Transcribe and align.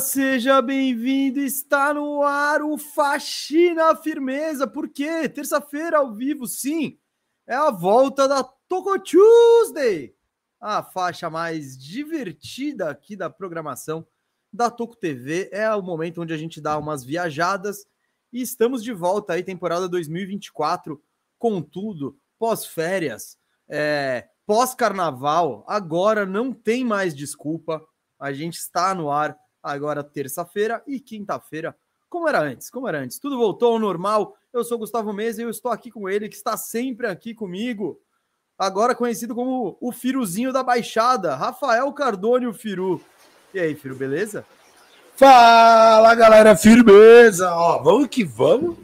seja 0.00 0.60
bem-vindo. 0.60 1.40
Está 1.40 1.94
no 1.94 2.22
ar 2.22 2.62
o 2.62 2.76
Faxina 2.76 3.94
Firmeza. 3.96 4.66
Por 4.66 4.88
quê? 4.88 5.28
Terça-feira 5.28 5.98
ao 5.98 6.12
vivo, 6.12 6.46
sim. 6.46 6.98
É 7.46 7.54
a 7.54 7.70
volta 7.70 8.28
da 8.28 8.42
Toco 8.42 8.98
Tuesday, 8.98 10.14
a 10.60 10.82
faixa 10.82 11.30
mais 11.30 11.78
divertida 11.78 12.90
aqui 12.90 13.16
da 13.16 13.30
programação 13.30 14.06
da 14.52 14.70
Toco 14.70 14.96
TV. 14.96 15.48
É 15.52 15.72
o 15.74 15.82
momento 15.82 16.20
onde 16.20 16.34
a 16.34 16.36
gente 16.36 16.60
dá 16.60 16.76
umas 16.76 17.04
viajadas 17.04 17.86
e 18.32 18.42
estamos 18.42 18.82
de 18.82 18.92
volta 18.92 19.34
aí, 19.34 19.42
temporada 19.42 19.88
2024, 19.88 21.00
com 21.38 21.62
tudo, 21.62 22.18
pós-férias, 22.38 23.38
é, 23.68 24.28
pós-carnaval. 24.44 25.64
Agora 25.66 26.26
não 26.26 26.52
tem 26.52 26.84
mais 26.84 27.14
desculpa 27.14 27.82
a 28.18 28.32
gente 28.32 28.56
está 28.56 28.94
no 28.94 29.10
ar 29.10 29.36
agora 29.66 30.04
terça-feira 30.04 30.82
e 30.86 31.00
quinta-feira, 31.00 31.76
como 32.08 32.28
era 32.28 32.40
antes, 32.40 32.70
como 32.70 32.88
era 32.88 33.00
antes. 33.00 33.18
Tudo 33.18 33.36
voltou 33.36 33.72
ao 33.72 33.78
normal. 33.78 34.36
Eu 34.52 34.64
sou 34.64 34.78
Gustavo 34.78 35.12
Mesa 35.12 35.40
e 35.40 35.44
eu 35.44 35.50
estou 35.50 35.70
aqui 35.70 35.90
com 35.90 36.08
ele, 36.08 36.28
que 36.28 36.36
está 36.36 36.56
sempre 36.56 37.06
aqui 37.06 37.34
comigo. 37.34 38.00
Agora 38.58 38.94
conhecido 38.94 39.34
como 39.34 39.76
o 39.80 39.92
Firuzinho 39.92 40.52
da 40.52 40.62
Baixada, 40.62 41.34
Rafael 41.34 41.92
Cardone, 41.92 42.46
o 42.46 42.54
Firu. 42.54 43.00
E 43.52 43.60
aí, 43.60 43.74
Firu, 43.74 43.94
beleza? 43.94 44.46
Fala, 45.16 46.14
galera, 46.14 46.56
firmeza! 46.56 47.50
Ó, 47.54 47.82
vamos 47.82 48.08
que 48.08 48.24
vamos. 48.24 48.76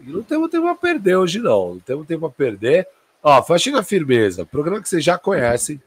não 0.00 0.22
temos 0.22 0.50
tempo 0.50 0.66
a 0.66 0.74
perder 0.74 1.16
hoje, 1.16 1.38
não. 1.38 1.74
Não 1.74 1.80
temos 1.80 2.06
tempo 2.06 2.26
a 2.26 2.30
perder. 2.30 2.86
Ó, 3.22 3.42
faxina 3.42 3.82
firmeza, 3.82 4.44
programa 4.44 4.82
que 4.82 4.88
vocês 4.88 5.04
já 5.04 5.18
conhecem. 5.18 5.80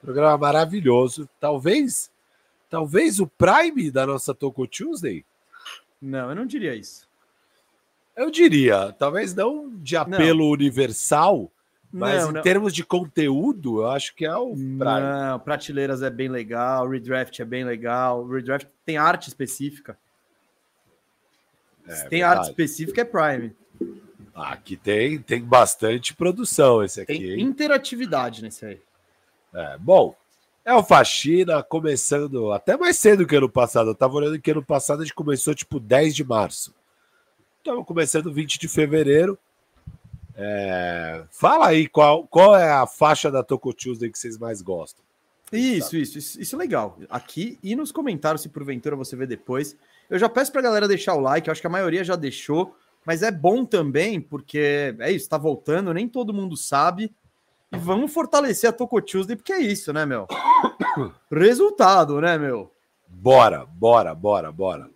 Programa 0.00 0.36
maravilhoso. 0.38 1.28
Talvez 1.38 2.10
Talvez 2.70 3.18
o 3.18 3.26
Prime 3.26 3.90
da 3.90 4.06
nossa 4.06 4.32
Toco 4.32 4.66
Tuesday? 4.66 5.24
Não, 6.00 6.30
eu 6.30 6.36
não 6.36 6.46
diria 6.46 6.74
isso. 6.74 7.10
Eu 8.16 8.30
diria, 8.30 8.94
talvez 8.98 9.34
não 9.34 9.70
de 9.76 9.96
apelo 9.96 10.44
não. 10.44 10.50
universal, 10.50 11.50
mas 11.92 12.22
não, 12.22 12.30
em 12.30 12.34
não. 12.34 12.42
termos 12.42 12.72
de 12.72 12.84
conteúdo, 12.84 13.80
eu 13.80 13.88
acho 13.88 14.14
que 14.14 14.24
é 14.24 14.36
o 14.36 14.52
Prime. 14.52 14.78
Não, 14.78 15.40
Prateleiras 15.40 16.02
é 16.02 16.10
bem 16.10 16.28
legal, 16.28 16.88
Redraft 16.88 17.40
é 17.40 17.44
bem 17.44 17.64
legal, 17.64 18.26
Redraft 18.26 18.68
tem 18.84 18.96
arte 18.96 19.28
específica. 19.28 19.98
É, 21.86 21.94
Se 21.94 22.08
tem 22.08 22.20
verdade. 22.20 22.38
arte 22.38 22.50
específica, 22.50 23.00
é 23.00 23.04
Prime. 23.04 23.56
Aqui 24.34 24.76
tem, 24.76 25.18
tem 25.18 25.42
bastante 25.42 26.14
produção 26.14 26.84
esse 26.84 27.00
aqui. 27.00 27.18
Tem 27.18 27.30
hein? 27.32 27.40
interatividade 27.40 28.42
nesse 28.42 28.64
aí. 28.64 28.80
É, 29.52 29.76
bom, 29.78 30.14
é 30.64 30.74
o 30.74 30.82
Faxina 30.82 31.62
começando 31.62 32.52
até 32.52 32.76
mais 32.76 32.98
cedo 32.98 33.26
que 33.26 33.36
ano 33.36 33.48
passado. 33.48 33.90
Eu 33.90 33.94
tava 33.94 34.14
olhando 34.14 34.40
que 34.40 34.50
ano 34.50 34.64
passado 34.64 35.00
a 35.00 35.04
gente 35.04 35.14
começou 35.14 35.54
tipo 35.54 35.80
10 35.80 36.14
de 36.14 36.24
março. 36.24 36.74
Estamos 37.58 37.86
começando 37.86 38.32
20 38.32 38.58
de 38.58 38.68
fevereiro. 38.68 39.38
É... 40.34 41.24
Fala 41.30 41.68
aí 41.68 41.86
qual, 41.86 42.26
qual 42.26 42.56
é 42.56 42.70
a 42.70 42.86
faixa 42.86 43.30
da 43.30 43.42
Toco 43.42 43.74
Tuesday 43.74 44.10
que 44.10 44.18
vocês 44.18 44.38
mais 44.38 44.62
gostam. 44.62 45.04
Isso, 45.52 45.96
isso, 45.96 46.18
isso, 46.18 46.40
isso 46.40 46.54
é 46.54 46.58
legal. 46.58 46.96
Aqui 47.08 47.58
e 47.62 47.74
nos 47.74 47.90
comentários, 47.90 48.42
se 48.42 48.48
porventura 48.48 48.94
você 48.94 49.16
vê 49.16 49.26
depois. 49.26 49.76
Eu 50.08 50.18
já 50.18 50.28
peço 50.28 50.52
pra 50.52 50.62
galera 50.62 50.88
deixar 50.88 51.14
o 51.14 51.20
like, 51.20 51.48
eu 51.48 51.52
acho 51.52 51.60
que 51.60 51.66
a 51.66 51.70
maioria 51.70 52.04
já 52.04 52.16
deixou, 52.16 52.76
mas 53.04 53.22
é 53.22 53.30
bom 53.30 53.64
também, 53.64 54.20
porque 54.20 54.94
é 54.98 55.10
isso, 55.10 55.28
tá 55.28 55.36
voltando, 55.36 55.92
nem 55.92 56.08
todo 56.08 56.34
mundo 56.34 56.56
sabe. 56.56 57.12
E 57.72 57.78
vamos 57.78 58.12
fortalecer 58.12 58.68
a 58.68 58.72
Toco 58.72 59.00
Tuesday, 59.00 59.36
porque 59.36 59.52
é 59.52 59.60
isso, 59.60 59.92
né, 59.92 60.04
meu? 60.04 60.26
Resultado, 61.30 62.20
né, 62.20 62.36
meu? 62.36 62.72
Bora, 63.06 63.64
bora, 63.64 64.14
bora, 64.14 64.50
bora. 64.50 64.90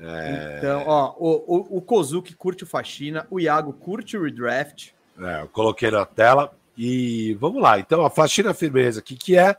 É... 0.00 0.56
Então, 0.58 0.84
ó, 0.86 1.14
o, 1.18 1.56
o, 1.56 1.78
o 1.78 1.82
Kozuki 1.82 2.34
curte 2.34 2.64
o 2.64 2.66
Faxina, 2.66 3.26
o 3.30 3.40
Iago 3.40 3.72
curte 3.72 4.16
o 4.16 4.22
Redraft. 4.22 4.92
É, 5.18 5.42
eu 5.42 5.48
coloquei 5.48 5.90
na 5.90 6.06
tela 6.06 6.52
e 6.76 7.34
vamos 7.34 7.60
lá. 7.60 7.78
Então, 7.78 8.04
a 8.04 8.10
Faxina 8.10 8.54
Firmeza 8.54 9.00
aqui, 9.00 9.16
que 9.16 9.36
é, 9.36 9.56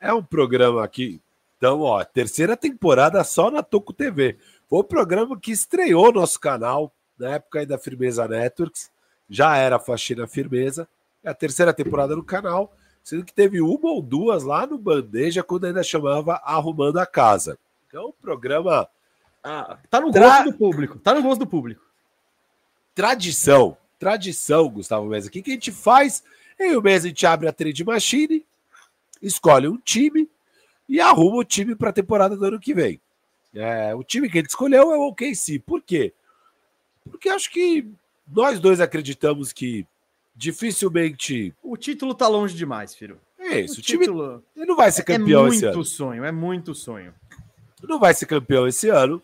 é 0.00 0.12
um 0.12 0.22
programa 0.22 0.84
aqui. 0.84 1.20
Então, 1.58 1.80
ó, 1.80 2.02
terceira 2.04 2.56
temporada 2.56 3.22
só 3.24 3.50
na 3.50 3.62
Toco 3.62 3.92
TV. 3.92 4.38
Foi 4.68 4.78
o 4.78 4.84
programa 4.84 5.38
que 5.38 5.50
estreou 5.50 6.12
nosso 6.12 6.38
canal 6.38 6.94
na 7.18 7.34
época 7.34 7.58
aí 7.58 7.66
da 7.66 7.76
Firmeza 7.76 8.26
Networks. 8.26 8.90
Já 9.28 9.56
era 9.56 9.78
Faxina 9.78 10.26
Firmeza. 10.26 10.88
É 11.22 11.30
a 11.30 11.34
terceira 11.34 11.72
temporada 11.72 12.16
no 12.16 12.24
canal, 12.24 12.74
sendo 13.02 13.24
que 13.24 13.32
teve 13.32 13.60
uma 13.60 13.90
ou 13.90 14.00
duas 14.00 14.42
lá 14.42 14.66
no 14.66 14.78
Bandeja, 14.78 15.42
quando 15.42 15.66
ainda 15.66 15.82
chamava 15.82 16.34
Arrumando 16.44 16.98
a 16.98 17.06
Casa. 17.06 17.58
Então, 17.86 18.06
o 18.06 18.12
programa. 18.12 18.88
Ah, 19.42 19.78
tá 19.88 20.00
no 20.00 20.10
Tra... 20.10 20.28
gosto 20.28 20.44
do 20.44 20.58
público. 20.58 20.98
Tá 20.98 21.14
no 21.14 21.22
gosto 21.22 21.40
do 21.40 21.46
público. 21.46 21.82
Tradição. 22.94 23.76
Tradição, 23.98 24.68
Gustavo 24.68 25.06
Mesa. 25.06 25.28
O 25.28 25.30
que, 25.30 25.42
que 25.42 25.50
a 25.50 25.54
gente 25.54 25.72
faz? 25.72 26.22
Em 26.58 26.76
um 26.76 26.80
mês 26.80 27.04
a 27.04 27.08
gente 27.08 27.26
abre 27.26 27.48
a 27.48 27.52
trade 27.52 27.84
machine, 27.84 28.44
escolhe 29.20 29.66
um 29.66 29.78
time 29.78 30.28
e 30.88 31.00
arruma 31.00 31.38
o 31.38 31.44
time 31.44 31.74
para 31.74 31.90
a 31.90 31.92
temporada 31.92 32.36
do 32.36 32.44
ano 32.44 32.60
que 32.60 32.74
vem. 32.74 33.00
É, 33.54 33.94
o 33.94 34.04
time 34.04 34.28
que 34.28 34.38
ele 34.38 34.46
escolheu 34.46 34.92
é 34.92 34.96
o 34.96 35.08
OKC. 35.08 35.58
Por 35.58 35.82
quê? 35.82 36.12
Porque 37.10 37.28
acho 37.28 37.50
que 37.50 37.88
nós 38.30 38.60
dois 38.60 38.80
acreditamos 38.80 39.52
que 39.52 39.86
dificilmente. 40.34 41.54
O 41.62 41.76
título 41.76 42.14
tá 42.14 42.28
longe 42.28 42.54
demais, 42.54 42.94
filho. 42.94 43.20
É 43.38 43.60
isso. 43.60 43.76
O, 43.76 43.78
o 43.78 43.82
time 43.82 44.04
título... 44.04 44.44
ele 44.56 44.66
não 44.66 44.76
vai 44.76 44.90
ser 44.90 45.02
é 45.02 45.04
campeão 45.04 45.46
é 45.46 45.48
esse 45.48 45.64
ano. 45.64 45.72
É 45.72 45.76
muito 45.76 45.88
sonho, 45.88 46.24
é 46.24 46.32
muito 46.32 46.74
sonho. 46.74 47.14
Não 47.82 47.98
vai 47.98 48.14
ser 48.14 48.26
campeão 48.26 48.66
esse 48.66 48.88
ano. 48.88 49.22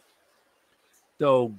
Então. 1.15 1.57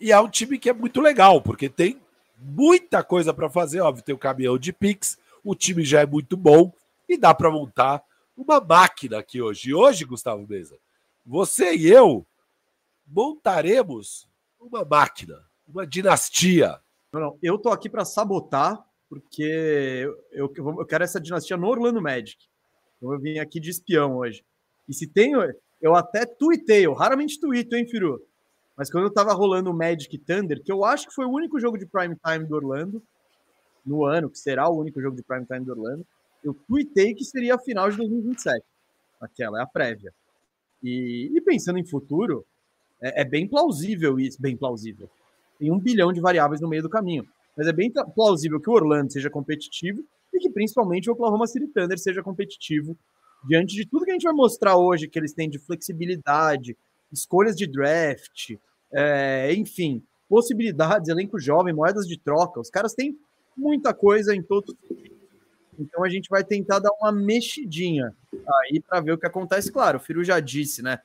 E 0.00 0.12
é 0.12 0.20
um 0.20 0.28
time 0.28 0.58
que 0.58 0.70
é 0.70 0.72
muito 0.72 1.00
legal, 1.00 1.42
porque 1.42 1.68
tem 1.68 2.00
muita 2.38 3.02
coisa 3.02 3.34
para 3.34 3.50
fazer. 3.50 3.80
Óbvio, 3.80 4.04
tem 4.04 4.14
o 4.14 4.18
caminhão 4.18 4.56
de 4.58 4.72
Pix, 4.72 5.18
o 5.42 5.54
time 5.54 5.84
já 5.84 6.00
é 6.00 6.06
muito 6.06 6.36
bom 6.36 6.72
e 7.08 7.16
dá 7.16 7.34
para 7.34 7.50
montar 7.50 8.02
uma 8.36 8.60
máquina 8.60 9.18
aqui 9.18 9.42
hoje. 9.42 9.70
E 9.70 9.74
hoje, 9.74 10.04
Gustavo 10.04 10.46
Mesa, 10.48 10.78
você 11.26 11.74
e 11.74 11.88
eu 11.88 12.24
montaremos 13.06 14.28
uma 14.60 14.84
máquina, 14.84 15.44
uma 15.66 15.86
dinastia 15.86 16.78
não, 17.12 17.20
não. 17.20 17.38
Eu 17.42 17.58
tô 17.58 17.70
aqui 17.70 17.88
para 17.88 18.04
sabotar, 18.04 18.78
porque 19.08 20.04
eu, 20.32 20.52
eu, 20.56 20.86
quero 20.86 21.04
essa 21.04 21.20
dinastia 21.20 21.56
no 21.56 21.66
Orlando 21.66 22.02
Magic. 22.02 22.36
Então 22.96 23.12
eu 23.12 23.18
vim 23.18 23.38
aqui 23.38 23.58
de 23.58 23.70
espião 23.70 24.16
hoje. 24.16 24.44
E 24.88 24.94
se 24.94 25.06
tem, 25.06 25.32
eu 25.80 25.94
até 25.94 26.26
tuitei, 26.26 26.86
eu 26.86 26.92
raramente 26.92 27.40
tuito, 27.40 27.74
hein, 27.74 27.86
Firu? 27.86 28.20
Mas 28.76 28.90
quando 28.90 29.04
eu 29.04 29.12
tava 29.12 29.32
rolando 29.32 29.70
o 29.70 29.74
Magic 29.74 30.16
Thunder, 30.18 30.62
que 30.62 30.70
eu 30.70 30.84
acho 30.84 31.08
que 31.08 31.14
foi 31.14 31.24
o 31.24 31.30
único 31.32 31.58
jogo 31.58 31.78
de 31.78 31.86
prime 31.86 32.16
time 32.24 32.46
do 32.46 32.54
Orlando, 32.54 33.02
no 33.84 34.04
ano, 34.04 34.30
que 34.30 34.38
será 34.38 34.68
o 34.68 34.78
único 34.78 35.00
jogo 35.00 35.16
de 35.16 35.22
prime 35.22 35.46
time 35.46 35.64
do 35.64 35.72
Orlando, 35.72 36.06
eu 36.44 36.54
tuitei 36.66 37.14
que 37.14 37.24
seria 37.24 37.54
a 37.54 37.58
final 37.58 37.90
de 37.90 37.96
2027. 37.96 38.64
Aquela 39.20 39.58
é 39.58 39.62
a 39.62 39.66
prévia. 39.66 40.12
E, 40.82 41.30
e 41.34 41.40
pensando 41.40 41.78
em 41.78 41.84
futuro, 41.84 42.46
é, 43.02 43.22
é 43.22 43.24
bem 43.24 43.48
plausível 43.48 44.20
isso, 44.20 44.40
bem 44.40 44.56
plausível 44.56 45.10
tem 45.58 45.72
um 45.72 45.78
bilhão 45.78 46.12
de 46.12 46.20
variáveis 46.20 46.60
no 46.60 46.68
meio 46.68 46.82
do 46.82 46.88
caminho. 46.88 47.26
Mas 47.56 47.66
é 47.66 47.72
bem 47.72 47.92
plausível 48.14 48.60
que 48.60 48.70
o 48.70 48.72
Orlando 48.72 49.12
seja 49.12 49.28
competitivo 49.28 50.04
e 50.32 50.38
que 50.38 50.50
principalmente 50.50 51.10
o 51.10 51.12
Oklahoma 51.12 51.46
City 51.46 51.66
Thunder 51.66 51.98
seja 51.98 52.22
competitivo 52.22 52.96
diante 53.44 53.74
de 53.74 53.86
tudo 53.86 54.04
que 54.04 54.10
a 54.10 54.14
gente 54.14 54.24
vai 54.24 54.32
mostrar 54.32 54.76
hoje 54.76 55.08
que 55.08 55.18
eles 55.18 55.32
têm 55.32 55.48
de 55.48 55.58
flexibilidade, 55.58 56.76
escolhas 57.12 57.56
de 57.56 57.66
draft, 57.66 58.56
é, 58.92 59.52
enfim, 59.54 60.02
possibilidades, 60.28 61.08
elenco 61.08 61.38
jovem, 61.38 61.74
moedas 61.74 62.06
de 62.06 62.18
troca. 62.18 62.60
Os 62.60 62.70
caras 62.70 62.94
têm 62.94 63.18
muita 63.56 63.94
coisa 63.94 64.34
em 64.34 64.42
todos. 64.42 64.74
Então 65.78 66.04
a 66.04 66.08
gente 66.08 66.28
vai 66.28 66.44
tentar 66.44 66.80
dar 66.80 66.90
uma 67.00 67.12
mexidinha 67.12 68.14
aí 68.64 68.80
para 68.80 69.00
ver 69.00 69.12
o 69.12 69.18
que 69.18 69.26
acontece. 69.26 69.72
Claro, 69.72 69.98
o 69.98 70.00
Firu 70.00 70.24
já 70.24 70.40
disse, 70.40 70.82
né? 70.82 70.98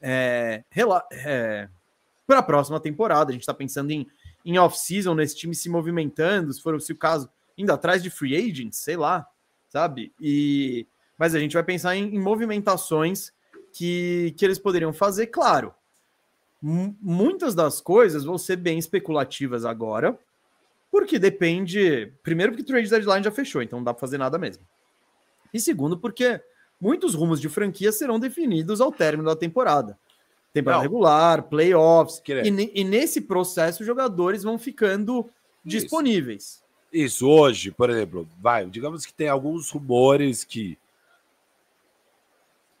É, 0.00 0.64
é, 1.12 1.68
para 2.30 2.38
a 2.38 2.44
próxima 2.44 2.78
temporada. 2.78 3.30
A 3.30 3.32
gente 3.32 3.42
está 3.42 3.52
pensando 3.52 3.90
em, 3.90 4.06
em 4.44 4.56
off-season, 4.56 5.16
nesse 5.16 5.36
time 5.36 5.52
se 5.52 5.68
movimentando, 5.68 6.52
se 6.52 6.62
for 6.62 6.80
se 6.80 6.92
o 6.92 6.96
caso, 6.96 7.28
indo 7.58 7.72
atrás 7.72 8.00
de 8.00 8.08
free 8.08 8.36
agents, 8.36 8.78
sei 8.78 8.96
lá, 8.96 9.26
sabe? 9.68 10.12
E 10.20 10.86
mas 11.18 11.34
a 11.34 11.40
gente 11.40 11.54
vai 11.54 11.64
pensar 11.64 11.96
em, 11.96 12.14
em 12.14 12.18
movimentações 12.20 13.32
que, 13.72 14.32
que 14.38 14.44
eles 14.44 14.60
poderiam 14.60 14.92
fazer, 14.92 15.26
claro. 15.26 15.74
Muitas 16.62 17.52
das 17.52 17.80
coisas 17.80 18.24
vão 18.24 18.38
ser 18.38 18.56
bem 18.56 18.78
especulativas 18.78 19.64
agora, 19.64 20.16
porque 20.88 21.18
depende. 21.18 22.12
Primeiro, 22.22 22.52
porque 22.52 22.62
o 22.62 22.66
trade 22.66 22.88
deadline 22.88 23.24
já 23.24 23.32
fechou, 23.32 23.60
então 23.60 23.80
não 23.80 23.84
dá 23.84 23.92
para 23.92 24.00
fazer 24.00 24.18
nada 24.18 24.38
mesmo. 24.38 24.64
E 25.52 25.58
segundo, 25.58 25.98
porque 25.98 26.40
muitos 26.80 27.14
rumos 27.14 27.40
de 27.40 27.48
franquia 27.48 27.90
serão 27.90 28.20
definidos 28.20 28.80
ao 28.80 28.92
término 28.92 29.28
da 29.28 29.34
temporada 29.34 29.98
temporada 30.52 30.82
não. 30.82 30.90
regular, 30.90 31.42
playoffs. 31.44 32.22
E, 32.26 32.80
e, 32.80 32.84
nesse 32.84 33.20
processo, 33.20 33.80
os 33.80 33.86
jogadores 33.86 34.42
vão 34.42 34.58
ficando 34.58 35.28
Isso. 35.64 35.78
disponíveis. 35.78 36.62
Isso, 36.92 37.28
hoje, 37.28 37.70
por 37.70 37.88
exemplo, 37.88 38.28
vai, 38.40 38.66
digamos 38.66 39.06
que 39.06 39.14
tem 39.14 39.28
alguns 39.28 39.70
rumores 39.70 40.44
que 40.44 40.76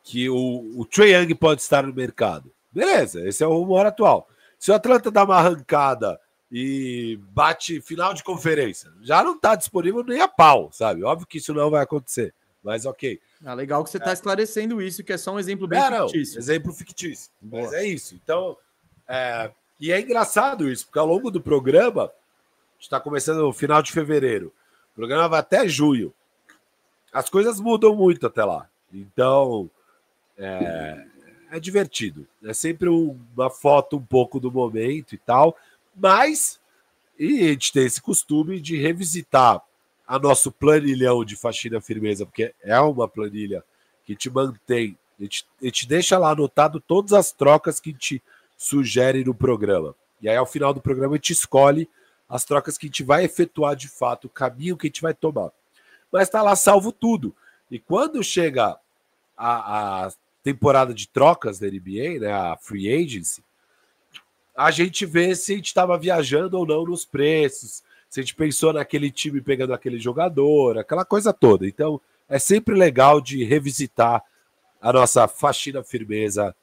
que 0.02 0.28
o, 0.28 0.72
o 0.76 0.84
Trae 0.84 1.12
Young 1.12 1.34
pode 1.34 1.60
estar 1.60 1.86
no 1.86 1.94
mercado. 1.94 2.50
Beleza, 2.72 3.26
esse 3.28 3.44
é 3.44 3.46
o 3.46 3.52
rumor 3.52 3.86
atual. 3.86 4.28
Se 4.58 4.70
o 4.70 4.74
Atlanta 4.74 5.10
dá 5.10 5.24
uma 5.24 5.36
arrancada 5.36 6.20
e 6.50 7.18
bate 7.30 7.80
final 7.80 8.12
de 8.12 8.24
conferência, 8.24 8.90
já 9.02 9.22
não 9.22 9.34
está 9.36 9.54
disponível 9.54 10.02
nem 10.02 10.20
a 10.20 10.26
pau, 10.26 10.70
sabe? 10.72 11.04
Óbvio 11.04 11.26
que 11.26 11.38
isso 11.38 11.54
não 11.54 11.70
vai 11.70 11.82
acontecer, 11.82 12.34
mas 12.62 12.84
ok. 12.84 13.20
Ah, 13.44 13.54
legal 13.54 13.82
que 13.82 13.90
você 13.90 13.98
está 13.98 14.10
é. 14.10 14.12
esclarecendo 14.12 14.80
isso, 14.82 15.02
que 15.02 15.12
é 15.12 15.18
só 15.18 15.34
um 15.34 15.38
exemplo 15.38 15.66
bem 15.66 15.78
é, 15.78 16.02
fictício. 16.02 16.34
Não, 16.34 16.40
exemplo 16.40 16.72
fictício. 16.72 17.30
Boa. 17.40 17.62
Mas 17.64 17.72
é 17.72 17.84
isso. 17.84 18.14
Então, 18.14 18.56
é... 19.08 19.50
e 19.80 19.90
é 19.92 20.00
engraçado 20.00 20.68
isso, 20.70 20.86
porque 20.86 20.98
ao 20.98 21.06
longo 21.06 21.30
do 21.30 21.40
programa, 21.40 22.10
está 22.78 23.00
começando 23.00 23.38
no 23.38 23.52
final 23.52 23.82
de 23.82 23.92
fevereiro, 23.92 24.52
o 24.92 24.96
programa 24.96 25.28
vai 25.28 25.40
até 25.40 25.66
junho. 25.68 26.12
As 27.12 27.28
coisas 27.28 27.58
mudam 27.58 27.94
muito 27.94 28.26
até 28.26 28.44
lá. 28.44 28.68
Então, 28.92 29.70
é, 30.36 31.06
é 31.52 31.60
divertido. 31.60 32.26
É 32.44 32.52
sempre 32.52 32.88
uma 32.88 33.50
foto 33.50 33.96
um 33.96 34.04
pouco 34.04 34.38
do 34.38 34.50
momento 34.50 35.14
e 35.14 35.18
tal, 35.18 35.56
mas 35.94 36.60
e 37.18 37.44
a 37.44 37.48
gente 37.48 37.72
tem 37.72 37.84
esse 37.84 38.00
costume 38.00 38.58
de 38.58 38.78
revisitar 38.78 39.62
a 40.10 40.18
nosso 40.18 40.50
planilhão 40.50 41.24
de 41.24 41.36
faxina 41.36 41.80
firmeza, 41.80 42.26
porque 42.26 42.52
é 42.64 42.80
uma 42.80 43.06
planilha 43.06 43.62
que 44.04 44.16
te 44.16 44.28
mantém, 44.28 44.98
a 45.16 45.22
gente, 45.22 45.46
a 45.62 45.64
gente 45.66 45.86
deixa 45.86 46.18
lá 46.18 46.30
anotado 46.30 46.80
todas 46.80 47.12
as 47.12 47.30
trocas 47.30 47.78
que 47.78 47.92
te 47.92 48.20
sugere 48.58 49.24
no 49.24 49.32
programa. 49.32 49.94
E 50.20 50.28
aí, 50.28 50.36
ao 50.36 50.44
final 50.44 50.74
do 50.74 50.80
programa, 50.80 51.14
a 51.14 51.16
gente 51.16 51.32
escolhe 51.32 51.88
as 52.28 52.44
trocas 52.44 52.76
que 52.76 52.86
a 52.86 52.88
gente 52.88 53.04
vai 53.04 53.24
efetuar 53.24 53.76
de 53.76 53.86
fato, 53.86 54.24
o 54.24 54.28
caminho 54.28 54.76
que 54.76 54.88
a 54.88 54.88
gente 54.88 55.00
vai 55.00 55.14
tomar. 55.14 55.52
Mas 56.10 56.24
está 56.24 56.42
lá 56.42 56.56
salvo 56.56 56.90
tudo. 56.90 57.32
E 57.70 57.78
quando 57.78 58.20
chega 58.20 58.76
a, 59.38 60.06
a 60.06 60.12
temporada 60.42 60.92
de 60.92 61.06
trocas 61.06 61.60
da 61.60 61.68
NBA, 61.68 62.18
né, 62.18 62.32
a 62.32 62.56
free 62.56 62.92
agency, 62.92 63.44
a 64.56 64.72
gente 64.72 65.06
vê 65.06 65.36
se 65.36 65.52
a 65.52 65.56
gente 65.56 65.68
estava 65.68 65.96
viajando 65.96 66.58
ou 66.58 66.66
não 66.66 66.84
nos 66.84 67.04
preços, 67.04 67.84
se 68.10 68.20
a 68.20 68.22
gente 68.22 68.34
pensou 68.34 68.72
naquele 68.72 69.10
time 69.10 69.40
pegando 69.40 69.72
aquele 69.72 69.98
jogador, 69.98 70.76
aquela 70.76 71.04
coisa 71.04 71.32
toda. 71.32 71.66
Então, 71.66 72.00
é 72.28 72.38
sempre 72.38 72.74
legal 72.74 73.20
de 73.20 73.44
revisitar 73.44 74.22
a 74.82 74.92
nossa 74.92 75.28
faxina 75.28 75.82
firmeza 75.82 76.54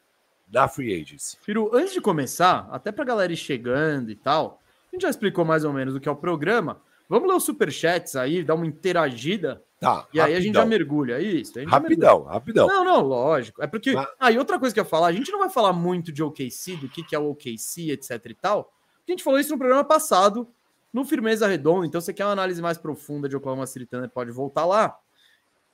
da 0.45 0.67
free 0.67 0.94
agency. 1.01 1.38
Firo, 1.41 1.71
antes 1.73 1.94
de 1.94 2.01
começar, 2.01 2.67
até 2.71 2.91
para 2.91 3.03
a 3.03 3.07
galera 3.07 3.31
ir 3.33 3.38
chegando 3.38 4.11
e 4.11 4.15
tal, 4.15 4.61
a 4.91 4.95
gente 4.95 5.03
já 5.03 5.09
explicou 5.09 5.45
mais 5.45 5.63
ou 5.63 5.71
menos 5.73 5.95
o 5.95 5.99
que 5.99 6.07
é 6.09 6.11
o 6.11 6.15
programa. 6.15 6.81
Vamos 7.09 7.29
ler 7.29 7.35
os 7.35 7.44
superchats 7.44 8.15
aí, 8.15 8.44
dar 8.44 8.55
uma 8.55 8.67
interagida 8.67 9.63
Tá, 9.79 10.07
e 10.11 10.17
rapidão. 10.17 10.25
aí 10.25 10.35
a 10.35 10.39
gente 10.39 10.55
já 10.55 10.65
merguha, 10.65 11.11
é 11.11 11.21
isso. 11.21 11.53
rapidão, 11.67 12.15
mergulha. 12.15 12.33
rapidão. 12.33 12.67
Não, 12.67 12.83
não, 12.83 13.01
lógico. 13.01 13.61
É 13.61 13.67
porque. 13.67 13.94
Mas... 13.94 14.07
Ah, 14.19 14.31
e 14.31 14.38
outra 14.39 14.57
coisa 14.57 14.73
que 14.73 14.79
eu 14.79 14.83
ia 14.83 14.89
falar, 14.89 15.07
a 15.07 15.11
gente 15.11 15.31
não 15.31 15.38
vai 15.39 15.49
falar 15.49 15.71
muito 15.71 16.11
de 16.11 16.23
OKC, 16.23 16.75
do 16.77 16.89
que, 16.89 17.03
que 17.03 17.15
é 17.15 17.19
o 17.19 17.29
OKC, 17.29 17.91
etc 17.91 18.25
e 18.25 18.33
tal. 18.33 18.73
A 19.07 19.11
gente 19.11 19.23
falou 19.23 19.39
isso 19.39 19.51
no 19.51 19.57
programa 19.57 19.83
passado, 19.83 20.47
no 20.94 21.06
Firmeza 21.06 21.48
Redonda. 21.48 21.86
Então, 21.86 22.01
você 22.01 22.13
quer 22.13 22.25
uma 22.25 22.31
análise 22.31 22.62
mais 22.62 22.78
profunda 22.78 23.28
de 23.28 23.36
Oklahoma 23.36 23.68
City 23.68 23.86
Thunder, 23.86 24.10
pode 24.10 24.31
voltar 24.31 24.66
lá. 24.66 24.98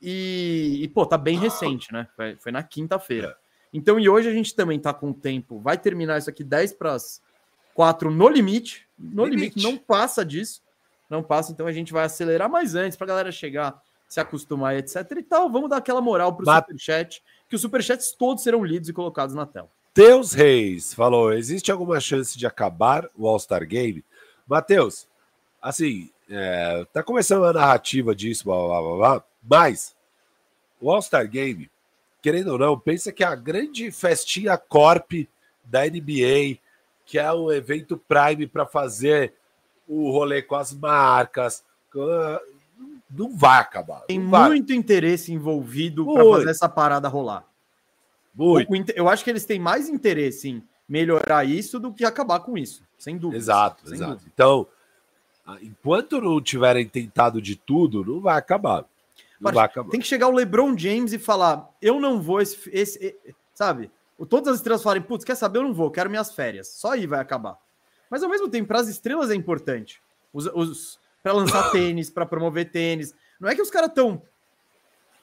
E, 0.01 0.79
e 0.81 0.87
pô, 0.89 1.05
tá 1.05 1.17
bem 1.17 1.37
recente, 1.37 1.91
né? 1.93 2.07
Foi, 2.15 2.35
foi 2.35 2.51
na 2.51 2.61
quinta-feira. 2.61 3.29
É. 3.29 3.43
Então, 3.73 3.99
e 3.99 4.07
hoje 4.07 4.29
a 4.29 4.33
gente 4.33 4.53
também 4.53 4.79
tá 4.79 4.93
com 4.93 5.13
tempo. 5.13 5.59
Vai 5.59 5.77
terminar 5.77 6.17
isso 6.17 6.29
aqui 6.29 6.43
10 6.43 6.73
para 6.73 6.93
as 6.93 7.21
4 7.73 8.11
no 8.11 8.27
limite. 8.27 8.87
No 8.97 9.25
limite. 9.25 9.55
limite, 9.55 9.63
não 9.63 9.77
passa 9.77 10.25
disso. 10.25 10.61
Não 11.09 11.23
passa, 11.23 11.51
então 11.51 11.67
a 11.67 11.71
gente 11.71 11.93
vai 11.93 12.05
acelerar 12.05 12.49
mais 12.49 12.75
antes 12.75 12.97
para 12.97 13.05
a 13.05 13.07
galera 13.07 13.31
chegar 13.31 13.81
se 14.07 14.19
acostumar, 14.19 14.75
etc 14.75 15.11
e 15.17 15.23
tal. 15.23 15.49
Vamos 15.49 15.69
dar 15.69 15.77
aquela 15.77 16.01
moral 16.01 16.33
para 16.33 16.43
o 16.43 16.45
Mat... 16.45 16.65
Superchat, 16.65 17.23
que 17.49 17.55
os 17.55 17.61
Superchats 17.61 18.11
todos 18.11 18.43
serão 18.43 18.63
lidos 18.63 18.89
e 18.89 18.93
colocados 18.93 19.33
na 19.33 19.45
tela. 19.45 19.69
Teus 19.93 20.33
Reis 20.33 20.93
falou: 20.93 21.33
existe 21.33 21.71
alguma 21.71 21.99
chance 21.99 22.37
de 22.37 22.45
acabar 22.45 23.09
o 23.15 23.27
All-Star 23.27 23.67
Game? 23.67 24.03
Matheus, 24.47 25.07
assim, 25.61 26.09
é, 26.29 26.85
tá 26.91 27.01
começando 27.03 27.45
a 27.45 27.53
narrativa 27.53 28.15
disso, 28.15 28.45
blá, 28.45 28.55
blá, 28.55 28.81
blá, 28.81 28.97
blá, 28.97 29.23
mas 29.41 29.95
o 30.79 30.91
All-Star 30.91 31.29
Game, 31.29 31.69
querendo 32.21 32.53
ou 32.53 32.57
não, 32.57 32.79
pensa 32.79 33.11
que 33.11 33.23
é 33.23 33.27
a 33.27 33.35
grande 33.35 33.91
festinha 33.91 34.57
corp 34.57 35.11
da 35.63 35.85
NBA, 35.85 36.59
que 37.05 37.17
é 37.17 37.31
um 37.31 37.51
evento 37.51 37.97
prime 37.97 38.47
para 38.47 38.65
fazer 38.65 39.33
o 39.87 40.11
rolê 40.11 40.41
com 40.41 40.55
as 40.55 40.73
marcas, 40.73 41.63
não 43.09 43.35
vai 43.35 43.59
acabar. 43.59 44.01
Tem 44.01 44.19
muito 44.19 44.73
interesse 44.73 45.31
envolvido 45.31 46.05
para 46.05 46.23
fazer 46.23 46.49
essa 46.49 46.69
parada 46.69 47.07
rolar. 47.07 47.45
Muito. 48.33 48.91
Eu 48.91 49.07
acho 49.07 49.23
que 49.23 49.29
eles 49.29 49.45
têm 49.45 49.59
mais 49.59 49.87
interesse 49.87 50.49
em 50.49 50.63
melhorar 50.93 51.43
isso 51.43 51.79
do 51.79 51.91
que 51.91 52.05
acabar 52.05 52.39
com 52.41 52.55
isso, 52.55 52.83
sem 52.99 53.17
dúvida. 53.17 53.39
Exato, 53.39 53.81
sem 53.83 53.95
exato. 53.95 54.11
Dúvida. 54.11 54.31
Então, 54.31 54.67
enquanto 55.59 56.21
não 56.21 56.39
tiverem 56.39 56.87
tentado 56.87 57.41
de 57.41 57.55
tudo, 57.55 58.05
não 58.05 58.21
vai 58.21 58.37
acabar. 58.37 58.85
Não 59.41 59.51
vai 59.51 59.65
acabar. 59.65 59.89
Tem 59.89 59.99
que 59.99 60.05
chegar 60.05 60.27
o 60.27 60.35
LeBron 60.35 60.77
James 60.77 61.11
e 61.11 61.17
falar: 61.17 61.67
eu 61.81 61.99
não 61.99 62.21
vou, 62.21 62.39
esse, 62.39 62.69
esse, 62.71 63.15
sabe? 63.55 63.89
Todas 64.29 64.49
as 64.49 64.57
estrelas 64.57 64.83
falarem, 64.83 65.01
putz, 65.01 65.25
quer 65.25 65.33
saber? 65.33 65.57
Eu 65.57 65.63
não 65.63 65.73
vou, 65.73 65.89
quero 65.89 66.11
minhas 66.11 66.31
férias. 66.31 66.67
Só 66.67 66.91
aí 66.91 67.07
vai 67.07 67.19
acabar. 67.19 67.57
Mas 68.07 68.21
ao 68.21 68.29
mesmo 68.29 68.47
tempo, 68.47 68.67
para 68.67 68.79
as 68.79 68.87
estrelas 68.87 69.31
é 69.31 69.35
importante. 69.35 69.99
Os, 70.31 70.45
os, 70.45 70.99
para 71.23 71.33
lançar 71.33 71.71
tênis, 71.73 72.11
para 72.11 72.27
promover 72.27 72.69
tênis. 72.69 73.15
Não 73.39 73.49
é 73.49 73.55
que 73.55 73.61
os 73.63 73.71
caras 73.71 73.91
tão. 73.91 74.21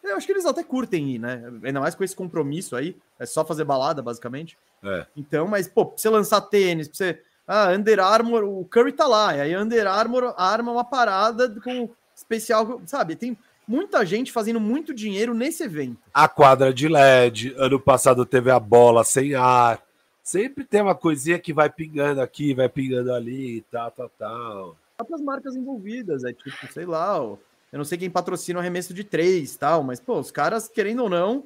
Eu 0.03 0.17
acho 0.17 0.27
que 0.27 0.33
eles 0.33 0.45
até 0.45 0.65
curtem 0.65 1.15
ir, 1.15 1.19
né? 1.21 1.45
Ainda 1.63 1.79
mais 1.79 1.95
com 1.95 2.03
esse 2.03 2.17
compromisso 2.17 2.75
aí. 2.75 2.97
É 3.21 3.25
só 3.25 3.45
fazer 3.45 3.65
balada, 3.65 4.03
basicamente. 4.03 4.59
É. 4.83 5.07
Então, 5.17 5.47
mas, 5.47 5.69
pô, 5.69 5.87
pra 5.87 5.99
você 5.99 6.09
lançar 6.09 6.41
tênis, 6.43 6.89
pra 6.89 6.97
você. 6.97 7.23
Ah, 7.47 7.73
Under 7.73 7.99
Armour, 7.99 8.45
o 8.45 8.65
Curry 8.65 8.93
tá 8.93 9.07
lá. 9.07 9.37
E 9.37 9.41
aí 9.41 9.57
Under 9.57 9.87
Armour 9.87 10.35
arma 10.37 10.71
uma 10.71 10.85
parada 10.85 11.51
com 11.61 11.91
especial, 12.15 12.81
sabe? 12.87 13.17
Tem 13.17 13.37
muita 13.67 14.07
gente 14.07 14.31
fazendo 14.31 14.61
muito 14.61 14.95
dinheiro 14.95 15.35
nesse 15.35 15.65
evento. 15.65 15.99
A 16.15 16.29
quadra 16.29 16.73
de 16.73 16.89
LED, 16.89 17.55
ano 17.57 17.81
passado 17.81 18.25
teve 18.25 18.51
a 18.51 18.61
bola 18.61 19.03
sem 19.03 19.35
ar. 19.35 19.83
Sempre 20.23 20.65
tem 20.65 20.81
uma 20.81 20.95
coisinha 20.95 21.39
que 21.41 21.53
vai 21.53 21.69
pingando 21.69 22.21
aqui, 22.21 22.55
vai 22.55 22.69
pingando 22.69 23.13
ali 23.13 23.65
tal, 23.71 23.91
tal, 23.91 24.11
tal 24.17 24.77
próprias 25.01 25.21
marcas 25.21 25.57
envolvidas. 25.57 26.25
É 26.25 26.33
tipo, 26.33 26.73
sei 26.73 26.85
lá, 26.85 27.17
eu 27.17 27.39
não 27.73 27.85
sei 27.85 27.97
quem 27.97 28.11
patrocina 28.11 28.59
o 28.59 28.61
arremesso 28.61 28.93
de 28.93 29.05
três 29.05 29.57
tal, 29.57 29.83
mas, 29.83 30.01
pô, 30.01 30.19
os 30.19 30.31
caras, 30.31 30.69
querendo 30.69 31.03
ou 31.03 31.09
não, 31.09 31.45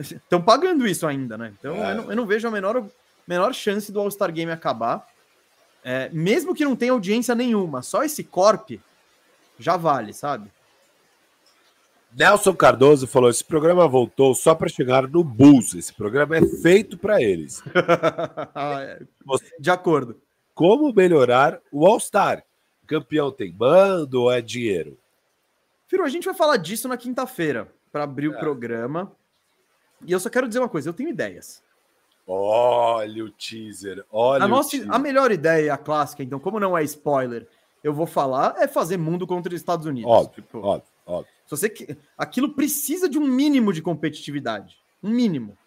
estão 0.00 0.40
pagando 0.40 0.86
isso 0.86 1.06
ainda, 1.06 1.36
né? 1.36 1.52
Então 1.58 1.74
é. 1.76 1.92
eu, 1.92 1.94
não, 1.94 2.10
eu, 2.10 2.16
não, 2.16 2.26
vejo 2.26 2.48
a 2.48 2.50
menor, 2.50 2.86
menor 3.26 3.54
chance 3.54 3.92
do 3.92 4.00
All-Star 4.00 4.32
Game 4.32 4.50
acabar. 4.50 5.06
É, 5.84 6.10
mesmo 6.12 6.54
que 6.54 6.64
não 6.64 6.76
tenha 6.76 6.92
audiência 6.92 7.34
nenhuma, 7.34 7.80
só 7.82 8.02
esse 8.02 8.22
corp 8.22 8.72
já 9.58 9.76
vale, 9.76 10.12
sabe? 10.12 10.50
Nelson 12.12 12.54
Cardoso 12.54 13.06
falou: 13.06 13.30
esse 13.30 13.44
programa 13.44 13.86
voltou 13.86 14.34
só 14.34 14.54
para 14.54 14.68
chegar 14.68 15.06
no 15.08 15.22
Bulls. 15.22 15.74
Esse 15.74 15.92
programa 15.92 16.36
é 16.36 16.42
feito 16.60 16.98
para 16.98 17.22
eles. 17.22 17.62
Ah, 18.54 18.82
é. 18.82 19.00
De 19.58 19.70
acordo. 19.70 20.20
Como 20.54 20.92
melhorar 20.92 21.60
o 21.72 21.86
All-Star? 21.86 22.44
Campeão 22.86 23.30
tem 23.30 23.52
bando 23.52 24.22
ou 24.22 24.32
é 24.32 24.42
dinheiro? 24.42 24.98
Firo, 25.86 26.04
a 26.04 26.08
gente 26.08 26.24
vai 26.24 26.34
falar 26.34 26.56
disso 26.56 26.88
na 26.88 26.96
quinta-feira, 26.96 27.68
para 27.90 28.04
abrir 28.04 28.26
é. 28.26 28.28
o 28.28 28.38
programa. 28.38 29.10
E 30.06 30.12
eu 30.12 30.20
só 30.20 30.28
quero 30.30 30.48
dizer 30.48 30.60
uma 30.60 30.68
coisa: 30.68 30.88
eu 30.88 30.94
tenho 30.94 31.10
ideias. 31.10 31.62
Olha 32.26 33.24
o 33.24 33.30
teaser, 33.30 34.04
olha 34.10 34.44
a, 34.44 34.48
nossa, 34.48 34.70
teaser. 34.70 34.92
a 34.92 34.98
melhor 34.98 35.32
ideia, 35.32 35.74
a 35.74 35.78
clássica, 35.78 36.22
então, 36.22 36.38
como 36.38 36.60
não 36.60 36.78
é 36.78 36.84
spoiler, 36.84 37.48
eu 37.82 37.92
vou 37.92 38.06
falar, 38.06 38.54
é 38.58 38.68
fazer 38.68 38.96
mundo 38.96 39.26
contra 39.26 39.52
os 39.52 39.60
Estados 39.60 39.84
Unidos. 39.84 40.08
Óbvio, 40.08 40.42
tipo, 40.42 40.58
óbvio, 40.58 40.88
óbvio. 41.06 41.32
Se 41.44 41.50
você, 41.50 41.98
aquilo 42.16 42.54
precisa 42.54 43.08
de 43.08 43.18
um 43.18 43.26
mínimo 43.26 43.72
de 43.72 43.82
competitividade. 43.82 44.78
Um 45.02 45.10
mínimo. 45.10 45.58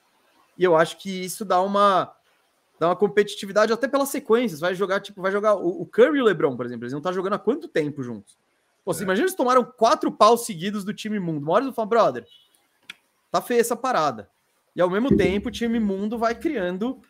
E 0.58 0.64
eu 0.64 0.78
acho 0.78 0.98
que 0.98 1.10
isso 1.10 1.44
dá 1.44 1.62
uma 1.62 2.14
dá 2.80 2.88
uma 2.88 2.96
competitividade 2.96 3.74
até 3.74 3.88
pelas 3.88 4.10
sequências. 4.10 4.60
Vai 4.60 4.76
jogar, 4.76 5.00
tipo, 5.00 5.22
vai 5.22 5.32
jogar 5.32 5.56
o, 5.56 5.82
o 5.82 5.86
Curry 5.86 6.20
e 6.20 6.22
o 6.22 6.26
LeBron, 6.26 6.56
por 6.56 6.66
exemplo. 6.66 6.84
Eles 6.84 6.94
não 6.94 7.00
estão 7.00 7.12
tá 7.12 7.16
jogando 7.16 7.34
há 7.34 7.40
quanto 7.40 7.68
tempo 7.68 8.04
juntos? 8.04 8.38
Pô, 8.86 8.94
você 8.94 9.04
é. 9.04 9.06
imagina 9.06 9.26
eles 9.26 9.36
tomaram 9.36 9.64
quatro 9.64 10.12
paus 10.12 10.46
seguidos 10.46 10.84
do 10.84 10.94
time 10.94 11.20
mundo. 11.20 11.44
Uma 11.44 11.54
hora 11.54 11.66
eu 11.66 11.74
falo, 11.74 11.90
brother, 11.90 12.26
tá 13.40 13.46
feia 13.46 13.60
essa 13.60 13.76
parada. 13.76 14.30
E 14.76 14.82
ao 14.82 14.90
mesmo 14.90 15.16
tempo, 15.16 15.50
o 15.50 15.52
time 15.52 15.80
mundo 15.80 16.18
vai 16.18 16.34
criando 16.34 17.02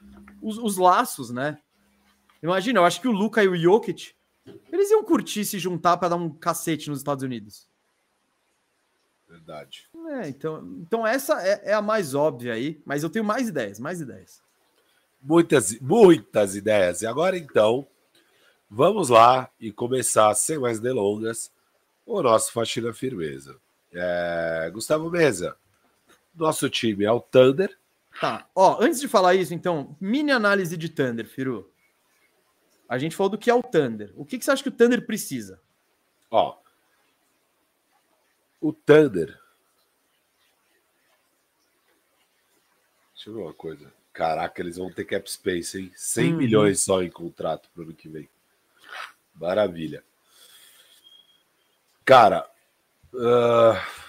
os, 0.41 0.57
os 0.57 0.77
laços, 0.77 1.29
né? 1.29 1.57
Imagina, 2.41 2.79
eu 2.79 2.85
acho 2.85 2.99
que 2.99 3.07
o 3.07 3.11
Luca 3.11 3.43
e 3.43 3.47
o 3.47 3.55
Jokic, 3.55 4.13
eles 4.71 4.91
iam 4.91 5.03
curtir 5.03 5.45
se 5.45 5.57
juntar 5.57 5.97
para 5.97 6.09
dar 6.09 6.15
um 6.15 6.29
cacete 6.29 6.89
nos 6.89 6.99
Estados 6.99 7.23
Unidos. 7.23 7.67
Verdade. 9.29 9.89
É, 10.21 10.27
então, 10.27 10.77
então 10.81 11.07
essa 11.07 11.41
é, 11.41 11.71
é 11.71 11.73
a 11.73 11.81
mais 11.81 12.13
óbvia 12.13 12.53
aí, 12.53 12.81
mas 12.85 13.03
eu 13.03 13.09
tenho 13.09 13.23
mais 13.23 13.47
ideias, 13.47 13.79
mais 13.79 14.01
ideias 14.01 14.43
muitas, 15.23 15.79
muitas 15.79 16.55
ideias. 16.55 17.01
E 17.01 17.07
agora 17.07 17.37
então, 17.37 17.87
vamos 18.69 19.09
lá 19.09 19.49
e 19.59 19.71
começar, 19.71 20.33
sem 20.35 20.59
mais 20.59 20.79
delongas, 20.79 21.51
o 22.05 22.21
nosso 22.21 22.51
Faxina 22.51 22.93
Firmeza. 22.93 23.55
É, 23.91 24.69
Gustavo 24.73 25.09
Mesa, 25.09 25.55
Nosso 26.33 26.69
time 26.69 27.05
é 27.05 27.11
o 27.11 27.19
Thunder. 27.19 27.77
Tá. 28.19 28.47
Ó, 28.55 28.77
antes 28.81 28.99
de 28.99 29.07
falar 29.07 29.35
isso, 29.35 29.53
então, 29.53 29.95
mini 29.99 30.31
análise 30.31 30.77
de 30.77 30.89
Thunder, 30.89 31.27
Firu. 31.27 31.71
A 32.87 32.97
gente 32.97 33.15
falou 33.15 33.31
do 33.31 33.37
que 33.37 33.49
é 33.49 33.53
o 33.53 33.63
Thunder. 33.63 34.11
O 34.15 34.25
que, 34.25 34.37
que 34.37 34.45
você 34.45 34.51
acha 34.51 34.63
que 34.63 34.69
o 34.69 34.71
Thunder 34.73 35.05
precisa? 35.05 35.59
Ó. 36.29 36.57
O 38.61 38.71
Thunder. 38.71 39.39
Deixa 43.13 43.29
eu 43.29 43.33
ver 43.35 43.41
uma 43.41 43.53
coisa. 43.53 43.91
Caraca, 44.11 44.61
eles 44.61 44.77
vão 44.77 44.91
ter 44.91 45.05
cap 45.05 45.29
space, 45.31 45.79
hein? 45.79 45.91
100 45.95 46.31
uhum. 46.31 46.37
milhões 46.37 46.81
só 46.81 47.01
em 47.01 47.09
contrato 47.09 47.67
para 47.73 47.81
o 47.81 47.85
ano 47.85 47.95
que 47.95 48.07
vem. 48.07 48.29
Maravilha. 49.33 50.03
Cara, 52.05 52.47
uh... 53.13 54.02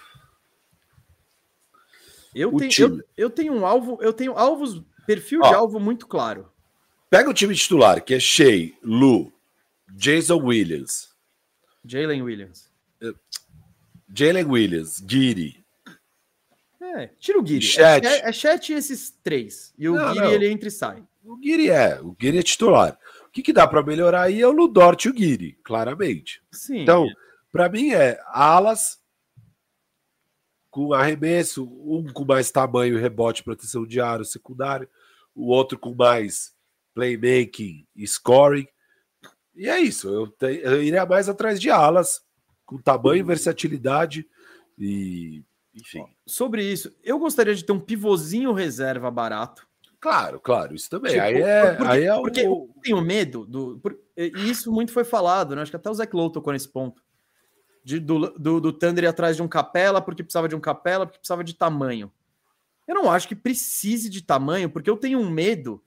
eu, 2.35 2.57
tenho, 2.57 2.73
eu, 2.79 3.05
eu, 3.17 3.31
tenho 3.31 3.53
um 3.53 3.67
alvo, 3.67 3.99
eu 4.01 4.13
tenho 4.13 4.33
alvos, 4.33 4.83
perfil 5.07 5.41
Ó, 5.43 5.49
de 5.49 5.55
alvo 5.55 5.79
muito 5.79 6.07
claro. 6.07 6.51
Pega 7.09 7.31
o 7.31 7.35
time 7.35 7.55
titular, 7.55 8.03
que 8.03 8.15
é 8.15 8.21
Shea, 8.21 8.73
Lu, 8.83 9.33
Jason 9.95 10.39
Williams. 10.39 11.15
Jalen 11.85 12.23
Williams. 12.23 12.69
Jalen 14.13 14.47
Williams, 14.47 15.03
Giri. 15.07 15.65
É, 16.81 17.09
tira 17.19 17.41
o 17.41 17.47
Giri. 17.47 17.63
Chat. 17.63 18.07
É, 18.07 18.29
é 18.29 18.33
chat 18.33 18.73
esses 18.73 19.11
três. 19.23 19.75
E 19.77 19.89
o 19.89 19.95
não, 19.95 20.15
Giri, 20.15 20.25
não. 20.25 20.33
ele 20.33 20.49
entra 20.49 20.69
e 20.69 20.71
sai. 20.71 21.03
O 21.25 21.39
Giri 21.43 21.71
é, 21.71 22.01
o 22.01 22.17
Giri 22.19 22.39
é 22.39 22.43
titular. 22.43 22.99
O 23.27 23.31
que, 23.31 23.43
que 23.43 23.53
dá 23.53 23.67
para 23.67 23.83
melhorar 23.83 24.23
aí 24.23 24.41
é 24.41 24.47
o 24.47 24.53
Ludort 24.53 25.05
e 25.05 25.11
o 25.11 25.17
Giri, 25.17 25.59
claramente. 25.65 26.41
Sim. 26.53 26.83
Então, 26.83 27.07
para 27.51 27.69
mim 27.69 27.93
é 27.93 28.21
alas 28.29 28.99
com 30.75 30.93
arremesso, 30.93 31.63
um 31.87 32.05
com 32.13 32.25
mais 32.25 32.51
tamanho, 32.51 32.99
rebote, 32.99 33.45
proteção 33.45 33.87
de 33.87 34.01
aro 34.01 34.25
secundário, 34.25 34.89
o 35.33 35.47
outro 35.47 35.79
com 35.79 35.95
mais 35.95 36.53
playmaking 36.93 37.87
e 37.95 38.05
scoring. 38.05 38.67
E 39.55 39.69
é 39.69 39.79
isso. 39.79 40.09
Eu, 40.09 40.27
te, 40.27 40.63
eu 40.65 40.83
iria 40.83 41.07
mais 41.07 41.29
atrás 41.29 41.61
de 41.61 41.71
alas, 41.71 42.23
com 42.67 42.77
tamanho, 42.77 43.25
versatilidade 43.25 44.29
e. 44.77 45.45
Enfim. 45.73 46.05
Sobre 46.27 46.65
isso, 46.65 46.93
eu 47.05 47.21
gostaria 47.21 47.55
de 47.55 47.65
ter 47.65 47.71
um 47.71 47.79
pivôzinho 47.79 48.53
reserva 48.53 49.13
barato. 49.13 49.65
Claro, 50.01 50.41
claro, 50.41 50.75
isso 50.75 50.91
também. 50.91 51.13
Tipo, 51.13 51.25
aí 51.25 51.41
é, 51.41 51.75
porque, 51.75 51.93
aí 51.93 52.05
é 52.05 52.15
porque 52.17 52.41
eu 52.41 52.69
tenho 52.83 53.01
medo 53.01 53.47
do. 53.47 53.79
Por, 53.79 53.97
e 54.17 54.51
isso 54.51 54.73
muito 54.73 54.91
foi 54.91 55.05
falado, 55.05 55.55
né? 55.55 55.63
Acho 55.63 55.71
que 55.71 55.77
até 55.77 55.89
o 55.89 55.95
Zach 55.95 56.13
Lowe 56.13 56.33
tocou 56.33 56.53
nesse 56.53 56.69
ponto. 56.69 57.01
De, 57.85 58.01
do, 58.01 58.31
do, 58.39 58.61
do 58.61 58.73
Thunder 58.73 59.05
ir 59.05 59.09
atrás 59.09 59.37
de 59.37 59.43
um 59.43 59.49
capela, 59.49 60.01
porque 60.01 60.23
precisava 60.23 60.49
de 60.49 60.57
um 60.57 60.61
capela, 60.61 61.05
porque 61.05 61.19
precisava 61.19 61.45
de 61.45 61.55
tamanho. 61.55 62.11
Eu 62.89 62.95
não 62.95 63.11
acho 63.11 63.29
que 63.29 63.37
precise 63.37 64.09
de 64.09 64.23
tamanho, 64.23 64.71
porque 64.71 64.89
eu 64.89 64.97
tenho 64.97 65.19
um 65.19 65.29
medo 65.29 65.83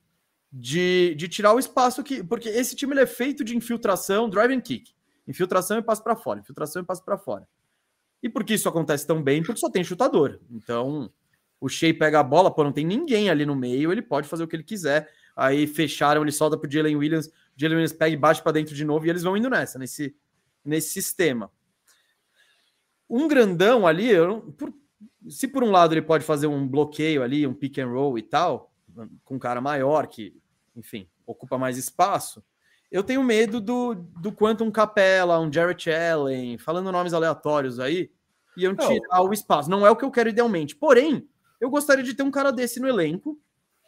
de, 0.51 1.15
de 1.15 1.27
tirar 1.27 1.53
o 1.53 1.59
espaço 1.59 2.03
que. 2.03 2.23
Porque 2.23 2.49
esse 2.49 2.75
time 2.75 2.93
ele 2.93 3.01
é 3.01 3.05
feito 3.07 3.43
de 3.43 3.55
infiltração, 3.55 4.29
drive 4.29 4.53
and 4.53 4.61
kick. 4.61 4.95
Infiltração 5.27 5.77
e 5.77 5.81
passo 5.81 6.03
para 6.03 6.15
fora, 6.15 6.39
infiltração 6.39 6.81
e 6.81 6.85
passo 6.85 7.03
para 7.03 7.17
fora. 7.17 7.47
E 8.23 8.29
por 8.29 8.43
que 8.43 8.53
isso 8.53 8.69
acontece 8.69 9.05
tão 9.05 9.21
bem? 9.21 9.43
Porque 9.43 9.59
só 9.59 9.69
tem 9.69 9.83
chutador. 9.83 10.39
Então, 10.49 11.11
o 11.59 11.67
Shea 11.67 11.93
pega 11.93 12.19
a 12.19 12.23
bola, 12.23 12.53
pô, 12.53 12.63
não 12.63 12.71
tem 12.71 12.85
ninguém 12.85 13.29
ali 13.29 13.45
no 13.45 13.55
meio, 13.55 13.91
ele 13.91 14.01
pode 14.01 14.27
fazer 14.27 14.43
o 14.43 14.47
que 14.47 14.55
ele 14.55 14.63
quiser. 14.63 15.09
Aí 15.35 15.67
fecharam, 15.67 16.21
ele 16.21 16.31
solta 16.31 16.57
pro 16.57 16.71
Jalen 16.71 16.95
Williams, 16.95 17.31
Jalen 17.55 17.75
Williams 17.75 17.93
pega 17.93 18.13
e 18.13 18.17
bate 18.17 18.41
para 18.41 18.53
dentro 18.53 18.73
de 18.73 18.83
novo 18.83 19.05
e 19.05 19.09
eles 19.09 19.21
vão 19.21 19.37
indo 19.37 19.49
nessa, 19.49 19.77
nesse, 19.77 20.15
nesse 20.65 20.89
sistema. 20.89 21.51
Um 23.09 23.27
grandão 23.27 23.87
ali, 23.87 24.09
eu, 24.09 24.41
por, 24.57 24.73
se 25.29 25.47
por 25.47 25.63
um 25.63 25.71
lado 25.71 25.93
ele 25.93 26.01
pode 26.01 26.23
fazer 26.23 26.47
um 26.47 26.67
bloqueio 26.67 27.23
ali, 27.23 27.47
um 27.47 27.53
pick 27.53 27.77
and 27.79 27.87
roll 27.87 28.17
e 28.17 28.21
tal, 28.21 28.71
com 29.23 29.35
um 29.35 29.39
cara 29.39 29.61
maior 29.61 30.07
que, 30.07 30.35
enfim, 30.75 31.07
ocupa 31.25 31.57
mais 31.57 31.77
espaço, 31.77 32.43
eu 32.91 33.03
tenho 33.03 33.23
medo 33.23 33.59
do, 33.59 33.95
do 33.95 34.31
quanto 34.31 34.63
um 34.63 34.71
Capela, 34.71 35.39
um 35.39 35.51
Jarrett 35.51 35.89
Allen, 35.91 36.57
falando 36.57 36.91
nomes 36.91 37.13
aleatórios 37.13 37.79
aí, 37.79 38.09
iam 38.55 38.75
tirar 38.75 39.21
o 39.21 39.33
espaço. 39.33 39.69
Não 39.69 39.85
é 39.85 39.91
o 39.91 39.95
que 39.95 40.05
eu 40.05 40.11
quero 40.11 40.29
idealmente. 40.29 40.75
Porém, 40.75 41.27
eu 41.59 41.69
gostaria 41.69 42.03
de 42.03 42.13
ter 42.13 42.23
um 42.23 42.31
cara 42.31 42.51
desse 42.51 42.79
no 42.79 42.87
elenco, 42.87 43.39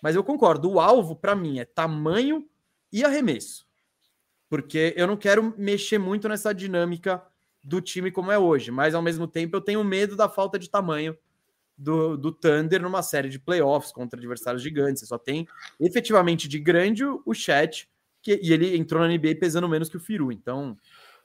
mas 0.04 0.16
eu 0.16 0.24
concordo, 0.24 0.70
o 0.70 0.80
alvo 0.80 1.16
para 1.16 1.36
mim 1.36 1.60
é 1.60 1.66
tamanho 1.66 2.46
e 2.92 3.04
arremesso. 3.04 3.66
Porque 4.50 4.94
eu 4.98 5.08
não 5.08 5.16
quero 5.16 5.54
mexer 5.58 5.98
muito 5.98 6.28
nessa 6.28 6.54
dinâmica 6.54 7.24
do 7.64 7.82
time 7.82 8.12
como 8.12 8.32
é 8.32 8.40
hoje, 8.40 8.72
mas 8.72 8.96
ao 8.96 9.02
mesmo 9.02 9.28
tempo 9.28 9.56
eu 9.56 9.62
tenho 9.62 9.84
medo 9.84 10.16
da 10.16 10.30
falta 10.30 10.58
de 10.58 10.70
tamanho 10.70 11.18
do, 11.78 12.18
do 12.18 12.32
Thunder 12.32 12.82
numa 12.82 13.02
série 13.02 13.30
de 13.30 13.40
playoffs 13.40 13.92
contra 13.92 14.20
adversários 14.20 14.62
gigantes. 14.62 15.02
Você 15.02 15.06
só 15.08 15.18
tem 15.18 15.48
efetivamente 15.80 16.48
de 16.48 16.60
grande 16.60 17.04
o 17.06 17.34
chat, 17.34 17.90
que, 18.22 18.40
e 18.44 18.52
ele 18.52 18.78
entrou 18.78 19.02
na 19.02 19.08
NBA 19.08 19.36
pesando 19.40 19.70
menos 19.70 19.90
que 19.90 19.98
o 19.98 20.00
Firu, 20.00 20.32
então. 20.32 20.78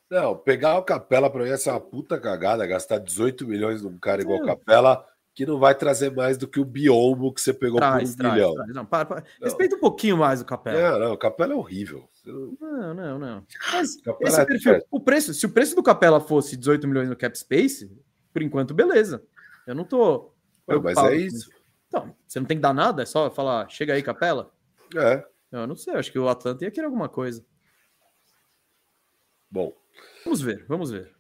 Não, 0.09 0.37
pegar 0.37 0.79
o 0.79 0.85
Capela 0.85 1.29
para 1.29 1.43
mim 1.43 1.51
é 1.51 1.71
uma 1.71 1.81
puta 1.81 2.21
cagada, 2.21 2.67
gastar 2.67 2.99
18 2.99 3.47
milhões 3.47 3.83
num 3.83 3.99
cara 3.99 4.23
igual 4.23 4.39
o 4.39 4.47
Capela, 4.47 5.05
que 5.35 5.45
não 5.45 5.59
vai 5.59 5.75
trazer 5.75 6.11
mais 6.11 6.39
do 6.39 6.47
que 6.47 6.61
o 6.61 6.65
biombo 6.65 7.33
que 7.33 7.41
você 7.41 7.53
pegou 7.53 7.79
traz, 7.79 8.11
por 8.11 8.15
um 8.15 8.17
traz, 8.17 8.35
milhão. 8.35 8.55
Traz. 8.55 8.75
Não, 8.75 8.87
para, 8.87 9.05
para. 9.05 9.25
Não. 9.41 9.49
Respeita 9.49 9.77
um 9.77 9.81
pouquinho 9.81 10.17
mais 10.17 10.41
o 10.41 10.45
Capela. 10.45 10.93
Não, 10.93 10.99
não, 11.01 11.13
o 11.15 11.19
Capela 11.19 11.53
é 11.53 11.57
horrível. 11.57 12.09
Não, 12.25 12.95
não, 12.95 13.19
não. 13.19 13.47
Mas 13.73 13.97
esse 14.23 14.41
é 14.41 14.45
perfil, 14.45 14.83
o 14.91 15.01
preço, 15.01 15.35
se 15.35 15.45
o 15.45 15.51
preço 15.51 15.75
do 15.75 15.83
Capela 15.83 16.21
fosse 16.21 16.57
18 16.57 16.87
milhões 16.87 17.09
no 17.09 17.17
cap 17.17 17.37
space, 17.37 17.91
por 18.33 18.43
enquanto, 18.43 18.73
beleza. 18.73 19.23
Eu 19.67 19.75
não 19.75 19.85
tô 19.85 20.33
não, 20.67 20.83
mas 20.83 20.97
é 20.97 21.17
isso. 21.17 21.51
Então, 21.89 22.15
você 22.27 22.41
não 22.41 22.47
tem 22.47 22.57
que 22.57 22.63
dar 22.63 22.75
nada, 22.75 23.03
é 23.03 23.07
só 23.07 23.31
falar, 23.31 23.69
chega 23.69 23.95
aí, 23.95 24.03
capela? 24.03 24.53
É. 24.97 25.25
Eu 25.53 25.67
não 25.67 25.77
sei, 25.77 25.95
acho 25.95 26.11
que 26.11 26.19
o 26.19 26.29
Atlanta 26.29 26.65
ia 26.65 26.71
querer 26.71 26.87
alguma 26.87 27.09
coisa. 27.09 27.45
Bom. 29.51 29.73
Vamos 30.25 30.41
ver, 30.41 30.65
vamos 30.67 30.91
ver. 30.91 31.14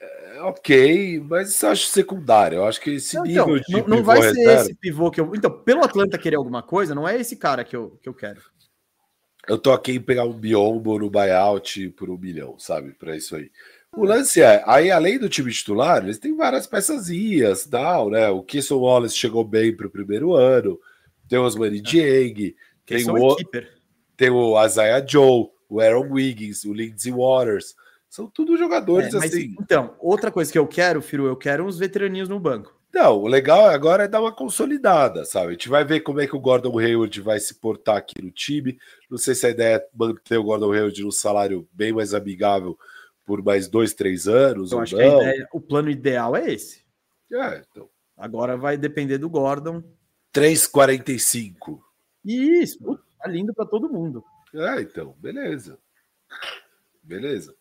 É, 0.00 0.40
ok, 0.42 1.20
mas 1.20 1.50
isso 1.50 1.66
eu 1.66 1.70
acho 1.70 1.86
secundário. 1.86 2.56
Eu 2.56 2.66
acho 2.66 2.80
que 2.80 2.90
esse 2.90 3.16
não, 3.16 3.24
nível 3.24 3.56
então, 3.56 3.80
de. 3.80 3.88
Não, 3.88 3.96
não 3.96 4.04
vai 4.04 4.20
ser 4.22 4.28
reserva... 4.28 4.62
esse 4.62 4.74
pivô 4.74 5.10
que 5.10 5.20
eu. 5.20 5.32
Então, 5.34 5.50
pelo 5.50 5.84
Atlanta 5.84 6.18
querer 6.18 6.36
alguma 6.36 6.62
coisa, 6.62 6.94
não 6.94 7.08
é 7.08 7.20
esse 7.20 7.36
cara 7.36 7.64
que 7.64 7.74
eu, 7.74 7.98
que 8.02 8.08
eu 8.08 8.14
quero. 8.14 8.40
Eu 9.46 9.58
tô 9.58 9.72
aqui 9.72 9.92
em 9.92 10.00
pegar 10.00 10.24
um 10.24 10.32
biombo 10.32 10.98
no 10.98 11.10
buyout 11.10 11.90
por 11.90 12.08
um 12.10 12.16
milhão, 12.16 12.58
sabe? 12.58 12.92
Para 12.92 13.16
isso 13.16 13.36
aí. 13.36 13.50
O 13.96 14.04
lance 14.04 14.42
é, 14.42 14.62
aí 14.66 14.90
além 14.90 15.18
do 15.18 15.28
time 15.28 15.52
titular, 15.52 16.02
eles 16.02 16.18
têm 16.18 16.34
várias 16.34 16.66
peçazinhas, 16.66 17.64
tal, 17.66 18.10
né? 18.10 18.28
O 18.28 18.42
Kisson 18.42 18.78
Wallace 18.78 19.16
chegou 19.16 19.44
bem 19.44 19.76
para 19.76 19.86
o 19.86 19.90
primeiro 19.90 20.34
ano, 20.34 20.78
tem 21.28 21.38
o 21.38 21.44
Osmani 21.44 21.78
é. 21.78 21.80
Dieng, 21.80 22.56
tem 22.84 23.08
o, 23.08 23.36
tem 24.16 24.30
o 24.30 24.64
Isaiah 24.64 25.04
Joe, 25.06 25.48
o 25.68 25.80
Aaron 25.80 26.10
Wiggins, 26.10 26.64
o 26.64 26.72
Lindsey 26.72 27.12
Waters. 27.12 27.74
São 28.14 28.28
tudo 28.28 28.56
jogadores 28.56 29.12
é, 29.12 29.18
mas, 29.18 29.34
assim. 29.34 29.56
Então, 29.60 29.96
outra 29.98 30.30
coisa 30.30 30.52
que 30.52 30.56
eu 30.56 30.68
quero, 30.68 31.02
Firo, 31.02 31.26
eu 31.26 31.34
quero 31.34 31.66
uns 31.66 31.76
veteraninhos 31.76 32.28
no 32.28 32.38
banco. 32.38 32.72
Não, 32.92 33.18
o 33.18 33.26
legal 33.26 33.66
agora 33.66 34.04
é 34.04 34.08
dar 34.08 34.20
uma 34.20 34.30
consolidada, 34.30 35.24
sabe? 35.24 35.48
A 35.48 35.50
gente 35.50 35.68
vai 35.68 35.84
ver 35.84 35.98
como 35.98 36.20
é 36.20 36.26
que 36.28 36.36
o 36.36 36.40
Gordon 36.40 36.78
Hayward 36.78 37.20
vai 37.20 37.40
se 37.40 37.56
portar 37.56 37.96
aqui 37.96 38.22
no 38.22 38.30
time. 38.30 38.78
Não 39.10 39.18
sei 39.18 39.34
se 39.34 39.44
a 39.44 39.50
ideia 39.50 39.78
é 39.78 39.88
manter 39.92 40.38
o 40.38 40.44
Gordon 40.44 40.72
Hayward 40.72 41.02
num 41.02 41.10
salário 41.10 41.68
bem 41.72 41.92
mais 41.92 42.14
amigável 42.14 42.78
por 43.24 43.42
mais 43.42 43.66
dois, 43.66 43.92
três 43.94 44.28
anos. 44.28 44.70
Eu 44.70 44.78
acho 44.78 44.96
não. 44.96 45.02
que 45.02 45.24
ideia, 45.24 45.48
o 45.52 45.60
plano 45.60 45.90
ideal 45.90 46.36
é 46.36 46.52
esse. 46.52 46.84
É, 47.32 47.64
então. 47.68 47.90
Agora 48.16 48.56
vai 48.56 48.76
depender 48.76 49.18
do 49.18 49.28
Gordon. 49.28 49.82
3,45. 50.32 51.80
Isso, 52.24 52.96
tá 53.18 53.28
lindo 53.28 53.52
para 53.52 53.66
todo 53.66 53.92
mundo. 53.92 54.22
É, 54.54 54.82
então, 54.82 55.16
beleza. 55.18 55.76
Beleza. 57.02 57.56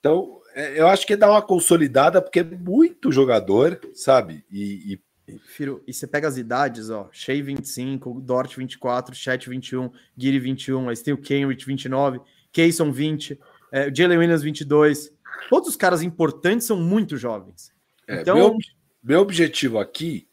Então, 0.00 0.40
é, 0.54 0.80
eu 0.80 0.86
acho 0.86 1.06
que 1.06 1.12
é 1.12 1.16
dar 1.16 1.30
uma 1.30 1.42
consolidada, 1.42 2.22
porque 2.22 2.40
é 2.40 2.44
muito 2.44 3.10
jogador, 3.12 3.80
sabe? 3.94 4.44
E, 4.50 5.00
e... 5.26 5.38
Firo, 5.40 5.82
e 5.86 5.92
você 5.92 6.06
pega 6.06 6.26
as 6.26 6.38
idades, 6.38 6.88
ó. 6.88 7.08
Shea 7.12 7.42
25, 7.42 8.20
Dort 8.20 8.56
24, 8.56 9.14
Chat 9.14 9.48
21, 9.48 9.90
Giri 10.16 10.38
21, 10.38 10.88
aí 10.88 10.96
tem 10.96 11.12
o 11.12 11.18
Kenrich 11.18 11.66
29, 11.66 12.20
Kayson 12.50 12.90
20 12.90 13.38
é, 13.72 13.92
Jalen 13.94 14.18
Williams 14.18 14.42
22. 14.42 15.12
Todos 15.48 15.68
os 15.68 15.76
caras 15.76 16.02
importantes 16.02 16.66
são 16.66 16.76
muito 16.76 17.16
jovens. 17.16 17.72
É, 18.06 18.20
então, 18.20 18.36
meu, 18.36 18.56
meu 19.02 19.20
objetivo 19.20 19.78
aqui 19.78 20.28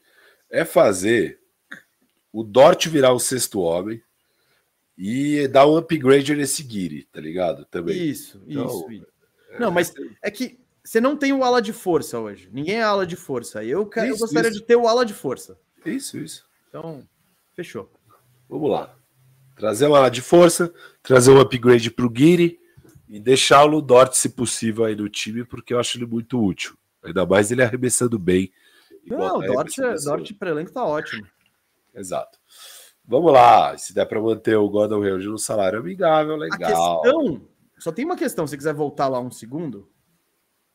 é 0.50 0.64
fazer 0.64 1.40
o 2.32 2.44
Dort 2.44 2.88
virar 2.88 3.14
o 3.14 3.20
sexto 3.20 3.60
homem 3.60 4.02
e 4.98 5.48
dar 5.48 5.68
um 5.68 5.78
upgrade 5.78 6.34
nesse 6.36 6.64
Guiri, 6.64 7.04
tá 7.12 7.20
ligado? 7.20 7.66
Também. 7.66 8.10
Isso, 8.10 8.42
então, 8.48 8.66
isso, 8.66 8.92
isso. 8.92 9.08
Não, 9.60 9.72
mas 9.72 9.94
é 10.22 10.30
que 10.30 10.60
você 10.84 11.02
não 11.02 11.18
tem 11.18 11.34
o 11.34 11.44
ala 11.44 11.62
de 11.62 11.74
força 11.74 12.20
hoje. 12.20 12.50
Ninguém 12.52 12.76
é 12.76 12.84
ala 12.84 13.08
de 13.08 13.16
força. 13.16 13.64
Eu, 13.64 13.86
quero, 13.88 14.08
isso, 14.08 14.16
eu 14.16 14.20
gostaria 14.20 14.50
isso. 14.50 14.60
de 14.60 14.66
ter 14.66 14.76
o 14.76 14.88
ala 14.88 15.06
de 15.06 15.14
força. 15.14 15.58
Isso, 15.86 16.18
isso. 16.18 16.46
Então, 16.70 17.08
fechou. 17.56 17.92
Vamos 18.48 18.70
lá. 18.70 18.96
Trazer 19.56 19.88
o 19.88 19.96
ala 19.96 20.10
de 20.10 20.22
força, 20.22 20.74
trazer 21.02 21.32
um 21.32 21.40
upgrade 21.40 21.90
pro 21.90 22.10
Guiri 22.10 22.60
e 23.08 23.20
deixar 23.20 23.64
o 23.64 23.68
Ludort, 23.68 24.16
se 24.16 24.30
possível, 24.30 24.86
aí 24.86 24.96
no 24.96 25.10
time, 25.10 25.44
porque 25.44 25.74
eu 25.74 25.80
acho 25.80 25.98
ele 25.98 26.06
muito 26.06 26.44
útil. 26.44 26.78
Ainda 27.04 27.26
mais 27.26 27.52
ele 27.52 27.64
arremessando 27.64 28.18
bem 28.18 28.52
Não, 29.06 29.38
o 29.38 29.42
Dort, 29.42 29.76
Dort 30.04 30.34
para 30.34 30.50
elenco 30.50 30.72
tá 30.72 30.84
ótimo. 30.84 31.26
Exato. 31.94 32.38
Vamos 33.08 33.32
lá, 33.32 33.78
se 33.78 33.94
der 33.94 34.06
para 34.06 34.20
manter 34.20 34.56
o 34.56 34.68
Gordon 34.68 35.04
Hayward 35.04 35.28
no 35.28 35.38
salário 35.38 35.80
amigável, 35.80 36.36
legal. 36.36 37.02
A 37.02 37.04
questão, 37.04 37.48
só 37.86 37.92
tem 37.92 38.04
uma 38.04 38.18
questão, 38.18 38.48
se 38.48 38.58
quiser 38.58 38.74
voltar 38.74 39.08
lá 39.08 39.20
um 39.20 39.30
segundo, 39.30 39.88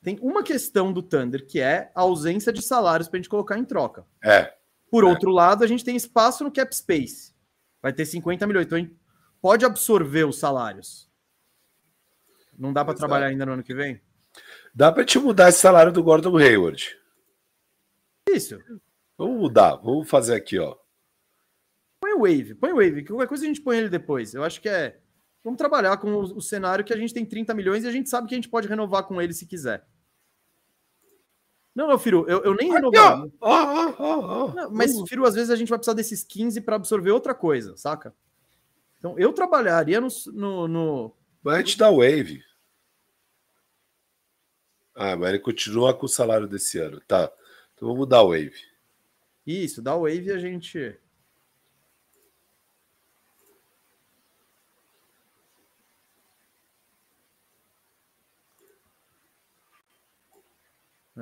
tem 0.00 0.17
uma 0.23 0.45
questão 0.45 0.93
do 0.93 1.02
Thunder 1.02 1.45
que 1.45 1.59
é 1.59 1.90
a 1.93 2.02
ausência 2.02 2.52
de 2.52 2.62
salários 2.62 3.09
para 3.09 3.17
a 3.17 3.21
gente 3.21 3.29
colocar 3.29 3.59
em 3.59 3.64
troca. 3.64 4.07
É. 4.23 4.55
Por 4.88 5.02
é. 5.02 5.09
outro 5.09 5.33
lado, 5.33 5.64
a 5.64 5.67
gente 5.67 5.85
tem 5.85 5.97
espaço 5.97 6.45
no 6.45 6.52
cap 6.52 6.73
space. 6.73 7.35
Vai 7.83 7.93
ter 7.93 8.07
50 8.07 8.47
milhões, 8.47 8.64
então 8.64 8.79
a 8.79 8.81
gente 8.81 8.97
pode 9.43 9.64
absorver 9.64 10.23
os 10.23 10.38
salários. 10.38 11.11
Não 12.57 12.73
dá 12.73 12.85
para 12.85 12.95
trabalhar 12.95 13.26
ainda 13.26 13.45
no 13.45 13.55
ano 13.55 13.64
que 13.64 13.75
vem? 13.75 14.00
Dá 14.73 14.93
para 14.93 15.05
te 15.05 15.19
mudar 15.19 15.49
esse 15.49 15.59
salário 15.59 15.90
do 15.90 16.05
Gordon 16.05 16.38
Hayward. 16.38 16.97
Isso. 18.29 18.57
Vamos 19.19 19.37
mudar, 19.37 19.75
vamos 19.75 20.09
fazer 20.09 20.37
aqui, 20.37 20.61
ó. 20.61 20.76
Põe 22.00 22.12
o 22.12 22.21
Wave, 22.21 22.55
põe 22.55 22.71
o 22.71 22.76
Wave, 22.76 23.02
que 23.02 23.09
qualquer 23.09 23.26
coisa 23.26 23.43
a 23.43 23.49
gente 23.49 23.62
põe 23.62 23.79
ele 23.79 23.88
depois. 23.88 24.33
Eu 24.33 24.45
acho 24.45 24.61
que 24.61 24.69
é. 24.69 25.00
Vamos 25.42 25.59
trabalhar 25.59 25.97
com 25.97 26.12
o, 26.12 26.20
o, 26.37 26.40
cenário 26.42 26.85
que 26.85 26.92
a 26.92 26.97
gente 26.97 27.14
tem 27.14 27.25
30 27.25 27.54
milhões 27.54 27.85
e 27.85 27.88
a 27.88 27.92
gente 27.92 28.11
sabe 28.11 28.28
que 28.28 28.35
a 28.35 28.37
gente 28.37 28.49
pode 28.49 28.68
renovar 28.68 29.04
com 29.04 29.20
ele 29.20 29.32
se 29.32 29.47
quiser. 29.47 29.87
Não, 31.75 31.88
não, 31.88 31.99
Firo, 31.99 32.26
eu, 32.28 32.42
eu 32.42 32.54
nem 32.54 32.70
renovar. 32.70 33.23
Oh, 33.40 33.94
oh, 33.99 34.52
oh, 34.54 34.70
mas, 34.70 35.00
Firo, 35.09 35.25
às 35.25 35.35
vezes 35.35 35.50
a 35.50 35.56
gente 35.56 35.68
vai 35.68 35.78
precisar 35.78 35.94
desses 35.94 36.23
15 36.25 36.61
para 36.61 36.76
absorver 36.76 37.11
outra 37.11 37.35
coisa, 37.35 37.76
saca? 37.76 38.14
Então, 38.99 39.18
eu 39.18 39.32
trabalharia 39.32 40.00
no. 40.00 40.09
no, 40.32 40.68
no... 40.68 41.16
Mas 41.42 41.54
a 41.54 41.59
gente 41.59 41.78
dá 41.78 41.90
Wave. 41.90 42.42
Ah, 44.94 45.16
mas 45.16 45.30
ele 45.30 45.38
continua 45.38 45.94
com 45.94 46.04
o 46.04 46.09
salário 46.09 46.47
desse 46.47 46.78
ano. 46.78 47.00
Tá. 47.09 47.32
Então 47.75 47.88
vamos 47.88 48.06
dar 48.06 48.23
Wave. 48.23 48.52
Isso, 49.47 49.80
dá 49.80 49.97
Wave 49.97 50.26
e 50.26 50.32
a 50.32 50.38
gente. 50.38 50.94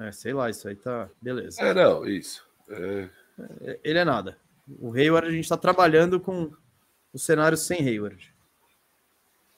É, 0.00 0.12
sei 0.12 0.32
lá, 0.32 0.48
isso 0.48 0.68
aí 0.68 0.76
tá. 0.76 1.08
Beleza. 1.20 1.60
É, 1.62 1.74
não, 1.74 2.06
isso. 2.06 2.46
É... 2.68 3.08
é 3.62 3.80
ele 3.82 3.98
é 3.98 4.04
nada. 4.04 4.38
O 4.78 4.92
Hayward, 4.92 5.28
a 5.28 5.30
gente 5.30 5.44
está 5.44 5.56
trabalhando 5.56 6.20
com 6.20 6.52
o 7.12 7.18
cenário 7.18 7.56
sem 7.56 7.80
Hayward. 7.80 8.34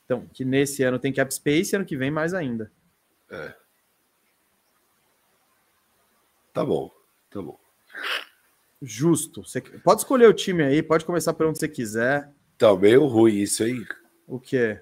Então, 0.04 0.26
que 0.32 0.44
nesse 0.44 0.82
ano 0.82 0.98
tem 0.98 1.12
cap 1.12 1.32
space, 1.32 1.74
ano 1.74 1.84
que 1.84 1.96
vem 1.96 2.10
mais 2.10 2.34
ainda. 2.34 2.70
É. 3.30 3.54
Tá 6.52 6.64
bom, 6.64 6.90
tá 7.30 7.40
bom. 7.40 7.58
Justo. 8.82 9.42
Você 9.44 9.60
pode 9.60 10.00
escolher 10.00 10.26
o 10.26 10.34
time 10.34 10.62
aí, 10.62 10.82
pode 10.82 11.04
começar 11.04 11.32
por 11.32 11.46
onde 11.46 11.58
você 11.58 11.68
quiser. 11.68 12.30
Tá 12.56 12.74
meio 12.74 13.06
ruim 13.06 13.36
isso 13.36 13.62
aí. 13.62 13.86
O 14.26 14.40
que? 14.40 14.80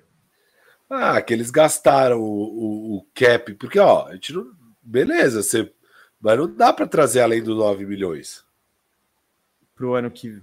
Ah, 0.89 1.21
que 1.21 1.35
eles 1.35 1.51
gastaram 1.51 2.21
o, 2.21 2.25
o, 2.25 2.97
o 2.97 3.07
cap, 3.15 3.53
porque 3.55 3.79
ó, 3.79 4.07
a 4.07 4.15
gente 4.15 4.33
não, 4.33 4.51
beleza, 4.89 5.43
você, 5.43 5.73
mas 6.21 6.39
não 6.39 6.53
dá 6.53 6.73
para 6.73 6.87
trazer 6.87 7.21
além 7.21 7.43
dos 7.43 7.57
9 7.57 7.85
milhões. 7.85 8.45
Pro 9.75 9.95
ano 9.95 10.11
que. 10.11 10.43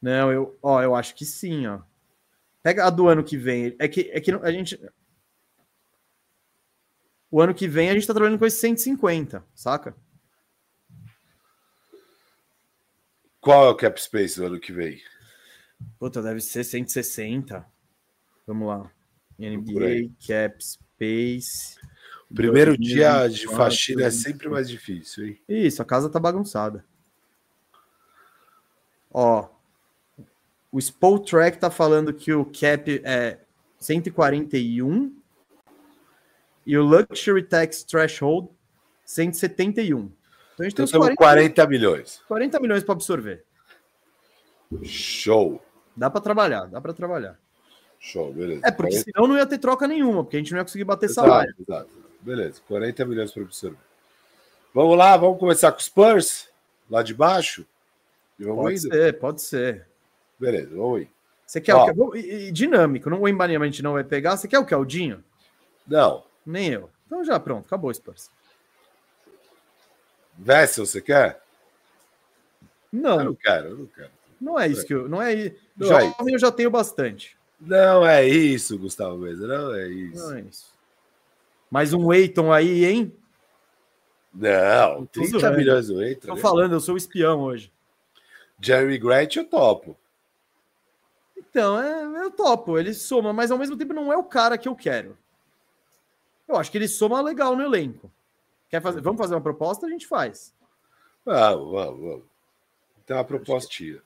Não, 0.00 0.30
eu, 0.30 0.56
ó, 0.62 0.82
eu 0.82 0.94
acho 0.94 1.14
que 1.14 1.24
sim, 1.24 1.66
ó. 1.66 1.80
Pega 2.62 2.86
a 2.86 2.90
do 2.90 3.08
ano 3.08 3.24
que 3.24 3.36
vem. 3.36 3.74
É 3.78 3.88
que, 3.88 4.10
é 4.12 4.20
que 4.20 4.30
a 4.30 4.52
gente. 4.52 4.78
O 7.30 7.40
ano 7.40 7.54
que 7.54 7.66
vem 7.66 7.90
a 7.90 7.94
gente 7.94 8.06
tá 8.06 8.14
trabalhando 8.14 8.38
com 8.38 8.46
esse 8.46 8.58
150, 8.58 9.44
saca? 9.54 9.96
Qual 13.40 13.66
é 13.66 13.70
o 13.70 13.76
cap 13.76 14.00
space 14.00 14.38
do 14.38 14.46
ano 14.46 14.60
que 14.60 14.72
vem? 14.72 15.00
Puta, 15.98 16.22
deve 16.22 16.40
ser 16.40 16.64
160. 16.64 17.64
Vamos 18.46 18.68
lá. 18.68 18.90
NBA, 19.38 20.12
cap 20.26 20.64
space. 20.64 21.76
O 22.30 22.34
primeiro 22.34 22.76
dia 22.76 23.28
de 23.28 23.46
faxina 23.46 24.04
é 24.04 24.10
sempre 24.10 24.48
mais 24.48 24.68
difícil, 24.68 25.26
hein? 25.26 25.40
Isso, 25.48 25.80
a 25.80 25.84
casa 25.84 26.10
tá 26.10 26.18
bagunçada. 26.18 26.84
Ó, 29.12 29.48
o 30.70 30.78
Spol 30.78 31.18
Track 31.20 31.58
tá 31.58 31.70
falando 31.70 32.12
que 32.12 32.32
o 32.32 32.44
cap 32.44 33.00
é 33.04 33.38
141 33.78 35.16
e 36.66 36.76
o 36.76 36.82
Luxury 36.82 37.44
Tax 37.44 37.84
Threshold 37.84 38.48
171. 39.04 39.96
Então 39.96 40.12
a 40.58 40.62
gente 40.64 40.72
então 40.72 40.86
tem 40.86 41.00
uns 41.00 41.14
40, 41.14 41.16
40 41.16 41.66
milhões. 41.68 42.22
40 42.26 42.60
milhões 42.60 42.82
para 42.82 42.94
absorver. 42.94 43.44
Show. 44.82 45.62
Dá 45.96 46.10
para 46.10 46.20
trabalhar, 46.20 46.66
dá 46.66 46.80
para 46.80 46.92
trabalhar. 46.92 47.38
Show, 47.98 48.32
beleza. 48.32 48.60
É, 48.64 48.70
porque 48.70 48.92
40... 48.92 49.04
senão 49.04 49.28
não 49.28 49.36
ia 49.36 49.46
ter 49.46 49.58
troca 49.58 49.86
nenhuma, 49.86 50.24
porque 50.24 50.36
a 50.36 50.40
gente 50.40 50.52
não 50.52 50.58
ia 50.58 50.64
conseguir 50.64 50.84
bater 50.84 51.06
exato, 51.06 51.28
salário. 51.28 51.54
Exato. 51.58 52.05
Beleza, 52.26 52.60
40 52.66 53.04
milhões 53.04 53.30
para 53.30 53.44
absorver. 53.44 53.78
Vamos 54.74 54.98
lá, 54.98 55.16
vamos 55.16 55.38
começar 55.38 55.70
com 55.70 55.78
os 55.78 55.84
Spurs, 55.84 56.48
lá 56.90 57.00
de 57.00 57.14
baixo. 57.14 57.64
pode 58.36 58.74
indo? 58.74 58.88
ser, 58.88 59.18
pode 59.20 59.42
ser. 59.42 59.86
Beleza, 60.36 60.74
vamos 60.74 61.02
ir. 61.02 61.10
Você 61.46 61.60
quer 61.60 61.76
Ó, 61.76 61.86
o 61.86 62.10
que? 62.10 62.18
E, 62.18 62.48
e 62.48 62.50
dinâmico, 62.50 63.08
não, 63.08 63.20
o 63.20 63.28
Embanyama 63.28 63.64
a 63.64 63.68
gente 63.68 63.80
não 63.80 63.92
vai 63.92 64.02
pegar. 64.02 64.36
Você 64.36 64.48
quer 64.48 64.58
o 64.58 64.66
que? 64.66 64.74
O 64.74 64.84
Dinho? 64.84 65.22
Não. 65.86 66.24
Nem 66.44 66.70
eu. 66.70 66.90
Então 67.06 67.24
já, 67.24 67.38
pronto, 67.38 67.66
acabou 67.66 67.90
o 67.90 67.94
Spurs. 67.94 68.28
Vessel, 70.36 70.84
você 70.84 71.00
quer? 71.00 71.40
Não. 72.90 73.20
Eu 73.20 73.24
não 73.26 73.34
quero, 73.36 73.68
eu 73.68 73.78
não 73.78 73.86
quero. 73.86 74.10
Não 74.40 74.58
é 74.58 74.66
isso 74.66 74.84
que 74.84 74.92
eu. 74.92 75.08
Não 75.08 75.22
é 75.22 75.54
não 75.76 75.86
Jovem 75.86 76.12
é 76.32 76.34
eu 76.34 76.38
já 76.40 76.50
tenho 76.50 76.72
bastante. 76.72 77.36
Não 77.60 78.04
é 78.04 78.26
isso, 78.26 78.76
Gustavo 78.76 79.16
Mesa. 79.16 79.46
Não 79.46 79.72
é 79.72 79.86
isso. 79.86 80.26
Não 80.26 80.34
é 80.34 80.40
isso. 80.40 80.75
Mais 81.70 81.92
um 81.92 82.12
Eiton 82.12 82.52
aí, 82.52 82.84
hein? 82.84 83.16
Não, 84.32 85.06
30 85.06 85.50
milhões 85.52 85.88
do 85.88 86.02
Eiton. 86.02 86.28
Tô 86.28 86.34
né? 86.34 86.40
falando, 86.40 86.72
eu 86.72 86.80
sou 86.80 86.94
o 86.94 86.98
espião 86.98 87.40
hoje. 87.40 87.72
Jerry 88.60 88.98
Grant 88.98 89.36
eu 89.36 89.44
topo. 89.44 89.96
Então, 91.36 91.80
é, 91.80 92.24
eu 92.24 92.30
topo. 92.30 92.78
Ele 92.78 92.92
soma, 92.92 93.32
mas 93.32 93.50
ao 93.50 93.58
mesmo 93.58 93.76
tempo 93.76 93.92
não 93.92 94.12
é 94.12 94.16
o 94.16 94.24
cara 94.24 94.58
que 94.58 94.68
eu 94.68 94.76
quero. 94.76 95.16
Eu 96.46 96.56
acho 96.56 96.70
que 96.70 96.78
ele 96.78 96.88
soma 96.88 97.20
legal 97.20 97.56
no 97.56 97.62
elenco. 97.62 98.10
Quer 98.68 98.82
fazer? 98.82 99.00
Vamos 99.00 99.18
fazer 99.18 99.34
uma 99.34 99.40
proposta? 99.40 99.86
A 99.86 99.90
gente 99.90 100.06
faz. 100.06 100.54
Vamos, 101.24 101.70
vamos, 101.72 102.00
vamos. 102.00 102.24
Tem 103.04 103.16
uma 103.16 103.24
propostinha. 103.24 103.98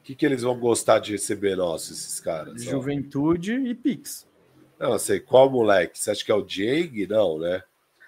O 0.00 0.04
que, 0.04 0.14
que 0.14 0.26
eles 0.26 0.42
vão 0.42 0.58
gostar 0.58 0.98
de 0.98 1.12
receber 1.12 1.56
nosso, 1.56 1.92
esses 1.92 2.20
caras? 2.20 2.62
Juventude 2.62 3.54
ó? 3.54 3.58
e 3.60 3.74
Pix. 3.74 4.26
Não, 4.78 4.98
sei. 4.98 5.20
Qual 5.20 5.50
moleque? 5.50 5.98
Você 5.98 6.10
acha 6.10 6.24
que 6.24 6.30
é 6.30 6.34
o 6.34 6.42
Diego? 6.42 7.06
Não, 7.12 7.38
né? 7.38 7.62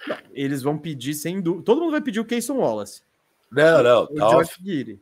Não, 0.06 0.18
eles 0.32 0.62
vão 0.62 0.76
pedir 0.76 1.14
sem 1.14 1.40
dúvida. 1.40 1.64
Todo 1.64 1.80
mundo 1.80 1.92
vai 1.92 2.00
pedir 2.00 2.20
o 2.20 2.24
Keyson 2.24 2.56
Wallace. 2.56 3.02
Não, 3.50 3.82
não. 3.82 4.04
O 4.04 4.14
tá 4.14 4.28
Josh 4.30 4.58
Giri. 4.62 5.00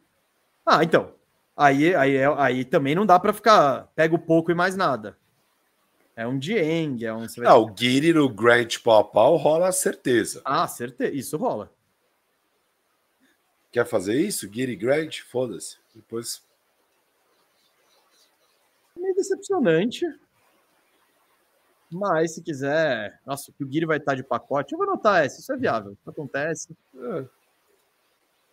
Ah, 0.64 0.83
então. 0.83 1.12
Aí, 1.57 1.94
aí, 1.94 2.16
aí 2.37 2.64
também 2.64 2.94
não 2.94 3.07
dá 3.07 3.18
para 3.18 3.33
ficar. 3.33 3.88
Pega 3.94 4.14
o 4.14 4.18
pouco 4.18 4.50
e 4.50 4.55
mais 4.55 4.77
nada. 4.77 5.16
É 6.16 6.27
um 6.27 6.38
Dieng, 6.38 7.05
é 7.05 7.12
um. 7.12 7.27
Não, 7.38 7.50
ah, 7.50 7.59
o 7.59 7.74
Giri 7.77 8.12
no 8.12 8.29
Grant 8.29 8.79
pau 8.79 9.05
pau 9.05 9.37
rola 9.37 9.72
certeza. 9.72 10.40
Ah, 10.44 10.66
certeza. 10.68 11.12
Isso 11.12 11.37
rola. 11.37 11.72
Quer 13.72 13.85
fazer 13.85 14.20
isso? 14.20 14.50
Giri 14.53 14.77
Grant? 14.77 15.20
Foda-se. 15.22 15.77
Depois. 15.94 16.42
Meio 18.96 19.14
decepcionante. 19.16 20.07
Mas 21.90 22.34
se 22.34 22.42
quiser, 22.42 23.20
nossa, 23.26 23.52
que 23.52 23.62
o 23.62 23.66
Guiri 23.66 23.86
vai 23.86 23.98
estar 23.98 24.14
de 24.14 24.22
pacote, 24.22 24.72
eu 24.72 24.78
vou 24.78 24.88
anotar 24.88 25.24
essa, 25.24 25.40
isso 25.40 25.52
é 25.52 25.56
viável. 25.56 25.96
Acontece. 26.06 26.76
É. 26.96 27.24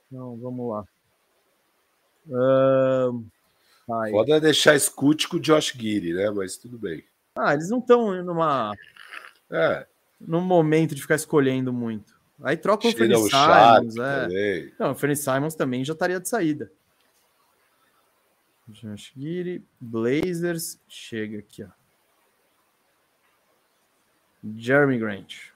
Então, 0.07 0.37
vamos 0.37 0.69
lá. 0.69 0.85
Um, 2.27 3.25
Pode 3.87 4.39
deixar 4.39 4.75
escute 4.75 5.27
com 5.27 5.37
o 5.37 5.39
Josh 5.39 5.75
Guiri, 5.75 6.13
né? 6.13 6.29
Mas 6.29 6.55
tudo 6.55 6.77
bem. 6.77 7.03
Ah, 7.35 7.53
eles 7.53 7.69
não 7.69 7.79
estão 7.79 8.23
numa. 8.23 8.73
É. 9.49 9.85
Num 10.19 10.41
momento 10.41 10.93
de 10.93 11.01
ficar 11.01 11.15
escolhendo 11.15 11.73
muito. 11.73 12.19
Aí 12.43 12.57
troca 12.57 12.87
o 12.87 12.91
Fernie 12.91 13.17
Simons. 13.17 13.97
É. 13.97 14.21
Também. 14.21 14.73
Não, 14.79 14.91
o 14.91 14.95
Fernie 14.95 15.15
Simons 15.15 15.55
também 15.55 15.83
já 15.83 15.93
estaria 15.93 16.19
de 16.19 16.29
saída. 16.29 16.71
Josh 18.67 19.11
Guiri, 19.17 19.63
Blazers, 19.79 20.79
chega 20.87 21.39
aqui, 21.39 21.63
ó. 21.63 21.80
Jeremy 24.57 24.97
Grant. 24.97 25.51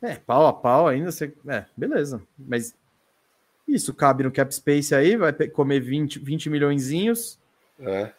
É, 0.00 0.16
pau 0.16 0.46
a 0.46 0.52
pau 0.52 0.88
ainda 0.88 1.12
você. 1.12 1.32
É, 1.46 1.64
beleza. 1.76 2.20
Mas 2.36 2.74
isso 3.66 3.94
cabe 3.94 4.24
no 4.24 4.32
cap 4.32 4.52
space 4.52 4.94
aí, 4.94 5.16
vai 5.16 5.32
comer 5.48 5.80
20, 5.80 6.18
20 6.18 6.50
milhões. 6.50 7.38
É. 7.78 8.12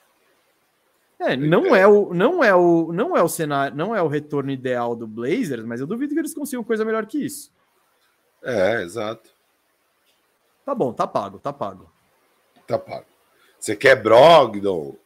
É, 1.19 1.38
não 1.38 1.75
é 1.75 1.88
o 1.88 2.13
não 2.13 2.43
é 2.43 2.53
o 2.53 2.91
não 2.91 3.15
é 3.15 3.23
o 3.23 3.29
cenário, 3.29 3.75
não 3.77 3.95
é 3.95 4.01
o 4.01 4.08
retorno 4.08 4.51
ideal 4.51 4.95
do 4.95 5.08
Blazers, 5.08 5.63
mas 5.63 5.79
eu 5.79 5.88
duvido 5.88 6.13
que 6.13 6.19
eles 6.19 6.34
consigam 6.34 6.63
coisa 6.63 6.84
melhor 6.84 7.06
que 7.06 7.17
isso. 7.17 7.51
É, 8.41 8.82
exato. 8.82 9.29
Tá 10.65 10.75
bom, 10.75 10.91
tá 10.91 11.08
pago, 11.08 11.39
tá 11.39 11.53
pago. 11.53 11.89
Tá 12.67 12.77
pago. 12.77 13.06
Você 13.60 13.75
quer 13.75 14.01
Brogdon? 14.01 14.97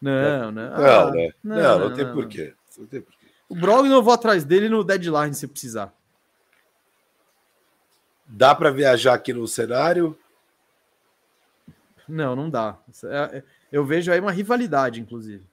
Não, 0.00 0.52
não. 0.52 0.70
Não, 0.70 0.76
Ah, 0.76 1.10
né? 1.10 1.30
Não, 1.42 1.56
não, 1.56 1.88
não 1.88 1.96
tem 1.96 2.12
porquê. 2.12 2.54
Não 2.78 2.86
tem 2.86 3.00
porquê. 3.00 3.15
O 3.48 3.54
Brogdon 3.54 3.92
eu 3.94 4.02
vou 4.02 4.12
atrás 4.12 4.44
dele 4.44 4.68
no 4.68 4.82
deadline 4.82 5.34
se 5.34 5.46
precisar. 5.46 5.92
Dá 8.26 8.54
para 8.54 8.70
viajar 8.70 9.14
aqui 9.14 9.32
no 9.32 9.46
cenário? 9.46 10.18
Não, 12.08 12.34
não 12.36 12.50
dá. 12.50 12.78
É- 13.04 13.38
é- 13.38 13.44
Eu 13.72 13.84
vejo 13.84 14.10
aí 14.12 14.20
uma 14.20 14.32
rivalidade, 14.32 15.00
inclusive. 15.00 15.44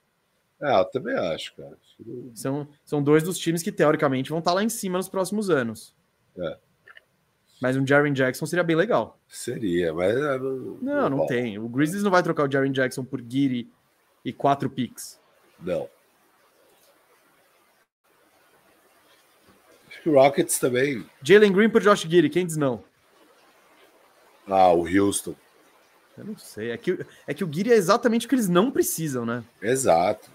Ah, 0.62 0.80
eu 0.80 0.86
também 0.86 1.16
acho, 1.18 1.54
cara. 1.56 1.78
São, 2.34 2.68
são 2.86 3.04
dois 3.04 3.22
dos 3.24 3.38
times 3.38 3.62
que, 3.62 3.72
teoricamente, 3.72 4.30
vão 4.30 4.40
estar 4.40 4.54
lá 4.54 4.64
em 4.64 4.70
cima 4.70 4.98
nos 4.98 5.10
próximos 5.10 5.50
anos. 5.50 5.94
É. 6.38 6.58
Mas 7.62 7.76
um 7.76 7.86
Jaren 7.86 8.14
Jackson 8.14 8.46
seria 8.46 8.64
bem 8.64 8.76
legal. 8.76 9.20
Seria, 9.28 9.94
mas. 9.94 10.16
ah, 10.16 10.38
Não, 10.38 10.78
Não, 10.82 11.10
não 11.10 11.26
tem. 11.26 11.58
O 11.60 11.68
Grizzlies 11.68 12.04
não 12.04 12.12
vai 12.12 12.24
trocar 12.24 12.48
o 12.48 12.52
Jaren 12.52 12.72
Jackson 12.72 13.04
por 13.04 13.20
Giri 13.22 13.70
e 14.24 14.32
quatro 14.32 14.70
picks. 14.70 15.20
Não. 15.60 15.90
Que 20.04 20.10
o 20.10 20.14
Rockets 20.14 20.60
também. 20.60 21.06
Jalen 21.24 21.54
Green 21.54 21.70
por 21.70 21.82
Josh 21.82 22.02
Giri, 22.02 22.30
quem 22.30 22.46
diz 22.46 22.58
não? 22.58 22.84
Ah, 24.46 24.74
o 24.74 24.86
Houston. 24.86 25.34
Eu 26.18 26.26
não 26.26 26.38
sei. 26.38 26.72
É 26.72 26.78
que, 26.78 27.00
é 27.26 27.34
que 27.34 27.44
o 27.44 27.52
Giri 27.52 27.72
é 27.72 27.76
exatamente 27.76 28.26
o 28.26 28.30
que 28.30 28.36
eles 28.36 28.50
não 28.50 28.70
precisam, 28.70 29.26
né? 29.26 29.44
Exato. 29.62 30.30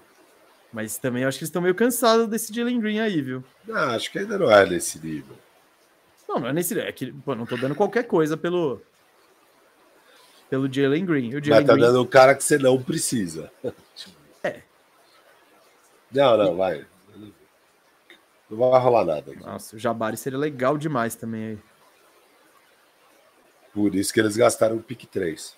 Mas 0.72 0.96
também 0.96 1.24
acho 1.24 1.38
que 1.38 1.44
eles 1.44 1.50
estão 1.50 1.62
meio 1.62 1.74
cansados 1.74 2.26
desse 2.28 2.52
Jalen 2.52 2.80
Green 2.80 3.00
aí, 3.00 3.20
viu? 3.20 3.44
Não, 3.66 3.76
acho 3.90 4.10
que 4.10 4.18
ainda 4.18 4.38
não 4.38 4.50
é 4.50 4.66
nesse 4.66 4.98
nível. 5.04 5.36
Não, 6.26 6.40
não 6.40 6.48
é 6.48 6.52
nesse. 6.52 6.78
É 6.78 6.90
que, 6.90 7.12
pô, 7.12 7.34
não 7.34 7.46
tô 7.46 7.56
dando 7.56 7.74
qualquer 7.74 8.04
coisa 8.04 8.36
pelo. 8.36 8.80
Pelo 10.48 10.72
Jalen 10.72 11.04
Green. 11.04 11.30
O 11.30 11.34
Mas 11.34 11.46
Jalen 11.46 11.66
tá 11.66 11.74
Green. 11.74 11.84
dando 11.86 12.02
um 12.02 12.06
cara 12.06 12.34
que 12.34 12.42
você 12.42 12.58
não 12.58 12.82
precisa. 12.82 13.52
É. 14.42 14.62
Não, 16.10 16.36
não, 16.38 16.56
vai. 16.56 16.86
Não 18.50 18.70
vai 18.70 18.80
rolar 18.80 19.04
nada. 19.04 19.32
aqui. 19.32 19.40
Nossa, 19.44 19.76
o 19.76 19.78
Jabari 19.78 20.16
seria 20.16 20.38
legal 20.38 20.78
demais 20.78 21.14
também 21.14 21.44
aí. 21.44 21.58
Por 23.74 23.94
isso 23.94 24.12
que 24.12 24.20
eles 24.20 24.36
gastaram 24.36 24.76
o 24.76 24.82
pick 24.82 25.04
3. 25.06 25.56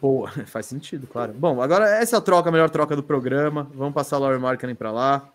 Boa, 0.00 0.30
faz 0.46 0.66
sentido, 0.66 1.06
claro. 1.06 1.32
Bom, 1.32 1.60
agora 1.62 1.88
essa 1.88 2.16
é 2.16 2.18
a 2.18 2.22
troca, 2.22 2.48
a 2.48 2.52
melhor 2.52 2.70
troca 2.70 2.94
do 2.94 3.02
programa. 3.02 3.68
Vamos 3.74 3.94
passar 3.94 4.18
o 4.18 4.20
Laurie 4.20 4.40
Markkinen 4.40 4.74
pra 4.74 4.92
lá. 4.92 5.28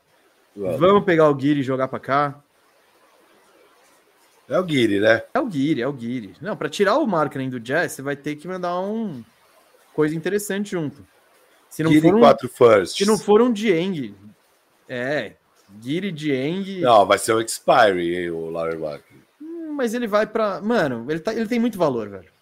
Vamos. 0.56 0.80
Vamos 0.80 1.04
pegar 1.04 1.30
o 1.30 1.36
Guiri 1.36 1.60
e 1.60 1.64
jogar 1.64 1.88
pra 1.88 2.00
cá. 2.00 2.42
É 4.48 4.60
o 4.60 4.64
Guiri, 4.64 5.00
né? 5.00 5.24
É 5.34 5.40
o 5.40 5.48
Guiri, 5.48 5.82
é 5.82 5.88
o 5.88 5.92
Guiri. 5.94 6.36
Não, 6.40 6.56
pra 6.56 6.70
tirar 6.70 6.98
o 7.00 7.08
Markkinen 7.08 7.50
do 7.50 7.60
Jazz, 7.60 7.94
você 7.94 8.02
vai 8.02 8.16
ter 8.16 8.36
que 8.36 8.48
mandar 8.48 8.80
um 8.80 9.24
coisa 9.94 10.16
interessante 10.16 10.72
junto. 10.72 11.06
Se 11.68 11.84
não 11.84 11.90
Guiri 11.90 12.08
for 12.08 12.16
um, 12.16 12.20
4 12.20 12.50
firsts. 12.50 12.98
se 12.98 13.06
não 13.06 13.18
for 13.18 13.42
um 13.42 13.52
Dieng, 13.52 14.16
é, 14.88 15.34
Guiri, 15.70 16.12
Dieng, 16.12 16.82
Não, 16.82 17.06
vai 17.06 17.18
ser 17.18 17.34
o 17.34 17.42
Expiry, 17.42 18.16
hein, 18.16 18.30
o 18.30 18.50
Lauer 18.50 18.80
Mark. 18.80 19.04
Hum, 19.42 19.74
mas 19.74 19.94
ele 19.94 20.08
vai 20.08 20.26
pra. 20.26 20.62
Mano, 20.62 21.06
ele, 21.10 21.20
tá, 21.20 21.34
ele 21.34 21.48
tem 21.48 21.60
muito 21.60 21.78
valor, 21.78 22.10
velho. 22.10 22.34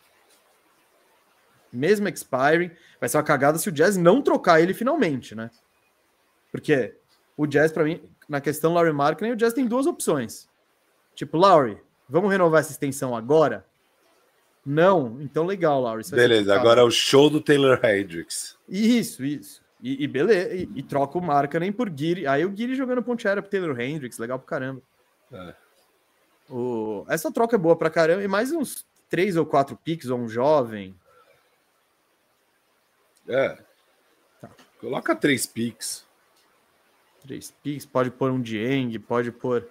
Mesmo 1.71 2.07
expiring, 2.07 2.69
vai 2.99 3.09
ser 3.09 3.17
uma 3.17 3.23
cagada 3.23 3.57
se 3.57 3.67
o 3.67 3.71
Jazz 3.71 3.97
não 3.97 4.21
trocar 4.21 4.61
ele 4.61 4.75
finalmente, 4.75 5.33
né? 5.33 5.49
Porque 6.51 6.93
o 7.35 7.47
Jazz, 7.47 7.71
pra 7.71 7.83
mim, 7.83 7.99
na 8.29 8.39
questão 8.39 8.73
Laurie 8.73 8.93
Markkinen, 8.93 9.33
o 9.33 9.35
Jazz 9.35 9.53
tem 9.53 9.65
duas 9.65 9.87
opções. 9.87 10.47
Tipo, 11.15 11.37
Laurie, 11.37 11.79
vamos 12.07 12.31
renovar 12.31 12.59
essa 12.59 12.71
extensão 12.71 13.15
agora? 13.15 13.65
Não? 14.63 15.17
Então 15.19 15.45
legal, 15.45 16.01
ser 16.03 16.15
Beleza, 16.15 16.53
agora 16.55 16.81
é 16.81 16.83
o 16.83 16.91
show 16.91 17.27
do 17.27 17.41
Taylor 17.41 17.79
Hendricks. 17.83 18.55
Isso, 18.69 19.25
isso. 19.25 19.62
E, 19.83 20.05
e 20.05 20.07
beleza, 20.07 20.55
e, 20.55 20.69
e 20.75 20.81
troca 20.81 21.17
o 21.17 21.21
Markkinen 21.21 21.73
por 21.73 21.89
Guiri. 21.89 22.25
Aí 22.25 22.45
o 22.45 22.49
Guiri 22.49 22.73
jogando 22.73 23.03
ponte 23.03 23.27
aérea 23.27 23.43
pro 23.43 23.51
Taylor 23.51 23.77
Hendricks, 23.77 24.17
legal 24.17 24.39
pro 24.39 24.47
caramba. 24.47 24.81
É. 25.29 25.53
O... 26.49 27.05
Essa 27.09 27.29
troca 27.29 27.57
é 27.57 27.59
boa 27.59 27.75
pra 27.75 27.89
caramba. 27.89 28.23
E 28.23 28.27
mais 28.27 28.53
uns 28.53 28.87
três 29.09 29.35
ou 29.35 29.45
quatro 29.45 29.75
picks 29.75 30.09
ou 30.09 30.17
um 30.17 30.29
jovem. 30.29 30.95
É. 33.27 33.57
Tá. 34.39 34.49
Coloca 34.79 35.13
três 35.13 35.45
picks. 35.45 36.05
Três 37.19 37.51
picks, 37.51 37.85
pode 37.85 38.09
pôr 38.09 38.31
um 38.31 38.41
Dieng, 38.41 38.97
pode 38.99 39.33
pôr. 39.33 39.67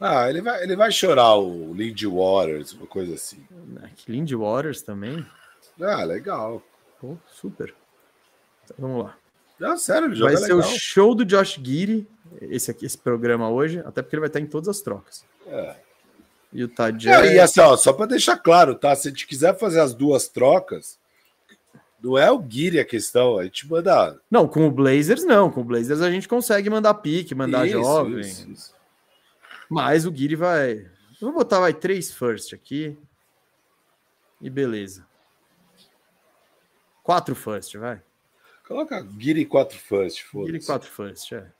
Ah, 0.00 0.28
ele 0.28 0.42
vai, 0.42 0.64
ele 0.64 0.74
vai 0.74 0.90
chorar 0.90 1.36
o 1.36 1.72
Lindy 1.72 2.08
Waters, 2.08 2.72
uma 2.72 2.88
coisa 2.88 3.14
assim. 3.14 3.46
né, 3.50 3.92
que 3.94 4.10
Lindy 4.10 4.34
Waters 4.34 4.82
também. 4.82 5.24
Ah, 5.80 6.02
legal. 6.02 6.60
Pô, 7.00 7.16
super. 7.28 7.72
Então, 8.64 8.76
vamos 8.78 9.04
lá. 9.04 9.16
Não, 9.64 9.78
sério, 9.78 10.08
ele 10.08 10.20
Vai 10.20 10.32
joga 10.32 10.46
ser 10.46 10.54
legal. 10.54 10.58
o 10.58 10.78
show 10.78 11.14
do 11.14 11.24
Josh 11.24 11.58
Giri, 11.62 12.06
esse, 12.42 12.70
aqui, 12.70 12.84
esse 12.84 12.98
programa 12.98 13.48
hoje, 13.48 13.80
até 13.86 14.02
porque 14.02 14.14
ele 14.14 14.20
vai 14.20 14.28
estar 14.28 14.40
em 14.40 14.46
todas 14.46 14.68
as 14.68 14.80
trocas. 14.82 15.24
É. 15.46 15.76
E 16.52 16.62
o 16.62 16.68
Tad 16.68 17.08
É, 17.08 17.34
e 17.34 17.40
assim, 17.40 17.60
ó, 17.60 17.76
só 17.76 17.92
para 17.92 18.06
deixar 18.06 18.36
claro, 18.36 18.74
tá? 18.74 18.94
Se 18.94 19.08
a 19.08 19.10
gente 19.10 19.26
quiser 19.26 19.58
fazer 19.58 19.80
as 19.80 19.94
duas 19.94 20.28
trocas, 20.28 20.98
não 22.02 22.18
é 22.18 22.30
o 22.30 22.38
Guiri 22.38 22.78
a 22.78 22.84
questão, 22.84 23.38
a 23.38 23.44
gente 23.44 23.66
manda. 23.66 24.20
Não, 24.30 24.46
com 24.46 24.66
o 24.66 24.70
Blazers 24.70 25.24
não. 25.24 25.50
Com 25.50 25.62
o 25.62 25.64
Blazers 25.64 26.02
a 26.02 26.10
gente 26.10 26.28
consegue 26.28 26.68
mandar 26.68 26.92
pique, 26.94 27.34
mandar 27.34 27.66
Isso, 27.66 27.78
jovem. 27.80 28.20
isso, 28.20 28.50
isso. 28.50 28.74
Mas 29.70 30.04
o 30.04 30.10
Guiri 30.12 30.36
vai. 30.36 30.74
Eu 31.20 31.28
vou 31.28 31.32
botar 31.32 31.58
vai 31.60 31.72
três 31.72 32.12
first 32.12 32.52
aqui. 32.52 32.96
E 34.40 34.50
beleza. 34.50 35.06
Quatro 37.02 37.34
first, 37.34 37.74
vai. 37.76 38.00
Coloca 38.66 39.00
Guiri 39.02 39.44
4 39.44 39.78
first, 39.78 40.24
Guiri 40.32 40.60
foda-se. 40.60 40.66
quatro 40.66 40.90
first, 40.90 41.32
é. 41.32 41.50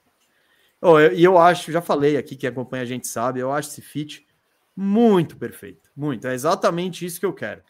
Oh, 0.80 0.98
e 1.00 1.22
eu 1.24 1.38
acho, 1.38 1.70
já 1.72 1.80
falei 1.80 2.16
aqui, 2.16 2.36
quem 2.36 2.48
acompanha 2.48 2.82
a 2.82 2.86
gente 2.86 3.06
sabe, 3.08 3.40
eu 3.40 3.52
acho 3.52 3.70
esse 3.70 3.80
fit 3.82 4.26
muito 4.76 5.36
perfeito. 5.36 5.90
Muito. 5.96 6.26
É 6.26 6.34
exatamente 6.34 7.04
isso 7.06 7.20
que 7.20 7.26
eu 7.26 7.32
quero. 7.32 7.62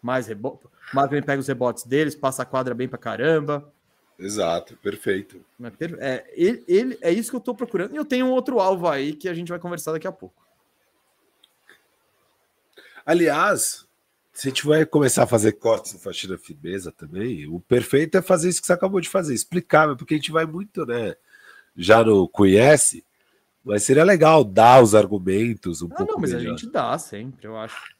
Mais 0.00 0.26
rebote. 0.26 0.66
Marco 0.92 1.10
pega 1.24 1.38
os 1.40 1.48
rebotes 1.48 1.84
deles, 1.84 2.14
passa 2.14 2.42
a 2.42 2.46
quadra 2.46 2.74
bem 2.74 2.88
pra 2.88 2.98
caramba. 2.98 3.72
Exato, 4.18 4.76
perfeito. 4.76 5.44
É, 5.60 6.06
é, 6.14 6.32
ele, 6.34 6.64
ele- 6.68 6.98
é 7.00 7.10
isso 7.10 7.30
que 7.30 7.36
eu 7.36 7.40
tô 7.40 7.54
procurando. 7.54 7.92
E 7.94 7.96
eu 7.96 8.04
tenho 8.04 8.26
um 8.26 8.30
outro 8.30 8.60
alvo 8.60 8.86
aí 8.88 9.14
que 9.14 9.28
a 9.28 9.34
gente 9.34 9.48
vai 9.48 9.58
conversar 9.58 9.92
daqui 9.92 10.06
a 10.06 10.12
pouco. 10.12 10.46
Aliás, 13.04 13.86
se 14.34 14.48
a 14.48 14.50
gente 14.50 14.66
vai 14.66 14.84
começar 14.84 15.22
a 15.22 15.26
fazer 15.26 15.52
cortes 15.52 15.94
em 15.94 15.98
faxina 15.98 16.36
firmeza 16.36 16.92
também, 16.92 17.46
o 17.46 17.60
perfeito 17.60 18.18
é 18.18 18.22
fazer 18.22 18.48
isso 18.50 18.60
que 18.60 18.66
você 18.66 18.72
acabou 18.74 19.00
de 19.00 19.08
fazer, 19.08 19.32
explicar, 19.32 19.96
porque 19.96 20.14
a 20.14 20.16
gente 20.16 20.32
vai 20.32 20.44
muito, 20.44 20.84
né? 20.84 21.14
Já 21.76 22.04
no 22.04 22.28
conhece, 22.28 23.04
mas 23.64 23.84
seria 23.84 24.04
legal 24.04 24.44
dar 24.44 24.82
os 24.82 24.94
argumentos 24.94 25.80
um 25.82 25.88
Ah, 25.92 25.94
pouco 25.96 26.12
não, 26.14 26.20
mas 26.20 26.34
a 26.34 26.36
melhor. 26.38 26.50
gente 26.58 26.70
dá 26.70 26.98
sempre, 26.98 27.46
eu 27.46 27.56
acho. 27.56 27.94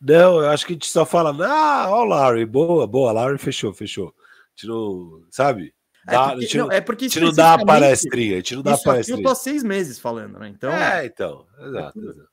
Não, 0.00 0.42
eu 0.42 0.50
acho 0.50 0.66
que 0.66 0.72
a 0.72 0.76
gente 0.76 0.88
só 0.88 1.06
fala, 1.06 1.34
ah, 1.46 1.86
ó, 1.90 2.04
Larry, 2.04 2.44
boa, 2.44 2.86
boa, 2.86 3.10
Larry 3.10 3.38
fechou, 3.38 3.72
fechou. 3.72 4.08
A 4.08 4.50
gente 4.54 4.66
não, 4.68 5.24
sabe? 5.30 5.74
É 6.06 6.12
Dá, 6.12 6.24
a 6.26 6.34
porque, 6.36 6.58
não, 6.58 6.66
não, 6.66 6.72
é 6.72 6.80
porque 6.82 7.04
a 7.06 7.08
gente 7.08 7.20
não 7.20 7.32
dá 7.32 7.54
a 7.54 7.64
palestrinha, 7.64 8.34
a 8.34 8.36
gente 8.36 8.56
não 8.56 8.62
dá 8.62 8.72
a 8.72 8.74
Isso 8.74 8.80
aqui 8.82 8.88
eu 8.88 8.92
palestrinha. 8.92 9.22
tô 9.22 9.28
há 9.30 9.34
seis 9.34 9.62
meses 9.62 9.98
falando, 9.98 10.38
né? 10.38 10.48
Então, 10.48 10.70
É, 10.70 11.06
então, 11.06 11.46
exato. 11.60 11.98
exato. 12.00 12.28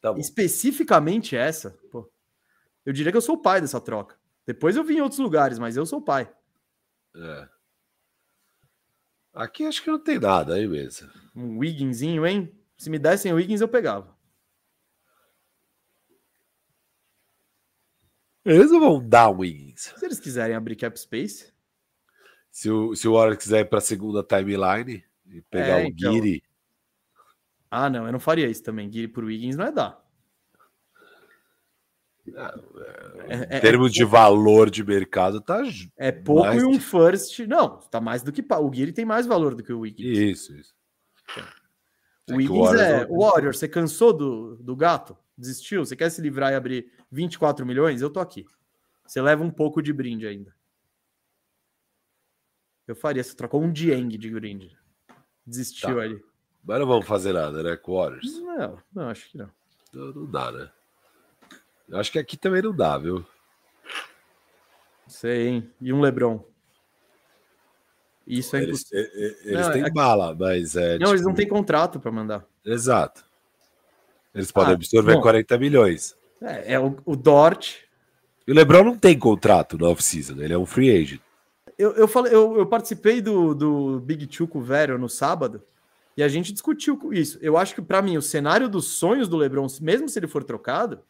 Tá 0.00 0.12
bom. 0.12 0.20
especificamente 0.20 1.34
essa, 1.34 1.74
pô, 1.90 2.08
eu 2.84 2.92
diria 2.92 3.10
que 3.12 3.16
eu 3.16 3.22
sou 3.22 3.36
o 3.36 3.42
pai 3.42 3.60
dessa 3.60 3.80
troca. 3.80 4.16
Depois 4.46 4.76
eu 4.76 4.84
vim 4.84 4.96
em 4.96 5.00
outros 5.00 5.18
lugares, 5.20 5.58
mas 5.58 5.76
eu 5.76 5.86
sou 5.86 5.98
o 6.00 6.04
pai. 6.04 6.32
É. 7.16 7.48
Aqui 9.32 9.64
acho 9.64 9.82
que 9.82 9.90
não 9.90 9.98
tem 9.98 10.18
nada 10.18 10.54
aí 10.54 10.66
mesmo. 10.66 11.10
Um 11.34 11.58
Wigginzinho, 11.58 12.26
hein? 12.26 12.52
Se 12.76 12.88
me 12.90 12.98
dessem 12.98 13.32
o 13.32 13.36
Wiggins, 13.36 13.60
eu 13.60 13.68
pegava. 13.68 14.14
Eles 18.44 18.70
não 18.70 18.80
vão 18.80 19.08
dar 19.08 19.28
o 19.30 19.38
Wiggins. 19.38 19.92
Se 19.96 20.04
eles 20.04 20.20
quiserem 20.20 20.54
abrir 20.54 20.76
cap 20.76 20.98
space, 20.98 21.52
Se 22.50 22.70
o, 22.70 22.94
se 22.94 23.08
o 23.08 23.12
Warriors 23.14 23.38
quiser 23.42 23.60
ir 23.60 23.68
para 23.68 23.78
a 23.78 23.82
segunda 23.82 24.22
timeline 24.22 25.04
e 25.26 25.42
pegar 25.42 25.80
É, 25.80 25.84
o 25.84 25.86
então. 25.88 26.12
Guiri, 26.12 26.42
ah, 27.70 27.90
não, 27.90 28.06
eu 28.06 28.12
não 28.12 28.20
faria 28.20 28.48
isso 28.48 28.62
também. 28.62 28.88
Guiri 28.88 29.08
por 29.08 29.24
Wiggins 29.24 29.56
não 29.56 29.64
é 29.66 29.72
dar. 29.72 30.03
É, 32.26 33.36
em 33.36 33.56
é- 33.56 33.60
termos 33.60 33.92
de 33.92 34.02
valor 34.04 34.70
de 34.70 34.82
mercado, 34.82 35.40
tá. 35.40 35.62
é 35.96 36.10
pouco 36.10 36.42
mais 36.42 36.62
e 36.62 36.64
um 36.64 36.80
first. 36.80 37.38
Não, 37.46 37.76
tá 37.78 38.00
mais 38.00 38.22
do 38.22 38.32
que. 38.32 38.42
O 38.50 38.70
Guiri 38.70 38.92
tem 38.92 39.04
mais 39.04 39.26
valor 39.26 39.54
do 39.54 39.62
que 39.62 39.72
o 39.72 39.80
Wiggins. 39.80 40.18
Isso, 40.18 40.56
isso. 40.56 40.74
É 41.36 42.32
O 42.32 42.34
o 42.34 42.36
Wiggins 42.38 42.58
Warriors 42.58 42.80
é. 42.80 43.06
não- 43.06 43.18
Warrior, 43.18 43.54
você 43.54 43.68
cansou 43.68 44.12
do, 44.12 44.56
do 44.56 44.74
gato? 44.74 45.16
Desistiu? 45.36 45.84
Você 45.84 45.94
quer 45.96 46.08
se 46.10 46.22
livrar 46.22 46.52
e 46.52 46.54
abrir 46.56 46.90
24 47.10 47.66
milhões? 47.66 48.00
Eu 48.00 48.08
tô 48.08 48.20
aqui. 48.20 48.46
Você 49.06 49.20
leva 49.20 49.44
um 49.44 49.50
pouco 49.50 49.82
de 49.82 49.92
brinde 49.92 50.26
ainda. 50.26 50.54
Eu 52.86 52.94
faria. 52.96 53.22
Você 53.22 53.34
trocou 53.34 53.62
um 53.62 53.70
Dieng 53.72 54.08
de 54.16 54.30
Grind. 54.30 54.72
Desistiu 55.46 55.96
Tá. 55.96 56.02
ali. 56.02 56.22
Mas 56.62 56.78
não 56.80 56.86
vamos 56.86 57.06
fazer 57.06 57.32
nada, 57.34 57.62
né? 57.62 57.76
Com 57.76 57.92
o 57.92 57.96
Warriors. 57.96 58.40
Não, 58.40 58.78
não, 58.94 59.08
acho 59.10 59.30
que 59.30 59.36
não. 59.36 59.50
Não, 59.92 60.12
não 60.12 60.30
dá, 60.30 60.50
né? 60.50 60.70
Eu 61.88 61.98
acho 61.98 62.10
que 62.10 62.18
aqui 62.18 62.36
também 62.36 62.62
não 62.62 62.74
dá, 62.74 62.96
viu? 62.98 63.24
Sei, 65.06 65.48
hein? 65.48 65.70
E 65.80 65.92
um 65.92 66.00
Lebron. 66.00 66.44
Isso 68.26 68.56
é 68.56 68.62
Eles, 68.62 68.80
impossível. 68.90 69.36
eles 69.44 69.66
Não, 69.66 69.72
têm 69.72 69.84
é- 69.84 69.90
bala, 69.90 70.34
mas 70.34 70.76
é. 70.76 70.98
Não, 70.98 71.08
eles 71.10 71.20
tipo, 71.20 71.28
não 71.28 71.34
têm 71.36 71.46
contrato 71.48 72.00
para 72.00 72.10
mandar. 72.10 72.44
Exato. 72.64 73.24
Eles 74.34 74.50
podem 74.50 74.72
Ah, 74.72 74.74
absorver 74.76 75.14
bom. 75.14 75.20
40 75.20 75.58
milhões. 75.58 76.16
É, 76.40 76.74
é 76.74 76.80
o, 76.80 76.96
o 77.04 77.14
Dort. 77.14 77.76
E 78.46 78.50
o 78.50 78.54
Lebron 78.54 78.82
não 78.84 78.98
tem 78.98 79.18
contrato 79.18 79.76
no 79.78 79.88
off-season, 79.88 80.40
ele 80.40 80.52
é 80.52 80.58
um 80.58 80.66
free 80.66 80.90
agent. 80.90 81.20
Eu, 81.78 81.92
eu, 81.92 82.08
falei, 82.08 82.34
eu, 82.34 82.56
eu 82.56 82.66
participei 82.66 83.20
do, 83.20 83.54
do 83.54 84.00
Big 84.00 84.26
Two 84.26 84.46
com 84.48 84.58
o 84.58 84.62
Vero 84.62 84.98
no 84.98 85.08
sábado 85.08 85.62
e 86.16 86.22
a 86.22 86.28
gente 86.28 86.52
discutiu 86.52 87.12
isso. 87.12 87.38
Eu 87.42 87.56
acho 87.56 87.74
que, 87.74 87.82
para 87.82 88.00
mim, 88.02 88.16
o 88.16 88.22
cenário 88.22 88.68
dos 88.68 88.86
sonhos 88.88 89.28
do 89.28 89.36
LeBron, 89.36 89.66
mesmo 89.80 90.08
se 90.08 90.18
ele 90.18 90.26
for 90.26 90.44
trocado, 90.44 91.00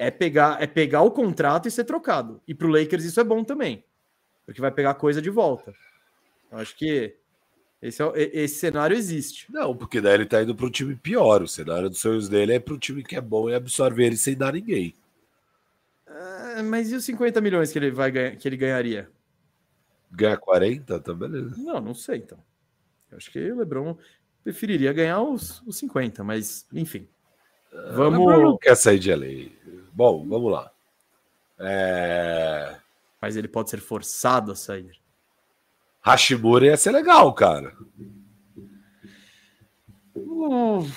é 0.00 0.10
pegar, 0.10 0.62
é 0.62 0.66
pegar 0.66 1.02
o 1.02 1.10
contrato 1.10 1.68
e 1.68 1.70
ser 1.70 1.84
trocado. 1.84 2.40
E 2.48 2.54
para 2.54 2.66
o 2.66 2.70
Lakers 2.70 3.04
isso 3.04 3.20
é 3.20 3.24
bom 3.24 3.44
também, 3.44 3.84
porque 4.46 4.60
vai 4.60 4.70
pegar 4.70 4.94
coisa 4.94 5.20
de 5.20 5.28
volta. 5.28 5.74
Eu 6.50 6.56
acho 6.56 6.74
que 6.74 7.14
esse, 7.82 8.02
é 8.02 8.08
esse 8.32 8.54
cenário 8.56 8.96
existe. 8.96 9.52
Não, 9.52 9.76
porque 9.76 10.00
daí 10.00 10.14
ele 10.14 10.24
tá 10.24 10.42
indo 10.42 10.54
para 10.54 10.64
um 10.64 10.70
time 10.70 10.96
pior. 10.96 11.42
O 11.42 11.48
cenário 11.48 11.90
dos 11.90 12.00
sonhos 12.00 12.30
dele 12.30 12.54
é 12.54 12.58
para 12.58 12.72
um 12.72 12.78
time 12.78 13.02
que 13.02 13.14
é 13.14 13.20
bom 13.20 13.50
e 13.50 13.54
absorver 13.54 14.06
ele 14.06 14.16
sem 14.16 14.34
dar 14.34 14.54
ninguém. 14.54 14.94
Ah, 16.08 16.62
mas 16.64 16.90
e 16.90 16.94
os 16.94 17.04
50 17.04 17.38
milhões 17.42 17.70
que 17.70 17.78
ele, 17.78 17.90
vai 17.90 18.10
que 18.36 18.48
ele 18.48 18.56
ganharia? 18.56 19.10
Ganhar 20.10 20.38
40, 20.38 20.98
tá 20.98 21.12
beleza. 21.12 21.54
Não, 21.58 21.78
não 21.78 21.94
sei, 21.94 22.16
então. 22.16 22.38
Eu 23.10 23.18
acho 23.18 23.30
que 23.30 23.52
o 23.52 23.58
LeBron 23.58 23.98
preferiria 24.42 24.94
ganhar 24.94 25.20
os, 25.20 25.60
os 25.66 25.76
50, 25.76 26.24
mas 26.24 26.66
enfim. 26.72 27.06
O 27.70 27.76
LeBron 27.76 28.10
não 28.10 28.24
Vamos. 28.24 28.58
quer 28.60 28.74
sair 28.74 28.98
de 28.98 29.14
LA. 29.14 29.59
Bom, 29.92 30.26
vamos 30.28 30.52
lá. 30.52 30.70
É... 31.58 32.76
Mas 33.20 33.36
ele 33.36 33.48
pode 33.48 33.70
ser 33.70 33.80
forçado 33.80 34.52
a 34.52 34.56
sair. 34.56 34.98
Hashimura 36.00 36.66
ia 36.66 36.76
ser 36.76 36.92
legal, 36.92 37.32
cara. 37.34 37.76
Hum, 40.16 40.90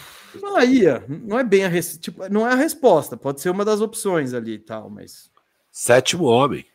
aí, 0.57 0.87
ó, 0.87 1.01
não 1.07 1.37
é 1.39 1.43
bem 1.43 1.65
a 1.65 1.67
res... 1.67 1.97
tipo, 1.97 2.27
não 2.29 2.47
é 2.47 2.53
a 2.53 2.55
resposta, 2.55 3.17
pode 3.17 3.41
ser 3.41 3.49
uma 3.49 3.65
das 3.65 3.81
opções 3.81 4.33
ali 4.33 4.53
e 4.53 4.59
tal, 4.59 4.89
mas. 4.89 5.31
Sétimo 5.71 6.25
homem. 6.25 6.65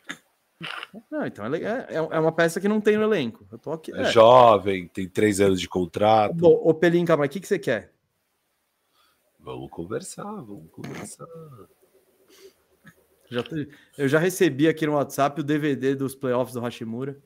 Não, 1.09 1.25
então 1.25 1.45
é, 1.45 1.49
le- 1.49 1.63
é, 1.63 1.87
é 1.89 2.19
uma 2.19 2.31
peça 2.31 2.59
que 2.59 2.67
não 2.67 2.81
tem 2.81 2.97
no 2.97 3.03
elenco. 3.03 3.45
Eu 3.51 3.57
tô 3.57 3.71
aqui. 3.71 3.93
É, 3.93 4.01
É. 4.01 4.05
jovem, 4.11 4.87
tem 4.87 5.07
três 5.07 5.39
anos 5.39 5.59
de 5.59 5.67
contrato. 5.69 6.33
Bom, 6.35 6.59
ô 6.63 6.73
Pelinka, 6.73 7.15
mas 7.15 7.27
o 7.27 7.29
que, 7.31 7.39
que 7.39 7.47
você 7.47 7.57
quer? 7.57 7.91
Vamos 9.39 9.69
conversar, 9.71 10.23
vamos 10.25 10.69
conversar. 10.71 11.25
Já 13.29 13.43
Eu 13.97 14.07
já 14.07 14.17
recebi 14.19 14.67
aqui 14.67 14.85
no 14.85 14.93
WhatsApp 14.93 15.39
o 15.39 15.43
DVD 15.43 15.95
dos 15.95 16.15
playoffs 16.15 16.53
do 16.53 16.59
Hashimura. 16.61 17.21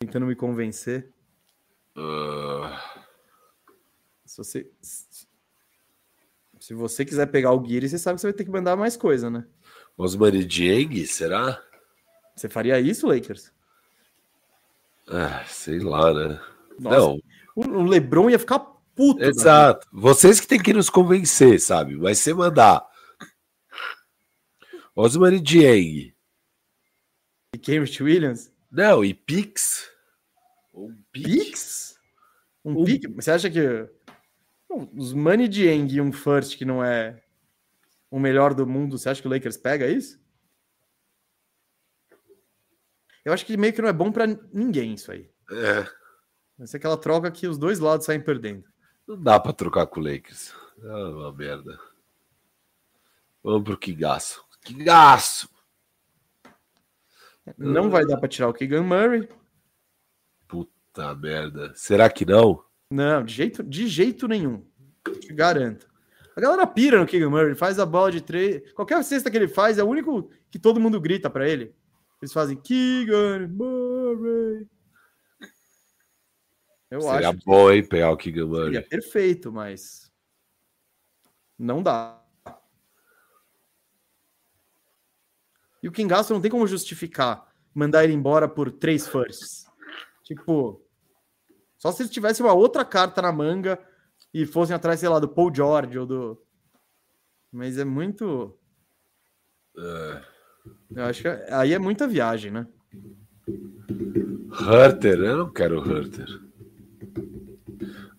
Tentando 0.00 0.26
me 0.26 0.34
convencer. 0.34 1.12
Ah, 1.96 3.04
Se 4.24 4.38
você, 4.38 4.70
se 6.60 6.72
você 6.74 7.04
quiser 7.04 7.26
pegar 7.26 7.52
o 7.52 7.60
Guiri, 7.60 7.88
você 7.88 7.98
sabe 7.98 8.16
que 8.16 8.20
você 8.20 8.28
vai 8.28 8.34
ter 8.34 8.44
que 8.44 8.50
mandar 8.50 8.76
mais 8.76 8.96
coisa, 8.96 9.28
né? 9.28 9.44
Osmani 9.96 10.44
Dieng, 10.44 11.04
será? 11.06 11.60
Você 12.36 12.48
faria 12.48 12.78
isso, 12.80 13.08
Lakers? 13.08 13.52
Ah, 15.08 15.44
sei 15.46 15.80
lá, 15.80 16.14
né? 16.14 16.40
Nossa, 16.78 16.96
Não, 16.98 17.18
O 17.56 17.82
LeBron 17.82 18.30
ia 18.30 18.38
ficar 18.38 18.60
puto. 18.94 19.18
da 19.20 19.26
exato. 19.26 19.88
Vocês 19.92 20.38
que 20.38 20.46
têm 20.46 20.62
que 20.62 20.72
nos 20.72 20.88
convencer, 20.88 21.60
sabe? 21.60 21.96
Mas 21.96 22.18
você 22.18 22.32
mandar 22.32 22.86
Osmani 25.02 25.38
Dieng, 25.40 26.12
E 27.54 27.58
Cambridge 27.58 28.02
Williams? 28.02 28.52
não, 28.70 29.04
e 29.04 29.14
Pix. 29.14 29.88
Um 30.74 31.00
Pix? 31.12 31.96
Um 32.64 32.80
Um- 32.80 32.84
Pix? 32.84 33.08
Você 33.14 33.30
acha 33.30 33.48
que 33.48 33.60
os 34.68 35.12
Money 35.12 35.46
Dieng 35.48 35.88
e 35.94 36.00
um 36.00 36.12
first 36.12 36.56
que 36.58 36.64
não 36.64 36.82
é 36.84 37.22
o 38.10 38.18
melhor 38.18 38.54
do 38.54 38.66
mundo, 38.66 38.98
você 38.98 39.08
acha 39.08 39.22
que 39.22 39.28
o 39.28 39.30
Lakers 39.30 39.56
pega 39.56 39.86
isso? 39.86 40.20
Eu 43.24 43.32
acho 43.32 43.44
que 43.46 43.56
meio 43.56 43.72
que 43.72 43.82
não 43.82 43.88
é 43.88 43.92
bom 43.92 44.10
pra 44.10 44.26
ninguém 44.52 44.94
isso 44.94 45.12
aí. 45.12 45.30
É, 45.50 45.82
Vai 46.56 46.66
ser 46.66 46.78
aquela 46.78 46.96
troca 46.96 47.30
que 47.30 47.46
os 47.46 47.56
dois 47.56 47.78
lados 47.78 48.04
saem 48.06 48.20
perdendo. 48.20 48.64
não 49.06 49.20
dá 49.22 49.38
pra 49.38 49.52
trocar 49.52 49.86
com 49.86 50.00
o 50.00 50.02
Lakers. 50.02 50.52
É 50.82 50.86
uma 50.92 51.32
merda. 51.32 51.78
Vamos 53.42 53.62
pro 53.64 53.78
Kingaço. 54.74 55.48
Kingaço! 55.48 55.58
Não 57.56 57.88
vai 57.90 58.04
dar 58.04 58.18
pra 58.18 58.28
tirar 58.28 58.48
o 58.48 58.52
Keegan 58.52 58.82
Murray. 58.82 59.28
Puta 60.46 61.14
merda. 61.14 61.72
Será 61.74 62.10
que 62.10 62.24
não? 62.26 62.62
Não, 62.90 63.24
de 63.24 63.32
jeito, 63.32 63.62
de 63.62 63.86
jeito 63.86 64.28
nenhum. 64.28 64.66
Te 65.20 65.32
garanto. 65.32 65.88
A 66.36 66.40
galera 66.40 66.66
pira 66.66 67.00
no 67.00 67.06
Keegan 67.06 67.30
Murray, 67.30 67.54
faz 67.54 67.78
a 67.78 67.86
bola 67.86 68.12
de 68.12 68.20
três. 68.20 68.70
Qualquer 68.72 69.02
cesta 69.02 69.30
que 69.30 69.36
ele 69.36 69.48
faz 69.48 69.78
é 69.78 69.82
o 69.82 69.88
único 69.88 70.30
que 70.50 70.58
todo 70.58 70.80
mundo 70.80 71.00
grita 71.00 71.28
pra 71.30 71.48
ele. 71.48 71.74
Eles 72.20 72.32
fazem 72.32 72.56
Keegan 72.56 73.48
Murray. 73.48 74.68
Eu 76.90 77.00
Seria 77.02 77.28
acho 77.30 77.38
que 77.38 77.44
bom, 77.44 77.70
hein, 77.70 77.86
pegar 77.86 78.10
o 78.10 78.16
Keegan 78.16 78.46
seria 78.46 78.64
Murray. 78.66 78.82
perfeito, 78.88 79.52
mas 79.52 80.10
não 81.58 81.82
dá. 81.82 82.17
E 85.82 85.88
o 85.88 85.92
Kingasto 85.92 86.32
não 86.32 86.40
tem 86.40 86.50
como 86.50 86.66
justificar 86.66 87.46
mandar 87.74 88.02
ele 88.02 88.12
embora 88.12 88.48
por 88.48 88.72
três 88.72 89.06
firsts. 89.06 89.66
Tipo, 90.24 90.84
só 91.76 91.92
se 91.92 92.02
ele 92.02 92.08
tivesse 92.08 92.42
uma 92.42 92.52
outra 92.52 92.84
carta 92.84 93.22
na 93.22 93.30
manga 93.30 93.78
e 94.34 94.44
fossem 94.44 94.74
atrás, 94.74 94.98
sei 95.00 95.08
lá, 95.08 95.18
do 95.20 95.28
Paul 95.28 95.54
George 95.54 95.98
ou 95.98 96.06
do. 96.06 96.42
Mas 97.52 97.78
é 97.78 97.84
muito. 97.84 98.58
Eu 100.90 101.04
acho 101.04 101.22
que 101.22 101.28
aí 101.28 101.72
é 101.72 101.78
muita 101.78 102.08
viagem, 102.08 102.50
né? 102.50 102.66
Hunter, 104.60 105.18
eu 105.20 105.36
não 105.38 105.52
quero 105.52 105.78
o 105.78 105.82
Hunter. 105.82 106.26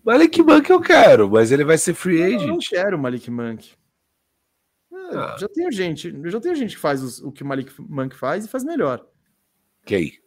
Malik 0.02 0.42
Monk 0.42 0.70
eu 0.70 0.80
quero, 0.80 1.30
mas 1.30 1.52
ele 1.52 1.64
vai 1.64 1.76
ser 1.76 1.92
free 1.92 2.20
Eu 2.20 2.30
não 2.30 2.54
agent. 2.54 2.68
quero 2.70 2.96
o 2.96 3.00
Malik 3.00 3.30
Monk. 3.30 3.72
Ah. 5.10 5.36
Já 5.38 5.48
tenho 5.48 5.70
gente, 5.72 6.14
já 6.30 6.40
tenho 6.40 6.54
gente 6.54 6.74
que 6.76 6.80
faz 6.80 7.02
os- 7.02 7.20
o 7.20 7.32
que 7.32 7.42
o 7.42 7.46
Malik 7.46 7.72
Monk 7.80 8.14
faz 8.16 8.44
e 8.44 8.48
faz 8.48 8.62
melhor. 8.64 9.06
Quem? 9.84 10.18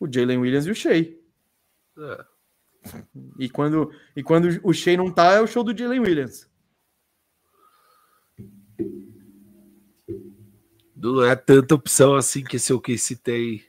O 0.00 0.06
Jalen 0.10 0.38
Williams 0.38 0.66
e 0.66 0.70
o 0.70 0.74
Shea. 0.74 1.16
É. 1.98 2.24
E 3.38 3.48
quando, 3.48 3.92
e 4.16 4.22
quando 4.22 4.48
o 4.64 4.72
Shea 4.72 4.96
não 4.96 5.10
tá, 5.12 5.32
é 5.34 5.40
o 5.40 5.46
show 5.46 5.62
do 5.62 5.76
Jalen 5.76 6.00
Williams. 6.00 6.50
Não 10.96 11.22
é 11.24 11.34
tanta 11.34 11.74
opção 11.74 12.14
assim 12.14 12.44
que 12.44 12.56
esse 12.56 12.72
OKC 12.72 13.16
tem. 13.16 13.64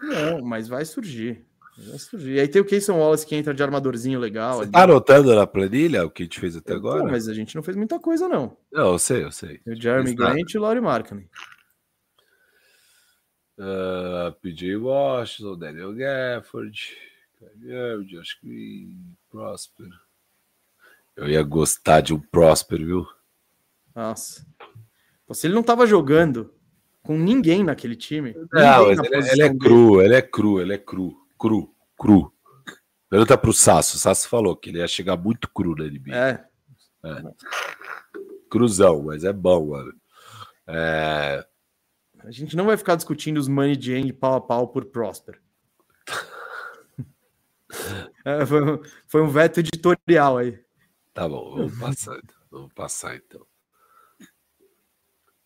Não, 0.00 0.42
mas 0.42 0.68
vai 0.68 0.84
surgir. 0.84 1.44
Vai 1.86 1.98
surgir. 1.98 2.32
E 2.32 2.40
aí 2.40 2.48
tem 2.48 2.60
o 2.60 2.64
Keyson 2.64 2.98
Wallace 2.98 3.24
que 3.24 3.36
entra 3.36 3.54
de 3.54 3.62
armadorzinho 3.62 4.18
legal. 4.18 4.58
Você 4.58 4.70
tá 4.70 4.82
anotando 4.82 5.32
na 5.34 5.46
planilha 5.46 6.04
o 6.04 6.10
que 6.10 6.22
a 6.22 6.26
gente 6.26 6.40
fez 6.40 6.56
até 6.56 6.74
agora? 6.74 7.04
Mas 7.04 7.28
a 7.28 7.34
gente 7.34 7.54
não 7.54 7.62
fez 7.62 7.76
muita 7.76 8.00
coisa, 8.00 8.28
não. 8.28 8.56
Não, 8.72 8.92
eu 8.92 8.98
sei, 8.98 9.22
eu 9.22 9.30
sei. 9.30 9.60
O 9.64 9.74
Jeremy. 9.74 10.14
Grant 10.14 10.52
e 10.52 10.58
o 10.58 10.62
Laurie 10.62 10.82
Markkinen. 10.82 11.28
Ah, 13.60 14.34
PJ 14.42 14.76
Washington, 14.76 15.58
Daniel 15.58 15.94
Gafford, 15.94 16.96
Kyrie 17.38 18.06
Josh 18.06 18.38
Green, 18.42 19.16
Prosper. 19.30 19.88
Eu 21.16 21.28
ia 21.28 21.42
gostar 21.42 22.00
de 22.00 22.12
um 22.12 22.20
Prosper, 22.20 22.78
viu? 22.78 23.06
Nossa. 23.94 24.44
Se 25.32 25.46
ele 25.46 25.54
não 25.54 25.62
tava 25.62 25.86
jogando 25.86 26.52
com 27.02 27.16
ninguém 27.16 27.62
naquele 27.62 27.94
time. 27.94 28.34
Não, 28.52 28.90
ninguém 28.90 29.10
ele, 29.12 29.30
ele 29.30 29.42
é 29.42 29.48
dele, 29.48 29.58
cru, 29.58 30.02
ele 30.02 30.14
é 30.14 30.22
cru, 30.22 30.60
ele 30.60 30.72
é 30.72 30.78
cru, 30.78 31.27
cru, 31.38 31.74
cru. 31.98 32.32
Pergunta 33.08 33.38
pro 33.38 33.52
Sasso, 33.52 33.96
o 33.96 33.98
Sasso 33.98 34.28
falou 34.28 34.56
que 34.56 34.68
ele 34.70 34.78
ia 34.78 34.88
chegar 34.88 35.16
muito 35.16 35.48
cru 35.48 35.74
na 35.74 35.84
NBA. 35.84 36.14
É, 36.14 36.44
Cruzão, 38.50 39.02
mas 39.02 39.24
é 39.24 39.32
bom, 39.32 39.68
mano. 39.70 39.94
É, 40.66 41.46
a 42.20 42.30
gente 42.30 42.56
não 42.56 42.66
vai 42.66 42.76
ficar 42.76 42.96
discutindo 42.96 43.38
os 43.38 43.48
Money 43.48 43.80
Jang 43.80 44.12
pau 44.12 44.34
a 44.34 44.40
pau 44.40 44.68
por 44.68 44.84
Prosper. 44.86 45.40
É, 48.24 48.44
foi, 48.46 48.62
um- 48.62 48.82
foi 49.06 49.22
um 49.22 49.28
veto 49.28 49.60
editorial 49.60 50.38
aí. 50.38 50.58
tá 51.14 51.28
bom, 51.28 51.54
vamos 51.68 51.78
passar 51.78 52.18
então. 52.18 52.36
Vamos 52.50 52.72
passar 52.74 53.16
então. 53.16 53.46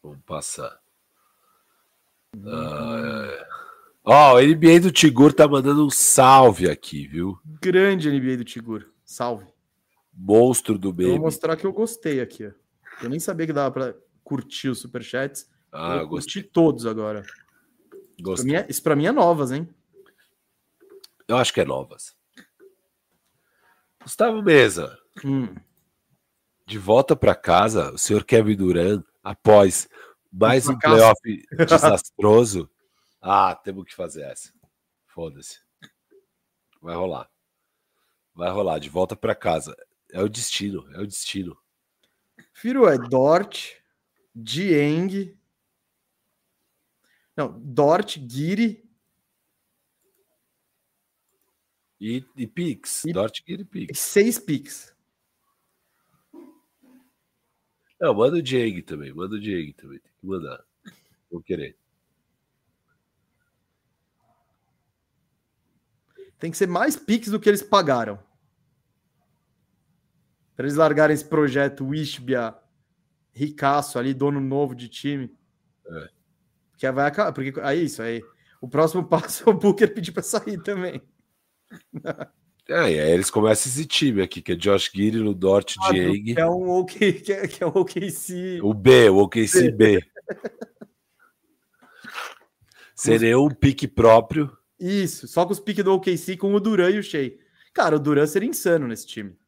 Vamos 0.02 0.22
passar. 0.24 0.80
É. 2.34 3.46
Ó, 4.04 4.32
oh, 4.32 4.36
o 4.36 4.40
NBA 4.40 4.80
do 4.80 4.90
Tigur 4.90 5.32
tá 5.32 5.46
mandando 5.46 5.86
um 5.86 5.90
salve 5.90 6.68
aqui, 6.68 7.06
viu? 7.06 7.38
Grande 7.60 8.10
NBA 8.10 8.38
do 8.38 8.44
Tigur. 8.44 8.86
Salve. 9.04 9.46
Monstro 10.12 10.76
do 10.76 10.92
bem. 10.92 11.10
Vou 11.10 11.20
mostrar 11.20 11.56
que 11.56 11.64
eu 11.64 11.72
gostei 11.72 12.20
aqui. 12.20 12.46
Ó. 12.46 12.50
Eu 13.04 13.08
nem 13.08 13.20
sabia 13.20 13.46
que 13.46 13.52
dava 13.52 13.70
para 13.70 13.94
curtir 14.24 14.68
os 14.68 14.80
superchats. 14.80 15.48
Ah, 15.70 15.98
eu 15.98 16.08
curti 16.08 16.42
todos 16.42 16.84
agora. 16.84 17.22
Gostei. 18.20 18.50
Pra 18.50 18.60
mim 18.60 18.66
é, 18.66 18.66
isso 18.68 18.82
pra 18.82 18.96
mim 18.96 19.06
é 19.06 19.12
novas, 19.12 19.52
hein? 19.52 19.68
Eu 21.28 21.36
acho 21.36 21.52
que 21.54 21.60
é 21.60 21.64
novas. 21.64 22.14
Gustavo 24.02 24.42
Mesa. 24.42 24.98
Hum. 25.24 25.54
De 26.66 26.78
volta 26.78 27.14
para 27.14 27.34
casa, 27.34 27.92
o 27.92 27.98
senhor 27.98 28.24
Kevin 28.24 28.56
Durant, 28.56 29.04
após 29.22 29.88
mais 30.32 30.68
um 30.68 30.76
playoff 30.76 31.20
desastroso. 31.66 32.68
Ah, 33.22 33.54
temos 33.54 33.84
que 33.84 33.94
fazer 33.94 34.22
essa. 34.22 34.52
Foda-se. 35.06 35.60
Vai 36.80 36.96
rolar. 36.96 37.30
Vai 38.34 38.50
rolar. 38.50 38.80
De 38.80 38.88
volta 38.88 39.14
para 39.14 39.32
casa. 39.32 39.76
É 40.10 40.20
o 40.20 40.28
destino. 40.28 40.92
É 40.92 40.98
o 40.98 41.06
destino. 41.06 41.56
Firo 42.52 42.88
é 42.88 42.98
Dort, 42.98 43.76
Dieng. 44.34 45.38
Não, 47.36 47.60
Dort, 47.60 48.18
Giri. 48.28 48.90
E, 52.00 52.26
e 52.36 52.46
Pix. 52.48 53.04
E, 53.04 53.12
Dort, 53.12 53.40
Giri, 53.46 53.64
Pix. 53.64 54.00
Seis 54.00 54.40
Pix. 54.40 54.92
Não, 58.00 58.12
manda 58.12 58.38
o 58.38 58.42
Dieng 58.42 58.82
também. 58.82 59.12
Manda 59.14 59.36
o 59.36 59.40
Dieng 59.40 59.72
também. 59.74 60.00
Tem 60.00 60.12
que 60.20 60.26
mandar. 60.26 60.64
Vou 61.30 61.40
querer. 61.40 61.78
Tem 66.42 66.50
que 66.50 66.56
ser 66.56 66.66
mais 66.66 66.96
Pix 66.96 67.28
do 67.28 67.38
que 67.38 67.48
eles 67.48 67.62
pagaram. 67.62 68.18
Para 70.56 70.66
eles 70.66 70.74
largarem 70.74 71.14
esse 71.14 71.24
projeto 71.24 71.86
Wishbia 71.86 72.52
ricaço 73.32 73.96
ali, 73.96 74.12
dono 74.12 74.40
novo 74.40 74.74
de 74.74 74.88
time. 74.88 75.32
É. 75.86 76.08
Que 76.76 76.90
vai 76.90 77.06
acabar. 77.06 77.32
Porque 77.32 77.60
é 77.60 77.76
isso 77.76 78.02
aí. 78.02 78.24
O 78.60 78.68
próximo 78.68 79.04
passo 79.06 79.48
é 79.48 79.52
o 79.52 79.56
Booker 79.56 79.94
pedir 79.94 80.10
para 80.10 80.24
sair 80.24 80.60
também. 80.60 81.00
É, 82.68 82.90
e 82.90 83.00
aí 83.00 83.12
eles 83.12 83.30
começam 83.30 83.70
esse 83.70 83.86
time 83.86 84.20
aqui, 84.20 84.42
que 84.42 84.50
é 84.50 84.56
Josh 84.56 84.90
Giri, 84.92 85.18
no 85.18 85.34
Dort, 85.34 85.76
ah, 85.80 85.92
Dieng. 85.92 86.34
Que 86.34 86.40
é 86.40 86.46
um 86.46 86.70
OK, 86.70 87.12
que 87.20 87.32
é, 87.32 87.46
que 87.46 87.62
é 87.62 87.66
o 87.68 87.70
OKC. 87.70 88.58
O 88.64 88.74
B, 88.74 89.08
o 89.10 89.18
OKC 89.18 89.70
B. 89.70 90.04
Seria 92.96 93.38
um 93.38 93.48
pique 93.48 93.86
próprio. 93.86 94.60
Isso, 94.82 95.28
só 95.28 95.46
com 95.46 95.52
os 95.52 95.60
piques 95.60 95.84
do 95.84 95.94
OKC 95.94 96.36
com 96.36 96.52
o 96.52 96.58
Duran 96.58 96.90
e 96.90 96.98
o 96.98 97.02
Shea. 97.04 97.38
Cara, 97.72 97.94
o 97.94 98.00
Duran 98.00 98.26
seria 98.26 98.48
insano 98.48 98.88
nesse 98.88 99.06
time. 99.06 99.38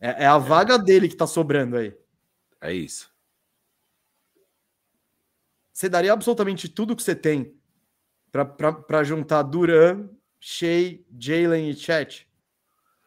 É, 0.00 0.24
é 0.24 0.26
a 0.26 0.36
vaga 0.36 0.76
dele 0.76 1.08
que 1.08 1.14
tá 1.14 1.28
sobrando 1.28 1.76
aí. 1.76 1.96
É 2.60 2.74
isso. 2.74 3.14
Você 5.72 5.88
daria 5.88 6.12
absolutamente 6.12 6.68
tudo 6.68 6.96
que 6.96 7.04
você 7.04 7.14
tem 7.14 7.56
para 8.32 9.04
juntar 9.04 9.44
Duran, 9.44 10.08
Shea, 10.40 10.98
Jalen 11.16 11.70
e 11.70 11.76
Chet 11.76 12.28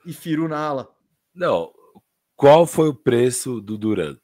e 0.05 0.13
Firu 0.13 0.47
na 0.47 0.57
ala? 0.57 0.97
Não. 1.35 1.73
Qual 2.33 2.65
foi 2.65 2.87
o 2.87 2.95
preço 2.95 3.59
do 3.59 3.77
Duran? 3.77 4.17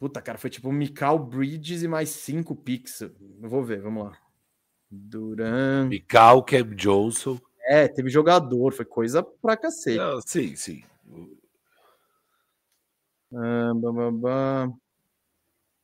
Puta, 0.00 0.20
cara, 0.20 0.36
foi 0.36 0.50
tipo 0.50 0.72
Mikal 0.72 1.16
Bridges 1.16 1.84
e 1.84 1.88
mais 1.88 2.08
cinco 2.08 2.56
picks. 2.56 3.04
Vou 3.40 3.62
ver, 3.62 3.80
vamos 3.80 4.06
lá. 4.06 4.29
Duran. 4.90 5.88
Mikal, 5.88 6.42
Cam 6.42 6.74
Johnson. 6.74 7.40
É, 7.64 7.86
teve 7.86 8.10
jogador, 8.10 8.72
foi 8.72 8.84
coisa 8.84 9.22
pra 9.22 9.56
cacete. 9.56 9.98
Não, 9.98 10.20
sim, 10.20 10.56
sim. 10.56 10.82
Ah, 13.32 13.72
bam, 13.74 13.94
bam, 13.94 14.12
bam. 14.12 14.80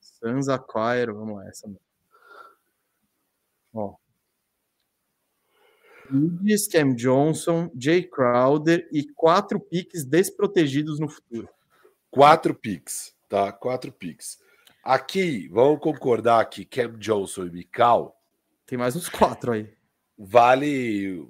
Sans 0.01 0.49
Acquire, 0.49 1.12
vamos 1.12 1.37
lá, 1.37 1.49
essa. 1.49 1.71
Ó. 3.73 3.95
Hughes, 6.11 6.66
Cam 6.66 6.95
Johnson, 6.95 7.71
Jay 7.77 8.03
Crowder 8.03 8.88
e 8.92 9.05
quatro 9.05 9.61
piques 9.61 10.05
desprotegidos 10.05 10.99
no 10.99 11.09
futuro. 11.09 11.49
Quatro 12.11 12.55
piques, 12.55 13.14
tá? 13.29 13.53
Quatro 13.53 13.92
piques. 13.92 14.40
Aqui, 14.83 15.49
vamos 15.49 15.81
concordar 15.81 16.45
que 16.47 16.64
Cam 16.64 16.97
Johnson 16.99 17.47
e 17.47 17.51
Mikal. 17.51 18.16
Tem 18.67 18.77
mais 18.77 18.97
uns 18.97 19.09
quatro 19.09 19.53
aí. 19.53 19.73
Vale 20.19 21.25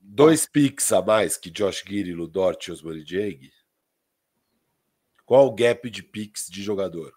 dois 0.00 0.44
piques 0.44 0.92
a 0.92 1.00
mais 1.00 1.36
que 1.36 1.50
Josh 1.50 1.84
Giri, 1.86 2.12
Ludort 2.12 2.66
e 2.66 2.72
Osmani 2.72 3.04
Dieng. 3.04 3.52
Qual 5.24 5.46
o 5.46 5.54
gap 5.54 5.88
de 5.88 6.02
piques 6.02 6.48
de 6.50 6.62
jogador? 6.62 7.14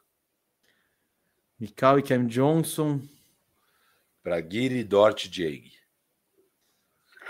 Mikal 1.60 1.98
e 1.98 2.04
Cam 2.04 2.28
Johnson. 2.28 3.02
Para 4.22 4.42
Giri, 4.42 4.84
Dort 4.84 5.26
e 5.26 5.30
Dieng. 5.30 5.72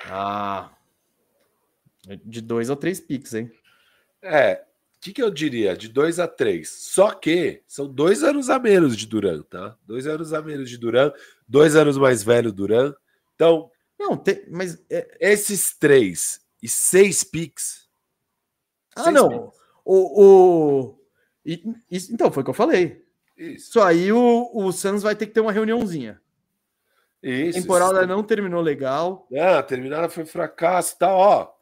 Ah. 0.07 0.71
De 2.23 2.41
dois 2.41 2.69
a 2.69 2.75
três 2.75 2.99
picks, 2.99 3.33
hein? 3.33 3.51
É. 4.21 4.65
O 5.05 5.07
que, 5.07 5.13
que 5.13 5.21
eu 5.21 5.29
diria? 5.29 5.77
De 5.77 5.87
dois 5.87 6.19
a 6.19 6.27
três. 6.27 6.67
Só 6.67 7.11
que 7.11 7.61
são 7.67 7.87
dois 7.87 8.23
anos 8.23 8.49
a 8.49 8.57
menos 8.57 8.97
de 8.97 9.05
Duran, 9.05 9.43
tá? 9.43 9.77
Dois 9.85 10.07
anos 10.07 10.33
a 10.33 10.41
menos 10.41 10.67
de 10.67 10.79
Duran, 10.79 11.13
dois 11.47 11.75
anos 11.75 11.95
mais 11.95 12.23
velho 12.23 12.51
Duran. 12.51 12.91
Então. 13.35 13.69
Não, 13.99 14.17
tem, 14.17 14.43
mas. 14.49 14.83
É... 14.89 15.15
Esses 15.19 15.77
três 15.77 16.41
e 16.59 16.67
seis 16.67 17.23
picks. 17.23 17.87
Ah, 18.95 19.03
seis 19.03 19.13
não. 19.13 19.29
Picks. 19.29 19.59
O. 19.85 20.23
o... 20.23 20.99
E, 21.45 21.61
isso, 21.91 22.11
então, 22.11 22.31
foi 22.31 22.41
o 22.41 22.43
que 22.43 22.49
eu 22.49 22.55
falei. 22.55 23.05
Isso. 23.37 23.67
Isso 23.69 23.81
aí 23.81 24.11
o, 24.11 24.49
o 24.55 24.71
Santos 24.71 25.03
vai 25.03 25.15
ter 25.15 25.27
que 25.27 25.33
ter 25.33 25.41
uma 25.41 25.51
reuniãozinha. 25.51 26.19
Isso, 27.21 27.59
a 27.59 27.61
temporada 27.61 27.99
isso. 27.99 28.07
não 28.07 28.23
terminou 28.23 28.59
legal. 28.59 29.27
Ah, 29.37 29.59
a 29.59 29.63
temporada 29.63 30.09
foi 30.09 30.25
fracasso 30.25 30.97
tá, 30.97 31.13
ó. 31.13 31.53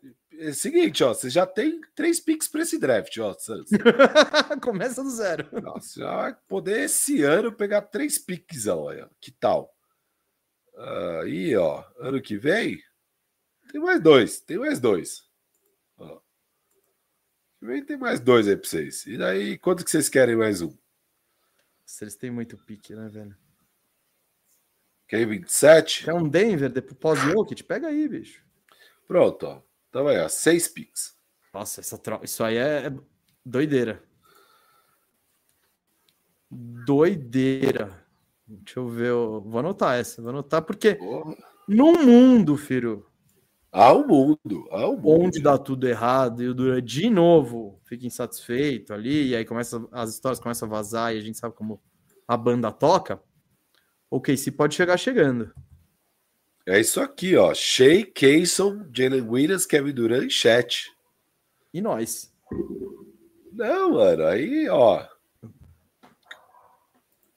É 0.44 0.50
o 0.50 0.54
seguinte, 0.54 1.02
ó, 1.06 1.14
você 1.14 1.30
já 1.30 1.48
tem 1.48 1.80
três 1.96 2.20
picks 2.20 2.50
para 2.50 2.64
esse 2.64 2.78
draft, 2.78 3.18
ó. 3.18 3.34
Começa 4.62 5.02
do 5.02 5.10
zero. 5.10 5.48
Nossa, 5.62 6.02
já 6.02 6.16
vai 6.18 6.38
poder 6.50 6.82
esse 6.82 7.24
ano 7.24 7.50
pegar 7.50 7.84
três 7.84 8.18
picks, 8.18 8.68
olha. 8.68 9.10
Que 9.22 9.32
tal? 9.32 9.74
Aí, 11.22 11.56
ó, 11.56 11.86
ano 11.98 12.22
que 12.22 12.38
vem 12.38 12.84
tem 13.72 13.80
mais 13.80 14.02
dois, 14.02 14.42
tem 14.42 14.58
mais 14.58 14.82
dois. 14.82 15.24
Ó. 15.98 16.20
Que 17.58 17.66
vem 17.66 17.86
tem 17.86 17.96
mais 17.96 18.20
dois 18.20 18.46
aí 18.46 18.58
para 18.58 18.70
vocês. 18.70 19.06
E 19.06 19.18
daí, 19.18 19.58
quanto 19.58 19.86
que 19.86 19.92
vocês 19.92 20.10
querem 20.10 20.36
mais 20.36 20.62
um? 20.62 20.76
Eles 22.02 22.16
têm 22.18 22.32
muito 22.32 22.58
pique, 22.58 22.94
né, 22.94 23.08
velho? 23.08 23.38
Quer 25.08 25.26
27? 25.26 26.04
Quer 26.04 26.14
um 26.14 26.28
Denver 26.28 26.70
depois 26.70 26.98
pós-Jokic? 27.00 27.64
Pega 27.64 27.88
aí, 27.88 28.10
bicho. 28.10 28.44
Pronto, 29.08 29.46
ó. 29.46 29.73
Então 29.94 30.08
aí, 30.08 30.18
ó. 30.18 30.28
Seis 30.28 30.68
picks. 30.68 31.14
Nossa, 31.54 31.82
essa 31.82 32.02
isso 32.24 32.44
aí 32.44 32.58
é 32.58 32.92
doideira. 33.46 34.02
Doideira. 36.50 38.04
Deixa 38.48 38.80
eu 38.80 38.90
ver. 38.90 39.10
Eu 39.10 39.42
vou 39.46 39.60
anotar 39.60 40.00
essa. 40.00 40.20
Vou 40.20 40.32
anotar 40.32 40.64
porque 40.64 40.96
Porra. 40.96 41.38
no 41.68 41.94
mundo, 41.94 42.58
filho. 42.58 43.06
Um 43.72 44.08
mundo. 44.08 44.68
Um 44.72 44.96
mundo. 44.96 45.10
Onde 45.10 45.40
dá 45.40 45.60
tudo 45.60 45.88
errado 45.88 46.42
e 46.42 46.48
o 46.48 46.56
Dura 46.56 46.82
de 46.82 47.08
novo 47.08 47.80
fica 47.84 48.08
insatisfeito 48.08 48.96
ali. 48.96 49.30
E 49.30 49.36
aí 49.36 49.46
começa, 49.46 49.88
as 49.92 50.10
histórias 50.10 50.40
começam 50.40 50.68
a 50.68 50.72
vazar 50.72 51.14
e 51.14 51.20
a 51.20 51.22
gente 51.22 51.38
sabe 51.38 51.54
como 51.54 51.80
a 52.28 52.36
banda 52.36 52.72
toca 52.72 53.22
o 54.14 54.22
KC 54.22 54.52
pode 54.52 54.76
chegar 54.76 54.96
chegando. 54.96 55.52
É 56.66 56.80
isso 56.80 57.02
aqui, 57.02 57.36
ó. 57.36 57.54
Shea, 57.54 58.06
Kayson, 58.06 58.86
Jalen 58.94 59.28
Williams, 59.28 59.66
Kevin 59.66 59.92
Durant 59.92 60.26
e 60.26 60.30
Chat. 60.30 60.90
E 61.74 61.82
nós. 61.82 62.32
Não, 63.52 63.92
mano, 63.92 64.26
aí, 64.26 64.70
ó. 64.70 65.06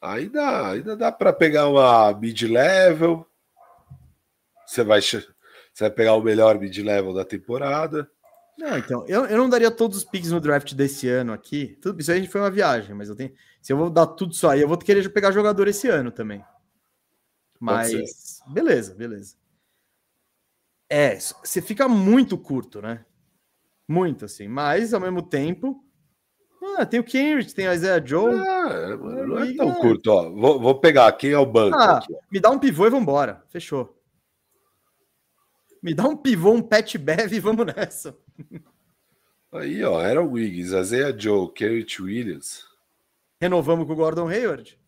Ainda, 0.00 0.70
ainda 0.70 0.96
dá 0.96 1.10
para 1.10 1.32
pegar 1.32 1.68
uma 1.68 2.12
mid-level. 2.12 3.26
Você 4.64 4.84
vai, 4.84 5.00
você 5.00 5.24
vai 5.80 5.90
pegar 5.90 6.14
o 6.14 6.22
melhor 6.22 6.58
mid-level 6.58 7.12
da 7.12 7.24
temporada. 7.24 8.08
Não, 8.56 8.78
então, 8.78 9.04
eu, 9.06 9.26
eu 9.26 9.36
não 9.36 9.48
daria 9.48 9.70
todos 9.70 9.98
os 9.98 10.04
picks 10.04 10.30
no 10.30 10.40
draft 10.40 10.72
desse 10.74 11.08
ano 11.08 11.32
aqui. 11.32 11.76
Tudo 11.82 12.00
isso 12.00 12.10
aí 12.10 12.18
a 12.18 12.20
gente 12.20 12.30
foi 12.30 12.40
uma 12.40 12.50
viagem, 12.50 12.94
mas 12.94 13.08
eu 13.08 13.16
tenho. 13.16 13.32
Se 13.60 13.72
eu 13.72 13.76
vou 13.76 13.90
dar 13.90 14.06
tudo 14.06 14.32
isso 14.32 14.48
aí, 14.48 14.60
eu 14.60 14.68
vou 14.68 14.78
querer 14.78 15.06
pegar 15.10 15.32
jogador 15.32 15.66
esse 15.66 15.88
ano 15.88 16.10
também. 16.10 16.42
Mas 17.59 18.40
beleza, 18.48 18.94
beleza. 18.94 19.36
É, 20.88 21.18
você 21.18 21.61
fica 21.61 21.88
muito 21.88 22.38
curto, 22.38 22.80
né? 22.80 23.04
Muito 23.88 24.24
assim, 24.24 24.48
mas 24.48 24.94
ao 24.94 25.00
mesmo 25.00 25.22
tempo, 25.22 25.84
Ah, 26.76 26.84
tem 26.84 27.00
o 27.00 27.04
Kenrich, 27.04 27.54
tem 27.54 27.66
a 27.66 27.74
Isaiah 27.74 28.04
Joe. 28.04 28.34
Ah, 28.34 28.96
mano, 28.96 29.26
não 29.26 29.38
é 29.38 29.54
tão 29.54 29.72
curto, 29.74 30.09
ó. 30.11 30.28
Vou, 30.30 30.61
vou 30.61 30.80
pegar 30.80 31.11
quem 31.12 31.30
é 31.30 31.38
o 31.38 31.46
banco. 31.46 31.76
Ah, 31.76 31.98
aqui, 31.98 32.14
me 32.30 32.40
dá 32.40 32.50
um 32.50 32.59
pivô 32.59 32.86
e 32.86 32.90
vambora. 32.90 33.44
Fechou. 33.48 33.96
Me 35.82 35.94
dá 35.94 36.04
um 36.04 36.16
pivô, 36.16 36.52
um 36.52 36.62
pet 36.62 36.98
bev 36.98 37.32
e 37.32 37.40
vamos 37.40 37.66
nessa. 37.66 38.16
Aí, 39.52 39.82
ó, 39.84 40.00
era 40.02 40.22
o 40.22 40.32
Wiggins, 40.32 40.72
Isaiah 40.72 41.16
Joe, 41.16 41.52
Kerrich 41.52 42.02
Williams. 42.02 42.64
Renovamos 43.40 43.86
com 43.86 43.92
o 43.92 43.96
Gordon 43.96 44.28
Hayward. 44.28 44.78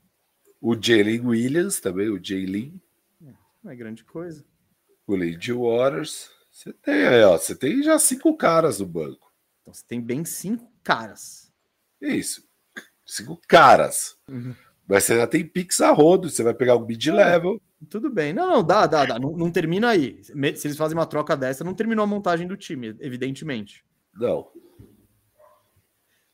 O 0.61 0.75
Jalen 0.75 1.27
Williams 1.27 1.81
também, 1.81 2.09
o 2.09 2.23
Jalen. 2.23 2.81
Não 3.63 3.73
é 3.73 3.77
grande 3.77 4.05
coisa. 4.05 4.45
O 5.07 5.15
Lady 5.15 5.53
Waters. 5.53 6.31
Você 6.51 6.73
tem 6.73 7.07
aí, 7.07 7.23
ó. 7.23 7.37
Você 7.37 7.55
tem 7.55 7.83
já 7.83 7.99
cinco 7.99 8.37
caras 8.37 8.81
no 8.81 8.87
banco. 8.87 9.33
Então 9.63 9.73
você 9.73 9.85
tem 9.87 10.01
bem 10.01 10.25
cinco 10.25 10.71
caras. 10.83 11.53
Isso. 12.01 12.43
Cinco 13.05 13.41
caras. 13.47 14.17
Uhum. 14.29 14.55
Mas 14.87 15.05
você 15.05 15.13
ainda 15.13 15.27
tem 15.27 15.47
Pix 15.47 15.81
a 15.81 15.91
rodo. 15.93 16.29
Você 16.29 16.43
vai 16.43 16.55
pegar 16.55 16.77
um 16.77 16.87
mid-level. 16.87 17.61
Tudo 17.89 18.11
bem. 18.11 18.33
Não, 18.33 18.49
não, 18.49 18.65
dá, 18.65 18.87
dá, 18.87 19.05
dá. 19.05 19.19
Não, 19.19 19.37
não, 19.37 19.51
termina 19.51 19.91
aí. 19.91 20.21
Se 20.25 20.67
eles 20.67 20.77
fazem 20.77 20.97
uma 20.97 21.07
troca 21.07 21.37
dessa, 21.37 21.63
não 21.63 21.75
terminou 21.75 22.03
a 22.03 22.07
montagem 22.07 22.47
do 22.47 22.57
time, 22.57 22.97
evidentemente. 23.01 23.85
Não. 24.15 24.51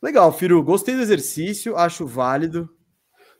Legal, 0.00 0.32
Firu. 0.32 0.62
Gostei 0.62 0.94
do 0.94 1.02
exercício, 1.02 1.76
acho 1.76 2.06
válido. 2.06 2.73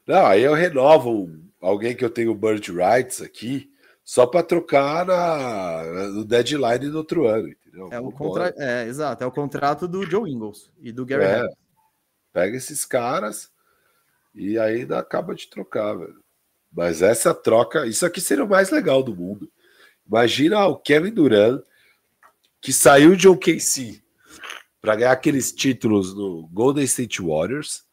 Não, 0.07 0.27
aí 0.27 0.43
eu 0.43 0.55
renovo 0.55 1.31
alguém 1.61 1.97
que 1.97 2.05
eu 2.05 2.11
tenho 2.11 2.35
bird 2.35 2.71
rights 2.71 3.23
aqui, 3.23 3.71
só 4.05 4.27
para 4.27 4.43
trocar 4.43 5.07
na, 5.07 6.11
no 6.11 6.25
deadline 6.25 6.91
do 6.91 6.99
outro 6.99 7.27
ano, 7.27 7.49
entendeu? 7.49 7.89
É, 7.91 7.99
o 7.99 8.13
contra... 8.13 8.55
é, 8.59 8.87
exato, 8.87 9.25
é 9.25 9.27
o 9.27 9.33
contrato 9.33 9.89
do 9.89 10.05
Joe 10.05 10.31
Ingles 10.31 10.71
e 10.79 10.93
do 10.93 11.07
Gary 11.07 11.25
é, 11.25 11.49
Pega 12.33 12.57
esses 12.57 12.85
caras 12.85 13.51
e 14.35 14.59
ainda 14.59 14.99
acaba 14.99 15.35
de 15.35 15.49
trocar, 15.49 15.95
velho. 15.95 16.23
Mas 16.71 17.01
essa 17.01 17.33
troca, 17.33 17.87
isso 17.87 18.05
aqui 18.05 18.21
seria 18.21 18.45
o 18.45 18.49
mais 18.49 18.71
legal 18.71 19.03
do 19.03 19.15
mundo. 19.15 19.51
Imagina 20.07 20.67
o 20.67 20.77
Kevin 20.77 21.13
Durant, 21.13 21.63
que 22.61 22.73
saiu 22.73 23.15
de 23.15 23.29
OKC 23.29 24.03
para 24.81 24.97
ganhar 24.97 25.13
aqueles 25.13 25.53
títulos 25.53 26.15
no 26.15 26.49
Golden 26.49 26.85
State 26.85 27.23
Warriors, 27.23 27.84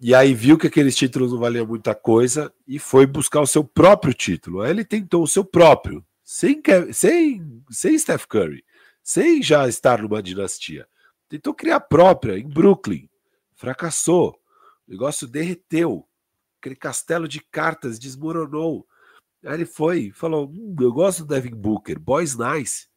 e 0.00 0.14
aí 0.14 0.34
viu 0.34 0.58
que 0.58 0.66
aqueles 0.66 0.96
títulos 0.96 1.32
não 1.32 1.38
valiam 1.38 1.66
muita 1.66 1.94
coisa 1.94 2.52
e 2.66 2.78
foi 2.78 3.06
buscar 3.06 3.40
o 3.40 3.46
seu 3.46 3.64
próprio 3.64 4.12
título. 4.12 4.60
Aí 4.60 4.70
ele 4.70 4.84
tentou 4.84 5.22
o 5.22 5.28
seu 5.28 5.44
próprio, 5.44 6.04
sem, 6.22 6.60
sem, 6.92 7.62
sem 7.70 7.98
Steph 7.98 8.26
Curry, 8.26 8.64
sem 9.02 9.42
já 9.42 9.68
estar 9.68 10.02
numa 10.02 10.22
dinastia. 10.22 10.86
Tentou 11.28 11.54
criar 11.54 11.80
própria 11.80 12.38
em 12.38 12.48
Brooklyn. 12.48 13.08
Fracassou. 13.54 14.38
O 14.86 14.90
negócio 14.90 15.26
derreteu. 15.26 16.06
Aquele 16.60 16.76
castelo 16.76 17.28
de 17.28 17.40
cartas 17.40 17.98
desmoronou. 17.98 18.86
Aí 19.44 19.54
ele 19.54 19.66
foi 19.66 20.10
falou: 20.12 20.46
hum, 20.46 20.74
Eu 20.80 20.92
gosto 20.92 21.24
do 21.24 21.34
Devin 21.34 21.54
Booker, 21.54 21.98
boys 21.98 22.36
nice. 22.36 22.88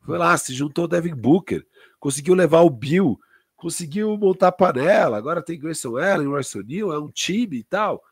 Foi 0.00 0.18
lá, 0.18 0.36
se 0.36 0.52
juntou 0.52 0.82
ao 0.82 0.88
Devin 0.88 1.14
Booker, 1.14 1.64
conseguiu 2.00 2.34
levar 2.34 2.62
o 2.62 2.70
Bill 2.70 3.18
conseguiu 3.62 4.18
montar 4.18 4.48
a 4.48 4.52
panela, 4.52 5.16
agora 5.16 5.40
tem 5.40 5.56
Grayson 5.56 5.96
Allen, 5.96 6.26
Royce 6.26 6.60
Neal, 6.64 6.92
é 6.92 6.98
um 6.98 7.08
time 7.08 7.58
e 7.58 7.62
tal. 7.62 8.02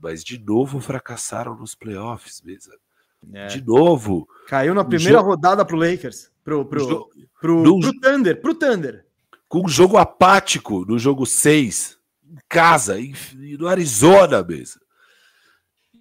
Mas 0.00 0.24
de 0.24 0.38
novo 0.38 0.80
fracassaram 0.80 1.54
nos 1.54 1.74
playoffs, 1.74 2.40
mesa. 2.40 2.74
É. 3.34 3.48
De 3.48 3.62
novo. 3.62 4.26
Caiu 4.48 4.74
na 4.74 4.82
primeira 4.82 5.18
jogo... 5.18 5.28
rodada 5.28 5.62
pro 5.62 5.76
Lakers, 5.76 6.32
pro, 6.42 6.64
pro, 6.64 6.80
jo... 6.80 7.10
pro, 7.38 7.62
no... 7.62 7.80
pro 7.80 8.00
Thunder, 8.00 8.40
pro 8.40 8.54
Thunder. 8.54 9.04
Com 9.46 9.66
um 9.66 9.68
jogo 9.68 9.98
apático 9.98 10.86
no 10.86 10.98
jogo 10.98 11.26
6, 11.26 11.98
em 12.24 12.38
casa, 12.48 12.98
em, 12.98 13.12
no 13.58 13.68
Arizona 13.68 14.42
mesmo. 14.42 14.80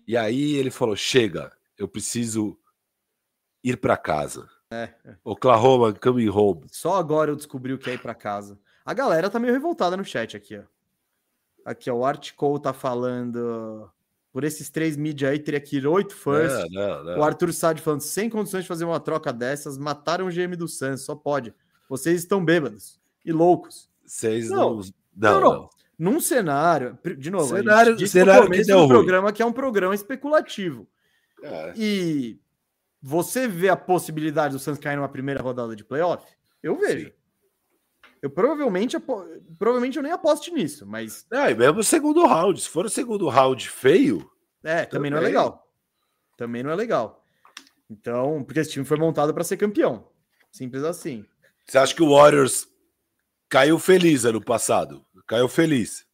E 0.08 0.16
aí 0.16 0.54
ele 0.54 0.72
falou: 0.72 0.96
chega, 0.96 1.52
eu 1.78 1.90
preciso 1.90 2.58
ir 3.62 3.76
para 3.76 3.98
casa. 3.98 4.50
É. 4.72 4.90
Oklahoma, 5.24 5.94
coming 5.94 6.30
home. 6.30 6.62
Só 6.72 6.96
agora 6.96 7.32
eu 7.32 7.36
descobri 7.36 7.74
o 7.74 7.78
que 7.78 7.90
é 7.90 7.94
ir 7.94 8.02
para 8.02 8.14
casa. 8.14 8.60
A 8.86 8.94
galera 8.94 9.30
tá 9.30 9.40
meio 9.40 9.54
revoltada 9.54 9.98
no 9.98 10.06
chat 10.06 10.38
aqui, 10.38 10.58
ó. 10.58 10.64
Aqui, 11.66 11.90
ó, 11.90 11.96
o 11.96 12.06
Art 12.06 12.34
Cole 12.36 12.62
tá 12.62 12.72
falando. 12.72 13.90
Por 14.32 14.44
esses 14.44 14.70
três 14.70 14.96
mídias 14.96 15.32
aí, 15.32 15.40
teria 15.40 15.60
que 15.60 15.78
ir 15.78 15.88
oito 15.88 16.16
fãs. 16.16 16.52
O 17.18 17.24
Arthur 17.24 17.52
Sade 17.52 17.82
falando, 17.82 18.02
sem 18.02 18.30
condições 18.30 18.62
de 18.62 18.68
fazer 18.68 18.86
uma 18.86 19.00
troca 19.00 19.34
dessas, 19.34 19.76
mataram 19.76 20.28
o 20.28 20.30
GM 20.30 20.56
do 20.56 20.68
Santos, 20.68 21.04
só 21.04 21.16
pode. 21.16 21.52
Vocês 21.90 22.20
estão 22.20 22.46
bêbados 22.46 23.02
e 23.26 23.32
loucos. 23.32 23.90
Vocês 24.06 24.52
não. 24.52 24.82
Não, 25.16 25.42
não. 25.42 25.42
não. 25.42 25.70
Num 25.98 26.22
cenário, 26.22 26.98
de 27.18 27.30
novo, 27.30 27.58
cenário, 27.58 28.08
cenário 28.08 28.50
que 28.50 28.64
deu 28.64 28.80
um 28.80 28.88
programa 28.88 29.34
que 29.34 29.42
é 29.42 29.46
um 29.46 29.52
programa 29.52 29.96
especulativo. 29.96 30.88
É. 31.44 31.74
E 31.76 32.40
você 33.02 33.48
vê 33.48 33.70
a 33.70 33.78
possibilidade 33.78 34.54
do 34.54 34.60
Santos 34.60 34.80
cair 34.80 34.96
numa 34.96 35.10
primeira 35.10 35.42
rodada 35.42 35.76
de 35.76 35.84
playoff? 35.84 36.26
Eu 36.62 36.78
vejo. 36.78 37.08
Sim. 37.08 37.14
Eu 38.22 38.30
provavelmente, 38.30 38.98
provavelmente 39.58 39.98
eu 39.98 40.04
nem 40.04 40.12
aposto 40.12 40.54
nisso, 40.54 40.86
mas. 40.86 41.26
É, 41.32 41.52
e 41.52 41.56
mesmo 41.56 41.80
o 41.80 41.84
segundo 41.84 42.26
round. 42.26 42.60
Se 42.60 42.68
for 42.68 42.86
o 42.86 42.90
segundo 42.90 43.30
round 43.30 43.70
feio. 43.70 44.30
É, 44.62 44.86
também, 44.86 44.90
também 44.90 45.12
não 45.12 45.18
é 45.18 45.22
legal. 45.22 45.68
Também 46.38 46.64
não 46.64 46.72
é 46.72 46.76
legal. 46.76 47.24
Então, 47.90 48.44
porque 48.44 48.60
esse 48.60 48.72
time 48.72 48.86
foi 48.86 48.98
montado 48.98 49.34
para 49.34 49.44
ser 49.44 49.56
campeão. 49.56 50.08
Simples 50.52 50.84
assim. 50.84 51.26
Você 51.66 51.78
acha 51.78 51.96
que 51.96 52.04
o 52.04 52.14
Warriors 52.14 52.68
caiu 53.48 53.80
feliz 53.80 54.26
ano 54.26 54.44
passado? 54.44 55.06
Caiu 55.26 55.48
feliz. 55.48 56.06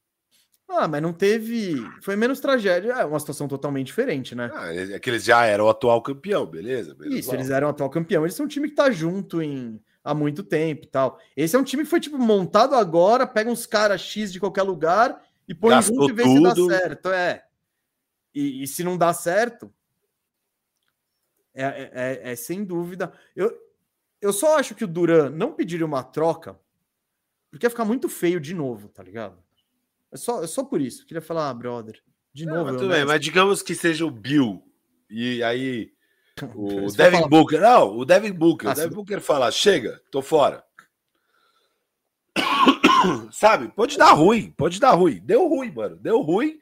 Ah, 0.68 0.88
mas 0.88 1.02
não 1.02 1.14
teve. 1.14 1.76
Foi 2.02 2.16
menos 2.16 2.40
tragédia. 2.40 2.94
É 2.94 3.06
uma 3.06 3.20
situação 3.20 3.48
totalmente 3.48 3.88
diferente, 3.88 4.36
né? 4.36 4.52
Ah, 4.54 4.74
é 4.74 5.00
que 5.00 5.10
eles 5.10 5.24
já 5.24 5.46
eram 5.46 5.66
o 5.66 5.70
atual 5.70 6.02
campeão, 6.02 6.46
beleza? 6.46 6.94
beleza 6.96 7.20
Isso, 7.20 7.34
eles 7.34 7.50
eram 7.50 7.68
o 7.68 7.70
atual 7.70 7.90
campeão. 7.90 8.24
Eles 8.24 8.36
são 8.36 8.46
um 8.46 8.50
time 8.50 8.70
que 8.70 8.76
tá 8.76 8.90
junto 8.90 9.42
em... 9.42 9.80
há 10.04 10.14
muito 10.14 10.44
tempo 10.44 10.86
e 10.86 10.88
tal. 10.88 11.20
Esse 11.36 11.56
é 11.56 11.60
um 11.60 11.64
time 11.64 11.84
que 11.84 11.90
foi, 11.90 12.00
tipo, 12.00 12.18
montado 12.18 12.76
agora, 12.76 13.28
pega 13.28 13.50
uns 13.50 13.66
caras 13.66 14.02
X 14.02 14.34
de 14.34 14.40
qualquer 14.40 14.64
lugar 14.64 15.22
e 15.48 15.54
põe 15.54 15.70
Gastou 15.70 15.96
junto 15.96 16.10
e 16.10 16.14
vê 16.14 16.24
tudo. 16.24 16.64
se 16.64 16.68
dá 16.68 16.78
certo. 16.78 17.10
É. 17.10 17.46
E, 18.34 18.64
e 18.64 18.68
se 18.68 18.84
não 18.84 18.98
dá 18.98 19.14
certo. 19.14 19.72
É, 21.54 21.64
é, 21.64 21.92
é, 21.94 22.32
é, 22.32 22.36
sem 22.36 22.66
dúvida. 22.66 23.14
Eu, 23.36 23.56
eu 24.20 24.34
só 24.34 24.58
acho 24.58 24.76
que 24.76 24.84
o 24.84 24.88
Duran 24.88 25.30
não 25.30 25.54
pediria 25.54 25.86
uma 25.86 26.04
troca, 26.04 26.60
porque 27.50 27.66
ia 27.66 27.70
ficar 27.70 27.86
muito 27.86 28.10
feio 28.10 28.42
de 28.42 28.54
novo, 28.54 28.90
tá 28.90 29.02
ligado? 29.02 29.45
É 30.16 30.18
só, 30.18 30.42
é 30.42 30.48
só 30.48 30.64
por 30.64 30.80
isso. 30.80 31.06
Queria 31.06 31.22
falar, 31.22 31.50
ah, 31.50 31.54
brother. 31.54 32.02
De 32.34 32.46
não, 32.46 32.64
novo. 32.64 32.78
Tudo 32.78 32.88
bem, 32.88 33.04
mas 33.04 33.20
digamos 33.20 33.62
que 33.62 33.76
seja 33.76 34.06
o 34.06 34.10
Bill. 34.10 34.64
E 35.10 35.44
aí. 35.44 35.94
O 36.54 36.92
Devin 36.92 37.18
falar... 37.18 37.30
Booker. 37.30 37.62
Não, 37.62 37.98
o 37.98 38.04
Devin 38.04 38.34
Booker. 38.34 38.68
Ah, 38.68 38.72
o 38.72 38.76
Devin 38.76 38.90
sim. 38.90 38.96
Booker 38.96 39.22
fala: 39.22 39.52
chega, 39.52 40.02
tô 40.12 40.22
fora. 40.22 40.64
Sabe? 43.32 43.70
Pode 43.70 43.98
dar 43.98 44.12
ruim, 44.12 44.52
pode 44.52 44.78
dar 44.78 44.92
ruim. 44.92 45.22
Deu 45.24 45.48
ruim, 45.48 45.72
mano. 45.72 45.96
Deu 45.96 46.22
ruim. 46.22 46.60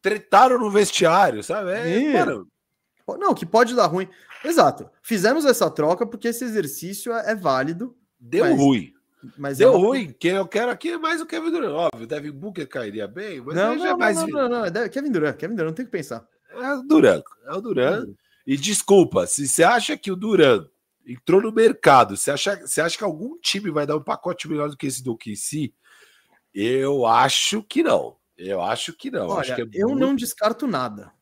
Tretaram 0.00 0.58
no 0.58 0.68
vestiário, 0.68 1.44
sabe? 1.44 1.70
É, 1.70 2.24
mano. 2.24 2.48
Não, 3.20 3.32
que 3.34 3.46
pode 3.46 3.76
dar 3.76 3.86
ruim. 3.86 4.08
Exato. 4.44 4.90
Fizemos 5.00 5.44
essa 5.44 5.70
troca 5.70 6.04
porque 6.04 6.28
esse 6.28 6.42
exercício 6.42 7.12
é, 7.12 7.30
é 7.30 7.34
válido. 7.36 7.96
Deu 8.18 8.46
mas... 8.46 8.58
ruim. 8.58 8.92
Mas 9.36 9.58
Deu 9.58 9.72
é 9.72 9.76
uma... 9.76 9.86
ruim. 9.86 10.14
Quem 10.18 10.32
eu 10.32 10.46
quero 10.46 10.70
aqui 10.70 10.90
é 10.90 10.98
mais 10.98 11.20
o 11.20 11.26
Kevin 11.26 11.50
Durant. 11.50 11.72
Óbvio, 11.72 12.04
o 12.04 12.06
Devin 12.06 12.30
Booker 12.32 12.66
cairia 12.66 13.06
bem, 13.06 13.40
mas 13.40 13.54
não, 13.54 13.76
não, 13.76 13.86
é 13.86 13.96
mais. 13.96 14.16
Não, 14.16 14.26
não, 14.26 14.48
não, 14.48 14.70
não, 14.70 14.88
Kevin 14.88 15.12
Durant. 15.12 15.36
Kevin 15.36 15.54
Durant, 15.54 15.68
não 15.68 15.74
tem 15.74 15.84
que 15.86 15.92
pensar. 15.92 16.26
É 16.50 16.74
o 16.74 16.82
Durant. 16.82 17.22
É 17.46 17.52
o 17.52 17.60
Durant. 17.60 18.08
E 18.46 18.56
desculpa, 18.56 19.26
se 19.26 19.46
você 19.46 19.62
acha 19.62 19.96
que 19.96 20.10
o 20.10 20.16
Durant 20.16 20.66
entrou 21.06 21.40
no 21.40 21.52
mercado, 21.52 22.16
você 22.16 22.30
acha, 22.30 22.56
você 22.56 22.80
acha 22.80 22.98
que 22.98 23.04
algum 23.04 23.38
time 23.40 23.70
vai 23.70 23.86
dar 23.86 23.96
um 23.96 24.02
pacote 24.02 24.48
melhor 24.48 24.68
do 24.68 24.76
que 24.76 24.86
esse 24.86 25.02
do 25.02 25.16
KC? 25.16 25.72
Eu 26.52 27.06
acho 27.06 27.62
que 27.62 27.82
não. 27.82 28.16
Eu 28.36 28.60
acho 28.60 28.92
que 28.92 29.10
não. 29.10 29.28
Olha, 29.28 29.54
que 29.54 29.62
é 29.62 29.66
eu 29.72 29.90
muito... 29.90 30.00
não 30.00 30.16
descarto 30.16 30.66
nada. 30.66 31.12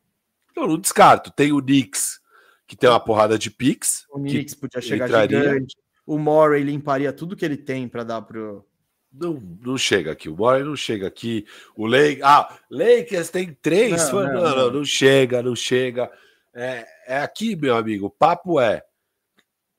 Eu 0.56 0.66
não 0.66 0.78
descarto. 0.78 1.30
Tem 1.30 1.52
o 1.52 1.60
Knicks, 1.60 2.18
que 2.66 2.74
tem 2.76 2.88
uma 2.88 2.98
porrada 2.98 3.38
de 3.38 3.50
picks. 3.50 4.04
O 4.10 4.18
Knicks 4.18 4.54
podia 4.54 4.80
chegar 4.80 5.06
entraria. 5.06 5.38
gigante 5.38 5.76
o 6.06 6.18
Morey 6.18 6.62
limparia 6.62 7.12
tudo 7.12 7.36
que 7.36 7.44
ele 7.44 7.56
tem 7.56 7.88
para 7.88 8.04
dar 8.04 8.22
pro. 8.22 8.66
Não, 9.12 9.34
não 9.60 9.76
chega 9.76 10.12
aqui. 10.12 10.28
O 10.28 10.36
Morey 10.36 10.62
não 10.62 10.76
chega 10.76 11.06
aqui. 11.06 11.46
O 11.76 11.86
Lake. 11.86 12.20
Ah, 12.22 12.58
Lakers 12.70 13.30
tem 13.30 13.52
três. 13.60 14.10
Não, 14.12 14.22
não, 14.22 14.32
não, 14.32 14.56
não, 14.56 14.70
não 14.72 14.84
chega, 14.84 15.42
não 15.42 15.56
chega. 15.56 16.10
É, 16.54 16.86
é 17.06 17.18
aqui, 17.18 17.56
meu 17.56 17.76
amigo. 17.76 18.06
O 18.06 18.10
papo 18.10 18.60
é. 18.60 18.82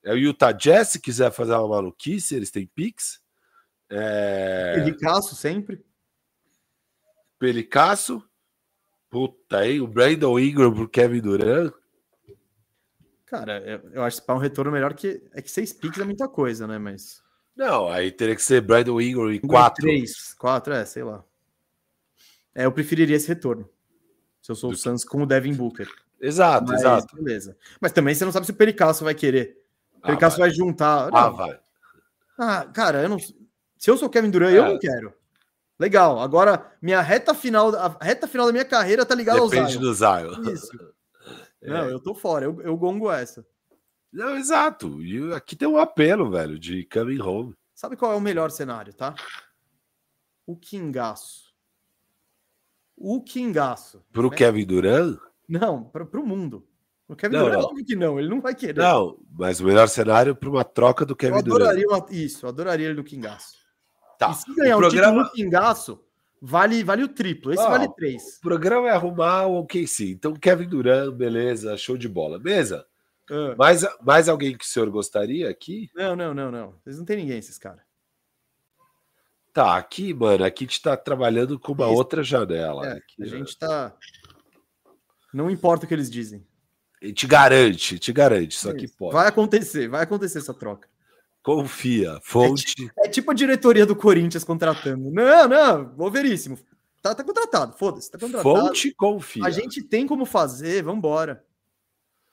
É 0.03 0.13
o 0.13 0.17
Utah 0.17 0.51
Jazz, 0.51 0.89
se 0.89 0.99
quiser 0.99 1.31
fazer 1.31 1.53
uma 1.53 1.67
maluquice, 1.67 2.35
eles 2.35 2.49
têm 2.49 2.65
Pix. 2.65 3.21
É... 3.89 4.73
Pelicasso 4.75 5.35
sempre. 5.35 5.83
Pelicasso. 7.37 8.23
Puta 9.09 9.59
aí, 9.59 9.81
o 9.81 9.87
Brandon 9.87 10.39
Ingram 10.39 10.73
pro 10.73 10.89
Kevin 10.89 11.19
Durant. 11.19 11.73
Cara, 13.31 13.59
eu, 13.65 13.79
eu 13.93 14.03
acho 14.03 14.19
que 14.19 14.25
para 14.27 14.35
um 14.35 14.39
retorno 14.39 14.71
melhor 14.71 14.93
que. 14.93 15.23
É 15.33 15.41
que 15.41 15.49
seis 15.49 15.71
picks 15.73 15.99
é 15.99 16.03
muita 16.03 16.27
coisa, 16.27 16.67
né? 16.67 16.77
Mas. 16.77 17.23
Não, 17.55 17.87
aí 17.87 18.11
teria 18.11 18.35
que 18.35 18.43
ser 18.43 18.59
Brandon 18.61 18.99
Ingram 19.01 19.31
e 19.31 19.39
4. 19.39 19.81
3, 19.81 20.33
4, 20.33 20.73
é, 20.73 20.85
sei 20.85 21.03
lá. 21.03 21.23
É, 22.53 22.65
eu 22.65 22.71
preferiria 22.71 23.15
esse 23.15 23.27
retorno. 23.27 23.69
Se 24.41 24.51
eu 24.51 24.55
sou 24.55 24.71
o 24.71 24.75
Suns 24.75 25.05
com 25.05 25.23
o 25.23 25.25
Devin 25.25 25.53
Booker. 25.53 25.87
Exato, 26.19 26.65
Mas, 26.71 26.81
exato. 26.81 27.15
Beleza. 27.15 27.57
Mas 27.79 27.91
também 27.93 28.13
você 28.13 28.25
não 28.25 28.31
sabe 28.31 28.45
se 28.45 28.51
o 28.51 28.55
Pericasso 28.55 29.03
vai 29.03 29.15
querer. 29.15 29.63
O 29.93 29.97
Ah, 30.01 30.07
Pericasso 30.07 30.37
vai. 30.37 30.49
vai. 30.49 30.55
juntar. 30.57 31.09
Ah, 31.13 31.29
Não. 31.29 31.35
vai. 31.35 31.59
Ah, 32.37 32.65
cara, 32.73 33.03
eu 33.03 33.09
não. 33.09 33.17
Se 33.19 33.89
eu 33.89 33.97
sou 33.97 34.09
Kevin 34.09 34.29
Durant, 34.29 34.53
eu 34.53 34.65
É. 34.65 34.67
não 34.73 34.79
quero. 34.79 35.13
Legal. 35.79 36.19
Agora, 36.19 36.71
minha 36.81 37.01
reta 37.01 37.33
final, 37.33 37.73
a 37.75 37.97
reta 38.01 38.27
final 38.27 38.45
da 38.47 38.51
minha 38.51 38.65
carreira 38.65 39.05
tá 39.05 39.15
ligada 39.15 39.39
ao 39.39 39.49
Depende 39.49 39.71
Zion. 39.73 39.81
do 39.81 39.93
Zion. 39.93 40.53
Isso. 40.53 40.69
Não, 41.61 41.89
eu 41.89 41.99
tô 41.99 42.13
fora. 42.15 42.45
Eu, 42.45 42.61
eu 42.61 42.75
gongo 42.77 43.11
essa. 43.11 43.45
Não, 44.11 44.35
exato. 44.35 45.01
E 45.01 45.33
aqui 45.33 45.55
tem 45.55 45.67
um 45.67 45.77
apelo, 45.77 46.29
velho, 46.29 46.59
de 46.59 46.85
coming 46.85 47.21
home. 47.21 47.55
Sabe 47.73 47.95
qual 47.95 48.11
é 48.11 48.15
o 48.15 48.21
melhor 48.21 48.51
cenário, 48.51 48.93
tá? 48.93 49.15
O 50.45 50.55
Kingaço. 50.55 51.53
O 52.97 53.21
Kingaço. 53.23 54.03
Pro 54.11 54.29
né? 54.29 54.35
Kevin 54.35 54.65
Durant? 54.65 55.17
Não, 55.47 55.83
para 55.83 56.03
o 56.03 56.25
mundo. 56.25 56.67
O 57.07 57.15
Kevin 57.15 57.35
Não, 57.35 57.45
Durant, 57.45 57.63
óbvio 57.63 57.85
que 57.85 57.95
não, 57.95 58.19
ele 58.19 58.29
não 58.29 58.39
vai 58.39 58.55
querer. 58.55 58.79
Não, 58.79 59.19
mas 59.31 59.59
o 59.59 59.65
melhor 59.65 59.87
cenário 59.87 60.35
para 60.35 60.49
uma 60.49 60.63
troca 60.63 61.05
do 61.05 61.13
eu 61.13 61.17
Kevin 61.17 61.41
Durant. 61.43 61.61
adoraria 61.61 61.87
uma- 61.87 62.05
isso, 62.09 62.45
eu 62.45 62.49
adoraria 62.49 62.87
ele 62.87 62.95
no 62.95 63.03
Kingaço. 63.03 63.57
Tá. 64.17 64.29
E 64.31 64.35
se 64.35 64.55
ganhar 64.55 64.75
o 64.75 64.79
um 64.79 64.81
programa, 64.81 65.07
título 65.07 65.23
no 65.23 65.31
Kingaço, 65.31 66.03
vale, 66.41 66.83
vale 66.83 67.03
o 67.03 67.07
triplo. 67.07 67.53
Esse 67.53 67.63
vale 67.63 67.87
três. 67.95 68.37
o 68.37 68.41
programa 68.41 68.87
é 68.87 68.91
arrumar 68.91 69.45
o 69.45 69.59
OKC. 69.59 70.11
Então, 70.11 70.33
Kevin 70.33 70.67
Durant, 70.67 71.13
beleza, 71.13 71.77
show 71.77 71.95
de 71.95 72.09
bola. 72.09 72.39
Mesa? 72.39 72.85
Ah. 73.29 73.55
Mais, 73.57 73.85
mais 74.01 74.27
alguém 74.27 74.57
que 74.57 74.65
o 74.65 74.67
senhor 74.67 74.89
gostaria 74.89 75.49
aqui? 75.49 75.89
Não, 75.95 76.15
não, 76.15 76.33
não, 76.33 76.51
não. 76.51 76.75
Vocês 76.83 76.97
não 76.97 77.05
tem 77.05 77.17
ninguém, 77.17 77.37
esses 77.37 77.57
caras. 77.57 77.81
Tá, 79.53 79.77
aqui, 79.77 80.13
mano, 80.13 80.45
aqui 80.45 80.63
a 80.63 80.67
gente 80.67 80.81
tá 80.81 80.95
trabalhando 80.95 81.59
com 81.59 81.73
uma 81.73 81.85
Isso. 81.85 81.93
outra 81.93 82.23
janela. 82.23 82.87
É, 82.87 82.91
aqui, 82.93 83.21
a 83.21 83.25
né? 83.25 83.31
gente 83.31 83.57
tá. 83.57 83.93
Não 85.33 85.49
importa 85.49 85.85
o 85.85 85.87
que 85.87 85.93
eles 85.93 86.09
dizem. 86.09 86.45
A 87.01 87.07
gente 87.07 87.27
garante, 87.27 87.99
te 87.99 88.13
garante, 88.13 88.55
só 88.55 88.73
que 88.73 88.85
Isso. 88.85 88.95
pode. 88.97 89.13
Vai 89.13 89.27
acontecer, 89.27 89.87
vai 89.87 90.03
acontecer 90.03 90.37
essa 90.37 90.53
troca. 90.53 90.87
Confia, 91.43 92.19
fonte. 92.21 92.91
É 92.99 93.09
tipo 93.09 93.31
a 93.31 93.33
diretoria 93.33 93.85
do 93.85 93.95
Corinthians 93.95 94.43
contratando. 94.43 95.09
Não, 95.11 95.47
não, 95.47 96.11
Veríssimo. 96.11 96.57
Tá, 97.01 97.15
tá 97.15 97.23
contratado, 97.23 97.75
foda-se, 97.77 98.11
tá 98.11 98.19
contratado. 98.19 98.43
Fonte 98.67 98.93
confia. 98.93 99.43
A 99.43 99.49
gente 99.49 99.81
tem 99.81 100.05
como 100.05 100.23
fazer, 100.23 100.83
vambora. 100.83 101.43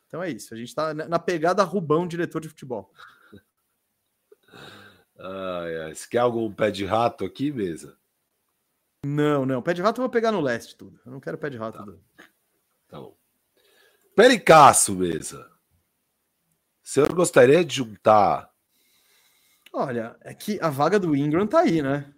Então 0.07 0.23
é 0.23 0.31
isso, 0.31 0.53
a 0.53 0.57
gente 0.59 0.75
tá 0.75 0.93
na 0.93 1.19
pegada 1.19 1.63
Rubão, 1.63 2.07
diretor 2.07 2.41
de 2.41 2.49
futebol. 2.49 2.93
Ai, 5.19 5.77
ai. 5.85 5.95
Você 5.95 6.07
quer 6.09 6.19
algum 6.19 6.53
pé 6.53 6.71
de 6.71 6.85
rato 6.85 7.25
aqui, 7.25 7.51
mesa? 7.51 7.97
Não, 9.05 9.47
não, 9.47 9.63
pé 9.63 9.73
de 9.75 9.83
rato 9.83 10.01
eu 10.01 10.03
vou 10.03 10.11
pegar 10.11 10.33
no 10.33 10.41
leste 10.41 10.77
tudo. 10.77 11.01
Eu 11.05 11.13
não 11.13 11.21
quero 11.21 11.39
pé 11.39 11.49
de 11.51 11.57
rato. 11.57 11.83
do- 11.83 12.01
Então. 12.87 13.15
Pericaço, 14.15 14.95
mesa. 14.95 15.51
O 16.85 16.89
senhor 16.89 17.13
gostaria 17.15 17.65
de 17.65 17.77
juntar. 17.77 18.51
Olha, 19.81 20.17
é 20.23 20.35
que 20.35 20.59
a 20.61 20.69
vaga 20.71 20.99
do 20.99 21.15
Ingram 21.15 21.47
tá 21.47 21.61
aí, 21.61 21.81
né? 21.81 22.13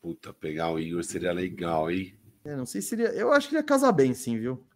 Puta, 0.00 0.34
pegar 0.34 0.72
o 0.72 0.80
Igor 0.80 1.04
seria 1.04 1.32
legal, 1.32 1.88
hein? 1.88 2.18
Eu 2.44 2.56
não 2.56 2.66
sei 2.66 2.82
se 2.82 2.96
ele. 2.96 3.04
Eu 3.04 3.32
acho 3.32 3.48
que 3.48 3.54
ele 3.54 3.60
ia 3.60 3.64
casar 3.64 3.92
bem, 3.92 4.12
sim, 4.12 4.36
viu? 4.36 4.66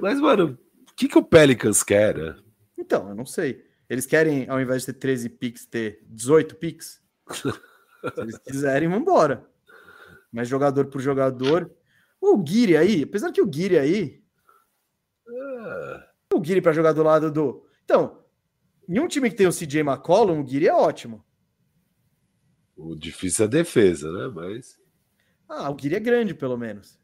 Mas, 0.00 0.18
mano, 0.18 0.58
o 0.90 0.94
que, 0.94 1.06
que 1.06 1.18
o 1.18 1.22
Pelicans 1.22 1.82
quer, 1.82 2.16
né? 2.16 2.34
Então, 2.78 3.10
eu 3.10 3.14
não 3.14 3.26
sei. 3.26 3.62
Eles 3.90 4.06
querem, 4.06 4.48
ao 4.48 4.58
invés 4.58 4.80
de 4.80 4.94
ter 4.94 4.98
13 4.98 5.28
picks, 5.28 5.66
ter 5.66 6.02
18 6.06 6.54
picks? 6.54 7.02
Se 7.30 7.52
eles 8.16 8.38
quiserem, 8.38 8.88
vambora. 8.88 9.46
Mas 10.32 10.48
jogador 10.48 10.86
por 10.86 11.02
jogador. 11.02 11.70
O 12.18 12.38
Guiri 12.38 12.74
aí, 12.74 13.02
apesar 13.02 13.30
que 13.30 13.42
o 13.42 13.46
Guiri 13.46 13.78
aí. 13.78 14.24
O 16.32 16.40
Guiri 16.40 16.62
para 16.62 16.72
jogar 16.72 16.94
do 16.94 17.02
lado 17.02 17.30
do. 17.30 17.66
Então, 17.84 18.24
em 18.88 18.98
um 18.98 19.06
time 19.06 19.28
que 19.28 19.36
tem 19.36 19.46
o 19.46 19.52
CJ 19.52 19.80
McCollum, 19.80 20.40
o 20.40 20.44
Guiri 20.44 20.68
é 20.68 20.74
ótimo. 20.74 21.22
O 22.76 22.94
difícil 22.96 23.44
é 23.44 23.48
a 23.48 23.50
defesa, 23.50 24.10
né? 24.12 24.28
Mas. 24.34 24.78
Ah, 25.48 25.70
o 25.70 25.74
Guiri 25.74 25.94
é 25.96 26.00
grande, 26.00 26.34
pelo 26.34 26.56
menos. 26.56 26.98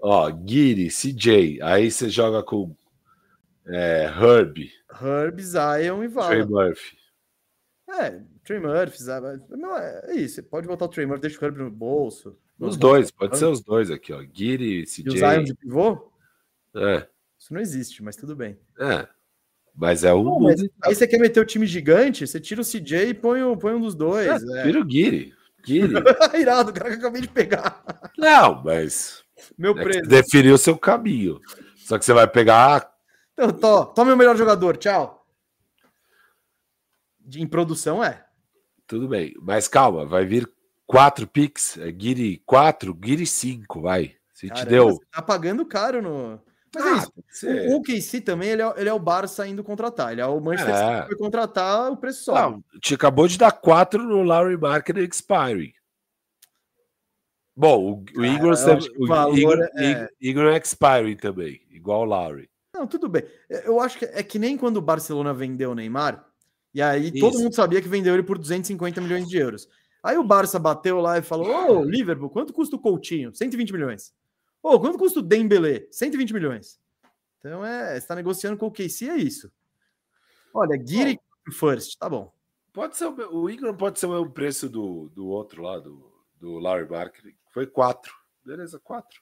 Ó, 0.00 0.30
Guiri, 0.30 0.88
CJ. 0.90 1.60
Aí 1.62 1.90
você 1.90 2.08
joga 2.08 2.42
com 2.42 2.76
é, 3.66 4.04
Herb, 4.04 4.70
Herb, 5.00 5.40
Zion 5.42 6.04
e 6.04 6.08
Trey 6.08 6.42
Vala. 6.42 6.46
Murphy. 6.46 6.96
É, 7.88 8.20
Trey 8.44 8.60
Murphy, 8.60 9.02
Zion- 9.02 9.40
não, 9.50 9.76
é 9.76 10.00
é 10.08 10.16
isso. 10.16 10.36
Você 10.36 10.42
pode 10.42 10.66
botar 10.66 10.84
o 10.84 10.88
Trey 10.88 11.06
Murphy, 11.06 11.22
deixa 11.22 11.40
o 11.40 11.44
Herb 11.44 11.58
no 11.58 11.70
bolso. 11.70 12.38
Os 12.58 12.76
dois, 12.76 13.10
pode 13.10 13.36
ser 13.36 13.46
os 13.46 13.62
dois 13.62 13.90
aqui, 13.90 14.12
ó. 14.12 14.22
Guiri, 14.22 14.80
E 14.80 14.82
o 14.82 14.86
Zion 15.12 15.42
CJ. 15.42 15.44
de 15.44 15.54
pivô? 15.54 16.12
É, 16.76 17.08
Isso 17.38 17.52
não 17.52 17.60
existe, 17.60 18.02
mas 18.02 18.16
tudo 18.16 18.34
bem. 18.36 18.58
é. 18.78 19.08
Mas 19.76 20.04
é 20.04 20.14
um. 20.14 20.22
Bom, 20.24 20.40
mas 20.40 20.60
aí 20.82 20.94
você 20.94 21.06
quer 21.06 21.18
meter 21.18 21.40
o 21.40 21.44
time 21.44 21.66
gigante, 21.66 22.26
você 22.26 22.38
tira 22.40 22.60
o 22.60 22.64
CJ 22.64 23.08
e 23.08 23.14
põe, 23.14 23.42
o- 23.42 23.56
põe 23.56 23.74
um 23.74 23.80
dos 23.80 23.94
dois. 23.94 24.26
É, 24.26 24.60
É. 24.60 24.62
Tira 24.62 24.80
o 24.80 24.84
Guiri. 24.84 25.34
Guiri. 25.64 25.92
Irado, 26.38 26.70
o 26.70 26.74
cara 26.74 26.90
que 26.90 26.96
eu 26.96 27.00
acabei 27.00 27.22
de 27.22 27.28
pegar. 27.28 27.82
Não, 28.16 28.62
mas. 28.62 29.24
Meu 29.58 29.72
É 29.78 29.82
preço. 29.82 30.00
você 30.00 30.06
definiu 30.08 30.54
o 30.54 30.58
seu 30.58 30.78
caminho. 30.78 31.40
Só 31.76 31.98
que 31.98 32.04
você 32.04 32.12
vai 32.12 32.26
pegar. 32.28 32.88
Então, 33.32 33.50
to, 33.50 33.86
tome 33.94 34.12
o 34.12 34.16
melhor 34.16 34.36
jogador, 34.36 34.76
tchau. 34.76 35.26
De- 37.20 37.42
Em 37.42 37.46
produção 37.46 38.02
é. 38.02 38.24
Tudo 38.86 39.08
bem. 39.08 39.34
Mas 39.42 39.66
calma, 39.66 40.04
vai 40.06 40.24
vir 40.24 40.48
quatro 40.86 41.26
picks. 41.26 41.76
É 41.78 41.90
Guiri 41.90 42.42
4, 42.46 42.94
Guiri 42.94 43.26
5, 43.26 43.80
vai. 43.80 44.14
Se 44.32 44.46
te 44.46 44.50
Caramba, 44.50 44.70
deu. 44.70 44.88
você 44.90 45.04
Tá 45.12 45.22
pagando 45.22 45.64
caro 45.66 46.00
no. 46.02 46.40
Mas 46.74 46.84
é 46.84 46.88
Ah, 46.88 46.96
isso. 46.96 47.12
pode 47.12 47.26
ser. 47.38 47.68
O 47.70 47.76
OKC 47.76 48.20
também 48.20 48.50
ele 48.50 48.62
é, 48.62 48.74
ele 48.76 48.88
é 48.88 48.92
o 48.92 48.98
Barça 48.98 49.46
indo 49.46 49.62
contratar. 49.64 50.12
Ele 50.12 50.20
é 50.20 50.26
o 50.26 50.40
Manchester 50.40 50.74
É. 50.74 50.78
City 50.88 51.00
que 51.02 51.06
foi 51.08 51.16
contratar, 51.18 51.92
o 51.92 51.96
preço 51.96 52.24
sobe. 52.24 52.38
Não, 52.40 52.64
te 52.80 52.94
acabou 52.94 53.26
de 53.28 53.38
dar 53.38 53.52
4 53.52 54.02
no 54.02 54.22
Larry 54.22 54.56
Market 54.56 54.96
Expiring. 54.96 55.72
Bom, 57.56 58.02
o, 58.16 58.20
o 58.20 58.50
acho 58.50 58.90
que 58.90 58.98
o 58.98 59.36
Ingram, 59.36 59.68
é- 59.76 60.08
Ingram 60.20 60.50
é 60.50 60.58
Expiring 60.58 61.16
também, 61.16 61.60
igual 61.70 62.00
o 62.02 62.04
Larry. 62.04 62.50
Não, 62.74 62.86
tudo 62.86 63.08
bem. 63.08 63.22
Eu 63.48 63.78
acho 63.78 63.96
que 63.98 64.04
é 64.06 64.22
que 64.24 64.38
nem 64.40 64.56
quando 64.56 64.78
o 64.78 64.82
Barcelona 64.82 65.32
vendeu 65.32 65.70
o 65.70 65.74
Neymar, 65.74 66.26
e 66.74 66.82
aí 66.82 67.12
todo 67.20 67.34
Isso. 67.34 67.42
mundo 67.44 67.54
sabia 67.54 67.80
que 67.80 67.86
vendeu 67.88 68.12
ele 68.14 68.24
por 68.24 68.36
250 68.38 69.00
milhões 69.00 69.28
de 69.28 69.36
euros. 69.36 69.68
Aí 70.02 70.18
o 70.18 70.24
Barça 70.24 70.58
bateu 70.58 70.98
lá 71.00 71.16
e 71.16 71.22
falou: 71.22 71.78
Ô, 71.78 71.84
Liverpool, 71.84 72.28
quanto 72.28 72.52
custa 72.52 72.74
o 72.74 72.78
Coutinho? 72.80 73.32
120 73.32 73.72
milhões. 73.72 74.12
Ô, 74.64 74.80
quanto 74.80 74.96
custa 74.96 75.18
o 75.20 75.22
Dembele? 75.22 75.86
120 75.92 76.32
milhões. 76.32 76.80
Então 77.38 77.62
é, 77.62 77.90
você 77.90 77.98
está 77.98 78.14
negociando 78.14 78.56
com 78.56 78.66
o 78.66 78.72
KC, 78.72 79.10
é 79.10 79.16
isso. 79.18 79.52
Olha, 80.54 80.82
Giri 80.82 81.20
first, 81.52 81.98
tá 81.98 82.08
bom. 82.08 82.34
Pode 82.72 82.96
ser 82.96 83.04
o, 83.08 83.50
Ingram 83.50 83.76
pode 83.76 84.00
ser 84.00 84.06
o 84.06 84.12
mesmo 84.12 84.30
preço 84.32 84.66
do, 84.66 85.10
do 85.10 85.26
outro 85.26 85.62
lá, 85.62 85.78
do, 85.78 86.10
do 86.40 86.58
Larry 86.58 86.88
Market. 86.88 87.34
Foi 87.52 87.66
4. 87.66 88.10
Beleza, 88.42 88.80
4. 88.80 89.20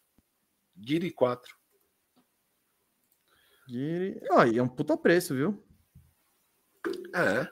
Guiri 0.78 1.10
4. 1.10 1.56
Giri. 3.66 4.20
Ó, 4.30 4.44
e 4.44 4.58
é 4.58 4.62
um 4.62 4.68
puta 4.68 4.96
preço, 4.96 5.34
viu? 5.34 5.60
É. 7.12 7.50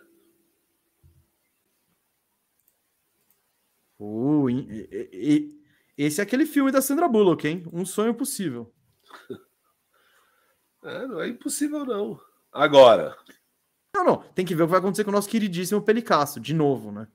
Uh, 3.99 4.49
e- 4.49 5.59
esse 5.97 6.20
é 6.20 6.24
aquele 6.24 6.47
filme 6.47 6.70
da 6.72 6.80
Sandra 6.82 7.09
Bullock, 7.09 7.47
hein? 7.47 7.64
Um 7.72 7.84
sonho 7.84 8.14
possível. 8.14 8.72
é. 10.84 11.07
Não 11.07 11.20
é 11.20 11.28
impossível, 11.28 11.84
não. 11.84 12.20
Agora, 12.53 13.16
Não, 13.95 14.05
não. 14.05 14.16
Tem 14.34 14.45
que 14.45 14.55
ver 14.55 14.62
o 14.62 14.66
que 14.66 14.70
vai 14.70 14.80
acontecer 14.80 15.05
com 15.05 15.11
o 15.11 15.14
nosso 15.14 15.28
queridíssimo 15.28 15.82
Pelicasso, 15.82 16.41
de 16.41 16.55
novo, 16.55 16.91
né? 16.93 17.07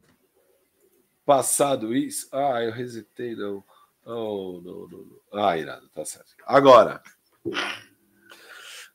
passado 1.25 1.95
isso. 1.95 2.27
Ah, 2.31 2.61
eu 2.63 2.71
resetei, 2.71 3.35
não. 3.35 3.63
Oh, 4.05 4.61
não, 4.63 4.87
não, 4.87 5.05
não. 5.05 5.43
Ah, 5.43 5.57
irado, 5.57 5.89
tá 5.89 6.05
certo. 6.05 6.35
Agora, 6.45 7.01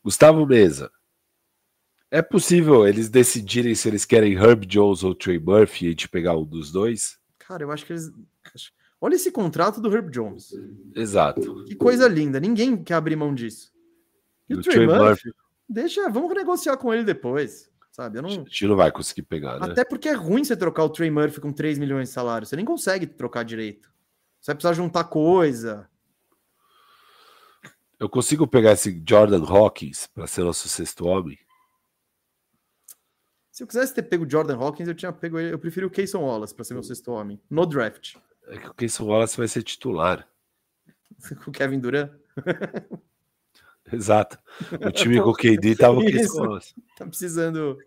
Gustavo 0.04 0.46
Mesa. 0.46 0.90
É 2.08 2.22
possível 2.22 2.86
eles 2.86 3.08
decidirem 3.08 3.74
se 3.74 3.88
eles 3.88 4.04
querem 4.04 4.34
Herb 4.34 4.64
Jones 4.66 5.02
ou 5.04 5.14
Trey 5.14 5.38
Murphy 5.40 5.84
e 5.84 5.88
a 5.88 5.90
gente 5.90 6.08
pegar 6.08 6.36
um 6.36 6.44
dos 6.44 6.70
dois? 6.72 7.18
Cara, 7.38 7.62
eu 7.64 7.70
acho 7.72 7.84
que 7.84 7.92
eles. 7.92 8.10
acho- 8.54 8.72
Olha 9.00 9.14
esse 9.14 9.32
contrato 9.32 9.80
do 9.80 9.94
Herb 9.94 10.10
Jones. 10.10 10.52
Exato. 10.94 11.64
Que 11.64 11.74
coisa 11.74 12.06
linda. 12.06 12.38
Ninguém 12.38 12.82
quer 12.82 12.94
abrir 12.94 13.16
mão 13.16 13.34
disso. 13.34 13.72
E 14.48 14.54
o 14.54 14.58
o 14.58 14.62
Trey 14.62 14.86
Murphy, 14.86 15.32
deixa, 15.68 16.08
vamos 16.10 16.34
negociar 16.34 16.76
com 16.76 16.92
ele 16.92 17.04
depois. 17.04 17.70
Sabe? 17.90 18.18
Eu 18.18 18.22
não. 18.22 18.44
não 18.62 18.76
vai 18.76 18.92
conseguir 18.92 19.22
pegar, 19.22 19.58
né? 19.58 19.72
Até 19.72 19.84
porque 19.84 20.08
é 20.08 20.12
ruim 20.12 20.44
você 20.44 20.56
trocar 20.56 20.84
o 20.84 20.90
Trey 20.90 21.10
Murphy 21.10 21.40
com 21.40 21.52
3 21.52 21.78
milhões 21.78 22.08
de 22.08 22.14
salário. 22.14 22.46
Você 22.46 22.56
nem 22.56 22.64
consegue 22.64 23.06
trocar 23.06 23.42
direito. 23.42 23.90
Você 24.40 24.52
vai 24.52 24.56
precisar 24.56 24.74
juntar 24.74 25.04
coisa. 25.04 25.88
Eu 27.98 28.08
consigo 28.08 28.46
pegar 28.46 28.72
esse 28.72 29.02
Jordan 29.06 29.44
Hawkins 29.44 30.06
para 30.06 30.26
ser 30.26 30.42
nosso 30.42 30.68
sexto 30.68 31.06
homem? 31.06 31.38
Se 33.50 33.62
eu 33.62 33.66
quisesse 33.66 33.94
ter 33.94 34.04
pego 34.04 34.28
Jordan 34.28 34.56
Hawkins, 34.56 34.88
eu 34.88 34.94
tinha 34.94 35.12
pego 35.12 35.38
ele. 35.38 35.52
Eu 35.52 35.58
prefiro 35.58 35.86
o 35.86 35.90
Keyson 35.90 36.20
Wallace 36.20 36.54
para 36.54 36.64
ser 36.64 36.74
meu 36.74 36.82
sexto 36.82 37.12
homem. 37.12 37.38
No 37.50 37.66
draft. 37.66 38.16
É 38.50 38.58
que 38.58 38.68
o 38.68 38.74
Keyson 38.74 39.04
Wallace 39.04 39.36
vai 39.36 39.48
ser 39.48 39.62
titular. 39.62 40.26
O 41.46 41.50
Kevin 41.50 41.80
Durant. 41.80 42.10
Exato. 43.92 44.38
O 44.72 44.90
time 44.92 45.20
com 45.20 45.30
o 45.30 45.34
KD 45.34 45.76
tava 45.76 45.98
o 45.98 46.00
Keyson 46.00 46.40
Wallace. 46.40 46.74
Tá 46.96 47.06
precisando. 47.06 47.78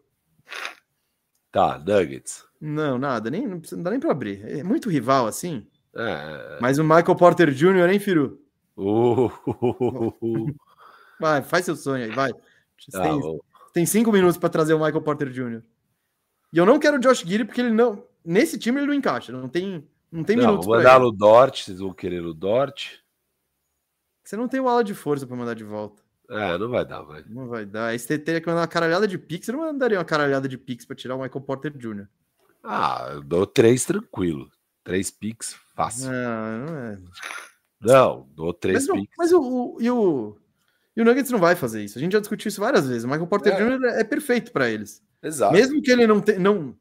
Tá, 1.51 1.79
Nuggets. 1.79 2.45
Não, 2.61 2.97
nada. 2.97 3.29
Nem, 3.29 3.47
não, 3.47 3.59
precisa, 3.59 3.77
não 3.77 3.83
dá 3.83 3.91
nem 3.91 3.99
para 3.99 4.11
abrir. 4.11 4.47
É 4.47 4.63
muito 4.63 4.89
rival 4.89 5.25
assim. 5.25 5.67
É. 5.95 6.59
Mas 6.61 6.77
o 6.77 6.83
Michael 6.83 7.15
Porter 7.15 7.51
Jr., 7.51 7.89
hein, 7.89 7.99
Firu? 7.99 8.39
Uh, 8.75 9.31
Vai, 11.19 11.41
faz 11.41 11.65
seu 11.65 11.75
sonho 11.75 12.05
aí, 12.05 12.11
vai. 12.11 12.31
Ah, 12.93 13.01
tem, 13.01 13.39
tem 13.73 13.85
cinco 13.85 14.11
minutos 14.11 14.37
para 14.37 14.49
trazer 14.49 14.73
o 14.73 14.79
Michael 14.79 15.01
Porter 15.01 15.29
Jr. 15.29 15.61
E 16.51 16.57
eu 16.57 16.65
não 16.65 16.79
quero 16.79 16.97
o 16.97 16.99
Josh 16.99 17.19
Giddy 17.19 17.45
porque 17.45 17.61
ele 17.61 17.71
não. 17.71 18.03
Nesse 18.25 18.57
time 18.57 18.79
ele 18.79 18.87
não 18.87 18.93
encaixa. 18.93 19.31
Não 19.31 19.47
tem, 19.47 19.87
não 20.13 20.23
tem 20.23 20.35
Não, 20.37 20.45
minutos 20.45 20.65
vou 20.65 20.77
mandar 20.77 20.99
no 20.99 21.11
Dort, 21.11 21.63
vocês 21.63 21.79
vão 21.79 21.93
querer 21.93 22.23
o 22.23 22.33
Dort. 22.33 22.99
Você 24.23 24.37
não 24.37 24.47
tem 24.47 24.59
o 24.59 24.69
ala 24.69 24.83
de 24.83 24.93
força 24.93 25.27
para 25.27 25.35
mandar 25.35 25.53
de 25.53 25.63
volta. 25.63 26.01
É, 26.29 26.57
não 26.57 26.69
vai 26.69 26.85
dar, 26.85 27.01
vai. 27.01 27.23
Não 27.27 27.47
vai 27.47 27.65
dar. 27.65 27.87
Aí 27.87 27.99
você 27.99 28.17
teria 28.17 28.39
que 28.39 28.47
mandar 28.47 28.61
uma 28.61 28.67
caralhada 28.67 29.07
de 29.07 29.17
pix. 29.17 29.45
Você 29.45 29.51
não 29.51 29.59
mandaria 29.59 29.97
uma 29.97 30.05
caralhada 30.05 30.47
de 30.47 30.57
pix 30.57 30.85
para 30.85 30.95
tirar 30.95 31.15
o 31.15 31.21
Michael 31.21 31.41
Porter 31.41 31.71
Jr. 31.77 32.07
Ah, 32.63 33.09
eu 33.11 33.21
dou 33.21 33.45
três 33.45 33.83
tranquilo. 33.85 34.49
Três 34.83 35.11
picks, 35.11 35.55
fácil. 35.75 36.09
Não, 36.11 36.65
não 36.65 36.77
é. 36.77 36.99
Não, 37.81 38.29
dou 38.33 38.53
três 38.53 38.79
Mas, 38.79 38.87
não, 38.87 38.95
picks. 38.95 39.15
mas 39.17 39.31
o, 39.33 39.41
o- 39.41 39.77
e, 39.81 39.89
o, 39.91 40.37
e 40.95 41.01
o 41.01 41.05
Nuggets 41.05 41.29
não 41.31 41.39
vai 41.39 41.55
fazer 41.55 41.83
isso. 41.83 41.97
A 41.97 42.01
gente 42.01 42.13
já 42.13 42.19
discutiu 42.19 42.47
isso 42.47 42.61
várias 42.61 42.87
vezes. 42.87 43.03
O 43.03 43.07
Michael 43.07 43.27
Porter 43.27 43.53
É. 43.53 43.57
Jr. 43.77 43.83
é 43.99 44.03
perfeito 44.05 44.51
para 44.53 44.69
eles. 44.69 45.03
Exato. 45.21 45.53
Mesmo 45.53 45.81
que 45.81 45.91
ele 45.91 46.07
não, 46.07 46.21
te, 46.21 46.37
não 46.37 46.73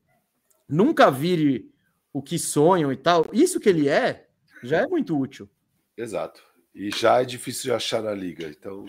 nunca 0.69 1.11
vire 1.11 1.72
o 2.13 2.23
que 2.23 2.39
sonham 2.39 2.93
e 2.93 2.97
tal, 2.97 3.27
isso 3.33 3.59
que 3.59 3.69
ele 3.69 3.89
é 3.89 4.29
já 4.63 4.79
é 4.83 4.87
muito 4.87 5.19
útil. 5.19 5.49
Exato. 5.97 6.43
E 6.75 6.91
já 6.91 7.21
é 7.21 7.25
difícil 7.25 7.65
de 7.65 7.73
achar 7.73 8.03
na 8.03 8.13
liga, 8.13 8.47
então. 8.47 8.87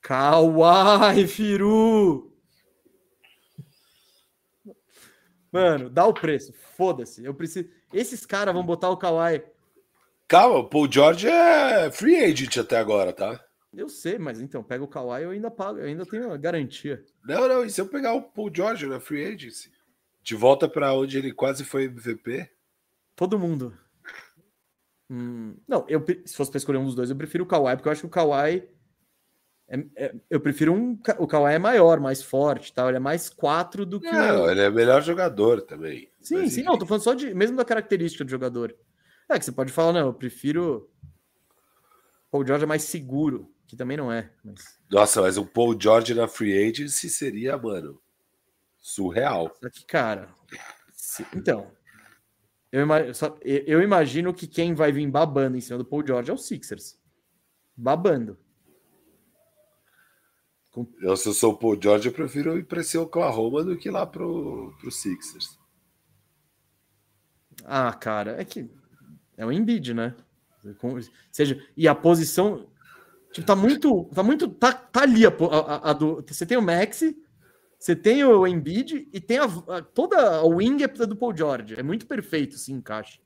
Kawhi, 0.00 1.26
Firu! 1.26 2.32
Mano, 5.50 5.90
dá 5.90 6.06
o 6.06 6.14
preço. 6.14 6.52
Foda-se. 6.76 7.24
Eu 7.24 7.34
preciso. 7.34 7.68
Esses 7.92 8.24
caras 8.24 8.54
vão 8.54 8.64
botar 8.64 8.90
o 8.90 8.96
Kawhi. 8.96 9.42
Calma, 10.28 10.58
o 10.58 10.68
Paul 10.68 10.90
George 10.90 11.28
é 11.28 11.90
free 11.90 12.16
agent 12.16 12.56
até 12.58 12.78
agora, 12.78 13.12
tá? 13.12 13.42
Eu 13.72 13.88
sei, 13.88 14.18
mas 14.18 14.40
então, 14.40 14.62
pega 14.62 14.82
o 14.82 14.88
Kawhi, 14.88 15.22
eu 15.22 15.30
ainda 15.30 15.50
pago, 15.50 15.78
eu 15.78 15.84
ainda 15.84 16.04
tenho 16.06 16.32
a 16.32 16.36
garantia. 16.36 17.04
Não, 17.24 17.46
não, 17.46 17.64
e 17.64 17.70
se 17.70 17.80
eu 17.80 17.86
pegar 17.86 18.14
o 18.14 18.22
Paul 18.22 18.50
George 18.52 18.86
na 18.86 18.98
free 18.98 19.24
agency? 19.24 19.70
De 20.22 20.34
volta 20.34 20.68
para 20.68 20.92
onde 20.94 21.18
ele 21.18 21.32
quase 21.32 21.64
foi 21.64 21.84
MVP? 21.84 22.50
Todo 23.16 23.38
mundo. 23.38 23.76
Hum, 25.10 25.56
não, 25.66 25.84
eu, 25.88 26.04
se 26.24 26.36
fosse 26.36 26.50
pra 26.50 26.58
escolher 26.58 26.78
um 26.78 26.84
dos 26.84 26.94
dois, 26.94 27.10
eu 27.10 27.16
prefiro 27.16 27.44
o 27.44 27.46
Kawhi, 27.46 27.76
porque 27.76 27.88
eu 27.88 27.92
acho 27.92 28.00
que 28.02 28.06
o 28.06 28.10
Kawhi. 28.10 28.68
é- 29.68 29.86
é- 29.96 30.14
eu 30.30 30.40
prefiro 30.40 30.72
um. 30.72 30.92
O 31.18 31.26
Kawhi 31.26 31.54
é 31.54 31.58
maior, 31.58 31.98
mais 31.98 32.22
forte, 32.22 32.72
tal. 32.72 32.88
Ele 32.88 32.98
é 32.98 33.00
mais 33.00 33.28
quatro 33.28 33.84
do 33.86 34.00
que 34.00 34.10
Não, 34.10 34.44
o. 34.44 34.50
ele 34.50 34.60
é 34.60 34.70
melhor 34.70 35.02
jogador 35.02 35.60
também. 35.62 36.08
Sim, 36.20 36.36
Mas, 36.42 36.52
sim, 36.52 36.62
não, 36.62 36.78
tô 36.78 36.86
falando 36.86 37.02
só 37.02 37.14
de. 37.14 37.32
Mesmo 37.34 37.56
da 37.56 37.64
característica 37.64 38.24
do 38.24 38.30
jogador. 38.30 38.76
É 39.28 39.38
que 39.38 39.44
você 39.44 39.50
pode 39.52 39.72
falar, 39.72 39.92
não, 39.92 40.06
eu 40.08 40.14
prefiro. 40.14 40.88
Paul 42.30 42.46
George 42.46 42.64
é 42.64 42.66
mais 42.66 42.82
seguro, 42.82 43.52
que 43.66 43.74
também 43.76 43.96
não 43.96 44.12
é. 44.12 44.30
Mas... 44.44 44.78
Nossa, 44.90 45.22
mas 45.22 45.36
o 45.38 45.44
Paul 45.46 45.76
George 45.80 46.14
na 46.14 46.28
free 46.28 46.68
agency 46.70 47.08
seria, 47.08 47.56
mano, 47.56 48.00
surreal. 48.78 49.52
Só 49.60 49.70
que, 49.70 49.84
cara. 49.84 50.28
se- 50.92 51.26
Então. 51.34 51.72
Eu, 52.72 52.86
eu- 53.42 53.82
imagino 53.82 54.34
que 54.34 54.46
quem 54.46 54.74
vai 54.74 54.92
vir 54.92 55.08
babando 55.10 55.56
em 55.56 55.60
cima 55.60 55.78
do 55.78 55.84
Paul 55.84 56.06
George 56.06 56.30
é 56.30 56.34
o 56.34 56.38
Sixers. 56.38 56.98
Babando. 57.76 58.36
Eu, 61.00 61.16
se 61.16 61.28
eu 61.28 61.32
sou 61.32 61.52
o 61.52 61.56
Paul 61.56 61.80
George, 61.80 62.08
eu 62.08 62.12
prefiro 62.12 62.58
ir 62.58 62.64
para 62.66 62.80
esse 62.82 62.98
Oklahoma 62.98 63.64
do 63.64 63.78
que 63.78 63.88
lá 63.90 64.04
pro, 64.06 64.74
pro 64.78 64.90
Sixers. 64.90 65.58
Ah, 67.64 67.92
cara, 67.94 68.40
é 68.40 68.44
que 68.44 68.68
é 69.36 69.46
o 69.46 69.50
Embiid, 69.52 69.94
né? 69.94 70.14
Com- 70.78 70.98
seja, 71.32 71.64
e 71.76 71.88
a 71.88 71.94
posição 71.94 72.66
tipo, 73.32 73.46
tá 73.46 73.56
muito, 73.56 74.04
tá 74.14 74.22
muito, 74.22 74.48
tá, 74.48 74.72
tá 74.72 75.02
ali 75.02 75.24
a- 75.24 75.30
a- 75.30 75.90
a 75.90 75.92
do, 75.94 76.22
você 76.26 76.44
tem 76.44 76.58
o 76.58 76.62
Maxi, 76.62 77.16
você 77.78 77.94
tem 77.94 78.24
o 78.24 78.46
Embiid 78.46 79.08
e 79.12 79.20
tem 79.20 79.38
a, 79.38 79.44
a- 79.44 79.82
toda 79.82 80.38
a 80.38 80.44
wing 80.44 80.82
é 80.82 80.88
do 80.88 81.16
Paul 81.16 81.36
George, 81.36 81.74
é 81.78 81.82
muito 81.82 82.06
perfeito 82.06 82.56
esse 82.56 82.72
encaixe. 82.72 83.20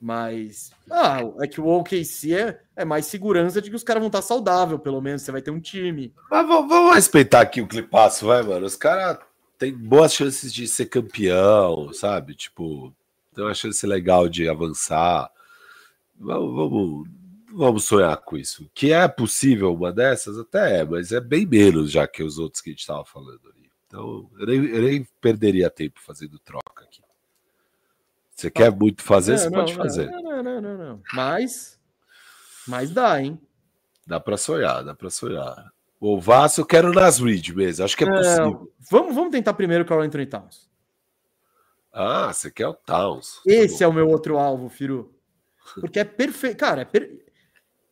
Mas, 0.00 0.70
ah, 0.90 1.20
é 1.40 1.46
que 1.48 1.60
o 1.60 1.66
OKC 1.66 2.34
é, 2.34 2.60
é 2.76 2.84
mais 2.84 3.06
segurança 3.06 3.62
de 3.62 3.70
que 3.70 3.76
os 3.76 3.82
caras 3.82 4.00
vão 4.00 4.08
estar 4.08 4.20
saudável, 4.22 4.78
pelo 4.78 5.00
menos 5.00 5.22
você 5.22 5.32
vai 5.32 5.40
ter 5.40 5.50
um 5.50 5.58
time. 5.60 6.14
Mas 6.30 6.46
vamos 6.46 6.94
respeitar 6.94 7.40
aqui 7.40 7.62
o 7.62 7.66
Clipaço, 7.66 8.26
vai, 8.26 8.42
mano. 8.42 8.66
Os 8.66 8.76
caras 8.76 9.18
têm 9.58 9.72
boas 9.72 10.12
chances 10.12 10.52
de 10.52 10.68
ser 10.68 10.86
campeão, 10.86 11.92
sabe? 11.94 12.34
Tipo, 12.34 12.94
tem 13.34 13.42
uma 13.42 13.54
chance 13.54 13.86
legal 13.86 14.28
de 14.28 14.46
avançar. 14.48 15.30
Vamos, 16.18 16.54
vamos, 16.54 17.08
vamos 17.56 17.84
sonhar 17.84 18.16
com 18.18 18.36
isso. 18.36 18.70
Que 18.74 18.92
é 18.92 19.08
possível 19.08 19.72
uma 19.74 19.92
dessas? 19.92 20.38
Até 20.38 20.80
é, 20.80 20.84
mas 20.84 21.12
é 21.12 21.20
bem 21.20 21.46
menos 21.46 21.90
já 21.90 22.06
que 22.06 22.22
os 22.22 22.38
outros 22.38 22.60
que 22.60 22.70
a 22.70 22.72
gente 22.72 22.80
estava 22.80 23.04
falando 23.04 23.40
ali. 23.48 23.70
Então, 23.86 24.30
eu 24.38 24.46
nem, 24.46 24.64
eu 24.66 24.82
nem 24.82 25.04
perderia 25.20 25.70
tempo 25.70 26.00
fazendo 26.00 26.38
troca 26.38 26.84
aqui. 26.84 27.00
Você 28.34 28.50
quer 28.50 28.70
muito 28.70 29.02
fazer, 29.02 29.32
Não, 29.32 29.38
você 29.38 29.50
não, 29.50 29.58
pode 29.58 29.72
não, 29.76 29.82
fazer. 29.84 30.10
Não, 30.10 30.22
não, 30.22 30.42
não, 30.42 30.60
não, 30.60 30.78
não. 30.78 31.02
Mas, 31.14 31.80
mas 32.66 32.90
dá, 32.90 33.20
hein? 33.22 33.40
Dá 34.06 34.20
pra 34.20 34.36
sonhar, 34.36 34.84
dá 34.84 34.94
pra 34.94 35.08
sonhar. 35.08 35.72
O 35.98 36.20
Vasco 36.20 36.60
eu 36.60 36.66
quero 36.66 36.92
nas 36.92 37.18
Reed 37.18 37.48
mesmo. 37.50 37.84
Acho 37.84 37.96
que 37.96 38.04
é 38.04 38.06
possível. 38.10 38.44
Não, 38.44 38.68
vamos, 38.90 39.14
vamos 39.14 39.30
tentar 39.30 39.54
primeiro 39.54 39.84
o 39.84 39.86
Carl 39.86 40.02
Anthony 40.02 40.26
Towns. 40.26 40.68
Ah, 41.90 42.30
você 42.30 42.50
quer 42.50 42.68
o 42.68 42.74
Towns. 42.74 43.36
Tá 43.36 43.40
Esse 43.46 43.78
bom. 43.78 43.84
é 43.84 43.88
o 43.88 43.92
meu 43.94 44.08
outro 44.08 44.36
alvo, 44.36 44.68
Firu. 44.68 45.14
Porque 45.80 45.98
é 45.98 46.04
perfeito. 46.04 46.58
Cara, 46.58 46.82
é 46.82 46.84
per- 46.84 47.24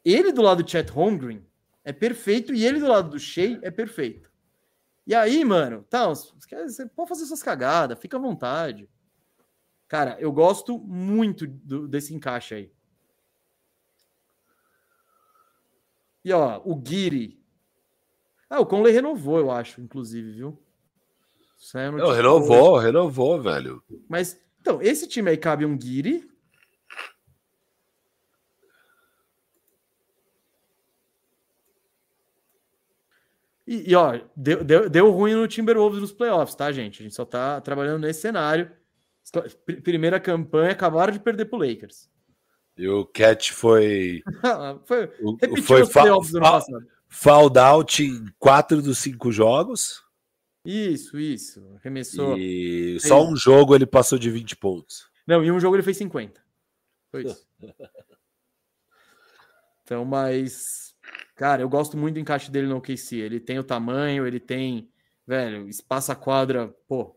ele 0.05 0.32
do 0.32 0.42
lado 0.42 0.62
do 0.62 0.68
Chet 0.70 0.90
Holmgren 0.90 1.44
é 1.84 1.92
perfeito 1.92 2.52
e 2.55 2.64
ele 2.64 2.78
do 2.80 2.86
lado 2.88 3.11
do 3.11 3.18
Shea 3.18 3.59
é 3.62 3.70
perfeito. 3.70 4.30
E 5.07 5.14
aí, 5.14 5.44
mano, 5.44 5.84
Towns, 5.90 6.32
você 6.38 6.86
pode 6.86 7.09
fazer 7.11 7.26
suas 7.26 7.42
cagadas, 7.42 7.98
fica 7.98 8.16
à 8.16 8.20
vontade. 8.20 8.88
Cara, 9.86 10.16
eu 10.18 10.32
gosto 10.32 10.78
muito 10.78 11.46
do- 11.46 11.86
desse 11.86 12.14
encaixe 12.14 12.55
aí. 12.55 12.72
E 16.24 16.32
ó, 16.32 16.61
o 16.64 16.74
Guiri. 16.74 17.38
Ah, 18.48 18.61
o 18.61 18.66
Conley 18.66 18.92
renovou, 18.92 19.38
eu 19.38 19.50
acho, 19.50 19.80
inclusive, 19.80 20.32
viu? 20.32 20.59
É 21.74 21.90
Não, 21.90 22.11
renovou, 22.11 22.78
renovou, 22.78 23.40
velho. 23.42 23.82
mas, 24.09 24.40
então, 24.61 24.80
esse 24.82 25.07
time 25.07 25.30
aí 25.30 25.36
cabe 25.36 25.64
um 25.64 25.76
Guiri. 25.76 26.30
E, 33.82 33.90
e, 33.90 33.94
ó, 33.94 34.20
deu, 34.36 34.62
deu, 34.64 34.88
deu 34.90 35.10
ruim 35.10 35.34
no 35.34 35.48
Timberwolves 35.48 36.00
nos 36.00 36.12
playoffs, 36.12 36.54
tá, 36.54 36.70
gente? 36.70 37.00
A 37.00 37.02
gente 37.04 37.14
só 37.14 37.24
tá 37.24 37.60
trabalhando 37.60 38.00
nesse 38.02 38.20
cenário. 38.20 38.70
Pr- 39.32 39.80
Primeira 39.82 40.20
campanha, 40.20 40.72
acabaram 40.72 41.12
de 41.12 41.18
perder 41.18 41.46
pro 41.46 41.58
Lakers. 41.58 42.10
E 42.76 42.88
o 42.88 43.04
Cat 43.06 43.52
foi. 43.52 44.22
foi, 44.84 45.04
o- 45.22 45.32
repetiu 45.40 45.62
foi 45.64 45.82
os 45.82 45.88
playoffs 45.90 46.30
do 46.32 46.38
ano 46.38 46.46
passado. 46.46 46.86
fouled 47.08 47.58
out 47.58 48.02
em 48.04 48.26
quatro 48.38 48.82
dos 48.82 48.98
cinco 48.98 49.30
jogos. 49.32 50.02
Isso, 50.64 51.18
isso. 51.18 51.62
Arremessou. 51.76 52.36
E 52.38 52.98
só 53.00 53.22
um 53.26 53.36
jogo 53.36 53.74
ele 53.74 53.86
passou 53.86 54.18
de 54.18 54.30
20 54.30 54.56
pontos. 54.56 55.08
Não, 55.26 55.42
em 55.44 55.50
um 55.50 55.60
jogo 55.60 55.76
ele 55.76 55.82
fez 55.82 55.96
50. 55.98 56.40
Foi 57.10 57.24
isso. 57.24 57.46
Então, 59.82 60.04
mas. 60.04 60.93
Cara, 61.35 61.62
eu 61.62 61.68
gosto 61.68 61.97
muito 61.97 62.14
do 62.14 62.20
encaixe 62.20 62.51
dele 62.51 62.68
no 62.68 62.76
OKC. 62.76 63.16
Ele 63.16 63.41
tem 63.41 63.59
o 63.59 63.64
tamanho, 63.64 64.26
ele 64.26 64.39
tem. 64.39 64.89
Velho, 65.26 65.68
espaço 65.68 66.12
a 66.12 66.14
quadra, 66.14 66.68
pô, 66.87 67.16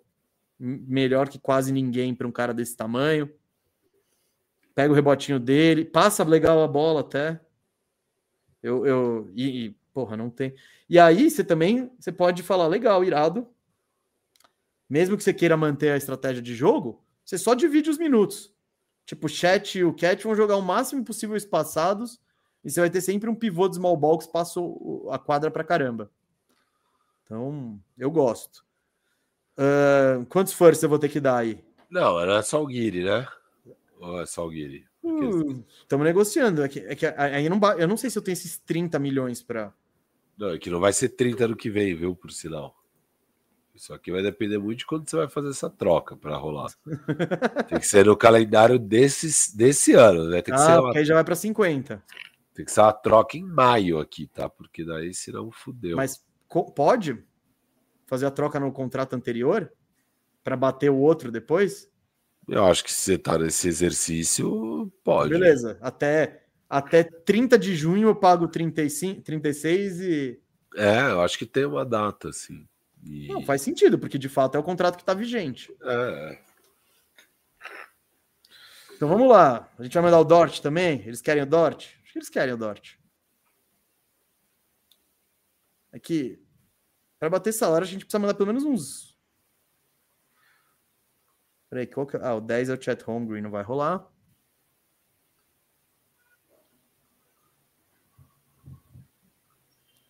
melhor 0.58 1.28
que 1.28 1.38
quase 1.38 1.72
ninguém 1.72 2.16
para 2.16 2.28
um 2.28 2.32
cara 2.32 2.54
desse 2.54 2.76
tamanho. 2.76 3.30
Pega 4.74 4.92
o 4.92 4.96
rebotinho 4.96 5.40
dele, 5.40 5.84
passa 5.84 6.24
legal 6.24 6.62
a 6.64 6.68
bola 6.68 7.02
até. 7.02 7.40
Eu, 8.64 8.86
eu 8.86 9.30
e, 9.34 9.66
e, 9.66 9.70
porra, 9.94 10.16
não 10.16 10.30
tem. 10.30 10.56
E 10.90 10.98
aí 10.98 11.30
você 11.30 11.44
também 11.44 11.92
você 12.00 12.12
pode 12.12 12.44
falar 12.44 12.68
legal, 12.68 13.04
irado. 13.04 13.48
Mesmo 14.90 15.18
que 15.18 15.24
você 15.24 15.34
queira 15.34 15.58
manter 15.58 15.92
a 15.92 15.98
estratégia 15.98 16.42
de 16.42 16.56
jogo, 16.56 17.04
você 17.26 17.38
só 17.38 17.54
divide 17.54 17.90
os 17.90 17.98
minutos. 17.98 18.54
Tipo, 19.06 19.26
o 19.26 19.30
Chat 19.30 19.78
e 19.78 19.84
o 19.84 19.94
Cat 19.94 20.24
vão 20.24 20.36
jogar 20.36 20.56
o 20.56 20.62
máximo 20.62 21.04
possível 21.04 21.36
espaçados 21.36 22.20
e 22.64 22.70
você 22.70 22.80
vai 22.80 22.90
ter 22.90 23.02
sempre 23.02 23.30
um 23.30 23.36
pivô 23.36 23.68
de 23.68 23.76
small 23.76 23.96
ball 23.96 24.18
que 24.18 24.32
passa 24.32 24.60
a 25.12 25.20
quadra 25.20 25.50
pra 25.50 25.64
caramba. 25.64 26.12
Então, 27.26 27.80
eu 27.98 28.10
gosto. 28.10 28.66
Uh, 29.58 30.26
quantos 30.28 30.54
firsts 30.54 30.84
eu 30.84 30.90
vou 30.90 31.00
ter 31.00 31.10
que 31.10 31.20
dar 31.20 31.38
aí? 31.38 31.64
Não, 31.90 32.20
era 32.20 32.42
só 32.44 32.62
o 32.62 32.68
Guiri, 32.68 33.04
né? 33.04 33.28
Ou 34.00 34.22
é 34.22 34.26
só 34.26 34.46
o 34.46 34.50
Guiri? 34.50 34.86
Estamos 35.04 36.04
uh, 36.04 36.08
negociando. 36.08 36.64
É 36.64 36.70
que, 36.70 36.80
é 36.80 36.96
que 36.96 37.06
aí 37.06 37.50
não, 37.50 37.60
eu 37.78 37.88
não 37.88 37.98
sei 37.98 38.10
se 38.10 38.18
eu 38.18 38.22
tenho 38.22 38.34
esses 38.34 38.58
30 38.60 39.00
milhões 39.00 39.42
para. 39.42 39.74
Não, 40.38 40.50
é 40.50 40.58
que 40.58 40.70
não 40.70 40.80
vai 40.80 40.94
ser 40.94 41.10
30 41.10 41.48
no 41.48 41.56
que 41.56 41.70
vem, 41.70 41.96
viu? 41.96 42.16
Por 42.16 42.32
sinal. 42.32 42.76
Isso 43.74 43.94
aqui 43.94 44.12
vai 44.12 44.24
depender 44.24 44.58
muito 44.58 44.80
de 44.80 44.86
quando 44.88 45.08
você 45.08 45.16
vai 45.16 45.30
fazer 45.30 45.50
essa 45.50 45.70
troca 45.70 46.16
para 46.16 46.36
rolar. 46.36 46.72
Tem 47.70 47.80
que 47.80 47.88
ser 47.88 48.08
no 48.08 48.18
calendário 48.18 48.80
desses, 48.80 49.54
desse 49.54 49.94
ano, 49.94 50.26
né? 50.30 50.42
Tem 50.42 50.54
que 50.54 50.60
ah, 50.60 50.66
ser 50.66 50.80
uma... 50.80 50.98
aí 50.98 51.06
já 51.06 51.14
vai 51.14 51.24
para 51.24 51.36
50. 51.36 52.04
Tem 52.58 52.66
que 52.66 52.72
ser 52.72 52.82
uma 52.82 52.92
troca 52.92 53.38
em 53.38 53.44
maio 53.44 54.00
aqui, 54.00 54.26
tá? 54.26 54.50
Porque 54.50 54.84
daí 54.84 55.14
senão 55.14 55.52
fudeu. 55.52 55.96
Mas 55.96 56.26
pode 56.76 57.24
fazer 58.08 58.26
a 58.26 58.32
troca 58.32 58.60
no 58.60 58.72
contrato 58.72 59.16
anterior 59.16 59.72
para 60.44 60.58
bater 60.58 60.90
o 60.90 60.98
outro 60.98 61.32
depois? 61.32 61.88
Eu 62.48 62.66
acho 62.66 62.84
que 62.84 62.92
se 62.92 63.02
você 63.02 63.18
tá 63.20 63.38
nesse 63.38 63.68
exercício, 63.68 64.92
pode. 65.04 65.30
Beleza. 65.30 65.78
Até, 65.80 66.46
até 66.68 67.04
30 67.04 67.60
de 67.60 67.76
junho 67.76 68.08
eu 68.08 68.16
pago 68.16 68.48
35, 68.48 69.22
36 69.22 70.02
e. 70.02 70.42
É, 70.76 71.12
eu 71.12 71.22
acho 71.22 71.38
que 71.38 71.46
tem 71.46 71.66
uma 71.66 71.86
data, 71.86 72.30
assim. 72.30 72.68
E... 73.04 73.28
Não, 73.28 73.44
faz 73.44 73.62
sentido, 73.62 74.00
porque 74.00 74.18
de 74.18 74.30
fato 74.30 74.56
é 74.56 74.60
o 74.60 74.64
contrato 74.64 74.96
que 74.96 75.04
está 75.04 75.14
vigente. 75.14 75.72
É. 75.84 76.40
Então 78.96 79.08
vamos 79.08 79.30
lá. 79.30 79.72
A 79.78 79.84
gente 79.84 79.94
vai 79.94 80.02
mandar 80.02 80.20
o 80.20 80.26
Dort 80.26 80.60
também? 80.60 81.04
Eles 81.06 81.22
querem 81.22 81.44
o 81.44 81.46
Dort? 81.46 81.97
Que 82.18 82.22
eles 82.22 82.30
querem 82.30 82.56
o 82.56 82.58
Dort. 82.58 82.98
Aqui, 85.94 86.44
para 87.20 87.30
bater 87.30 87.54
salário, 87.54 87.86
a 87.86 87.88
gente 87.88 88.06
precisa 88.06 88.18
mandar 88.18 88.34
pelo 88.34 88.48
menos 88.48 88.64
uns 88.64 89.16
Peraí, 91.70 91.86
qual 91.86 92.08
que... 92.08 92.18
É? 92.18 92.22
Ah, 92.24 92.34
o 92.34 92.42
10 92.42 92.70
é 92.70 92.74
o 92.74 92.82
Chat 92.82 93.08
Hungry, 93.08 93.40
não 93.40 93.52
vai 93.52 93.62
rolar. 93.62 94.12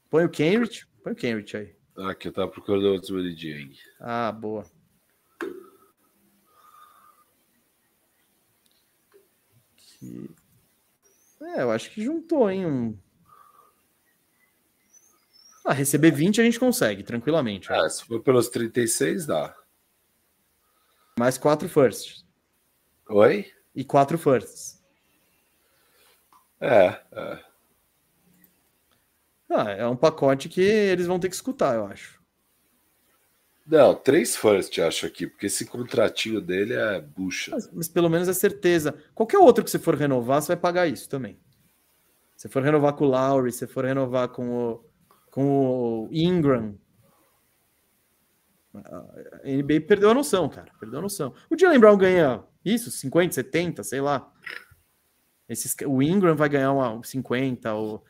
Põe 0.09 0.23
o 0.23 0.31
Cambridge. 0.31 0.87
Põe 1.03 1.11
o 1.11 1.15
Cambridge 1.15 1.57
aí. 1.57 1.75
Ah, 1.97 2.11
aqui 2.11 2.29
eu 2.29 2.33
tava 2.33 2.49
procurando 2.49 2.85
outros 2.85 3.09
Meridian. 3.09 3.69
Ah, 3.99 4.31
boa. 4.31 4.65
Aqui. 9.73 10.46
É, 11.41 11.61
eu 11.61 11.71
acho 11.71 11.91
que 11.91 12.03
juntou, 12.03 12.49
hein? 12.49 12.65
Um... 12.65 12.97
Ah, 15.65 15.73
receber 15.73 16.11
20 16.11 16.39
a 16.41 16.43
gente 16.43 16.59
consegue, 16.59 17.03
tranquilamente. 17.03 17.71
Ah, 17.71 17.87
se 17.89 18.03
for 18.05 18.21
pelos 18.21 18.49
36, 18.49 19.25
dá. 19.25 19.55
Mais 21.19 21.37
quatro 21.37 21.67
firsts. 21.67 22.25
Oi? 23.09 23.51
E 23.75 23.83
quatro 23.83 24.17
firsts. 24.17 24.83
É, 26.59 26.99
é. 27.11 27.47
Ah, 29.49 29.69
é 29.71 29.87
um 29.87 29.95
pacote 29.95 30.49
que 30.49 30.61
eles 30.61 31.07
vão 31.07 31.19
ter 31.19 31.29
que 31.29 31.35
escutar, 31.35 31.75
eu 31.75 31.85
acho. 31.85 32.16
Não, 33.67 33.93
três 33.93 34.35
first, 34.35 34.79
acho 34.79 35.05
aqui, 35.05 35.27
porque 35.27 35.47
esse 35.47 35.65
contratinho 35.65 36.39
dele 36.39 36.73
é 36.73 37.01
bucha. 37.01 37.51
Mas, 37.51 37.69
mas, 37.73 37.87
pelo 37.89 38.09
menos 38.09 38.29
é 38.29 38.33
certeza. 38.33 38.95
Qualquer 39.13 39.39
outro 39.39 39.63
que 39.63 39.69
você 39.69 39.77
for 39.77 39.95
renovar, 39.95 40.41
você 40.41 40.47
vai 40.47 40.57
pagar 40.57 40.87
isso 40.87 41.09
também. 41.09 41.37
Se 42.37 42.47
for 42.47 42.63
renovar 42.63 42.93
com 42.93 43.05
o 43.05 43.09
Lowry, 43.09 43.51
se 43.51 43.67
for 43.67 43.83
renovar 43.83 44.29
com 44.29 44.49
o, 44.49 44.85
com 45.29 46.05
o 46.05 46.09
Ingram, 46.11 46.79
a 48.73 49.03
NBA 49.45 49.81
perdeu 49.87 50.11
a 50.11 50.13
noção, 50.13 50.47
cara. 50.47 50.71
Perdeu 50.79 50.99
a 50.99 51.01
noção. 51.01 51.33
O 51.49 51.57
Jalen 51.57 51.79
Brown 51.79 51.97
ganha 51.97 52.43
isso, 52.63 52.89
50, 52.91 53.33
70, 53.33 53.83
sei 53.83 53.99
lá. 53.99 54.31
Esses, 55.49 55.75
o 55.85 56.01
Ingram 56.01 56.35
vai 56.35 56.47
ganhar 56.47 56.71
uma 56.71 57.03
50. 57.03 57.73
Ou... 57.73 58.05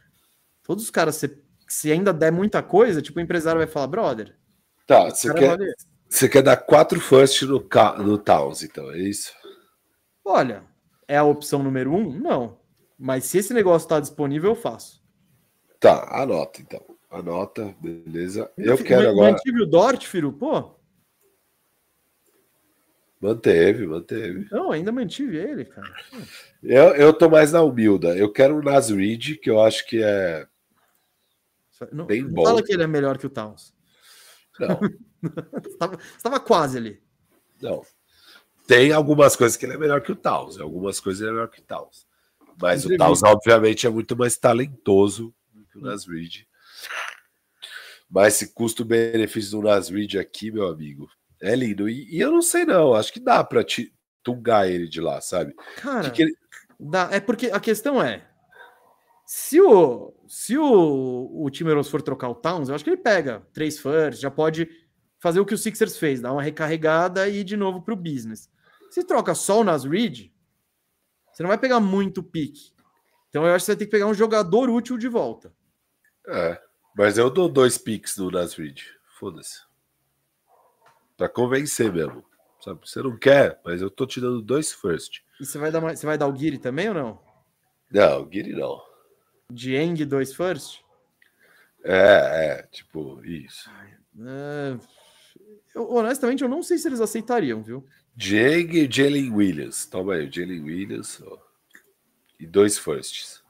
Todos 0.62 0.84
os 0.84 0.92
caras, 0.92 1.16
se, 1.16 1.36
se 1.68 1.92
ainda 1.92 2.14
der 2.14 2.32
muita 2.32 2.62
coisa, 2.62 3.02
tipo, 3.02 3.18
o 3.18 3.22
empresário 3.22 3.60
vai 3.60 3.68
falar, 3.68 3.88
brother. 3.88 4.36
Tá, 4.88 5.10
você 5.10 5.34
quer, 5.34 5.58
você 6.10 6.30
quer 6.30 6.42
dar 6.42 6.56
quatro 6.56 6.98
first 7.02 7.42
no, 7.42 7.68
no 7.98 8.18
Towns, 8.18 8.64
então, 8.64 8.90
é 8.90 8.98
isso? 8.98 9.34
Olha, 10.24 10.64
é 11.06 11.18
a 11.18 11.26
opção 11.26 11.62
número 11.62 11.94
um? 11.94 12.10
Não. 12.18 12.58
Mas 12.98 13.26
se 13.26 13.38
esse 13.38 13.54
negócio 13.54 13.86
está 13.86 14.00
disponível, 14.00 14.52
eu 14.52 14.56
faço. 14.56 15.04
Tá, 15.78 16.08
anota 16.22 16.62
então. 16.62 16.84
Anota, 17.12 17.76
beleza. 17.82 18.50
Eu 18.58 18.78
quero 18.78 19.10
agora. 19.10 19.32
Mantive 19.34 19.62
o 19.62 19.66
Dort, 19.66 20.06
Firu, 20.06 20.32
pô? 20.32 20.76
Manteve, 23.20 23.86
manteve. 23.86 24.48
Não, 24.52 24.72
ainda 24.72 24.92
mantive 24.92 25.38
ele, 25.38 25.66
cara. 25.66 25.94
Eu, 26.64 26.96
eu 26.96 27.14
tô 27.14 27.30
mais 27.30 27.52
na 27.52 27.62
humilda. 27.62 28.16
Eu 28.16 28.32
quero 28.32 28.58
o 28.58 28.64
Nas 28.64 28.90
Reed, 28.90 29.38
que 29.40 29.50
eu 29.50 29.62
acho 29.62 29.86
que 29.86 30.02
é 30.02 30.48
não, 31.92 32.06
bem 32.06 32.24
não 32.24 32.32
bom. 32.32 32.44
Fala 32.46 32.64
que 32.64 32.72
ele 32.72 32.84
é 32.84 32.88
melhor 32.88 33.18
que 33.18 33.26
o 33.26 33.30
Towns. 33.30 33.77
Não. 34.60 34.80
Estava, 35.66 36.00
estava 36.16 36.40
quase 36.40 36.78
ali. 36.78 37.02
Não. 37.62 37.84
Tem 38.68 38.92
algumas 38.92 39.36
coisas 39.36 39.58
que 39.58 39.66
ele 39.66 39.74
é 39.74 39.78
melhor 39.78 40.02
que 40.02 40.12
o 40.12 40.16
Towns, 40.16 40.60
algumas 40.60 41.00
coisas 41.00 41.22
ele 41.22 41.30
é 41.30 41.34
melhor 41.34 41.50
que 41.50 41.62
o 41.62 41.64
Towns. 41.64 42.06
Mas 42.62 42.86
o 42.86 42.98
Towns, 42.98 43.24
obviamente, 43.24 43.88
é 43.88 43.90
muito 43.90 44.16
mais 44.18 44.38
talentoso 44.38 45.34
do 45.54 45.66
que 45.66 45.78
o 45.78 45.82
Nas 45.82 46.08
Reed. 46.08 46.44
Mas 48.10 48.36
esse 48.36 48.54
custo-benefício 48.54 49.52
do 49.52 49.62
Nas 49.62 49.90
Reed 49.90 50.16
aqui, 50.16 50.52
meu 50.52 50.68
amigo, 50.68 51.08
é 51.42 51.56
lindo. 51.56 51.88
E, 51.88 52.14
e 52.14 52.20
eu 52.20 52.32
não 52.32 52.42
sei, 52.42 52.66
não. 52.66 52.94
Acho 52.94 53.14
que 53.14 53.20
dá 53.20 53.44
para 53.44 53.64
te 53.64 53.94
tungar 54.24 54.70
ele 54.70 54.88
de 54.88 55.00
lá, 55.00 55.22
sabe? 55.22 55.54
Cara, 55.78 56.10
que 56.10 56.16
que 56.16 56.22
ele... 56.24 56.36
dá. 56.80 57.10
É 57.12 57.20
porque 57.20 57.48
a 57.48 57.60
questão 57.60 58.02
é. 58.02 58.28
Se 59.26 59.62
o, 59.62 60.14
se 60.28 60.58
o, 60.58 61.44
o 61.44 61.50
Timberwolves 61.50 61.90
for 61.90 62.02
trocar 62.02 62.30
o 62.30 62.36
Towns, 62.36 62.70
eu 62.70 62.76
acho 62.76 62.84
que 62.84 62.90
ele 62.90 62.98
pega 62.98 63.46
três 63.54 63.80
firsts, 63.80 64.20
já 64.20 64.30
pode 64.30 64.70
fazer 65.20 65.40
o 65.40 65.46
que 65.46 65.54
o 65.54 65.58
Sixers 65.58 65.98
fez, 65.98 66.22
dar 66.22 66.32
uma 66.32 66.42
recarregada 66.42 67.28
e 67.28 67.40
ir 67.40 67.44
de 67.44 67.58
novo 67.58 67.82
para 67.82 67.94
o 67.94 67.98
business. 67.98 68.50
Se 68.90 69.04
troca 69.04 69.34
só 69.34 69.62
o 69.62 69.64
Nas 69.64 69.84
Reed, 69.84 70.32
você 71.32 71.44
não 71.44 71.50
vai 71.50 71.58
pegar 71.58 71.80
muito 71.80 72.24
pique. 72.24 72.74
Então 73.30 73.46
eu 73.46 73.54
acho 73.54 73.64
que 73.64 73.66
você 73.66 73.72
vai 73.74 73.78
ter 73.78 73.86
que 73.86 73.92
pegar 73.92 74.08
um 74.08 74.14
jogador 74.14 74.70
útil 74.70 74.98
de 74.98 75.08
volta. 75.08 75.54
É. 76.28 76.60
Mas 76.96 77.18
eu 77.18 77.30
dou 77.30 77.48
dois 77.48 77.78
picks 77.78 78.18
no 78.18 78.32
Nasrid. 78.32 78.82
Foda-se. 79.20 79.62
Pra 81.16 81.30
convencer 81.30 81.94
mesmo. 81.94 82.26
Sabe? 82.60 82.80
Você 82.84 83.02
não 83.02 83.18
quer, 83.18 83.62
mas 83.64 83.82
eu 83.82 83.90
tô 83.90 84.06
te 84.06 84.20
dando 84.20 84.42
dois 84.42 84.74
first. 84.74 85.22
E 85.40 85.46
você 85.46 85.60
vai 85.60 85.72
dar, 85.72 85.80
mais, 85.80 86.00
você 86.00 86.06
vai 86.06 86.18
dar 86.18 86.28
o 86.28 86.34
Guiri 86.34 86.58
também 86.58 86.90
ou 86.90 86.96
não? 86.96 87.22
Não, 87.92 88.22
o 88.22 88.26
Guiri 88.26 88.54
não. 88.54 88.82
Dieng, 89.52 90.06
dois 90.06 90.34
first? 90.34 90.82
É, 91.84 92.60
é, 92.60 92.68
tipo, 92.72 93.24
isso. 93.24 93.70
É, 94.20 94.78
eu, 95.74 95.90
honestamente, 95.92 96.44
eu 96.44 96.50
não 96.50 96.62
sei 96.62 96.78
se 96.78 96.88
eles 96.88 97.00
aceitariam, 97.00 97.64
viu? 97.64 97.86
Dieng 98.16 98.74
e 98.74 98.92
Jalen 98.92 99.32
Williams. 99.32 99.86
Toma 99.86 100.16
aí, 100.16 100.30
Jalen 100.30 100.64
Williams. 100.64 101.22
Ó. 101.22 101.38
E 102.40 102.46
dois 102.46 102.78
firsts. 102.78 103.44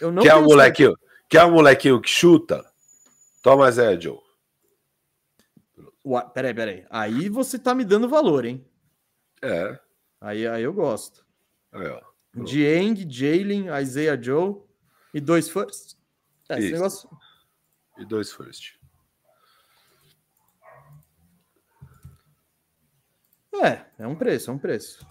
Eu 0.00 0.10
não 0.10 0.22
Quer 0.22 0.34
um 0.34 0.44
molequinho? 0.44 0.96
Quer 1.28 1.44
um 1.44 1.52
molequinho 1.52 2.00
que 2.00 2.08
chuta? 2.08 2.64
Toma 3.42 3.70
Zé, 3.70 3.98
Joe. 4.00 4.18
Ué, 6.04 6.22
peraí, 6.34 6.54
peraí. 6.54 6.86
Aí 6.90 7.28
você 7.28 7.58
tá 7.58 7.74
me 7.74 7.84
dando 7.84 8.08
valor, 8.08 8.44
hein? 8.44 8.64
É. 9.42 9.78
Aí, 10.20 10.46
aí 10.46 10.62
eu 10.62 10.72
gosto. 10.72 11.24
Aí, 11.72 11.86
ó. 11.86 12.09
Dieng, 12.34 13.06
Jalen, 13.10 13.66
Isaiah 13.80 14.20
Joe 14.20 14.62
e 15.12 15.20
dois 15.20 15.48
first. 15.48 15.98
É, 16.48 16.58
esse 16.58 16.72
negócio... 16.72 17.10
E 17.98 18.04
dois 18.04 18.32
first. 18.32 18.78
É, 23.62 23.84
é 23.98 24.06
um 24.06 24.16
preço, 24.16 24.50
é 24.50 24.54
um 24.54 24.58
preço. 24.58 25.06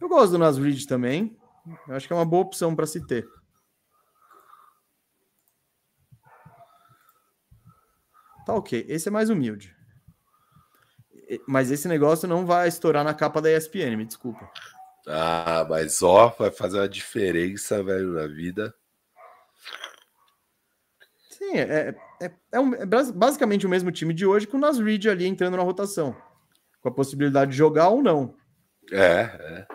Eu 0.00 0.08
gosto 0.08 0.32
do 0.32 0.38
Nas 0.38 0.56
Reed 0.56 0.86
também. 0.86 1.38
Eu 1.86 1.94
acho 1.94 2.06
que 2.06 2.12
é 2.12 2.16
uma 2.16 2.24
boa 2.24 2.42
opção 2.42 2.74
para 2.74 2.86
se 2.86 3.06
ter. 3.06 3.28
Tá 8.46 8.54
ok. 8.54 8.86
Esse 8.88 9.08
é 9.08 9.10
mais 9.10 9.28
humilde. 9.28 9.76
Mas 11.46 11.70
esse 11.70 11.86
negócio 11.86 12.28
não 12.28 12.44
vai 12.44 12.68
estourar 12.68 13.04
na 13.04 13.14
capa 13.14 13.40
da 13.40 13.50
ESPN, 13.50 13.96
me 13.96 14.04
desculpa. 14.04 14.50
Ah, 15.06 15.66
mas 15.68 16.02
ó, 16.02 16.34
vai 16.38 16.50
fazer 16.50 16.78
uma 16.78 16.88
diferença, 16.88 17.82
velho, 17.82 18.12
na 18.12 18.26
vida. 18.26 18.74
Sim, 21.30 21.54
é, 21.54 21.94
é, 22.20 22.30
é, 22.52 22.60
um, 22.60 22.74
é 22.74 22.84
basicamente 22.84 23.66
o 23.66 23.68
mesmo 23.68 23.90
time 23.90 24.12
de 24.12 24.26
hoje 24.26 24.46
com 24.46 24.56
o 24.56 24.60
Nas 24.60 24.78
Reed 24.78 25.06
ali 25.06 25.26
entrando 25.26 25.56
na 25.56 25.62
rotação. 25.62 26.14
Com 26.82 26.88
a 26.88 26.92
possibilidade 26.92 27.52
de 27.52 27.56
jogar 27.56 27.88
ou 27.88 28.02
não. 28.02 28.34
É, 28.92 29.22
é. 29.22 29.66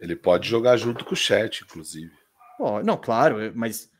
Ele 0.00 0.14
pode 0.14 0.48
jogar 0.48 0.76
junto 0.76 1.04
com 1.04 1.14
o 1.14 1.16
chat, 1.16 1.62
inclusive. 1.62 2.12
Oh, 2.58 2.82
não, 2.82 2.96
claro, 2.96 3.52
mas 3.54 3.90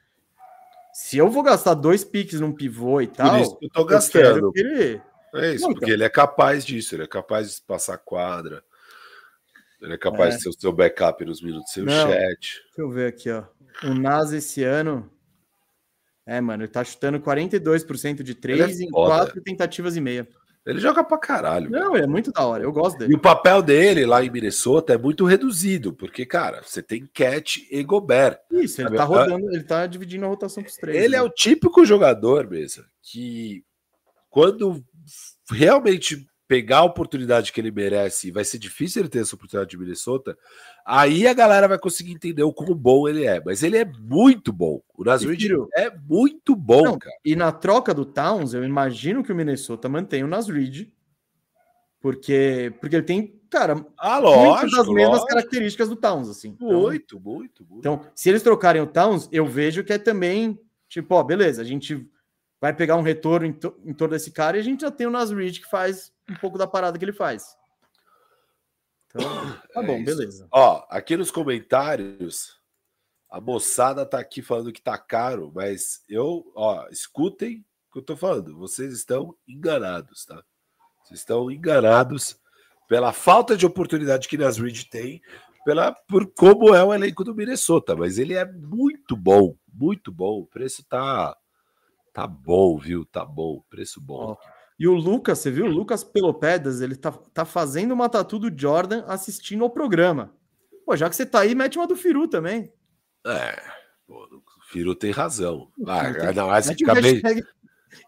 se 0.93 1.17
eu 1.17 1.31
vou 1.31 1.43
gastar 1.43 1.75
dois 1.75 2.05
piques 2.05 2.41
num 2.41 2.53
pivô 2.53 3.01
e 3.01 3.07
tal, 3.07 3.31
Por 3.31 3.41
isso 3.41 3.59
que 3.59 3.67
eu 3.67 3.71
tô 3.71 3.85
gastando. 3.85 4.53
Eu 4.55 4.67
ele... 4.67 5.03
É 5.35 5.53
isso, 5.55 5.63
Não, 5.65 5.71
porque 5.73 5.85
então. 5.87 5.95
ele 5.95 6.05
é 6.05 6.09
capaz 6.09 6.65
disso, 6.65 6.95
ele 6.95 7.03
é 7.05 7.07
capaz 7.07 7.55
de 7.57 7.63
passar 7.63 7.99
quadra. 7.99 8.63
Ele 9.81 9.95
é 9.95 9.99
capaz 9.99 10.35
É. 10.35 10.37
de 10.39 10.43
ser 10.43 10.49
o 10.49 10.53
seu 10.61 10.73
backup 10.73 11.25
nos 11.25 11.41
minutos 11.43 11.73
sem 11.73 11.83
o 11.83 11.87
Não. 11.87 11.93
chat. 12.11 12.17
Deixa 12.17 12.61
eu 12.79 12.91
ver 12.91 13.09
aqui, 13.09 13.31
ó. 13.31 13.45
O 13.85 13.95
Nas 13.95 14.33
esse 14.33 14.65
ano. 14.65 15.11
É, 16.27 16.41
mano, 16.41 16.63
ele 16.65 16.71
tá 16.73 16.83
chutando 16.85 17.21
42% 17.21 18.23
de 18.23 18.35
três 18.35 18.61
Ele 18.61 18.83
é 18.83 18.87
em 18.87 18.91
foda. 18.91 19.15
quatro 19.15 19.41
tentativas 19.43 19.97
e 19.97 20.01
meia. 20.01 20.29
Ele 20.67 20.79
joga 20.81 21.03
pra 21.03 21.17
caralho. 21.17 21.71
Não, 21.71 21.97
é 21.97 22.07
muito 22.07 22.31
da 22.31 22.45
hora. 22.45 22.63
Eu 22.63 22.71
gosto 22.73 22.97
E 22.97 22.99
dele. 22.99 23.15
o 23.15 23.19
papel 23.19 23.63
dele 23.63 24.05
lá 24.05 24.23
em 24.23 24.29
Minnesota 24.29 24.93
é 24.93 24.99
muito 24.99 25.25
reduzido, 25.25 25.95
porque, 25.95 26.27
cara, 26.27 26.61
você 26.63 26.83
tem 26.83 27.07
Cat 27.07 27.67
e 27.71 27.83
Gobert. 27.83 28.39
Isso, 28.51 28.83
ele 28.83 28.95
tá 28.95 29.05
rodando, 29.05 29.51
ele 29.51 29.63
tá 29.65 29.87
dividindo 29.87 30.27
a 30.27 30.29
rotação 30.29 30.63
pros 30.63 30.75
três. 30.77 30.99
Ele 30.99 31.13
né? 31.13 31.19
é 31.19 31.23
o 31.23 31.31
típico 31.31 31.87
jogador 31.87 32.51
mesmo 32.51 32.85
que, 33.01 33.65
quando 34.29 34.85
realmente 35.51 36.27
pegar 36.47 36.79
a 36.79 36.85
oportunidade 36.85 37.53
que 37.53 37.61
ele 37.61 37.71
merece, 37.71 38.29
e 38.29 38.31
vai 38.31 38.43
ser 38.43 38.59
difícil 38.59 39.03
ele 39.03 39.09
ter 39.11 39.19
essa 39.19 39.35
oportunidade 39.37 39.71
de 39.71 39.77
Minnesota, 39.77 40.35
aí 40.83 41.27
a 41.27 41.35
galera 41.35 41.69
vai 41.69 41.79
conseguir 41.79 42.13
entender 42.13 42.43
o 42.43 42.55
quão 42.55 42.75
bom 42.75 43.07
ele 43.07 43.27
é. 43.27 43.39
Mas 43.45 43.63
ele 43.63 43.77
é 43.77 43.85
muito 43.85 44.51
bom. 44.51 44.81
O 44.97 45.05
Nasrid 45.05 45.47
é 45.77 45.91
muito 46.09 46.57
bom, 46.57 46.83
Não, 46.85 46.99
cara. 46.99 47.15
E 47.23 47.37
na 47.37 47.53
troca 47.53 47.93
do 47.93 48.07
Towns, 48.07 48.55
eu 48.55 48.65
imagino 48.65 49.23
que 49.23 49.31
o 49.31 49.37
Minnesota 49.37 49.91
mantém 49.91 50.25
o 50.25 50.27
Nas 50.27 50.49
Reed, 50.49 50.89
porque, 52.01 52.73
porque 52.81 52.97
ele 52.97 53.03
tem, 53.05 53.41
cara, 53.51 53.85
Ah, 53.99 54.19
lógico, 54.19 54.77
das 54.77 54.87
mesmas 54.89 55.09
lógico. 55.21 55.27
características 55.29 55.89
do 55.89 55.97
Towns, 55.97 56.29
assim. 56.29 56.49
Então- 56.51 56.81
Muito, 56.81 57.21
muito, 57.21 57.65
muito. 57.67 57.79
Então, 57.81 58.07
se 58.15 58.29
eles 58.29 58.43
trocarem 58.43 58.81
o 58.81 58.87
Towns, 58.87 59.29
eu 59.33 59.45
vejo 59.47 59.85
que 59.85 59.93
é 59.93 59.99
também, 59.99 60.59
tipo, 60.89 61.15
ó, 61.15 61.23
beleza, 61.23 61.61
a 61.61 61.65
gente 61.65 62.09
vai 62.61 62.75
pegar 62.75 62.97
um 62.97 63.03
retorno 63.03 63.47
em, 63.47 63.53
to- 63.53 63.79
em 63.85 63.93
torno 63.95 64.15
desse 64.15 64.31
cara 64.33 64.57
e 64.57 64.61
a 64.61 64.63
gente 64.65 64.81
já 64.83 64.91
tem 64.91 65.07
o 65.07 65.11
Nas 65.11 65.31
Reed 65.31 65.59
que 65.61 65.69
faz 65.69 66.13
um 66.29 66.35
pouco 66.37 66.59
da 66.59 66.67
parada 66.67 66.99
que 66.99 67.05
ele 67.05 67.13
faz. 67.13 67.57
Então, 69.07 69.23
tá 69.73 69.83
É 69.83 69.87
bom, 69.87 69.97
isso. 69.97 70.05
beleza. 70.05 70.49
Ó, 70.51 70.85
aqui 70.91 71.17
nos 71.17 71.31
comentários, 71.31 72.59
a 73.31 73.41
moçada 73.41 74.05
tá 74.05 74.19
aqui 74.19 74.43
falando 74.43 74.73
que 74.73 74.83
tá 74.83 74.97
caro, 74.99 75.53
mas 75.55 76.03
eu, 76.09 76.51
ó, 76.55 76.87
escutem 76.91 77.65
o 77.89 77.93
que 77.93 77.99
eu 77.99 78.03
tô 78.03 78.17
falando. 78.17 78.57
Vocês 78.57 78.93
estão 78.93 79.35
enganados, 79.47 80.25
tá? 80.25 80.43
Vocês 81.05 81.21
estão 81.21 81.51
enganados 81.51 82.39
pela 82.89 83.13
falta 83.13 83.57
de 83.57 83.65
oportunidade 83.67 84.29
que 84.29 84.37
Nasrid 84.39 84.85
tem, 84.91 85.23
pela 85.65 85.93
por 85.93 86.27
como 86.35 86.75
é 86.75 86.83
o 86.83 86.93
elenco 86.93 87.23
do 87.25 87.35
Minnesota, 87.35 87.95
mas 87.95 88.19
ele 88.19 88.35
é 88.35 88.45
muito 88.51 89.15
bom, 89.17 89.55
muito 89.73 90.11
bom. 90.11 90.41
O 90.41 90.47
preço 90.47 90.83
tá 90.85 91.37
tá 92.19 92.27
bom, 92.27 92.77
viu? 92.77 93.05
Tá 93.05 93.25
bom, 93.25 93.63
preço 93.71 94.01
bom. 94.01 94.33
Ó, 94.33 94.37
E 94.77 94.89
o 94.89 94.95
Lucas, 94.95 95.39
você 95.39 95.53
viu? 95.53 95.67
O 95.67 95.71
Lucas 95.71 96.03
Pelopedas, 96.03 96.81
ele 96.81 96.97
tá, 96.97 97.13
tá 97.13 97.45
fazendo 97.45 97.93
uma 97.93 98.09
tatu 98.09 98.41
do 98.41 98.51
Jordan 98.61 99.05
assistindo 99.07 99.63
ao 99.63 99.71
programa. 99.71 100.35
Pô, 100.85 100.97
já 100.97 101.09
que 101.09 101.15
você 101.15 101.25
tá 101.25 101.41
aí, 101.41 101.55
mete 101.55 101.79
uma 101.79 101.87
do 101.87 101.95
Firu 101.95 102.27
também. 102.27 102.73
É, 103.25 103.63
pô, 104.05 104.25
o 104.25 104.43
Firu 104.69 104.97
tem 104.97 105.13
razão. 105.13 105.71
Ah, 105.87 106.13
tem- 106.13 106.35
não, 106.35 106.53
essa 106.53 106.71
Mete 106.71 106.85
hashtag 106.85 107.45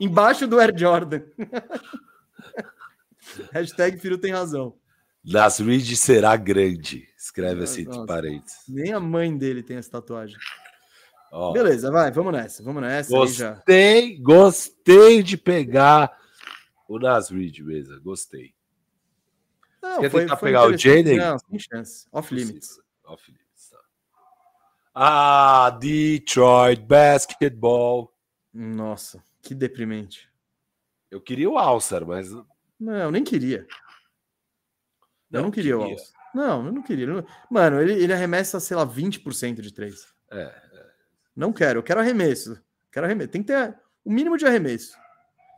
embaixo 0.01 0.49
do 0.49 0.59
Air 0.59 0.77
Jordan. 0.77 1.21
hashtag 3.53 3.99
Firu 3.99 4.19
tem 4.19 4.33
razão. 4.33 4.75
Nasrid 5.25 5.95
será 5.97 6.37
grande. 6.37 7.07
Escreve 7.17 7.63
assim, 7.63 7.83
entre 7.83 7.95
Nossa. 7.95 8.07
parênteses. 8.07 8.59
Nem 8.67 8.93
a 8.93 8.99
mãe 8.99 9.37
dele 9.37 9.63
tem 9.63 9.77
essa 9.77 9.91
tatuagem. 9.91 10.37
Ó, 11.33 11.53
Beleza, 11.53 11.91
vai, 11.91 12.11
vamos 12.11 12.33
nessa, 12.33 12.63
vamos 12.63 12.83
nessa. 12.83 13.11
Gostei, 13.11 14.19
gostei 14.19 15.23
de 15.23 15.37
pegar 15.37 16.19
o 16.89 16.99
Nasrid 16.99 17.63
mesmo. 17.63 18.01
Gostei. 18.01 18.53
Não, 19.83 20.01
Quer 20.01 20.11
tentar 20.11 20.37
pegar 20.37 20.67
o. 20.67 20.77
Jaden? 20.77 21.17
Não, 21.19 21.39
sem 21.39 21.59
chance. 21.59 22.07
Off 22.13 22.35
limits. 22.35 22.79
Off 23.05 23.31
limits, 23.31 23.71
tá. 23.71 23.79
Ah, 24.95 25.71
Detroit 25.81 26.83
Basketball. 26.83 28.13
Nossa, 28.53 29.23
que 29.41 29.55
deprimente. 29.55 30.29
Eu 31.11 31.21
queria 31.21 31.49
o 31.49 31.57
Alçar, 31.59 32.05
mas 32.05 32.31
Não, 32.79 32.95
eu 32.95 33.11
nem 33.11 33.23
queria. 33.25 33.67
eu 35.33 35.43
não 35.43 35.51
queria, 35.51 35.77
o 35.79 35.81
queria. 35.81 35.95
Alce. 35.95 36.13
Não, 36.35 36.67
eu 36.67 36.73
não 36.73 36.83
queria. 36.83 37.07
Não- 37.07 37.25
Mano, 37.51 37.81
ele, 37.81 37.93
ele 37.95 38.13
arremessa, 38.13 38.61
sei 38.61 38.77
lá, 38.77 38.85
20% 38.85 39.61
de 39.63 39.73
três. 39.73 40.07
É, 40.31 40.63
Não 41.41 41.55
quero, 41.55 41.79
eu 41.79 41.83
quero 41.83 42.01
arremesso. 42.01 42.63
Quero 42.93 43.07
arremesso. 43.07 43.31
Tem 43.31 43.43
que 43.43 43.47
ter 43.47 43.75
o 44.05 44.13
mínimo 44.13 44.37
de 44.37 44.45
arremesso. 44.45 44.95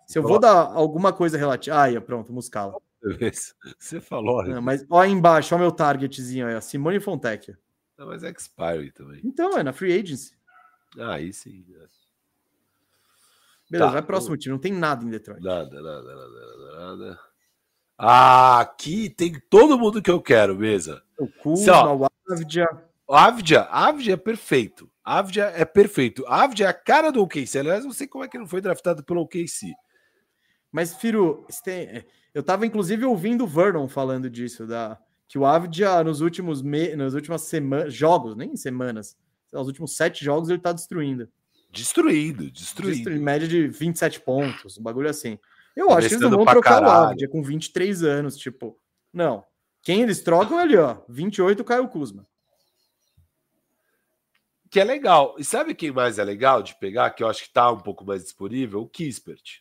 Se 0.07 0.16
eu 0.16 0.22
vou 0.22 0.39
dar 0.39 0.66
alguma 0.66 1.12
coisa 1.12 1.37
relativa. 1.37 1.76
Ah, 1.76 1.83
aí, 1.83 2.01
pronto, 2.01 2.33
Muscala. 2.33 2.76
você 3.80 4.01
falou? 4.01 4.45
Não, 4.45 4.62
mas 4.62 4.87
ó 4.89 5.05
embaixo, 5.05 5.53
ó 5.57 5.59
meu 5.59 5.72
targetzinho 5.72 6.47
aí, 6.47 6.55
ó, 6.55 6.61
Simone 6.61 7.01
Fontecchio. 7.01 7.59
Não, 7.99 8.07
mas 8.07 8.22
é 8.22 8.30
Expiry 8.30 8.93
também. 8.93 9.20
Então, 9.24 9.59
é 9.59 9.64
na 9.64 9.72
free 9.72 9.93
agency. 9.93 10.37
Ah, 10.97 11.14
aí 11.14 11.33
sim. 11.33 11.64
né? 11.68 11.85
Beleza, 13.68 13.89
Tá, 13.89 13.93
vai 13.93 14.03
próximo 14.03 14.37
time. 14.37 14.53
Não 14.53 14.61
tem 14.61 14.72
nada 14.72 15.05
em 15.05 15.11
Detroit. 15.11 15.43
Nada, 15.43 15.83
nada, 15.83 16.14
nada, 16.14 16.97
nada. 16.97 17.20
Ah, 17.99 18.61
aqui 18.61 19.11
tem 19.11 19.33
todo 19.51 19.76
mundo 19.76 20.01
que 20.01 20.11
eu 20.12 20.22
quero, 20.22 20.55
mesa. 20.55 21.03
O 21.18 21.26
Kuzma, 21.26 21.93
ó, 21.93 21.97
o 21.97 22.07
Avdia. 22.33 22.68
Avdia, 23.14 23.62
Avdia 23.62 24.14
é 24.14 24.16
perfeito. 24.16 24.90
Avdia 25.04 25.44
é 25.54 25.64
perfeito. 25.64 26.24
Avdia 26.26 26.66
é 26.66 26.68
a 26.68 26.72
cara 26.74 27.10
do 27.10 27.22
OKC. 27.22 27.58
Aliás, 27.58 27.84
não 27.84 27.92
sei 27.92 28.06
como 28.06 28.24
é 28.24 28.28
que 28.28 28.36
ele 28.36 28.44
não 28.44 28.48
foi 28.50 28.60
draftado 28.60 29.04
pelo 29.04 29.20
OKC. 29.22 29.72
Mas, 30.70 30.94
Firo, 30.94 31.46
tem- 31.64 31.82
é, 31.88 32.04
eu 32.32 32.42
tava 32.42 32.64
inclusive 32.66 33.04
ouvindo 33.04 33.44
o 33.44 33.46
Vernon 33.46 33.88
falando 33.88 34.30
disso, 34.30 34.66
da, 34.66 34.98
que 35.28 35.38
o 35.38 35.44
Avdia 35.44 36.02
nos 36.02 36.20
últimos 36.20 36.62
me, 36.62 36.96
nas 36.96 37.14
últimas 37.14 37.42
semanas, 37.42 37.92
jogos, 37.92 38.34
nem 38.36 38.56
semanas, 38.56 39.16
sei 39.48 39.56
lá, 39.56 39.60
os 39.60 39.68
últimos 39.68 39.94
sete 39.96 40.24
jogos 40.24 40.48
ele 40.48 40.60
tá 40.60 40.72
destruindo. 40.72 41.28
Destruído, 41.70 42.50
destruído. 42.50 42.94
Destru- 42.96 43.12
Em 43.14 43.18
média 43.18 43.46
de 43.48 43.66
27 43.68 44.20
pontos, 44.20 44.78
um 44.78 44.82
bagulho 44.82 45.08
assim. 45.08 45.38
Eu 45.74 45.90
acho 45.90 46.08
que 46.08 46.14
eles 46.14 46.20
não 46.30 46.30
vão 46.38 46.44
trocar 46.54 46.70
o 46.78 46.82
caralho. 46.84 47.10
Avdia 47.10 47.28
com 47.28 47.42
23 47.42 48.02
anos, 48.02 48.36
tipo, 48.36 48.78
não. 49.12 49.44
Quem 49.82 50.02
eles 50.02 50.22
trocam 50.22 50.58
é 50.60 50.62
ali, 50.62 50.76
ó, 50.76 50.98
28 51.08 51.64
Caio 51.64 51.88
Kuzma. 51.88 52.26
Que 54.73 54.81
é 54.81 54.85
legal. 54.85 55.37
E 55.39 55.45
sabe 55.45 55.75
quem 55.75 55.93
mais 55.93 56.18
é 56.18 56.25
legal 56.25 56.62
de 56.62 56.75
pegar, 56.77 57.11
que 57.11 57.23
eu 57.23 57.29
acho 57.29 57.45
que 57.45 57.53
tá 57.53 57.70
um 57.70 57.79
pouco 57.79 58.07
mais 58.07 58.23
disponível? 58.23 58.81
O 58.81 58.89
Kispert. 58.89 59.61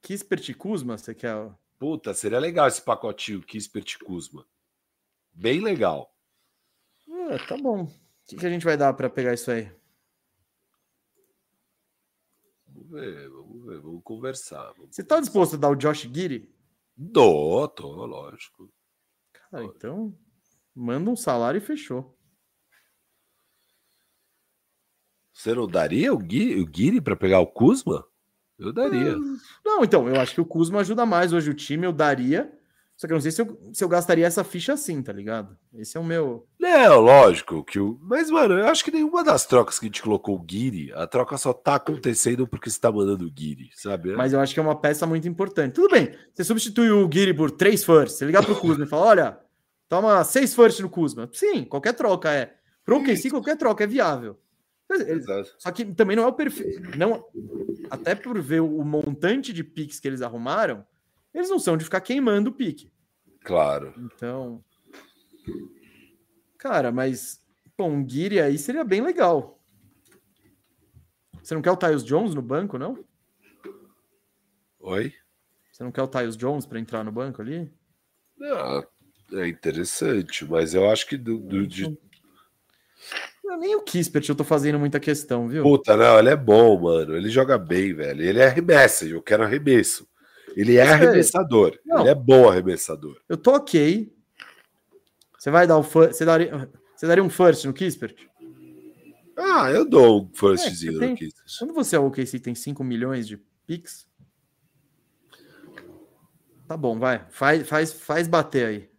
Kispert 0.00 0.48
e 0.50 0.54
Kuzma, 0.54 0.96
você 0.96 1.12
quer? 1.12 1.52
Puta, 1.80 2.14
seria 2.14 2.38
legal 2.38 2.68
esse 2.68 2.80
pacotinho 2.80 3.42
Kispert 3.42 3.94
e 3.94 3.98
Kuzma. 3.98 4.46
Bem 5.32 5.60
legal. 5.60 6.16
Ah, 7.10 7.44
tá 7.48 7.56
bom. 7.56 7.82
O 7.82 7.90
que, 8.28 8.36
que 8.36 8.46
a 8.46 8.50
gente 8.50 8.64
vai 8.64 8.76
dar 8.76 8.94
pra 8.94 9.10
pegar 9.10 9.34
isso 9.34 9.50
aí? 9.50 9.68
Vamos 12.68 12.90
ver, 12.92 13.28
vamos 13.28 13.66
ver, 13.66 13.80
vamos 13.80 14.02
conversar. 14.04 14.72
vamos 14.74 14.94
Você 14.94 15.02
tá 15.02 15.18
disposto 15.18 15.56
a 15.56 15.58
dar 15.58 15.70
o 15.70 15.74
Josh 15.74 16.02
Giri? 16.02 16.54
Dou, 16.96 17.66
tô, 17.66 18.06
lógico. 18.06 18.72
Cara, 19.32 19.64
então 19.64 20.16
manda 20.72 21.10
um 21.10 21.16
salário 21.16 21.58
e 21.58 21.60
fechou. 21.60 22.13
Você 25.34 25.52
não 25.52 25.66
daria 25.66 26.14
o 26.14 26.18
Guiri, 26.18 26.60
o 26.60 26.66
Guiri 26.66 27.00
para 27.00 27.16
pegar 27.16 27.40
o 27.40 27.46
Kuzma? 27.46 28.04
Eu 28.56 28.72
daria. 28.72 29.16
Não, 29.64 29.82
então, 29.82 30.08
eu 30.08 30.20
acho 30.20 30.32
que 30.32 30.40
o 30.40 30.46
Kuzma 30.46 30.80
ajuda 30.80 31.04
mais 31.04 31.32
hoje 31.32 31.50
o 31.50 31.54
time, 31.54 31.84
eu 31.84 31.92
daria. 31.92 32.50
Só 32.96 33.08
que 33.08 33.12
eu 33.12 33.16
não 33.16 33.20
sei 33.20 33.32
se 33.32 33.42
eu, 33.42 33.60
se 33.72 33.82
eu 33.82 33.88
gastaria 33.88 34.24
essa 34.24 34.44
ficha 34.44 34.74
assim, 34.74 35.02
tá 35.02 35.12
ligado? 35.12 35.56
Esse 35.74 35.96
é 35.96 36.00
o 36.00 36.04
meu. 36.04 36.46
Não, 36.60 37.00
lógico 37.00 37.64
que 37.64 37.80
o. 37.80 37.98
Mas, 38.00 38.30
mano, 38.30 38.54
eu 38.54 38.68
acho 38.68 38.84
que 38.84 38.92
nenhuma 38.92 39.24
das 39.24 39.44
trocas 39.44 39.80
que 39.80 39.86
a 39.86 39.88
gente 39.88 40.00
colocou 40.00 40.36
o 40.36 40.42
Guiri, 40.42 40.92
a 40.92 41.04
troca 41.04 41.36
só 41.36 41.52
tá 41.52 41.74
acontecendo 41.74 42.46
porque 42.46 42.70
você 42.70 42.78
tá 42.78 42.92
mandando 42.92 43.26
o 43.26 43.30
Guiri, 43.30 43.70
sabe? 43.74 44.14
Mas 44.14 44.32
eu 44.32 44.38
acho 44.38 44.54
que 44.54 44.60
é 44.60 44.62
uma 44.62 44.80
peça 44.80 45.04
muito 45.08 45.26
importante. 45.26 45.74
Tudo 45.74 45.90
bem, 45.90 46.14
você 46.32 46.44
substitui 46.44 46.92
o 46.92 47.10
Giri 47.12 47.34
por 47.34 47.50
três 47.50 47.84
firsts, 47.84 48.18
você 48.18 48.26
ligar 48.26 48.44
pro 48.44 48.54
Kuzma 48.54 48.84
e 48.84 48.88
falar: 48.88 49.06
olha, 49.06 49.40
toma 49.88 50.22
seis 50.22 50.54
firsts 50.54 50.80
no 50.80 50.88
Kuzma. 50.88 51.28
Sim, 51.32 51.64
qualquer 51.64 51.94
troca 51.94 52.32
é. 52.32 52.54
Pro 52.84 52.98
OKC, 52.98 53.30
qualquer 53.30 53.56
troca 53.56 53.82
é 53.82 53.86
viável. 53.88 54.38
Exato. 54.90 55.54
Só 55.58 55.72
que 55.72 55.84
também 55.84 56.16
não 56.16 56.24
é 56.24 56.26
o 56.26 56.32
perfil. 56.32 56.66
Não, 56.96 57.24
até 57.90 58.14
por 58.14 58.40
ver 58.40 58.60
o 58.60 58.84
montante 58.84 59.52
de 59.52 59.64
picks 59.64 59.98
que 59.98 60.06
eles 60.06 60.22
arrumaram, 60.22 60.86
eles 61.32 61.48
não 61.48 61.58
são 61.58 61.76
de 61.76 61.84
ficar 61.84 62.00
queimando 62.00 62.50
o 62.50 62.52
pique. 62.54 62.92
Claro. 63.42 63.94
Então. 63.98 64.64
Cara, 66.58 66.92
mas. 66.92 67.42
Pô, 67.76 67.86
um 67.86 68.04
Guiri 68.04 68.40
aí 68.40 68.56
seria 68.56 68.84
bem 68.84 69.00
legal. 69.00 69.60
Você 71.42 71.54
não 71.54 71.60
quer 71.62 71.72
o 71.72 71.76
Tyus 71.76 72.04
Jones 72.04 72.34
no 72.34 72.40
banco, 72.42 72.78
não? 72.78 73.04
Oi? 74.80 75.12
Você 75.72 75.82
não 75.82 75.90
quer 75.90 76.02
o 76.02 76.08
Tyus 76.08 76.36
Jones 76.36 76.64
para 76.66 76.78
entrar 76.78 77.02
no 77.02 77.10
banco 77.10 77.42
ali? 77.42 77.72
Ah, 78.40 78.86
é 79.32 79.48
interessante, 79.48 80.44
mas 80.44 80.72
eu 80.72 80.88
acho 80.90 81.06
que 81.06 81.16
do, 81.16 81.38
do- 81.38 81.66
de- 81.66 81.98
Nem 83.58 83.76
o 83.76 83.82
Kispert 83.82 84.28
eu 84.28 84.34
tô 84.34 84.44
fazendo 84.44 84.78
muita 84.78 84.98
questão, 84.98 85.48
viu? 85.48 85.62
Puta, 85.62 85.96
não, 85.96 86.18
ele 86.18 86.30
é 86.30 86.36
bom, 86.36 86.80
mano. 86.80 87.16
Ele 87.16 87.28
joga 87.28 87.58
bem, 87.58 87.94
velho. 87.94 88.22
Ele 88.22 88.40
é 88.40 88.46
arremessa, 88.46 89.04
eu 89.04 89.22
quero 89.22 89.44
arremesso. 89.44 90.08
Ele 90.56 90.76
é 90.76 90.82
arremessador. 90.82 91.78
Não. 91.84 92.00
Ele 92.00 92.10
é 92.10 92.14
bom 92.14 92.48
arremessador. 92.48 93.20
Eu 93.28 93.36
tô 93.36 93.52
ok. 93.54 94.12
Você 95.38 95.50
vai 95.50 95.66
dar 95.66 95.76
o 95.76 95.82
você 95.82 96.24
daria, 96.24 96.70
você 96.96 97.06
daria 97.06 97.22
um 97.22 97.28
first 97.28 97.64
no 97.64 97.72
Kispert? 97.72 98.16
Ah, 99.36 99.70
eu 99.70 99.84
dou 99.84 100.22
um 100.22 100.30
firstzinho 100.32 101.02
é, 101.02 101.08
no 101.08 101.16
Kispert. 101.16 101.44
Quando 101.58 101.74
você 101.74 101.96
é 101.96 101.98
o 101.98 102.06
OKC 102.06 102.38
tem 102.38 102.54
5 102.54 102.82
milhões 102.82 103.26
de 103.26 103.36
picks, 103.66 104.06
Tá 106.66 106.76
bom, 106.76 106.98
vai. 106.98 107.24
Faz, 107.30 107.68
faz, 107.68 107.92
faz 107.92 108.26
bater 108.26 108.66
aí. 108.66 108.90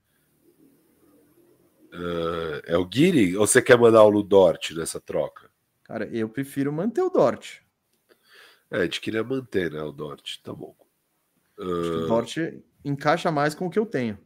Uh, 1.95 2.61
é 2.65 2.77
o 2.77 2.85
Guiri 2.85 3.37
ou 3.37 3.47
você 3.47 3.61
quer 3.61 3.77
mandar 3.77 4.03
o 4.03 4.09
Ludort 4.09 4.73
nessa 4.73 4.99
troca? 4.99 5.49
Cara, 5.83 6.05
eu 6.11 6.27
prefiro 6.27 6.73
manter 6.73 7.01
o 7.01 7.09
Dort. 7.09 7.61
É, 8.69 8.79
a 8.79 8.83
gente 8.83 8.99
queria 8.99 9.23
manter, 9.23 9.71
né, 9.71 9.81
o 9.81 9.91
Dort. 9.91 10.41
Tá 10.43 10.51
bom. 10.51 10.75
Uh... 11.57 12.03
O 12.03 12.07
Dort 12.07 12.37
encaixa 12.83 13.31
mais 13.31 13.55
com 13.55 13.67
o 13.67 13.69
que 13.69 13.79
eu 13.79 13.85
tenho. 13.85 14.17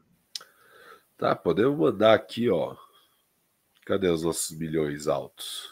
Tá, 1.18 1.36
podemos 1.36 1.78
mandar 1.78 2.14
aqui, 2.14 2.50
ó. 2.50 2.76
Cadê 3.86 4.08
os 4.08 4.24
nossos 4.24 4.58
milhões 4.58 5.08
altos? 5.08 5.70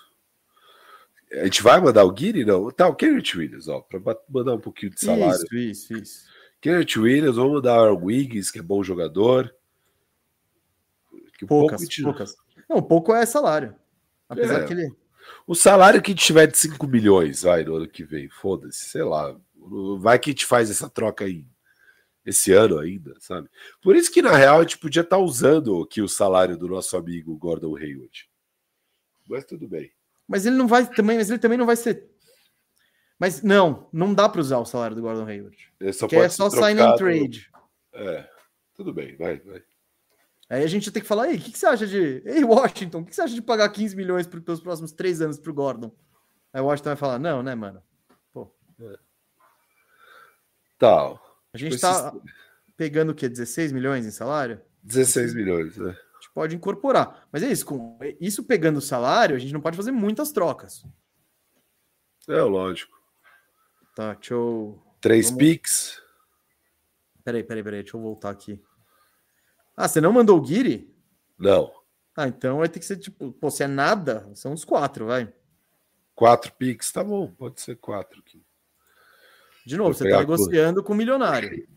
A 1.32 1.46
gente 1.46 1.64
vai 1.64 1.80
mandar 1.80 2.04
o 2.04 2.12
Guiri? 2.12 2.46
Não. 2.46 2.70
Tá, 2.70 2.88
o 2.88 2.96
Kenneth 2.96 3.36
Williams, 3.36 3.68
ó, 3.68 3.80
para 3.82 4.00
mandar 4.30 4.54
um 4.54 4.60
pouquinho 4.60 4.92
de 4.92 5.00
salário. 5.00 5.42
Isso, 5.54 5.56
isso, 5.56 5.94
isso. 5.94 6.28
Kenneth 6.62 6.98
Williams, 6.98 7.38
vamos 7.38 7.62
dar 7.62 7.92
o 7.92 8.06
Wiggins, 8.06 8.52
que 8.52 8.60
é 8.60 8.62
bom 8.62 8.84
jogador. 8.84 9.54
Poucas, 11.46 11.82
pouco 11.82 12.04
poucas. 12.04 12.36
Não, 12.70 12.82
pouco 12.82 13.14
é 13.14 13.26
salário. 13.26 13.76
Apesar 14.28 14.62
é. 14.62 14.66
que 14.66 14.74
ele. 14.74 14.96
O 15.46 15.56
salário 15.56 16.02
que 16.02 16.16
tiver 16.16 16.48
de 16.48 16.58
5 16.58 16.88
milhões, 16.88 17.44
vai, 17.44 17.64
no 17.64 17.76
ano 17.76 17.88
que 17.88 18.04
vem, 18.04 18.30
foda-se, 18.30 18.90
sei 18.90 19.04
lá. 19.04 19.36
Vai 20.00 20.18
que 20.18 20.34
te 20.34 20.46
faz 20.46 20.70
essa 20.70 20.90
troca 20.90 21.26
aí 21.26 21.46
esse 22.26 22.52
ano 22.52 22.80
ainda, 22.80 23.16
sabe? 23.20 23.50
Por 23.82 23.96
isso 23.96 24.12
que, 24.12 24.22
na 24.22 24.36
real, 24.36 24.60
a 24.60 24.62
gente 24.62 24.78
podia 24.78 25.02
estar 25.02 25.16
tá 25.16 25.22
usando 25.22 25.82
aqui 25.82 26.02
o 26.02 26.10
salário 26.10 26.58
do 26.58 26.68
nosso 26.68 26.98
amigo 26.98 27.38
Gordon 27.38 27.78
Hayward. 27.78 28.30
Mas 29.30 29.46
tudo 29.46 29.68
bem. 29.68 29.92
Mas 30.28 30.46
ele 30.46 30.58
não 30.58 30.68
vai 30.68 30.86
também, 30.86 31.18
mas 31.18 31.30
ele 31.30 31.40
também 31.40 31.58
não 31.58 31.66
vai 31.66 31.78
ser 31.78 32.10
mas 33.20 33.42
não, 33.42 33.90
não 33.92 34.14
dá 34.14 34.30
para 34.30 34.42
usar 34.42 34.60
o 34.60 34.66
salário 34.66 34.96
do 34.96 35.02
Gordon 35.02 35.26
Hayward. 35.26 35.74
Ele 35.80 35.94
só 35.94 36.08
é 36.12 36.30
só 36.30 36.50
sign 36.50 36.80
and 36.80 36.96
trade. 36.96 37.50
É, 37.94 38.30
tudo 38.76 38.94
bem, 38.94 39.16
vai, 39.16 39.40
vai. 39.40 39.64
Aí 40.50 40.64
a 40.64 40.68
gente 40.68 40.92
tem 40.92 41.02
que 41.02 41.08
falar, 41.08 41.30
ei, 41.30 41.38
o 41.38 41.42
que, 41.42 41.52
que, 41.52 41.60
você 41.60 41.66
acha 41.66 41.86
de. 41.86 42.22
Ei, 42.26 42.44
Washington, 42.44 43.00
o 43.00 43.04
que, 43.04 43.10
que, 43.10 43.16
você 43.16 43.22
acha 43.22 43.34
de 43.34 43.42
pagar 43.42 43.70
15 43.70 43.96
milhões 43.96 44.26
pelos 44.26 44.62
próximos 44.62 44.94
três 44.94 45.22
anos 45.22 45.40
pro 45.40 45.54
Gordon? 45.54 45.92
Aí 46.54 46.62
o 46.62 46.66
Washington 46.66 46.90
vai 46.92 46.96
falar, 46.96 47.20
não, 47.20 47.44
né, 47.44 47.54
mano? 47.54 47.84
Pô. 48.32 48.50
É. 48.80 48.98
Tal. 50.78 51.22
A 51.54 51.58
gente 51.58 51.78
tá 51.80 52.14
pegando 52.78 53.12
o 53.12 53.16
quê? 53.16 53.28
16 53.28 53.72
milhões 53.74 54.06
em 54.06 54.12
salário? 54.12 54.62
16 54.84 55.34
milhões, 55.34 55.76
né? 55.78 55.90
A 55.90 56.20
gente 56.20 56.32
pode 56.34 56.56
incorporar. 56.56 57.28
Mas 57.32 57.44
é 57.44 57.52
isso, 57.52 57.66
com 57.66 58.00
isso 58.22 58.44
pegando 58.44 58.78
o 58.78 58.82
salário, 58.82 59.36
a 59.36 59.40
gente 59.40 59.54
não 59.54 59.62
pode 59.62 59.76
fazer 59.76 59.92
muitas 59.92 60.32
trocas. 60.32 60.86
É, 62.28 62.42
lógico. 62.42 62.96
Tá, 63.96 64.14
deixa 64.14 64.34
eu. 64.34 64.82
Três 65.02 65.26
Vamos... 65.26 65.44
picks. 65.44 66.02
Peraí, 67.24 67.44
peraí, 67.44 67.64
peraí, 67.64 67.84
deixa 67.84 67.98
eu 67.98 68.02
voltar 68.02 68.30
aqui. 68.30 68.62
Ah, 69.78 69.88
você 69.88 70.02
não 70.02 70.12
mandou 70.12 70.36
o 70.36 70.42
Guiri? 70.42 70.92
Não. 71.38 71.72
Ah, 72.16 72.28
então 72.28 72.58
vai 72.58 72.68
ter 72.68 72.80
que 72.80 72.86
ser 72.86 72.98
tipo, 72.98 73.32
pô, 73.34 73.52
se 73.52 73.62
é 73.62 73.68
nada, 73.68 74.28
são 74.34 74.52
uns 74.52 74.66
quatro, 74.66 75.06
vai. 75.06 75.32
Quatro 76.16 76.52
picks, 76.54 76.92
tá 76.92 77.04
bom, 77.04 77.32
pode 77.32 77.62
ser 77.62 77.76
quatro 77.76 78.20
aqui. 78.20 78.44
De 79.64 79.78
novo, 79.78 79.94
você 79.94 80.10
tá 80.10 80.18
negociando 80.18 80.84
com 80.84 80.94
o 80.94 80.96
milionário. 80.96 81.68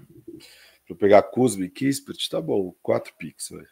Para 0.87 0.97
pegar 0.97 1.23
Kuzma 1.25 1.67
e 1.67 1.69
Kispert, 1.69 2.27
tá 2.31 2.41
bom, 2.41 2.75
quatro 2.83 3.13
picks, 3.19 3.51
vai. 3.51 3.67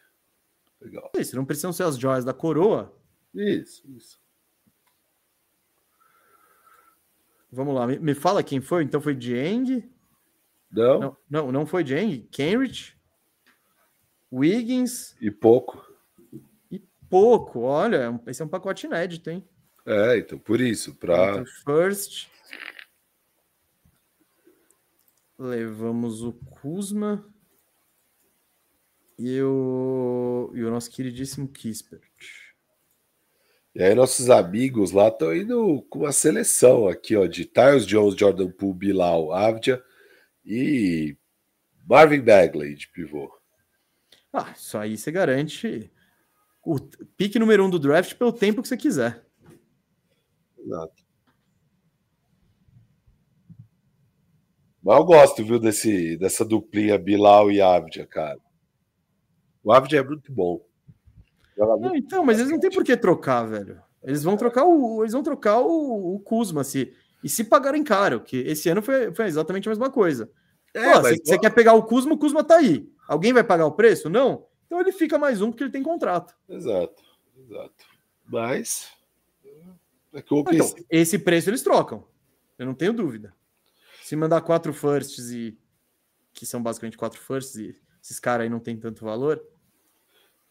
Legal. 0.83 1.11
Isso, 1.17 1.35
não 1.35 1.47
precisam 1.47 1.73
ser 1.73 1.85
as 1.85 1.97
joias 1.97 2.25
da 2.25 2.35
coroa. 2.35 2.95
Isso, 3.35 3.83
isso. 3.97 4.21
Vamos 7.51 7.75
lá, 7.75 7.87
me, 7.87 7.99
me, 7.99 8.15
fala 8.15 8.43
quem 8.43 8.61
foi. 8.61 8.85
Então 8.85 9.01
foi 9.01 9.15
Dieng? 9.15 9.91
Não. 10.71 11.01
não. 11.01 11.17
Não, 11.31 11.53
não 11.53 11.67
foi 11.67 11.83
Dieng. 11.83 12.29
Kenrich? 12.31 12.98
Wiggins? 14.33 15.17
E 15.21 15.31
pouco. 15.31 15.85
E 16.71 16.81
pouco, 17.09 17.61
olha, 17.61 18.21
esse 18.27 18.43
é 18.43 18.45
um 18.45 18.49
pacote 18.49 18.87
inédito, 18.87 19.31
hein? 19.31 19.47
É, 19.87 20.19
então 20.19 20.39
por 20.39 20.61
isso, 20.61 20.95
para 20.95 21.45
First. 21.65 22.29
Levamos 25.39 26.23
o 26.23 26.33
Kuzma 26.33 27.25
e 29.19 29.41
o, 29.41 30.51
e 30.53 30.63
o 30.63 30.71
nosso 30.71 30.91
queridíssimo 30.91 31.49
Kispert. 31.49 32.03
E 33.75 33.83
aí 33.83 33.95
nossos 33.95 34.29
amigos 34.29 34.91
lá 34.91 35.09
estão 35.09 35.35
indo 35.35 35.83
com 35.89 36.01
uma 36.01 36.13
seleção 36.13 36.89
aqui, 36.89 37.17
ó, 37.17 37.27
de 37.27 37.45
Tyles 37.45 37.87
Jones, 37.87 38.17
Jordan 38.17 38.51
Poole, 38.51 38.77
Bilal, 38.77 39.33
Avdia 39.33 39.83
e 40.45 41.17
Marvin 41.89 42.21
Bagley 42.21 42.75
de 42.75 42.89
pivô. 42.89 43.38
Ah, 44.33 44.53
isso 44.55 44.77
aí 44.77 44.97
você 44.97 45.11
garante 45.11 45.91
o 46.65 46.79
pique 47.17 47.39
número 47.39 47.65
um 47.65 47.71
do 47.71 47.79
draft 47.79 48.15
pelo 48.15 48.33
tempo 48.33 48.61
que 48.61 48.69
você 48.69 48.77
quiser. 48.77 49.25
Exato. 50.59 51.09
Mas 54.83 54.99
eu 54.99 55.05
gosto, 55.05 55.45
viu, 55.45 55.59
desse, 55.59 56.17
dessa 56.17 56.45
duplinha 56.45 56.99
Bilal 56.99 57.51
e 57.51 57.61
Avdia, 57.61 58.07
cara. 58.07 58.39
O 59.63 59.73
Avdia 59.73 60.01
é 60.01 60.05
muito 60.05 60.33
bom. 60.33 60.65
Não, 61.57 61.97
então, 61.97 62.25
mas 62.25 62.39
eles 62.39 62.51
não 62.51 62.61
tem 62.61 62.71
por 62.71 62.85
que 62.85 62.97
trocar, 62.97 63.45
velho. 63.45 63.83
Eles 64.03 64.23
vão 64.23 64.37
trocar 64.37 64.65
o, 64.65 65.03
eles 65.03 65.13
vão 65.13 65.23
trocar 65.23 65.59
o, 65.59 66.15
o 66.15 66.21
Kuzma 66.21 66.63
se, 66.63 66.95
e 67.23 67.29
se 67.29 67.45
pagarem 67.45 67.83
caro, 67.83 68.21
que 68.21 68.37
esse 68.39 68.69
ano 68.69 68.81
foi, 68.81 69.13
foi 69.13 69.27
exatamente 69.27 69.69
a 69.69 69.71
mesma 69.71 69.91
coisa. 69.91 70.31
É, 70.73 70.93
Pô, 70.93 71.01
você, 71.01 71.39
quer 71.39 71.51
pegar 71.51 71.75
o 71.75 71.83
Kuzma, 71.83 72.15
o 72.15 72.19
Kuzma 72.19 72.45
tá 72.45 72.57
aí. 72.57 72.89
Alguém 73.09 73.33
vai 73.33 73.43
pagar 73.43 73.67
o 73.67 73.73
preço? 73.73 74.09
Não? 74.09 74.47
Então 74.67 74.81
ele 74.81 74.93
fica 74.93 75.19
mais 75.19 75.43
um 75.43 75.51
porque 75.51 75.65
ele 75.65 75.73
tem 75.73 75.83
contrato. 75.83 76.37
Exato, 76.49 77.03
exato. 77.37 77.87
Mas 78.27 78.91
é 80.13 80.23
que 80.23 80.33
eu 80.33 80.41
então, 80.41 80.75
esse 80.89 81.19
preço 81.19 81.51
eles 81.51 81.63
trocam. 81.63 82.07
Eu 82.57 82.67
não 82.67 82.75
tenho 82.75 82.93
dúvida. 82.93 83.35
Se 84.03 84.15
mandar 84.15 84.43
quatro 84.43 84.73
firsts 84.73 85.31
e 85.31 85.59
que 86.33 86.47
são 86.47 86.63
basicamente 86.63 86.99
quatro 86.99 87.19
firsts 87.19 87.57
e 87.57 87.77
esses 88.03 88.21
caras 88.21 88.45
aí 88.45 88.51
não 88.51 88.61
tem 88.61 88.77
tanto 88.77 89.05
valor, 89.05 89.43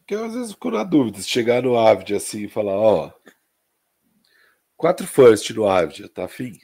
porque 0.08 0.14
eu 0.14 0.24
às 0.24 0.32
vezes 0.32 0.52
fico 0.52 0.70
na 0.70 0.84
dúvida, 0.84 1.20
se 1.20 1.28
chegar 1.28 1.62
no 1.62 1.76
Avid 1.78 2.14
assim 2.14 2.44
e 2.44 2.48
falar, 2.48 2.72
ó, 2.72 3.12
quatro 4.74 5.06
first 5.06 5.50
no 5.50 5.68
Avid, 5.68 6.08
tá 6.08 6.24
afim? 6.24 6.58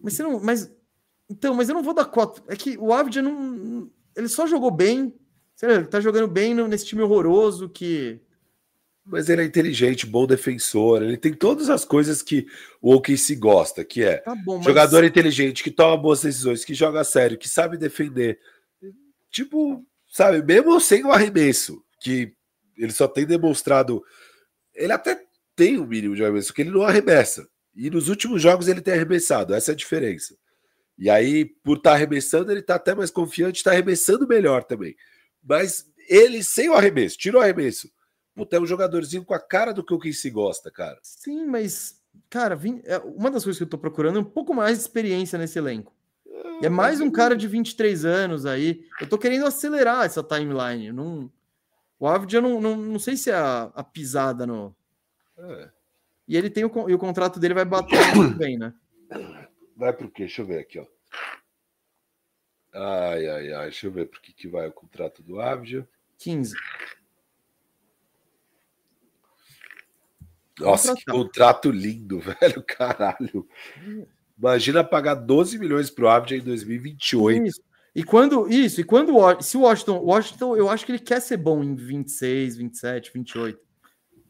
Mas 0.00 0.12
você 0.12 0.22
não. 0.22 0.38
Mas. 0.38 0.72
Então, 1.28 1.52
mas 1.52 1.68
eu 1.68 1.74
não 1.74 1.82
vou 1.82 1.92
dar 1.92 2.04
quatro. 2.04 2.44
É 2.46 2.54
que 2.54 2.78
o 2.78 2.92
Avid 2.92 3.20
não. 3.20 3.90
Ele 4.14 4.28
só 4.28 4.46
jogou 4.46 4.70
bem. 4.70 5.12
Ele 5.62 5.84
tá 5.84 6.00
jogando 6.00 6.28
bem 6.28 6.54
nesse 6.54 6.86
time 6.86 7.02
horroroso 7.02 7.68
que. 7.68 8.20
Mas 9.04 9.28
ele 9.28 9.42
é 9.42 9.44
inteligente, 9.44 10.04
bom 10.04 10.26
defensor, 10.26 11.00
ele 11.00 11.16
tem 11.16 11.32
todas 11.32 11.70
as 11.70 11.84
coisas 11.84 12.22
que 12.22 12.44
o 12.82 12.92
OKC 12.92 13.36
gosta, 13.36 13.84
que 13.84 14.02
é 14.02 14.16
tá 14.16 14.34
bom, 14.34 14.60
jogador 14.60 15.02
mas... 15.02 15.10
inteligente, 15.10 15.62
que 15.62 15.70
toma 15.70 15.96
boas 15.96 16.22
decisões, 16.22 16.64
que 16.64 16.74
joga 16.74 17.04
sério, 17.04 17.38
que 17.38 17.48
sabe 17.48 17.78
defender. 17.78 18.40
Tipo, 19.30 19.86
sabe, 20.08 20.42
mesmo 20.42 20.80
sem 20.80 21.04
o 21.04 21.12
arremesso, 21.12 21.80
que 22.00 22.34
ele 22.76 22.92
só 22.92 23.06
tem 23.06 23.24
demonstrado. 23.24 24.02
Ele 24.74 24.92
até 24.92 25.22
tem 25.54 25.78
um 25.78 25.86
mínimo 25.86 26.16
de 26.16 26.24
arremesso, 26.24 26.52
que 26.52 26.62
ele 26.62 26.70
não 26.70 26.82
arremessa. 26.82 27.48
E 27.74 27.88
nos 27.90 28.08
últimos 28.08 28.42
jogos 28.42 28.66
ele 28.66 28.80
tem 28.80 28.94
arremessado, 28.94 29.54
essa 29.54 29.70
é 29.70 29.74
a 29.74 29.76
diferença. 29.76 30.36
E 30.98 31.08
aí, 31.08 31.44
por 31.44 31.76
estar 31.76 31.90
tá 31.90 31.96
arremessando, 31.96 32.50
ele 32.50 32.60
está 32.60 32.74
até 32.74 32.94
mais 32.94 33.10
confiante, 33.10 33.58
está 33.58 33.70
arremessando 33.70 34.26
melhor 34.26 34.64
também. 34.64 34.96
Mas 35.46 35.90
ele, 36.08 36.42
sem 36.42 36.68
o 36.68 36.74
arremesso, 36.74 37.16
tira 37.16 37.38
o 37.38 37.40
arremesso. 37.40 37.90
Puta, 38.34 38.56
é 38.56 38.60
um 38.60 38.66
jogadorzinho 38.66 39.24
com 39.24 39.32
a 39.32 39.40
cara 39.40 39.72
do 39.72 39.84
que 39.84 39.94
o 39.94 40.12
se 40.12 40.28
gosta, 40.28 40.70
cara. 40.70 40.98
Sim, 41.02 41.46
mas, 41.46 42.02
cara, 42.28 42.58
é, 42.84 42.98
uma 42.98 43.30
das 43.30 43.44
coisas 43.44 43.56
que 43.56 43.64
eu 43.64 43.68
tô 43.68 43.78
procurando 43.78 44.18
é 44.18 44.20
um 44.20 44.24
pouco 44.24 44.52
mais 44.52 44.76
de 44.76 44.82
experiência 44.82 45.38
nesse 45.38 45.58
elenco. 45.58 45.94
É, 46.62 46.66
é 46.66 46.68
mais 46.68 47.00
um 47.00 47.10
cara 47.10 47.34
de 47.34 47.48
23 47.48 48.04
anos 48.04 48.44
aí. 48.44 48.84
Eu 49.00 49.08
tô 49.08 49.16
querendo 49.16 49.46
acelerar 49.46 50.04
essa 50.04 50.22
timeline. 50.22 50.92
Não, 50.92 51.30
o 51.98 52.06
Avdia, 52.06 52.40
não, 52.40 52.60
não, 52.60 52.76
não 52.76 52.98
sei 52.98 53.16
se 53.16 53.30
é 53.30 53.34
a, 53.34 53.70
a 53.74 53.82
pisada 53.82 54.46
no. 54.46 54.74
É. 55.38 55.70
E 56.28 56.36
ele 56.36 56.50
tem 56.50 56.64
o, 56.64 56.90
e 56.90 56.94
o 56.94 56.98
contrato 56.98 57.40
dele 57.40 57.54
vai 57.54 57.64
bater 57.64 58.14
muito 58.14 58.36
bem, 58.36 58.58
né? 58.58 58.74
Vai 59.76 59.92
pro 59.92 60.10
quê? 60.10 60.24
Deixa 60.24 60.42
eu 60.42 60.46
ver 60.46 60.58
aqui, 60.58 60.78
ó. 60.78 60.86
Ai, 62.76 63.28
ai, 63.28 63.52
ai. 63.52 63.62
Deixa 63.64 63.86
eu 63.86 63.90
ver 63.90 64.06
por 64.06 64.20
que, 64.20 64.32
que 64.32 64.46
vai 64.46 64.68
o 64.68 64.72
contrato 64.72 65.22
do 65.22 65.40
Avdia. 65.40 65.88
15. 66.18 66.54
Nossa, 70.58 70.94
que 70.94 71.04
contrato 71.04 71.70
lindo, 71.70 72.20
velho, 72.40 72.62
caralho. 72.62 73.48
Imagina 74.38 74.84
pagar 74.84 75.14
12 75.14 75.58
milhões 75.58 75.90
pro 75.90 76.08
Abdia 76.08 76.36
em 76.36 76.42
2028. 76.42 77.46
Isso. 77.46 77.62
E 77.94 78.04
quando 78.04 78.46
isso, 78.46 78.78
e 78.78 78.84
quando 78.84 79.10
se 79.42 79.56
o 79.56 79.62
Washington, 79.62 79.98
Washington, 80.00 80.54
eu 80.54 80.68
acho 80.68 80.84
que 80.84 80.92
ele 80.92 80.98
quer 80.98 81.18
ser 81.18 81.38
bom 81.38 81.64
em 81.64 81.74
26, 81.74 82.58
27, 82.58 83.10
28. 83.10 83.58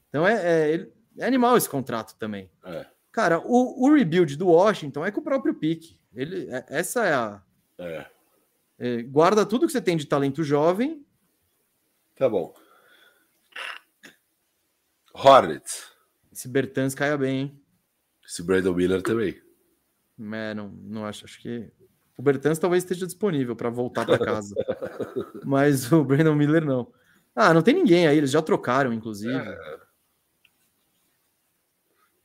Então 0.08 0.24
é, 0.24 0.34
é, 0.74 0.88
é 1.18 1.26
animal 1.26 1.56
esse 1.56 1.68
contrato 1.68 2.16
também. 2.16 2.48
É. 2.64 2.86
Cara, 3.10 3.40
o, 3.40 3.84
o, 3.84 3.92
rebuild 3.92 4.36
do 4.36 4.48
Washington 4.48 5.04
é 5.04 5.10
com 5.10 5.20
o 5.20 5.24
próprio 5.24 5.52
pique. 5.52 5.98
Ele, 6.14 6.48
é, 6.48 6.64
essa 6.68 7.06
é 7.06 7.14
a. 7.14 7.42
É. 7.78 8.06
É, 8.78 9.02
guarda 9.02 9.46
tudo 9.46 9.66
que 9.66 9.72
você 9.72 9.80
tem 9.80 9.96
de 9.96 10.06
talento 10.06 10.42
jovem. 10.42 11.04
Tá 12.14 12.28
bom. 12.28 12.54
Hornets. 15.14 15.90
Esse 16.32 16.48
Bertans 16.48 16.94
caia 16.94 17.16
bem, 17.16 17.40
hein? 17.40 17.62
Esse 18.26 18.42
Brandon 18.42 18.74
Miller 18.74 19.02
também. 19.02 19.40
É, 20.32 20.54
não, 20.54 20.68
não 20.68 21.06
acho. 21.06 21.24
Acho 21.24 21.40
que 21.40 21.70
o 22.16 22.22
Bertans 22.22 22.58
talvez 22.58 22.82
esteja 22.82 23.06
disponível 23.06 23.56
para 23.56 23.70
voltar 23.70 24.04
para 24.04 24.18
casa. 24.18 24.54
Mas 25.44 25.90
o 25.92 26.04
Brandon 26.04 26.34
Miller 26.34 26.64
não. 26.64 26.92
Ah, 27.34 27.52
não 27.52 27.62
tem 27.62 27.74
ninguém 27.74 28.06
aí, 28.06 28.16
eles 28.16 28.30
já 28.30 28.40
trocaram, 28.40 28.92
inclusive. 28.92 29.34
É. 29.34 29.80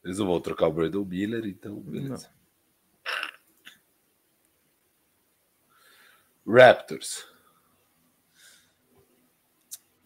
Eles 0.04 0.18
não 0.18 0.26
vão 0.26 0.40
trocar 0.40 0.68
o 0.68 0.74
Brandon 0.74 1.06
Miller, 1.06 1.46
então 1.46 1.80
beleza. 1.82 2.28
Não. 2.34 2.41
Raptors. 6.48 7.26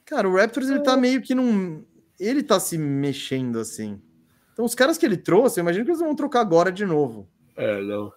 Cara, 0.05 0.29
o 0.29 0.35
Raptors 0.35 0.69
ele 0.69 0.81
tá 0.81 0.95
meio 0.95 1.21
que 1.21 1.33
num. 1.33 1.83
Ele 2.19 2.43
tá 2.43 2.59
se 2.59 2.77
mexendo 2.77 3.59
assim. 3.59 4.01
Então, 4.53 4.63
os 4.63 4.75
caras 4.75 4.97
que 4.97 5.05
ele 5.05 5.17
trouxe, 5.17 5.59
eu 5.59 5.63
imagino 5.63 5.83
que 5.83 5.91
eles 5.91 5.99
vão 5.99 6.15
trocar 6.15 6.41
agora 6.41 6.71
de 6.71 6.85
novo. 6.85 7.27
É, 7.57 7.81
não. 7.81 8.13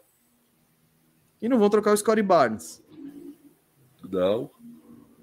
E 1.41 1.49
não 1.49 1.59
vão 1.59 1.71
trocar 1.71 1.93
o 1.93 1.97
Scottie 1.97 2.23
Barnes. 2.23 2.83
Não. 4.09 4.51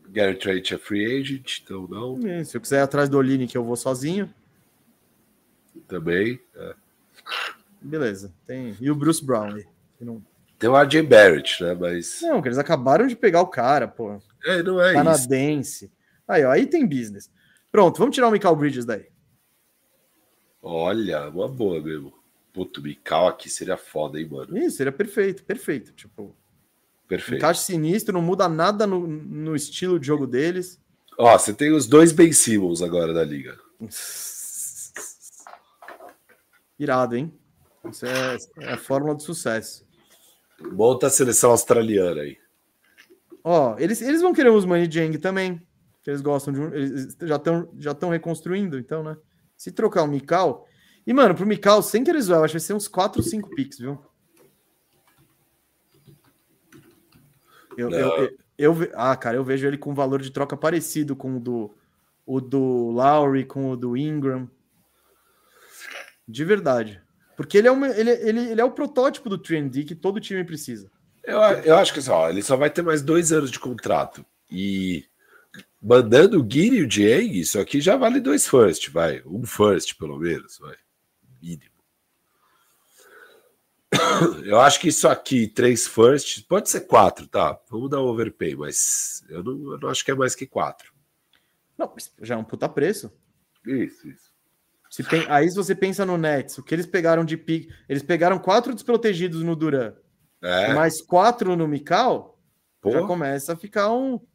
Gary 0.10 0.38
Trent 0.38 0.72
é 0.72 0.78
free 0.78 1.20
agent, 1.20 1.60
então 1.62 1.88
não. 1.88 2.18
É, 2.28 2.44
se 2.44 2.56
eu 2.56 2.62
quiser 2.62 2.80
ir 2.80 2.84
atrás 2.84 3.10
do 3.10 3.18
Oline, 3.18 3.48
que 3.48 3.58
eu 3.58 3.64
vou 3.64 3.76
sozinho. 3.76 4.34
Também. 5.88 6.40
É. 6.56 6.76
Beleza. 7.82 8.34
Tem... 8.48 8.76
E 8.80 8.90
o 8.90 8.96
Bruce 8.96 9.24
Brown 9.24 9.62
Não... 10.00 10.24
Tem 10.58 10.70
o 10.70 10.78
RJ 10.78 11.02
Barrett, 11.04 11.64
né? 11.64 11.74
Mas. 11.74 12.22
Não, 12.22 12.42
que 12.42 12.48
eles 12.48 12.58
acabaram 12.58 13.08
de 13.08 13.16
pegar 13.16 13.42
o 13.42 13.48
cara, 13.48 13.88
pô. 13.88 14.20
É, 14.46 14.64
não 14.64 14.82
é 14.82 14.94
Canadense. 14.94 15.86
isso. 15.86 15.94
Aí, 16.28 16.44
ó, 16.44 16.52
aí 16.52 16.66
tem 16.66 16.88
business. 16.88 17.30
Pronto, 17.72 17.98
vamos 17.98 18.16
tirar 18.16 18.28
o 18.30 18.32
Michael 18.32 18.56
Bridges 18.56 18.86
daí. 18.86 19.08
Olha, 20.62 21.30
uma 21.30 21.48
boa 21.48 21.82
mesmo. 21.82 22.14
Puto, 22.54 22.82
Mikal 22.82 23.28
aqui 23.28 23.50
seria 23.50 23.76
foda, 23.76 24.20
hein, 24.20 24.28
mano? 24.32 24.58
Isso, 24.58 24.78
seria 24.78 24.92
perfeito, 24.92 25.44
perfeito. 25.44 25.92
Tipo, 25.92 26.36
perfeito. 27.08 27.40
Encaixe 27.40 27.66
sinistro, 27.66 28.14
não 28.14 28.22
muda 28.22 28.48
nada 28.48 28.88
no, 28.88 29.06
no 29.06 29.56
estilo 29.56 30.00
de 30.00 30.08
jogo 30.08 30.26
deles. 30.26 30.80
Ó, 31.18 31.38
você 31.38 31.54
tem 31.54 31.72
os 31.72 31.86
dois 31.86 32.12
Ben 32.12 32.32
Simmons 32.32 32.82
agora 32.82 33.14
da 33.14 33.24
liga. 33.24 33.60
Irado, 36.80 37.16
hein? 37.16 37.34
Isso 37.90 38.06
é, 38.06 38.38
é 38.62 38.74
a 38.74 38.78
fórmula 38.78 39.16
do 39.16 39.22
sucesso. 39.22 39.85
Monta 40.60 41.08
a 41.08 41.10
seleção 41.10 41.52
australiana 41.52 42.22
aí. 42.22 42.38
Ó, 43.44 43.78
eles, 43.78 44.02
eles 44.02 44.22
vão 44.22 44.34
querer 44.34 44.50
os 44.50 44.66
Money 44.66 44.90
Jang 44.90 45.18
também. 45.18 45.62
Que 46.02 46.10
eles 46.10 46.22
gostam 46.22 46.54
de. 46.54 46.62
Eles 46.76 47.18
já 47.22 47.36
estão 47.36 47.70
já 47.78 47.96
reconstruindo, 48.10 48.78
então, 48.78 49.04
né? 49.04 49.18
Se 49.58 49.72
trocar 49.72 50.04
o 50.04 50.08
Mikal, 50.08 50.68
e, 51.06 51.14
mano, 51.14 51.36
pro 51.36 51.46
Mikal, 51.46 51.84
sem 51.84 52.04
querer 52.04 52.22
zoar, 52.22 52.44
acho 52.44 52.54
que 52.54 52.60
vai 52.60 52.66
ser 52.66 52.74
uns 52.74 52.88
4 52.88 53.22
ou 53.22 53.28
5 53.28 53.50
picks, 53.52 53.78
viu? 53.78 54.04
Eu, 57.78 57.92
eu, 57.92 58.08
eu, 58.18 58.38
eu, 58.58 58.92
ah, 58.96 59.16
cara, 59.16 59.38
eu 59.38 59.44
vejo 59.44 59.68
ele 59.68 59.78
com 59.78 59.94
valor 59.94 60.22
de 60.22 60.32
troca 60.32 60.58
parecido 60.58 61.16
com 61.16 61.38
o 61.38 61.40
do, 61.40 61.76
o 62.26 62.42
do 62.42 62.90
Lowry, 62.90 63.46
com 63.46 63.70
o 63.70 63.78
do 63.78 63.96
Ingram. 63.96 64.50
De 66.28 66.44
verdade. 66.44 67.02
Porque 67.36 67.58
ele 67.58 67.68
é, 67.68 67.72
uma, 67.72 67.88
ele, 67.88 68.12
ele, 68.12 68.40
ele 68.52 68.62
é 68.62 68.64
o 68.64 68.72
protótipo 68.72 69.30
do 69.30 69.38
Trendy 69.38 69.84
que 69.84 69.96
todo 69.96 70.20
time 70.20 70.44
precisa. 70.44 70.90
Eu, 71.24 71.40
eu 71.40 71.76
acho 71.76 71.94
que 71.94 72.02
só, 72.02 72.30
ele 72.30 72.42
só 72.42 72.56
vai 72.56 72.70
ter 72.70 72.82
mais 72.82 73.02
dois 73.02 73.32
anos 73.32 73.52
de 73.52 73.60
contrato. 73.60 74.26
E 74.50 75.06
mandando 75.82 76.40
o 76.40 76.44
Guiri 76.44 76.78
e 76.78 76.84
o 76.84 76.88
Dieng, 76.88 77.40
isso 77.40 77.60
aqui 77.60 77.82
já 77.82 77.98
vale 77.98 78.20
dois 78.20 78.48
first, 78.48 78.90
vai. 78.90 79.22
Um 79.26 79.46
first, 79.46 79.98
pelo 79.98 80.18
menos, 80.18 80.58
vai 80.60 80.76
mínimo. 81.46 81.76
Eu 84.44 84.60
acho 84.60 84.80
que 84.80 84.88
isso 84.88 85.08
aqui, 85.08 85.48
três 85.48 85.88
first, 85.88 86.46
pode 86.48 86.70
ser 86.70 86.82
quatro, 86.82 87.28
tá? 87.28 87.60
Vamos 87.70 87.90
dar 87.90 88.02
um 88.02 88.08
overpay, 88.08 88.56
mas 88.56 89.24
eu 89.30 89.44
não, 89.44 89.72
eu 89.74 89.80
não 89.80 89.90
acho 89.90 90.04
que 90.04 90.12
é 90.12 90.16
mais 90.16 90.36
que 90.36 90.46
quatro. 90.46 90.94
Não, 91.78 91.94
já 92.22 92.36
é 92.36 92.38
um 92.38 92.44
puta 92.44 92.68
preço. 92.68 93.12
Isso, 93.66 94.08
isso. 94.08 94.25
Se 94.96 95.04
tem, 95.04 95.26
aí 95.30 95.50
se 95.50 95.58
você 95.58 95.76
pensa 95.76 96.06
no 96.06 96.18
Nets, 96.18 96.58
o 96.58 96.64
que 96.64 96.74
eles 96.74 96.86
pegaram 96.86 97.26
de 97.26 97.36
pique, 97.36 97.68
eles 97.90 98.02
pegaram 98.02 98.40
quatro 98.40 98.74
desprotegidos 98.74 99.44
no 99.44 99.54
Duran, 99.54 99.94
é. 100.42 100.74
mais 100.74 101.02
quatro 101.02 101.54
no 101.54 101.68
Mikal, 101.68 102.40
Pô. 102.80 102.92
já 102.92 103.06
começa 103.06 103.52
a 103.52 103.58
ficar 103.58 103.92
um 103.92 104.26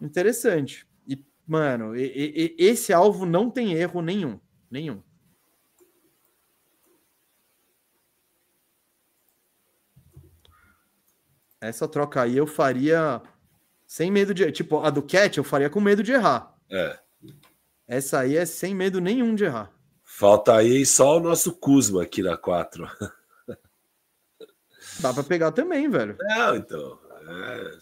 interessante. 0.00 0.88
E, 1.06 1.22
mano, 1.46 1.94
e, 1.94 2.56
e, 2.58 2.64
esse 2.64 2.94
alvo 2.94 3.26
não 3.26 3.50
tem 3.50 3.74
erro 3.74 4.00
nenhum, 4.00 4.40
nenhum. 4.70 5.02
Essa 11.60 11.86
troca 11.86 12.22
aí 12.22 12.38
eu 12.38 12.46
faria 12.46 13.20
sem 13.86 14.10
medo 14.10 14.32
de. 14.32 14.50
Tipo, 14.50 14.78
a 14.78 14.88
do 14.88 15.02
Cat 15.02 15.36
eu 15.36 15.44
faria 15.44 15.68
com 15.68 15.78
medo 15.78 16.02
de 16.02 16.12
errar. 16.12 16.56
É. 16.70 16.98
Essa 17.92 18.20
aí 18.20 18.38
é 18.38 18.46
sem 18.46 18.74
medo 18.74 19.02
nenhum 19.02 19.34
de 19.34 19.44
errar. 19.44 19.70
Falta 20.02 20.56
aí 20.56 20.86
só 20.86 21.18
o 21.18 21.20
nosso 21.20 21.52
Kuzma 21.52 22.02
aqui 22.02 22.22
na 22.22 22.38
4. 22.38 22.88
Dá 24.98 25.12
para 25.12 25.22
pegar 25.22 25.52
também, 25.52 25.90
velho. 25.90 26.16
Não, 26.18 26.56
então. 26.56 26.98
É... 27.28 27.78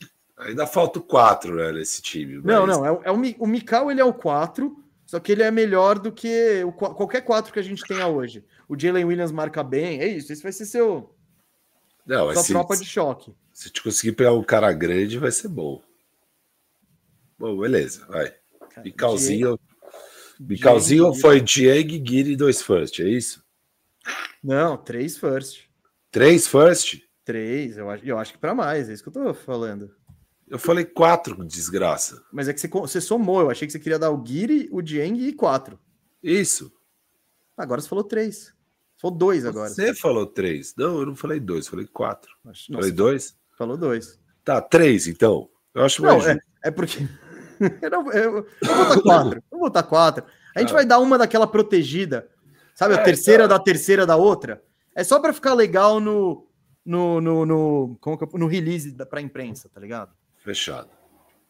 Ainda 0.49 0.67
falta 0.67 0.99
o 0.99 1.03
4, 1.03 1.55
né, 1.55 1.71
nesse 1.71 2.03
time. 2.03 2.39
Mas... 2.39 2.45
Não, 2.45 2.67
não. 2.67 2.85
É, 2.85 2.89
é 3.05 3.13
o, 3.13 3.45
o 3.45 3.47
Mikal, 3.47 3.89
ele 3.89 4.01
é 4.01 4.05
o 4.05 4.13
4, 4.13 4.77
só 5.07 5.21
que 5.21 5.31
ele 5.31 5.45
é 5.45 5.51
melhor 5.53 5.97
do 5.97 6.11
que 6.11 6.61
o, 6.65 6.73
qualquer 6.73 7.21
4 7.21 7.53
que 7.53 7.61
a 7.61 7.63
gente 7.63 7.85
tenha 7.87 8.09
hoje. 8.09 8.45
O 8.69 8.77
Jalen 8.77 9.05
Williams 9.05 9.31
marca 9.31 9.63
bem. 9.63 10.01
É 10.01 10.09
isso. 10.09 10.33
Esse 10.33 10.43
vai 10.43 10.51
ser 10.51 10.67
seu. 10.67 11.15
Não, 12.05 12.35
sua 12.35 12.43
tropa 12.43 12.77
de 12.77 12.85
choque. 12.85 13.33
Se 13.53 13.71
te 13.71 13.81
conseguir 13.81 14.17
pegar 14.17 14.33
um 14.33 14.43
cara 14.43 14.73
grande, 14.73 15.21
vai 15.21 15.31
ser 15.31 15.47
bom. 15.47 15.81
Bom, 17.39 17.61
beleza, 17.61 18.05
vai. 18.07 18.35
Bicalzinho. 20.41 21.05
Bicalzinho 21.05 21.21
foi 21.21 21.41
Diego 21.41 21.99
Guiri 21.99 22.35
dois 22.35 22.63
first, 22.63 22.99
é 23.01 23.09
isso? 23.09 23.45
Não, 24.43 24.79
três 24.79 25.19
first. 25.19 25.65
Três 26.11 26.49
first? 26.49 27.03
Três, 27.25 27.77
eu 27.77 27.91
acho, 27.91 28.05
eu 28.05 28.19
acho 28.19 28.33
que 28.33 28.39
para 28.39 28.55
mais, 28.55 28.89
é 28.89 28.95
isso 28.95 29.03
que 29.03 29.11
eu 29.11 29.13
tô 29.13 29.35
falando. 29.35 29.95
Eu 30.49 30.59
falei 30.59 30.85
quatro, 30.85 31.45
desgraça. 31.45 32.25
Mas 32.33 32.49
é 32.49 32.55
que 32.55 32.61
você, 32.61 32.69
você 32.69 33.01
somou, 33.01 33.43
eu 33.43 33.51
achei 33.51 33.67
que 33.67 33.73
você 33.73 33.79
queria 33.79 33.99
dar 33.99 34.11
o 34.11 34.17
Guiri, 34.17 34.69
o 34.73 34.81
Dieng 34.81 35.21
e 35.21 35.33
quatro. 35.33 35.79
Isso. 36.23 36.73
Agora 37.57 37.81
você 37.81 37.89
falou 37.89 38.03
três. 38.03 38.53
Falou 38.97 39.17
dois 39.17 39.45
agora. 39.45 39.69
Você 39.69 39.95
falou 39.95 40.27
três. 40.27 40.75
Não, 40.77 41.01
eu 41.01 41.07
não 41.07 41.15
falei 41.15 41.39
dois, 41.39 41.69
falei 41.69 41.87
quatro. 41.87 42.35
Nossa, 42.43 42.65
falei 42.73 42.91
dois? 42.91 43.37
Falou 43.57 43.77
dois. 43.77 44.19
Tá, 44.43 44.61
três, 44.61 45.07
então. 45.07 45.49
Eu 45.75 45.85
acho 45.85 46.03
mais. 46.03 46.25
Não, 46.25 46.31
é, 46.33 46.39
é, 46.65 46.71
porque. 46.71 47.07
eu, 47.83 48.13
eu, 48.13 48.13
eu, 48.13 48.47
vou 48.63 48.87
botar 48.87 49.03
quatro. 49.03 49.45
Eu 49.51 49.59
vou 49.59 49.61
botar 49.61 49.83
quatro. 49.83 50.25
A 50.57 50.61
gente 50.61 50.71
ah. 50.71 50.75
vai 50.75 50.87
dar 50.87 50.99
uma 50.99 51.19
daquela 51.19 51.47
protegida. 51.47 52.29
Sabe, 52.75 52.95
a 52.95 52.99
é, 52.99 53.03
terceira 53.03 53.45
então... 53.45 53.59
da 53.59 53.63
terceira 53.63 54.07
da 54.07 54.17
outra. 54.17 54.63
É 54.95 55.05
só 55.05 55.21
para 55.21 55.33
ficar 55.33 55.55
legal 55.55 56.01
no. 56.01 56.47
No, 56.83 57.21
no, 57.21 57.45
no, 57.45 57.99
como 58.01 58.17
que, 58.17 58.39
no 58.39 58.47
release 58.47 58.91
da, 58.91 59.05
pra 59.05 59.21
imprensa, 59.21 59.69
tá 59.69 59.79
ligado? 59.79 60.13
Fechado. 60.39 60.89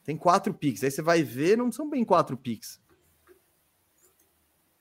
Tem 0.05 0.17
quatro 0.17 0.53
picks. 0.53 0.83
Aí 0.83 0.91
você 0.91 1.01
vai 1.01 1.23
ver, 1.23 1.57
não 1.57 1.71
são 1.71 1.89
bem 1.89 2.05
quatro 2.05 2.37
picks. 2.37 2.81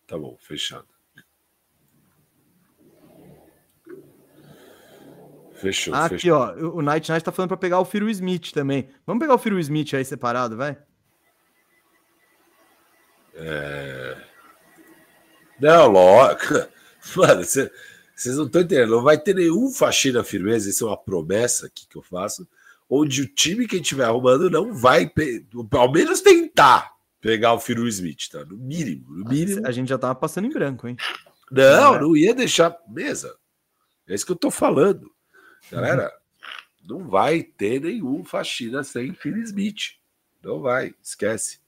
Tá 0.08 0.18
bom, 0.18 0.36
fechado. 0.40 0.88
Fechou. 5.60 5.94
Aqui, 5.94 6.16
fechou. 6.16 6.38
ó. 6.38 6.54
O 6.56 6.82
Night 6.82 7.10
Night 7.12 7.24
tá 7.24 7.32
falando 7.32 7.50
para 7.50 7.58
pegar 7.58 7.80
o 7.80 7.86
Firo 7.86 8.10
Smith 8.10 8.52
também. 8.52 8.90
Vamos 9.06 9.22
pegar 9.22 9.36
o 9.36 9.38
Firo 9.38 9.60
Smith 9.60 9.94
aí 9.94 10.04
separado, 10.04 10.58
vai? 10.58 10.78
É... 13.40 14.18
Não, 15.60 15.88
lógico. 15.88 16.54
Mano, 17.16 17.44
vocês 17.44 18.36
não 18.36 18.46
estão 18.46 18.62
entendendo. 18.62 18.92
Não 18.92 19.02
vai 19.02 19.18
ter 19.18 19.36
nenhum 19.36 19.72
faxina 19.72 20.24
firmeza. 20.24 20.70
Isso 20.70 20.86
é 20.86 20.88
uma 20.88 20.98
promessa 20.98 21.68
aqui 21.68 21.88
que 21.88 21.96
eu 21.96 22.02
faço. 22.02 22.48
Onde 22.90 23.22
o 23.22 23.28
time 23.28 23.68
que 23.68 23.78
estiver 23.78 24.06
arrumando 24.06 24.50
não 24.50 24.74
vai, 24.74 25.12
ao 25.72 25.92
menos 25.92 26.22
tentar. 26.22 26.94
pegar 27.22 27.54
o 27.54 27.60
Firu 27.60 27.88
Smith, 27.88 28.30
tá? 28.32 28.44
No 28.44 28.58
mínimo, 28.58 29.06
no 29.10 29.30
mínimo. 29.30 29.66
A 29.66 29.72
gente 29.72 29.90
já 29.90 29.98
tava 29.98 30.16
passando 30.16 30.46
em 30.46 30.54
branco, 30.54 30.88
hein? 30.88 30.98
Não, 31.52 31.94
não, 31.94 32.02
não 32.02 32.18
ia 32.18 32.34
deixar 32.34 32.76
mesa. 32.88 33.36
É 34.08 34.16
isso 34.16 34.26
que 34.26 34.32
eu 34.32 34.36
tô 34.36 34.50
falando. 34.50 35.12
Galera, 35.72 36.12
não 36.88 37.08
vai 37.08 37.44
ter 37.44 37.80
nenhum 37.80 38.24
faxina 38.24 38.84
sem 38.84 39.14
Firu 39.14 39.40
Smith. 39.44 39.98
Não 40.42 40.62
vai, 40.62 40.94
esquece. 41.04 41.60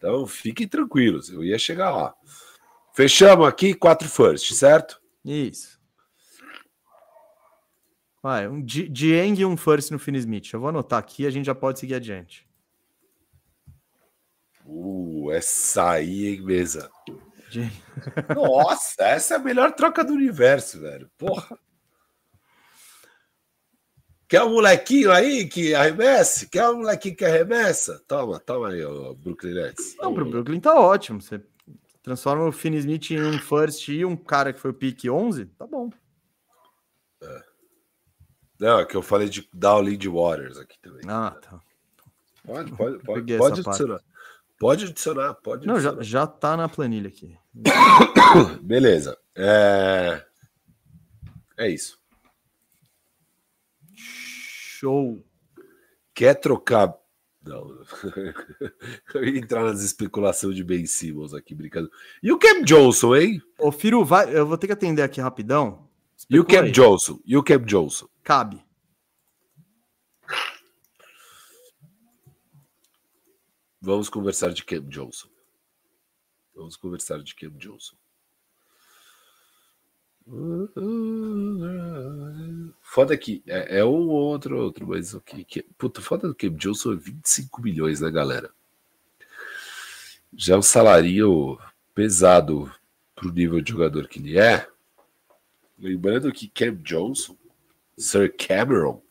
Então 0.00 0.26
fiquem 0.26 0.66
tranquilos, 0.66 1.28
eu 1.28 1.44
ia 1.44 1.58
chegar 1.58 1.90
lá. 1.90 2.14
Fechamos 2.94 3.46
aqui 3.46 3.74
quatro 3.74 4.08
first, 4.08 4.54
certo? 4.54 4.98
Isso. 5.22 5.78
Vai, 8.22 8.48
um 8.48 8.62
Dieng 8.62 9.38
e 9.38 9.44
um 9.44 9.58
first 9.58 9.90
no 9.90 9.98
Finn 9.98 10.16
Smith. 10.16 10.50
Eu 10.54 10.60
vou 10.60 10.70
anotar 10.70 10.98
aqui 10.98 11.26
a 11.26 11.30
gente 11.30 11.44
já 11.44 11.54
pode 11.54 11.78
seguir 11.78 11.96
adiante. 11.96 12.48
Uh, 14.64 15.30
essa 15.32 15.90
aí, 15.90 16.28
hein, 16.28 16.42
mesa? 16.42 16.90
Nossa, 18.34 19.02
essa 19.02 19.34
é 19.34 19.36
a 19.36 19.40
melhor 19.40 19.72
troca 19.72 20.02
do 20.02 20.14
universo, 20.14 20.80
velho. 20.80 21.10
Porra. 21.18 21.58
Quer 24.30 24.44
um 24.44 24.50
molequinho 24.50 25.10
aí 25.10 25.48
que 25.48 25.74
arremesse? 25.74 26.48
Quer 26.48 26.68
um 26.68 26.76
molequinho 26.76 27.16
que 27.16 27.24
arremessa? 27.24 28.00
Toma, 28.06 28.38
toma 28.38 28.68
aí, 28.68 28.84
o 28.84 29.12
Brooklyn 29.12 29.54
Nets. 29.54 29.96
Não, 29.98 30.14
pro 30.14 30.24
Brooklyn 30.24 30.60
tá 30.60 30.72
ótimo. 30.72 31.20
Você 31.20 31.42
transforma 32.00 32.46
o 32.46 32.52
Finn 32.52 32.74
Smith 32.74 33.10
em 33.10 33.20
um 33.20 33.40
first 33.40 33.88
e 33.88 34.04
um 34.04 34.16
cara 34.16 34.52
que 34.52 34.60
foi 34.60 34.70
o 34.70 34.74
pick 34.74 35.06
11, 35.06 35.46
tá 35.46 35.66
bom. 35.66 35.90
É. 37.20 37.42
Não, 38.60 38.78
é 38.78 38.86
que 38.86 38.96
eu 38.96 39.02
falei 39.02 39.28
de 39.28 39.48
dar 39.52 39.74
o 39.74 39.80
lead 39.80 40.08
Waters 40.08 40.58
aqui 40.58 40.78
também. 40.80 41.02
Ah, 41.08 41.32
tá. 41.32 41.60
Pode, 42.46 42.72
pode, 42.76 42.98
pode, 43.02 43.36
pode 43.36 43.60
adicionar. 43.60 44.00
Pode 44.60 44.84
adicionar, 44.84 45.34
pode 45.34 45.66
Não, 45.66 45.74
adicionar. 45.74 46.02
já, 46.04 46.20
já 46.20 46.26
tá 46.28 46.56
na 46.56 46.68
planilha 46.68 47.08
aqui. 47.08 47.36
Beleza. 48.62 49.18
É... 49.34 50.24
é 51.58 51.68
isso. 51.68 51.99
Show. 54.80 55.22
Quer 56.14 56.34
trocar. 56.36 56.98
Não. 57.42 57.68
eu 59.14 59.24
ia 59.24 59.38
entrar 59.38 59.62
nas 59.62 59.82
especulações 59.82 60.56
de 60.56 60.64
Ben 60.64 60.86
Simmons 60.86 61.34
aqui, 61.34 61.54
brincando. 61.54 61.90
E 62.22 62.32
o 62.32 62.38
Cam 62.38 62.62
Johnson, 62.62 63.14
hein? 63.14 63.42
Ô, 63.58 63.70
Firu, 63.70 64.02
vai, 64.06 64.34
eu 64.34 64.46
vou 64.46 64.56
ter 64.56 64.66
que 64.66 64.72
atender 64.72 65.02
aqui 65.02 65.20
rapidão. 65.20 65.86
Especula 66.16 66.38
e 66.38 66.40
o 66.40 66.46
Cam 66.46 66.64
aí. 66.64 66.70
Johnson? 66.70 67.20
E 67.26 67.36
o 67.36 67.42
Cam 67.42 67.60
Johnson? 67.60 68.08
Cabe. 68.22 68.64
Vamos 73.82 74.08
conversar 74.08 74.50
de 74.50 74.64
Cam 74.64 74.88
Johnson. 74.88 75.28
Vamos 76.54 76.76
conversar 76.76 77.22
de 77.22 77.34
Cam 77.34 77.52
Johnson. 77.58 77.96
Foda 82.80 83.16
que 83.16 83.42
é, 83.46 83.78
é 83.78 83.84
um 83.84 84.08
ou 84.08 84.10
outro, 84.10 84.58
outro, 84.58 84.86
mas 84.86 85.14
o 85.14 85.20
que, 85.20 85.44
que. 85.44 85.62
Puta, 85.76 86.00
foda 86.00 86.28
do 86.28 86.34
Cam 86.34 86.54
Johnson 86.54 86.92
é 86.92 86.96
25 86.96 87.62
milhões, 87.62 88.00
né, 88.00 88.10
galera? 88.10 88.50
Já 90.32 90.54
é 90.54 90.58
um 90.58 90.62
salário 90.62 91.58
pesado 91.94 92.72
pro 93.14 93.32
nível 93.32 93.60
de 93.60 93.72
jogador 93.72 94.08
que 94.08 94.18
ele 94.20 94.38
é. 94.38 94.68
Lembrando 95.78 96.32
que 96.32 96.48
Cam 96.48 96.76
Johnson, 96.76 97.36
Sir 97.98 98.34
Cameron, 98.36 99.02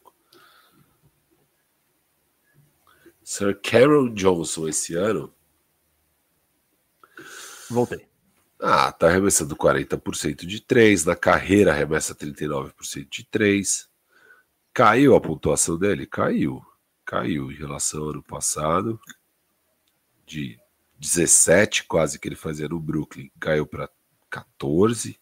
Sir 3.24 3.60
Cameron 3.62 4.14
Johnson 4.14 4.68
esse 4.68 4.96
ano. 4.96 5.34
Voltei. 7.70 8.09
Ah, 8.62 8.92
tá 8.92 9.08
arremessando 9.08 9.56
40% 9.56 10.46
de 10.46 10.62
3, 10.62 11.06
na 11.06 11.16
carreira 11.16 11.72
arremessa 11.72 12.14
39% 12.14 13.08
de 13.10 13.24
3. 13.26 13.88
Caiu 14.74 15.16
a 15.16 15.22
pontuação 15.22 15.78
dele? 15.78 16.06
Caiu. 16.06 16.62
Caiu 17.06 17.52
em 17.52 17.56
relação 17.56 18.04
ao 18.04 18.10
ano 18.10 18.24
passado. 18.24 19.00
De 20.26 20.60
17, 21.00 21.86
quase 21.86 22.20
que 22.20 22.28
ele 22.28 22.36
fazia 22.36 22.68
no 22.68 22.80
Brooklyn, 22.80 23.32
caiu 23.40 23.66
para 23.66 23.90
14. 24.30 25.18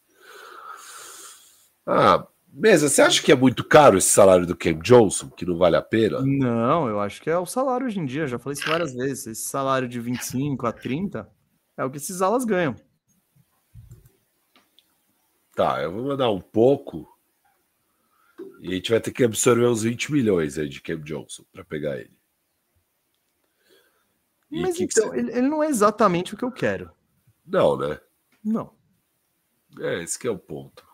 Ah, 1.86 2.28
Mesa, 2.52 2.90
você 2.90 3.04
acha 3.04 3.22
que 3.22 3.32
é 3.32 3.36
muito 3.36 3.64
caro 3.64 3.98
esse 3.98 4.10
salário 4.10 4.48
do 4.48 4.56
Cam 4.56 4.80
Johnson, 4.80 5.30
que 5.30 5.46
não 5.46 5.58
vale 5.58 5.76
a 5.76 5.82
pena? 5.82 6.22
Não, 6.22 6.90
eu 6.90 7.00
acho 7.00 7.22
que 7.22 7.30
é 7.30 7.38
o 7.38 7.46
salário 7.46 7.86
hoje 7.86 8.00
em 8.00 8.06
dia, 8.06 8.26
já 8.26 8.40
falei 8.40 8.58
isso 8.58 8.68
várias 8.68 8.94
vezes. 8.94 9.28
Esse 9.28 9.44
salário 9.44 9.88
de 9.88 10.00
25 10.00 10.66
a 10.66 10.72
30 10.72 11.30
é 11.78 11.86
o 11.86 11.92
que 11.92 11.98
esses 11.98 12.22
alas 12.22 12.44
ganham. 12.44 12.76
Tá, 15.58 15.82
eu 15.82 15.92
vou 15.92 16.04
mandar 16.04 16.30
um 16.30 16.40
pouco 16.40 17.12
e 18.62 18.70
a 18.70 18.76
gente 18.76 18.92
vai 18.92 19.02
ter 19.02 19.10
que 19.10 19.24
absorver 19.24 19.66
uns 19.66 19.82
20 19.82 20.12
milhões 20.12 20.56
aí 20.56 20.70
de 20.70 20.80
Cam 20.80 21.00
Johnson 21.00 21.44
para 21.52 21.66
pegar 21.66 21.98
ele. 21.98 22.16
E 24.52 24.62
Mas 24.62 24.78
que 24.78 24.84
então, 24.84 25.10
que 25.10 25.20
você... 25.20 25.32
ele, 25.36 25.42
não 25.42 25.64
é 25.64 25.68
exatamente 25.68 26.36
o 26.36 26.38
que 26.38 26.46
eu 26.46 26.52
quero. 26.52 26.92
Não, 27.44 27.76
né? 27.76 28.00
Não. 28.46 28.72
É, 29.80 30.04
esse 30.04 30.20
que 30.20 30.28
é 30.28 30.30
o 30.30 30.38
ponto. 30.38 30.86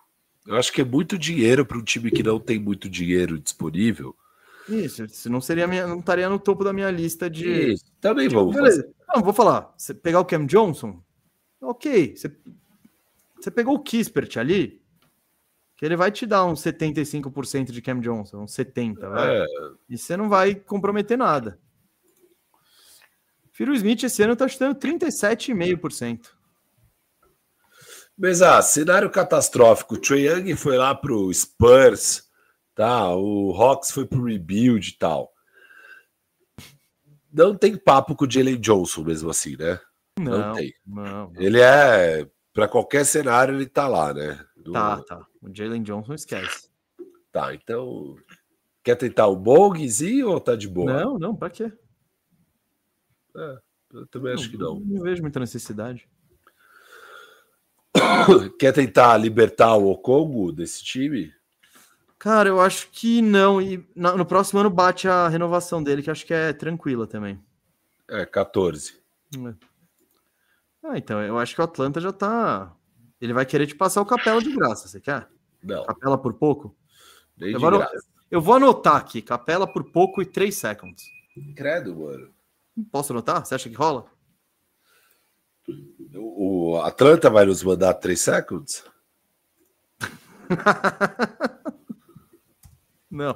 Eu 0.48 0.56
acho 0.56 0.72
que 0.72 0.80
é 0.80 0.86
muito 0.86 1.18
dinheiro 1.18 1.66
para 1.66 1.78
um 1.78 1.84
time 1.84 2.10
que 2.10 2.24
não 2.24 2.40
tem 2.40 2.58
muito 2.58 2.90
dinheiro 2.90 3.38
disponível. 3.38 4.16
Isso, 4.70 5.06
se 5.10 5.28
não 5.28 5.42
seria 5.42 5.68
minha, 5.68 5.86
não 5.86 6.00
estaria 6.00 6.30
no 6.30 6.40
topo 6.40 6.64
da 6.64 6.72
minha 6.72 6.90
lista 6.90 7.30
de. 7.30 7.74
Isso, 7.74 7.92
também 8.00 8.30
de, 8.30 8.36
vamos. 8.36 8.56
Beleza. 8.56 8.90
Não, 9.14 9.22
vou 9.22 9.34
falar. 9.34 9.74
Você 9.78 9.94
pegar 9.94 10.22
o 10.22 10.26
Cam 10.26 10.46
Johnson, 10.46 11.04
ok. 11.60 12.16
Você, 12.16 12.34
você 13.44 13.52
pegou 13.52 13.76
o 13.76 13.84
Kispert 13.84 14.38
ali, 14.38 14.82
que 15.76 15.86
ele 15.86 15.98
vai 15.98 16.12
te 16.12 16.26
dar 16.26 16.46
uns 16.46 16.62
75% 16.62 17.72
de 17.72 17.82
Cam 17.82 18.00
Johnson, 18.00 18.44
uns 18.44 18.56
70%, 18.56 18.98
é. 19.20 19.46
e 19.90 19.98
você 19.98 20.16
não 20.16 20.30
vai 20.30 20.56
comprometer 20.56 21.18
nada. 21.18 21.60
Firo 23.52 23.74
Smith 23.74 24.04
esse 24.04 24.24
ano 24.24 24.34
está 24.34 24.48
chutando 24.48 24.80
37,5%. 24.80 26.30
Mas, 28.18 28.42
ah, 28.42 28.62
cenário 28.62 29.10
catastrófico. 29.10 29.96
O 29.96 29.98
Trae 29.98 30.28
Young 30.28 30.56
foi 30.56 30.78
lá 30.78 30.96
pro 30.96 31.32
Spurs, 31.34 32.24
tá? 32.74 33.14
O 33.16 33.52
Hawks 33.52 33.92
foi 33.92 34.06
pro 34.06 34.24
rebuild 34.24 34.88
e 34.88 34.98
tal. 34.98 35.34
Não 37.32 37.56
tem 37.56 37.76
papo 37.76 38.16
com 38.16 38.26
o 38.26 38.30
Jalen 38.30 38.60
Johnson 38.60 39.04
mesmo 39.04 39.30
assim, 39.30 39.58
né? 39.58 39.80
Não, 40.20 40.38
não 40.38 40.54
tem. 40.54 40.74
Não. 40.86 41.34
Ele 41.36 41.60
é 41.60 42.28
para 42.54 42.68
qualquer 42.68 43.06
cenário 43.06 43.56
ele 43.56 43.66
tá 43.66 43.88
lá, 43.88 44.14
né? 44.14 44.46
Do... 44.56 44.72
Tá, 44.72 45.02
tá. 45.02 45.28
O 45.42 45.54
Jalen 45.54 45.84
Johnson 45.84 46.14
esquece. 46.14 46.70
Tá, 47.32 47.54
então 47.54 48.16
quer 48.84 48.96
tentar 48.96 49.28
o 49.28 49.36
bogzinho 49.36 50.30
ou 50.30 50.40
tá 50.40 50.56
de 50.56 50.68
boa? 50.68 51.04
Não, 51.04 51.18
não, 51.18 51.36
para 51.36 51.50
quê? 51.50 51.72
É, 53.36 53.58
eu 53.94 54.08
também 54.08 54.34
acho 54.34 54.50
que 54.50 54.58
não. 54.58 54.80
Não 54.80 55.02
vejo 55.02 55.22
muita 55.22 55.40
necessidade. 55.40 56.08
Quer 58.60 58.74
tentar 58.74 59.16
libertar 59.18 59.76
o 59.76 59.90
Okongo 59.90 60.52
desse 60.52 60.84
time? 60.84 61.34
Cara, 62.18 62.50
eu 62.50 62.60
acho 62.60 62.90
que 62.92 63.22
não. 63.22 63.62
E 63.62 63.86
no 63.96 64.26
próximo 64.26 64.60
ano 64.60 64.70
bate 64.70 65.08
a 65.08 65.28
renovação 65.28 65.84
dele, 65.84 66.02
que 66.02 66.10
acho 66.10 66.26
que 66.26 66.34
é 66.34 66.54
tranquila 66.54 67.06
também. 67.06 67.40
É, 68.08 68.26
14. 68.26 69.00
É. 69.36 69.54
Ah, 70.84 70.98
então, 70.98 71.22
eu 71.22 71.40
acho 71.40 71.56
que 71.56 71.62
o 71.62 71.64
Atlanta 71.64 72.02
já 72.02 72.12
tá. 72.12 72.76
Ele 73.22 73.32
vai 73.32 73.46
querer 73.46 73.66
te 73.66 73.76
passar 73.76 74.02
o 74.02 74.06
Capela 74.06 74.42
de 74.42 74.54
graça, 74.54 74.88
você 74.88 75.00
quer? 75.00 75.30
Não. 75.64 75.86
Capela 75.86 76.18
por 76.18 76.34
pouco? 76.34 76.76
Eu 77.40 77.58
vou, 77.60 77.72
eu 78.30 78.42
vou 78.42 78.56
anotar 78.56 78.98
aqui: 78.98 79.22
Capela 79.22 79.66
por 79.66 79.90
pouco 79.92 80.22
e 80.22 80.26
3 80.26 80.54
seconds. 80.54 81.06
Credo, 81.56 81.96
mano. 81.96 82.34
Posso 82.92 83.14
anotar? 83.14 83.46
Você 83.46 83.56
acha 83.56 83.70
que 83.70 83.76
rola? 83.76 84.06
O 86.16 86.78
Atlanta 86.84 87.30
vai 87.30 87.46
nos 87.46 87.64
mandar 87.64 87.94
3 87.94 88.20
seconds? 88.20 88.84
Não. 93.10 93.36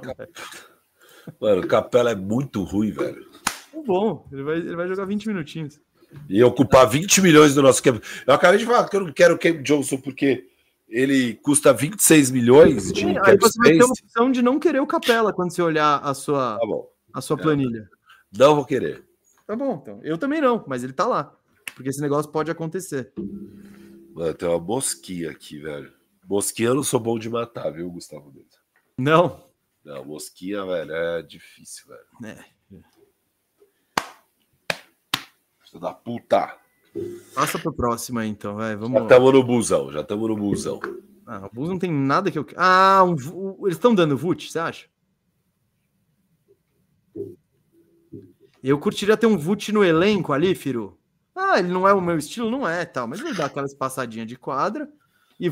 Mano, 1.40 1.62
o 1.62 1.66
Capela 1.66 2.10
é 2.10 2.14
muito 2.14 2.62
ruim, 2.62 2.90
velho. 2.90 3.26
Tá 3.72 3.82
bom, 3.86 4.28
ele 4.30 4.42
vai, 4.42 4.56
ele 4.58 4.76
vai 4.76 4.86
jogar 4.88 5.06
20 5.06 5.28
minutinhos. 5.28 5.80
E 6.28 6.42
ocupar 6.42 6.88
20 6.88 7.20
milhões 7.20 7.54
do 7.54 7.62
nosso 7.62 7.82
cap. 7.82 8.00
Eu 8.26 8.34
acabei 8.34 8.58
de 8.58 8.64
falar 8.64 8.88
que 8.88 8.96
eu 8.96 9.00
não 9.00 9.12
quero 9.12 9.34
o 9.34 9.38
Cam 9.38 9.62
Johnson 9.62 9.98
porque 9.98 10.46
ele 10.88 11.34
custa 11.34 11.72
26 11.72 12.30
milhões 12.30 12.92
de 12.92 13.00
Sim, 13.00 13.14
Aí 13.22 13.36
você 13.36 13.58
vai 13.58 13.72
ter 13.72 13.82
a 13.82 13.86
opção 13.86 14.32
de 14.32 14.40
não 14.40 14.58
querer 14.58 14.80
o 14.80 14.86
Capela 14.86 15.32
quando 15.32 15.52
você 15.52 15.60
olhar 15.60 15.98
a 15.98 16.14
sua, 16.14 16.58
tá 16.58 16.66
a 17.12 17.20
sua 17.20 17.36
planilha. 17.36 17.88
Não 18.36 18.54
vou 18.54 18.64
querer. 18.64 19.04
Tá 19.46 19.54
bom, 19.54 19.78
então. 19.82 20.00
Eu 20.02 20.18
também 20.18 20.40
não, 20.40 20.64
mas 20.66 20.82
ele 20.82 20.92
tá 20.92 21.06
lá. 21.06 21.34
Porque 21.74 21.90
esse 21.90 22.00
negócio 22.00 22.30
pode 22.30 22.50
acontecer. 22.50 23.12
Mano, 24.14 24.34
tem 24.34 24.48
uma 24.48 24.58
mosquinha 24.58 25.30
aqui, 25.30 25.58
velho. 25.58 25.92
Mosquinha 26.28 26.68
eu 26.68 26.74
não 26.74 26.82
sou 26.82 27.00
bom 27.00 27.18
de 27.18 27.30
matar, 27.30 27.70
viu, 27.70 27.90
Gustavo? 27.90 28.32
Não. 28.98 29.48
Não, 29.84 30.04
mosquinha, 30.04 30.64
velho, 30.66 30.92
é 30.92 31.22
difícil, 31.22 31.84
velho. 31.86 32.34
É. 32.34 32.44
Filho 35.68 35.80
da 35.80 35.92
puta. 35.92 36.56
Passa 37.34 37.58
pro 37.58 37.72
próximo 37.72 38.18
aí, 38.18 38.28
então, 38.28 38.56
vai. 38.56 38.74
Vamos 38.74 38.98
Já 38.98 39.02
estamos 39.04 39.32
no 39.32 39.44
busão, 39.44 39.92
já 39.92 40.00
estamos 40.00 40.28
no 40.28 40.36
busão. 40.36 40.80
Ah, 41.26 41.46
o 41.46 41.54
Bulls 41.54 41.68
não 41.68 41.78
tem 41.78 41.92
nada 41.92 42.30
que 42.30 42.38
eu. 42.38 42.46
Ah, 42.56 43.04
um, 43.04 43.66
eles 43.66 43.76
estão 43.76 43.94
dando 43.94 44.16
Vult, 44.16 44.50
você 44.50 44.58
acha? 44.58 44.86
Eu 48.64 48.78
curtiria 48.78 49.16
ter 49.16 49.26
um 49.26 49.36
Vult 49.36 49.70
no 49.70 49.84
elenco 49.84 50.32
ali, 50.32 50.54
Firu. 50.54 50.98
Ah, 51.36 51.58
ele 51.58 51.68
não 51.68 51.86
é 51.86 51.92
o 51.92 52.00
meu 52.00 52.16
estilo, 52.16 52.50
não 52.50 52.66
é, 52.66 52.84
tal, 52.86 53.06
mas 53.06 53.20
ele 53.20 53.34
dá 53.34 53.44
aquelas 53.44 53.74
passadinhas 53.74 54.26
de 54.26 54.36
quadra 54.36 54.90
e 55.38 55.50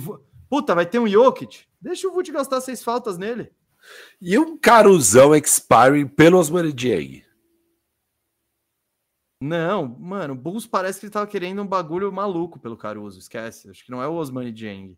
puta, 0.48 0.74
vai 0.74 0.86
ter 0.86 0.98
um 0.98 1.06
Jokic. 1.06 1.66
Deixa 1.78 2.08
o 2.08 2.12
Vult 2.12 2.32
gastar 2.32 2.62
seis 2.62 2.82
faltas 2.82 3.18
nele. 3.18 3.52
E 4.20 4.38
um 4.38 4.56
Caruzão 4.56 5.34
expiring 5.34 6.08
pelo 6.08 6.38
Osmani 6.38 6.72
Dieng. 6.72 7.22
Não, 9.40 9.86
mano, 9.86 10.32
o 10.32 10.36
Bulls 10.36 10.66
parece 10.66 10.98
que 10.98 11.06
ele 11.06 11.12
tava 11.12 11.26
querendo 11.26 11.60
um 11.60 11.66
bagulho 11.66 12.10
maluco 12.10 12.58
pelo 12.58 12.76
Caruso, 12.76 13.18
esquece. 13.18 13.68
Acho 13.68 13.84
que 13.84 13.90
não 13.90 14.02
é 14.02 14.08
o 14.08 14.14
Osmani 14.14 14.50
Dieng. 14.50 14.96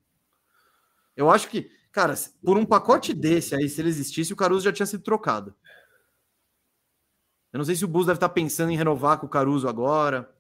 Eu 1.17 1.29
acho 1.29 1.49
que, 1.49 1.71
cara, 1.91 2.15
por 2.45 2.57
um 2.57 2.65
pacote 2.65 3.13
desse 3.13 3.55
aí, 3.55 3.69
se 3.69 3.81
ele 3.81 3.89
existisse, 3.89 4.33
o 4.33 4.37
Caruso 4.37 4.65
já 4.65 4.73
tinha 4.73 4.87
sido 4.87 5.03
trocado. 5.03 5.55
Eu 7.53 7.59
não 7.59 7.65
sei 7.65 7.75
se 7.75 7.85
o 7.85 7.89
Bulls 7.89 8.07
deve 8.07 8.19
estar 8.19 8.29
pensando 8.29 8.71
em 8.71 8.77
renovar 8.77 9.19
com 9.19 9.27
o 9.27 9.31
Caruso 9.31 9.69
agora. 9.69 10.33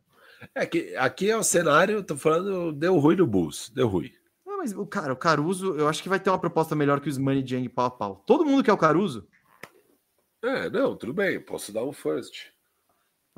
É 0.54 0.64
que 0.64 0.94
aqui 0.94 1.28
é 1.28 1.36
o 1.36 1.42
cenário, 1.42 2.04
tô 2.04 2.16
falando, 2.16 2.72
deu 2.72 2.96
ruim 2.98 3.16
no 3.16 3.26
Bulls, 3.26 3.70
deu 3.70 3.88
ruim. 3.88 4.12
Não, 4.46 4.58
mas 4.58 4.72
o 4.72 4.86
cara, 4.86 5.12
o 5.12 5.16
Caruso, 5.16 5.74
eu 5.74 5.88
acho 5.88 6.00
que 6.00 6.08
vai 6.08 6.20
ter 6.20 6.30
uma 6.30 6.38
proposta 6.38 6.76
melhor 6.76 7.00
que 7.00 7.08
o 7.08 7.10
Osmani 7.10 7.42
Dieng 7.42 7.68
pau 7.68 7.86
a 7.86 7.90
pau. 7.90 8.22
Todo 8.24 8.44
mundo 8.44 8.62
quer 8.62 8.72
o 8.72 8.78
Caruso? 8.78 9.26
É, 10.44 10.70
não, 10.70 10.94
tudo 10.94 11.12
bem, 11.12 11.40
posso 11.40 11.72
dar 11.72 11.84
um 11.84 11.92
first. 11.92 12.52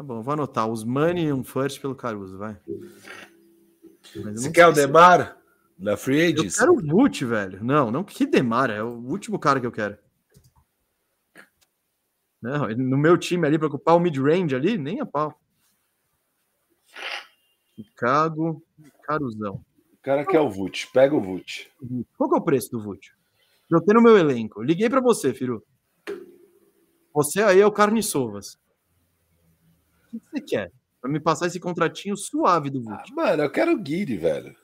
Tá 0.01 0.05
bom, 0.05 0.23
vou 0.23 0.33
anotar. 0.33 0.67
Os 0.67 0.83
Money 0.83 1.27
e 1.27 1.33
um 1.35 1.45
first 1.45 1.79
pelo 1.79 1.95
Caruso, 1.95 2.39
vai. 2.39 2.59
Você 4.33 4.51
quer 4.51 4.67
o 4.67 4.73
Demar 4.73 5.39
na 5.79 5.95
Free 5.95 6.23
Agents? 6.23 6.59
Eu 6.59 6.67
quero 6.67 6.73
o 6.73 6.81
Vult, 6.81 7.23
velho. 7.23 7.63
Não, 7.63 7.91
não 7.91 8.03
que 8.03 8.25
Demar, 8.25 8.71
é 8.71 8.83
o 8.83 8.95
último 8.95 9.39
cara 9.39 9.61
que 9.61 9.67
eu 9.67 9.71
quero. 9.71 9.99
Não, 12.41 12.67
no 12.71 12.97
meu 12.97 13.19
time 13.19 13.47
ali, 13.47 13.59
para 13.59 13.69
ocupar 13.69 13.95
o 13.95 14.01
mid-range 14.01 14.57
ali, 14.57 14.79
nem 14.79 15.03
a 15.03 15.05
pau. 15.05 15.39
Chicago, 17.77 18.65
Caruzão. 19.03 19.63
O 19.93 19.99
cara 20.01 20.25
quer 20.25 20.41
o 20.41 20.49
Vult, 20.49 20.91
pega 20.95 21.15
o 21.15 21.21
Vult. 21.21 21.71
Qual 22.17 22.31
que 22.31 22.37
é 22.37 22.39
o 22.39 22.45
preço 22.45 22.71
do 22.71 22.81
Vult? 22.81 23.13
Eu 23.71 23.83
tenho 23.83 23.99
no 24.01 24.03
meu 24.03 24.17
elenco. 24.17 24.63
Liguei 24.63 24.89
para 24.89 25.03
você, 25.03 25.35
Firu. 25.35 25.63
Você 27.13 27.43
aí 27.43 27.61
é 27.61 27.67
o 27.67 27.71
Carne 27.71 28.03
Sovas. 28.03 28.59
O 30.13 30.19
que 30.19 30.31
você 30.31 30.41
quer? 30.41 30.73
Pra 31.01 31.11
me 31.11 31.19
passar 31.19 31.47
esse 31.47 31.59
contratinho 31.59 32.17
suave 32.17 32.69
do 32.69 32.83
Vult. 32.83 33.01
Ah, 33.11 33.15
mano, 33.15 33.43
eu 33.43 33.51
quero 33.51 33.73
o 33.73 33.79
Guiri, 33.79 34.17
velho. 34.17 34.55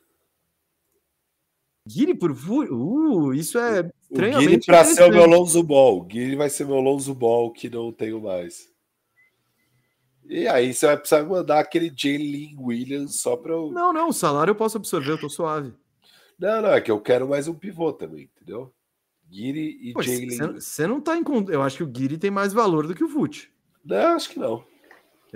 Guiri 1.88 2.14
por 2.14 2.32
Vult? 2.32 2.70
Uh, 2.70 3.32
isso 3.32 3.58
é 3.58 3.90
estranhamente 4.10 4.46
O 4.46 4.50
Guiri 4.50 4.66
pra 4.66 4.84
ser 4.84 5.04
o 5.04 5.10
meu 5.10 5.26
Lonzo 5.26 5.62
Ball. 5.62 6.02
Guiri 6.02 6.36
vai 6.36 6.50
ser 6.50 6.66
meu 6.66 6.80
Lonzo 6.80 7.14
Ball 7.14 7.52
que 7.52 7.70
não 7.70 7.92
tenho 7.92 8.20
mais. 8.20 8.68
E 10.28 10.48
aí 10.48 10.74
você 10.74 10.86
vai 10.86 10.96
precisar 10.96 11.22
mandar 11.24 11.60
aquele 11.60 11.92
Jalen 11.94 12.56
Williams 12.58 13.20
só 13.20 13.36
pra 13.36 13.52
eu... 13.52 13.70
Não, 13.70 13.92
não, 13.92 14.08
o 14.08 14.12
salário 14.12 14.50
eu 14.50 14.56
posso 14.56 14.76
absorver, 14.76 15.12
eu 15.12 15.20
tô 15.20 15.30
suave. 15.30 15.72
Não, 16.38 16.62
não, 16.62 16.70
é 16.70 16.80
que 16.80 16.90
eu 16.90 17.00
quero 17.00 17.28
mais 17.28 17.46
um 17.46 17.54
pivô 17.54 17.92
também, 17.92 18.28
entendeu? 18.34 18.74
Guiri 19.30 19.78
e 19.80 20.02
Jalen... 20.02 20.54
Você 20.60 20.86
não 20.86 21.00
tá 21.00 21.16
em... 21.16 21.22
Eu 21.48 21.62
acho 21.62 21.76
que 21.76 21.82
o 21.84 21.86
Guiri 21.86 22.18
tem 22.18 22.30
mais 22.30 22.52
valor 22.52 22.88
do 22.88 22.94
que 22.94 23.04
o 23.04 23.08
Vult. 23.08 23.48
Não, 23.84 24.16
acho 24.16 24.30
que 24.30 24.38
não. 24.40 24.64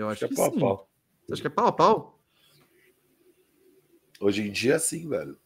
Eu 0.01 0.09
acho, 0.09 0.24
acho 0.24 0.35
que, 0.35 0.40
é 0.40 0.44
pau 0.44 0.52
sim. 0.52 0.60
pau. 0.60 0.90
Você 1.27 1.32
acha 1.32 1.43
que 1.43 1.47
é 1.47 1.51
pau 1.51 1.66
a 1.66 1.72
pau? 1.72 2.20
Hoje 4.20 4.43
em 4.43 4.51
dia, 4.51 4.78
sim, 4.78 5.09
velho. 5.09 5.39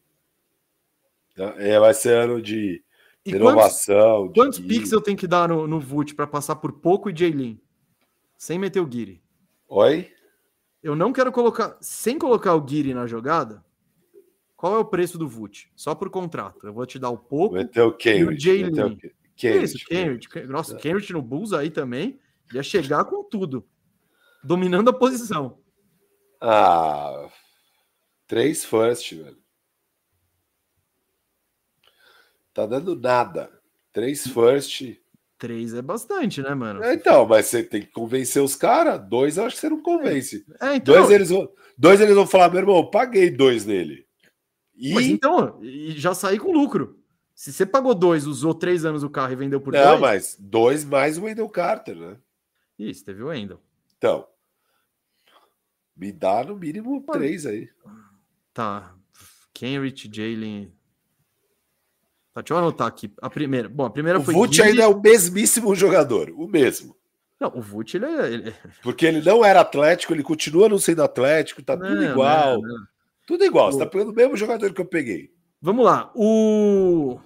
É, 1.36 1.78
vai 1.80 1.92
ser 1.92 2.16
ano 2.16 2.40
de 2.40 2.82
e 3.24 3.32
renovação. 3.32 4.26
Quantos, 4.28 4.34
quantos 4.34 4.58
picks 4.60 4.92
eu 4.92 5.00
tenho 5.00 5.16
que 5.16 5.26
dar 5.26 5.48
no, 5.48 5.66
no 5.66 5.80
Vult 5.80 6.14
para 6.14 6.26
passar 6.26 6.56
por 6.56 6.72
pouco 6.72 7.10
e 7.10 7.16
Jaylin? 7.16 7.60
Sem 8.38 8.58
meter 8.58 8.80
o 8.80 8.86
Guiri. 8.86 9.22
Oi? 9.68 10.12
Eu 10.82 10.94
não 10.94 11.12
quero 11.12 11.32
colocar. 11.32 11.76
Sem 11.80 12.18
colocar 12.18 12.54
o 12.54 12.60
Guiri 12.60 12.94
na 12.94 13.06
jogada, 13.06 13.64
qual 14.56 14.76
é 14.76 14.78
o 14.78 14.84
preço 14.84 15.18
do 15.18 15.28
Vult? 15.28 15.70
Só 15.74 15.94
por 15.94 16.10
contrato. 16.10 16.66
Eu 16.66 16.72
vou 16.72 16.86
te 16.86 16.98
dar 16.98 17.10
o 17.10 17.18
pouco 17.18 17.56
o 17.56 17.60
e 17.60 18.24
o 18.24 18.38
Jaylin. 18.38 18.98
Isso, 19.36 19.84
Kenrich. 19.86 20.28
Nossa, 20.46 20.76
Kenrich 20.76 21.12
no 21.12 21.20
Bulls 21.20 21.52
aí 21.52 21.70
também 21.70 22.20
ia 22.52 22.62
chegar 22.62 23.04
com 23.04 23.24
tudo 23.24 23.66
dominando 24.44 24.90
a 24.90 24.92
posição. 24.92 25.58
Ah, 26.40 27.28
três 28.26 28.64
first, 28.64 29.14
velho. 29.14 29.38
Tá 32.52 32.66
dando 32.66 32.94
nada. 32.94 33.50
Três 33.92 34.26
first. 34.26 34.96
Três 35.38 35.74
é 35.74 35.82
bastante, 35.82 36.40
né, 36.40 36.54
mano? 36.54 36.82
É, 36.82 36.94
então, 36.94 37.26
mas 37.26 37.46
você 37.46 37.62
tem 37.62 37.82
que 37.82 37.90
convencer 37.90 38.42
os 38.42 38.54
caras. 38.54 39.00
Dois, 39.08 39.36
eu 39.36 39.44
acho 39.44 39.56
que 39.56 39.60
você 39.60 39.68
não 39.68 39.82
convence. 39.82 40.46
É, 40.60 40.76
então... 40.76 40.94
dois, 40.94 41.10
eles 41.10 41.30
vão, 41.30 41.48
dois 41.76 42.00
eles 42.00 42.14
vão 42.14 42.26
falar, 42.26 42.50
meu 42.50 42.60
irmão, 42.60 42.76
eu 42.76 42.90
paguei 42.90 43.30
dois 43.30 43.66
nele. 43.66 44.06
E... 44.76 44.94
Mas 44.94 45.06
então, 45.06 45.60
já 45.96 46.14
saí 46.14 46.38
com 46.38 46.52
lucro. 46.52 46.98
Se 47.34 47.52
você 47.52 47.66
pagou 47.66 47.94
dois, 47.94 48.26
usou 48.26 48.54
três 48.54 48.84
anos 48.84 49.02
o 49.02 49.10
carro 49.10 49.32
e 49.32 49.36
vendeu 49.36 49.60
por 49.60 49.72
não, 49.72 49.80
dois. 49.80 49.92
Não, 49.92 50.00
mas 50.00 50.36
dois 50.38 50.84
mais 50.84 51.18
o 51.18 51.24
Wendell 51.24 51.48
Carter, 51.48 51.96
né? 51.96 52.16
Isso, 52.78 53.04
teve 53.04 53.22
o 53.22 53.26
Wendell. 53.26 53.60
Então, 53.98 54.26
me 55.96 56.12
dá 56.12 56.44
no 56.44 56.56
mínimo 56.56 57.04
três 57.12 57.46
aí. 57.46 57.68
Tá. 58.52 58.94
Kenrich, 59.52 60.10
Jalen. 60.12 60.72
Tá, 62.32 62.40
deixa 62.40 62.54
eu 62.54 62.58
anotar 62.58 62.88
aqui. 62.88 63.12
A 63.22 63.30
primeira. 63.30 63.68
Bom, 63.68 63.84
a 63.84 63.90
primeira 63.90 64.18
o 64.18 64.24
foi. 64.24 64.34
O 64.34 64.36
Vult 64.38 64.60
ainda 64.60 64.82
é 64.82 64.86
o 64.86 65.00
mesmíssimo 65.00 65.74
jogador. 65.74 66.30
O 66.30 66.48
mesmo. 66.48 66.96
Não, 67.40 67.52
o 67.54 67.60
Vult, 67.60 67.94
ele 67.94 68.06
é. 68.06 68.32
Ele... 68.32 68.54
Porque 68.82 69.06
ele 69.06 69.22
não 69.22 69.44
era 69.44 69.60
atlético, 69.60 70.12
ele 70.12 70.22
continua 70.22 70.68
não 70.68 70.78
sendo 70.78 71.02
atlético, 71.02 71.62
tá 71.62 71.76
não, 71.76 71.86
tudo 71.88 72.04
igual. 72.04 72.60
Não, 72.60 72.68
não. 72.68 72.94
Tudo 73.26 73.44
igual, 73.44 73.72
você 73.72 73.78
tá 73.78 73.86
pegando 73.86 74.10
o 74.10 74.14
mesmo 74.14 74.36
jogador 74.36 74.72
que 74.72 74.80
eu 74.80 74.84
peguei. 74.84 75.32
Vamos 75.60 75.84
lá. 75.84 76.12
O. 76.14 77.18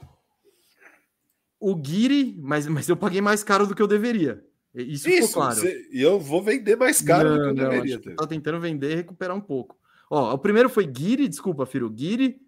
O 1.59 1.75
Guiri, 1.75 2.37
mas, 2.39 2.69
mas 2.69 2.89
eu 2.89 2.97
paguei 2.97 3.21
mais 3.21 3.43
caro 3.43 3.67
do 3.67 3.75
que 3.75 3.83
eu 3.83 3.89
deveria. 3.89 4.45
Isso, 4.75 5.09
Isso 5.09 5.29
ficou 5.29 5.43
claro. 5.43 5.61
E 5.91 6.01
eu 6.01 6.21
vou 6.21 6.43
vender 6.43 6.77
mais 6.77 7.01
caro 7.01 7.31
não, 7.31 7.37
do 7.37 7.43
que 7.43 7.49
eu 7.49 7.55
não, 7.55 7.71
deveria 7.71 7.99
ter. 7.99 8.15
Tá 8.17 8.27
tentando 8.27 8.61
vender 8.61 8.93
e 8.93 8.97
recuperar 8.97 9.37
um 9.37 9.41
pouco. 9.41 9.77
Ó, 10.11 10.35
o 10.35 10.39
primeiro 10.39 10.69
foi 10.69 10.87
Guiri, 10.87 11.29
desculpa, 11.29 11.67
Firo. 11.67 11.91
Guiri, 11.91 12.41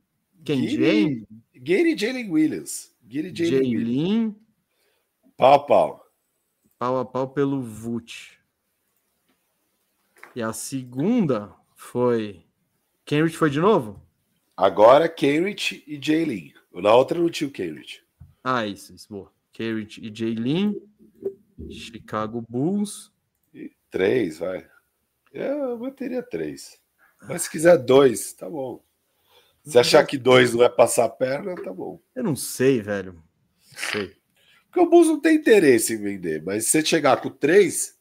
quem? 0.44 0.66
Jane? 0.68 1.26
Guiri 1.54 1.96
Jalen 1.96 2.30
Williams. 2.30 2.94
Guiri 3.06 3.32
Jalen 3.34 4.34
Pau 5.36 5.54
a 5.54 5.58
pau. 5.58 6.06
Pau 6.78 6.98
a 6.98 7.04
pau 7.04 7.28
pelo 7.28 7.60
Vult. 7.60 8.38
E 10.34 10.42
a 10.42 10.52
segunda 10.52 11.54
foi. 11.74 12.44
Kenrich 13.04 13.36
foi 13.36 13.50
de 13.50 13.60
novo? 13.60 14.00
Agora 14.56 15.08
Kenrich 15.08 15.82
e 15.86 15.98
Jalen. 16.00 16.54
Na 16.72 16.94
outra 16.94 17.18
não 17.18 17.28
tinha 17.28 17.48
o 17.48 17.50
Kenrich. 17.50 18.02
Ah, 18.44 18.66
isso, 18.66 18.94
isso, 18.94 19.08
boa. 19.08 19.32
Kenrich 19.52 20.00
e 20.00 20.14
Jalen. 20.14 20.80
Chicago 21.68 22.44
Bulls. 22.48 23.12
E 23.52 23.70
três, 23.90 24.38
vai. 24.38 24.66
Eu 25.32 25.78
bateria 25.78 26.22
três. 26.22 26.78
Mas 27.28 27.42
se 27.42 27.50
quiser 27.50 27.76
dois, 27.78 28.32
tá 28.32 28.48
bom. 28.48 28.82
Se 29.64 29.78
achar 29.78 30.04
que 30.06 30.16
dois 30.16 30.54
não 30.54 30.62
é 30.64 30.68
passar 30.68 31.04
a 31.04 31.08
perna, 31.08 31.54
tá 31.54 31.72
bom. 31.72 32.00
Eu 32.14 32.24
não 32.24 32.34
sei, 32.34 32.80
velho. 32.80 33.12
Não 33.14 33.22
sei. 33.92 34.16
Porque 34.66 34.80
o 34.80 34.88
Bulls 34.88 35.08
não 35.08 35.20
tem 35.20 35.36
interesse 35.36 35.94
em 35.94 35.98
vender, 35.98 36.42
mas 36.44 36.64
se 36.64 36.70
você 36.70 36.84
chegar 36.84 37.20
com 37.20 37.28
três, 37.28 37.98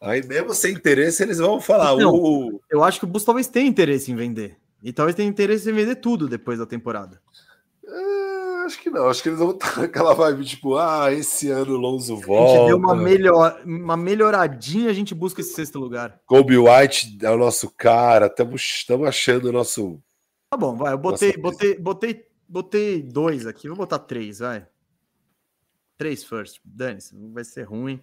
aí 0.00 0.26
mesmo 0.26 0.54
sem 0.54 0.74
interesse, 0.74 1.22
eles 1.22 1.38
vão 1.38 1.60
falar. 1.60 1.94
Não, 1.96 2.12
o... 2.12 2.60
Eu 2.70 2.82
acho 2.82 2.98
que 2.98 3.04
o 3.04 3.08
Bulls 3.08 3.24
talvez 3.24 3.46
tenha 3.46 3.68
interesse 3.68 4.10
em 4.10 4.16
vender. 4.16 4.56
E 4.82 4.92
talvez 4.92 5.14
tenha 5.14 5.28
interesse 5.28 5.70
em 5.70 5.74
vender 5.74 5.96
tudo 5.96 6.28
depois 6.28 6.58
da 6.58 6.66
temporada. 6.66 7.20
Acho 8.66 8.80
que 8.80 8.90
não, 8.90 9.08
acho 9.08 9.22
que 9.22 9.28
eles 9.28 9.38
vão 9.38 9.52
estar 9.54 9.78
naquela 9.78 10.12
vibe, 10.12 10.44
tipo, 10.44 10.76
ah, 10.76 11.12
esse 11.12 11.48
ano 11.48 11.74
o 11.74 11.76
Lonzo 11.76 12.16
volta. 12.16 12.52
A 12.52 12.56
gente 12.56 12.66
deu 12.66 12.76
uma, 12.76 12.96
melhor, 12.96 13.62
uma 13.64 13.96
melhoradinha, 13.96 14.90
a 14.90 14.92
gente 14.92 15.14
busca 15.14 15.40
esse 15.40 15.54
sexto 15.54 15.78
lugar. 15.78 16.20
Kobe 16.26 16.58
White 16.58 17.18
é 17.22 17.30
o 17.30 17.38
nosso 17.38 17.70
cara, 17.70 18.26
estamos 18.26 18.82
achando 19.06 19.48
o 19.48 19.52
nosso. 19.52 20.02
Tá 20.50 20.56
bom, 20.56 20.76
vai, 20.76 20.92
eu 20.92 20.98
botei, 20.98 21.28
Nossa, 21.28 21.40
botei, 21.40 21.78
botei, 21.78 22.26
botei 22.48 23.02
dois 23.02 23.46
aqui, 23.46 23.68
vou 23.68 23.76
botar 23.76 24.00
três, 24.00 24.40
vai. 24.40 24.66
Três 25.96 26.24
first, 26.24 26.60
dane-se, 26.64 27.16
vai 27.32 27.44
ser 27.44 27.62
ruim. 27.62 28.02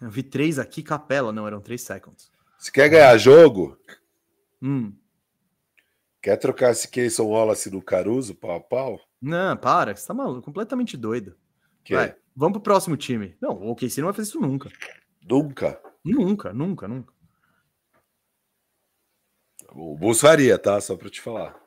Eu 0.00 0.10
vi 0.10 0.22
três 0.22 0.58
aqui, 0.58 0.82
capela, 0.82 1.32
não, 1.32 1.46
eram 1.46 1.60
três 1.60 1.80
seconds. 1.80 2.30
Se 2.58 2.70
quer 2.70 2.90
ganhar 2.90 3.16
jogo? 3.16 3.78
Hum. 4.60 4.92
Quer 6.24 6.38
trocar 6.38 6.72
esse 6.72 6.88
Keyson 6.88 7.26
Wallace 7.26 7.70
no 7.70 7.82
Caruso, 7.82 8.34
pau 8.34 8.56
a 8.56 8.60
pau? 8.60 8.98
Não, 9.20 9.54
para, 9.58 9.94
você 9.94 10.06
tá 10.06 10.14
maluco, 10.14 10.40
completamente 10.40 10.96
doido. 10.96 11.36
Vai, 11.90 12.16
vamos 12.34 12.54
pro 12.54 12.62
próximo 12.62 12.96
time. 12.96 13.36
Não, 13.38 13.50
o 13.50 13.72
OKC 13.72 14.00
não 14.00 14.06
vai 14.06 14.14
fazer 14.14 14.30
isso 14.30 14.40
nunca. 14.40 14.70
Nunca? 15.22 15.78
Nunca, 16.02 16.54
nunca, 16.54 16.88
nunca. 16.88 17.12
O 19.74 19.98
Bulls 19.98 20.18
faria, 20.18 20.58
tá? 20.58 20.80
Só 20.80 20.96
para 20.96 21.10
te 21.10 21.20
falar. 21.20 21.62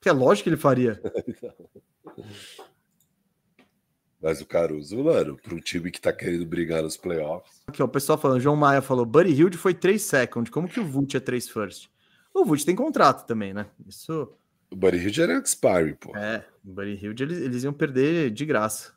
Que 0.00 0.08
é 0.08 0.12
lógico 0.12 0.44
que 0.44 0.50
ele 0.50 0.56
faria. 0.56 1.02
Mas 4.22 4.40
o 4.40 4.46
Caruso, 4.46 5.02
mano, 5.02 5.36
para 5.36 5.52
um 5.52 5.60
time 5.60 5.90
que 5.90 6.00
tá 6.00 6.12
querendo 6.12 6.46
brigar 6.46 6.80
nos 6.80 6.96
playoffs. 6.96 7.64
Aqui, 7.66 7.82
ó, 7.82 7.86
o 7.86 7.88
pessoal 7.88 8.16
falando, 8.16 8.40
João 8.40 8.54
Maia 8.54 8.82
falou, 8.82 9.04
Buddy 9.04 9.32
Hilde 9.32 9.58
foi 9.58 9.74
3 9.74 10.00
second, 10.00 10.48
como 10.48 10.68
que 10.68 10.78
o 10.78 10.86
Vult 10.86 11.16
é 11.16 11.18
3 11.18 11.48
first? 11.48 11.90
O 12.32 12.44
Vult 12.44 12.64
tem 12.64 12.76
contrato 12.76 13.26
também, 13.26 13.52
né? 13.52 13.66
Isso... 13.86 14.32
O 14.70 14.76
Buddy 14.76 14.98
Hilde 14.98 15.22
era 15.22 15.38
expiring, 15.38 15.94
pô. 15.94 16.16
É, 16.16 16.46
o 16.64 16.72
Buddy 16.72 16.94
Hilde 17.04 17.24
eles, 17.24 17.38
eles 17.38 17.64
iam 17.64 17.72
perder 17.72 18.30
de 18.30 18.46
graça. 18.46 18.94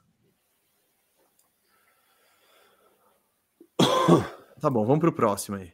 tá 4.62 4.70
bom, 4.70 4.86
vamos 4.86 5.00
pro 5.00 5.12
próximo 5.12 5.58
aí. 5.58 5.74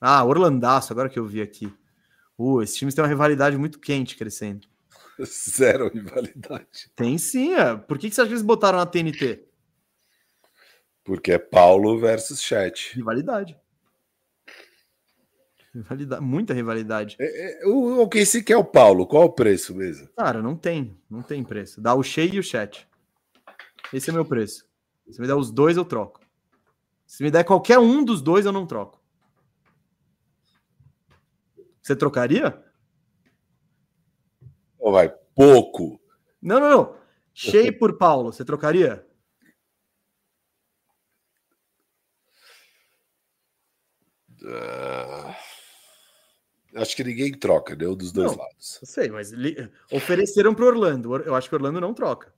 Ah, 0.00 0.24
Orlandaço, 0.24 0.92
agora 0.92 1.08
que 1.08 1.18
eu 1.18 1.26
vi 1.26 1.42
aqui. 1.42 1.72
Uh, 2.38 2.62
esses 2.62 2.76
times 2.76 2.94
têm 2.94 3.02
uma 3.02 3.08
rivalidade 3.08 3.56
muito 3.58 3.78
quente 3.78 4.16
crescendo. 4.16 4.66
Zero 5.22 5.88
rivalidade. 5.88 6.90
Tem 6.96 7.18
sim. 7.18 7.52
É. 7.52 7.76
Por 7.76 7.98
que, 7.98 8.08
que 8.08 8.14
você 8.14 8.22
acha 8.22 8.28
que 8.28 8.34
eles 8.34 8.42
botaram 8.42 8.78
na 8.78 8.86
TNT? 8.86 9.44
Porque 11.04 11.32
é 11.32 11.38
Paulo 11.38 11.98
versus 11.98 12.40
Chat. 12.40 12.94
Rivalidade. 12.94 13.58
Rivalidade, 15.72 16.22
muita 16.22 16.52
rivalidade. 16.52 17.16
É, 17.20 17.62
é, 17.62 17.66
o 17.66 18.02
OKC 18.02 18.42
que 18.42 18.52
é 18.52 18.56
o 18.56 18.64
Paulo, 18.64 19.06
qual 19.06 19.24
o 19.24 19.32
preço 19.32 19.74
mesmo? 19.74 20.08
Cara, 20.16 20.42
não 20.42 20.56
tem, 20.56 21.00
não 21.08 21.22
tem 21.22 21.44
preço. 21.44 21.80
Dá 21.80 21.94
o 21.94 22.02
Shea 22.02 22.24
e 22.24 22.38
o 22.40 22.42
Chat. 22.42 22.88
Esse 23.92 24.10
é 24.10 24.12
meu 24.12 24.24
preço. 24.24 24.68
Se 25.08 25.20
me 25.20 25.26
der 25.28 25.34
os 25.34 25.50
dois, 25.50 25.76
eu 25.76 25.84
troco. 25.84 26.20
Se 27.06 27.22
me 27.22 27.30
der 27.30 27.44
qualquer 27.44 27.78
um 27.78 28.04
dos 28.04 28.20
dois, 28.20 28.46
eu 28.46 28.52
não 28.52 28.66
troco. 28.66 29.00
Você 31.80 31.94
trocaria? 31.94 32.64
Vai 34.80 35.08
pouco? 35.34 36.00
Não, 36.42 36.58
não, 36.58 36.70
não. 36.70 37.00
Shea 37.32 37.72
por 37.76 37.96
Paulo, 37.96 38.32
você 38.32 38.44
trocaria? 38.44 39.06
Uh, 44.42 44.99
acho 46.74 46.96
que 46.96 47.04
ninguém 47.04 47.32
troca, 47.32 47.74
nenhum 47.74 47.94
dos 47.94 48.12
dois 48.12 48.32
não, 48.32 48.38
lados. 48.38 48.78
Eu 48.80 48.86
sei, 48.86 49.08
mas 49.08 49.32
ofereceram 49.92 50.54
para 50.54 50.66
Orlando. 50.66 51.16
Eu 51.16 51.34
acho 51.34 51.48
que 51.48 51.54
Orlando 51.54 51.80
não 51.80 51.94
troca. 51.94 52.32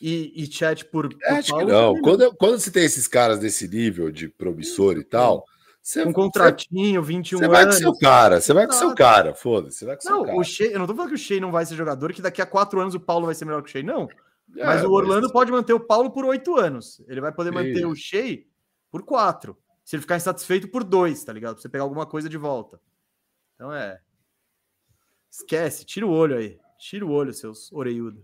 E, 0.00 0.32
e 0.34 0.46
chat 0.46 0.84
por. 0.84 1.08
por 1.08 1.24
acho 1.24 1.50
Paulo, 1.50 1.66
que 1.66 1.72
não. 1.72 2.00
Quando, 2.00 2.34
quando 2.36 2.58
você 2.58 2.70
tem 2.70 2.84
esses 2.84 3.08
caras 3.08 3.38
desse 3.38 3.66
nível 3.68 4.10
de 4.10 4.28
promissor 4.28 4.98
e 4.98 5.04
tal, 5.04 5.44
você, 5.82 6.02
um 6.02 6.12
contratinho, 6.12 7.02
21 7.02 7.38
você 7.38 7.44
anos. 7.44 7.56
Você 7.56 7.62
vai 7.62 7.66
com 7.66 7.72
seu 7.72 7.98
cara, 7.98 8.40
você 8.40 8.52
vai 8.52 8.66
com 8.66 8.72
seu 8.72 8.94
cara, 8.94 9.34
foda-se. 9.34 9.78
Você 9.78 9.84
vai 9.84 9.96
com 9.96 10.08
não, 10.08 10.16
seu 10.16 10.24
cara. 10.24 10.38
O 10.38 10.44
Shea, 10.44 10.70
eu 10.70 10.78
não 10.78 10.86
tô 10.86 10.94
falando 10.94 11.10
que 11.10 11.14
o 11.14 11.18
Shea 11.18 11.40
não 11.40 11.52
vai 11.52 11.66
ser 11.66 11.76
jogador, 11.76 12.12
que 12.12 12.22
daqui 12.22 12.42
a 12.42 12.46
quatro 12.46 12.80
anos 12.80 12.94
o 12.94 13.00
Paulo 13.00 13.26
vai 13.26 13.34
ser 13.34 13.44
melhor 13.44 13.62
que 13.62 13.68
o 13.68 13.72
Shea, 13.72 13.82
não. 13.82 14.08
É, 14.56 14.64
mas 14.64 14.84
o 14.84 14.90
Orlando 14.90 15.24
mas... 15.24 15.32
pode 15.32 15.52
manter 15.52 15.72
o 15.72 15.80
Paulo 15.80 16.10
por 16.10 16.24
oito 16.24 16.56
anos. 16.56 17.02
Ele 17.08 17.20
vai 17.20 17.32
poder 17.32 17.50
manter 17.50 17.80
Isso. 17.80 17.88
o 17.88 17.94
Shea 17.94 18.44
por 18.90 19.02
quatro. 19.02 19.56
Se 19.84 19.96
ele 19.96 20.00
ficar 20.00 20.16
insatisfeito 20.16 20.68
por 20.68 20.82
dois, 20.82 21.22
tá 21.22 21.32
ligado? 21.32 21.54
Pra 21.54 21.62
você 21.62 21.68
pegar 21.68 21.84
alguma 21.84 22.06
coisa 22.06 22.28
de 22.28 22.38
volta. 22.38 22.80
Então 23.54 23.72
é. 23.72 24.00
Esquece, 25.30 25.84
tira 25.84 26.06
o 26.06 26.10
olho 26.10 26.36
aí. 26.36 26.58
Tira 26.78 27.04
o 27.04 27.10
olho, 27.10 27.32
seus 27.32 27.72
oreiudos. 27.72 28.22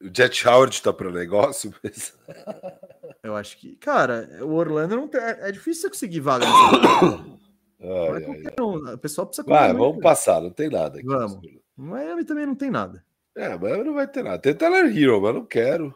O 0.00 0.10
Jet 0.14 0.46
Howard 0.48 0.82
tá 0.82 0.92
para 0.92 1.08
o 1.08 1.12
negócio, 1.12 1.72
mas... 1.82 2.18
Eu 3.22 3.36
acho 3.36 3.56
que, 3.56 3.76
cara, 3.76 4.28
o 4.40 4.52
Orlando 4.52 4.96
não 4.96 5.06
tem, 5.06 5.20
é 5.20 5.52
difícil 5.52 5.82
você 5.82 5.88
conseguir 5.90 6.18
vaga 6.18 6.44
ai, 7.80 8.24
ai, 8.24 8.42
ai. 8.46 8.94
O 8.94 8.98
pessoal 8.98 9.28
precisa 9.28 9.46
Vai, 9.46 9.72
vamos 9.72 10.02
passar, 10.02 10.40
não 10.40 10.50
tem 10.50 10.68
nada 10.68 10.98
aqui. 10.98 11.06
Vamos. 11.06 11.40
Miami 11.76 12.24
também 12.24 12.46
não 12.46 12.56
tem 12.56 12.68
nada. 12.68 13.04
É, 13.36 13.56
Miami 13.56 13.84
não 13.84 13.94
vai 13.94 14.08
ter 14.08 14.24
nada. 14.24 14.40
Tem 14.40 14.52
Tyler 14.54 14.86
Hero, 14.86 15.22
mas 15.22 15.34
não 15.34 15.44
quero. 15.44 15.94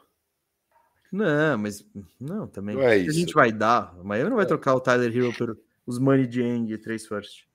Não, 1.10 1.58
mas 1.58 1.84
não, 2.20 2.46
também. 2.46 2.76
Não 2.76 2.82
é 2.82 2.96
isso. 2.96 3.10
A 3.10 3.12
gente 3.12 3.34
vai 3.34 3.50
dar. 3.50 3.92
Miami 4.04 4.30
não 4.30 4.36
vai 4.36 4.44
é. 4.44 4.48
trocar 4.48 4.74
o 4.74 4.80
Tyler 4.80 5.14
Hero 5.14 5.32
por 5.34 5.58
os 5.86 5.98
Money 5.98 6.30
Jang 6.30 6.72
e 6.72 6.78
três 6.78 7.06
first. 7.06 7.46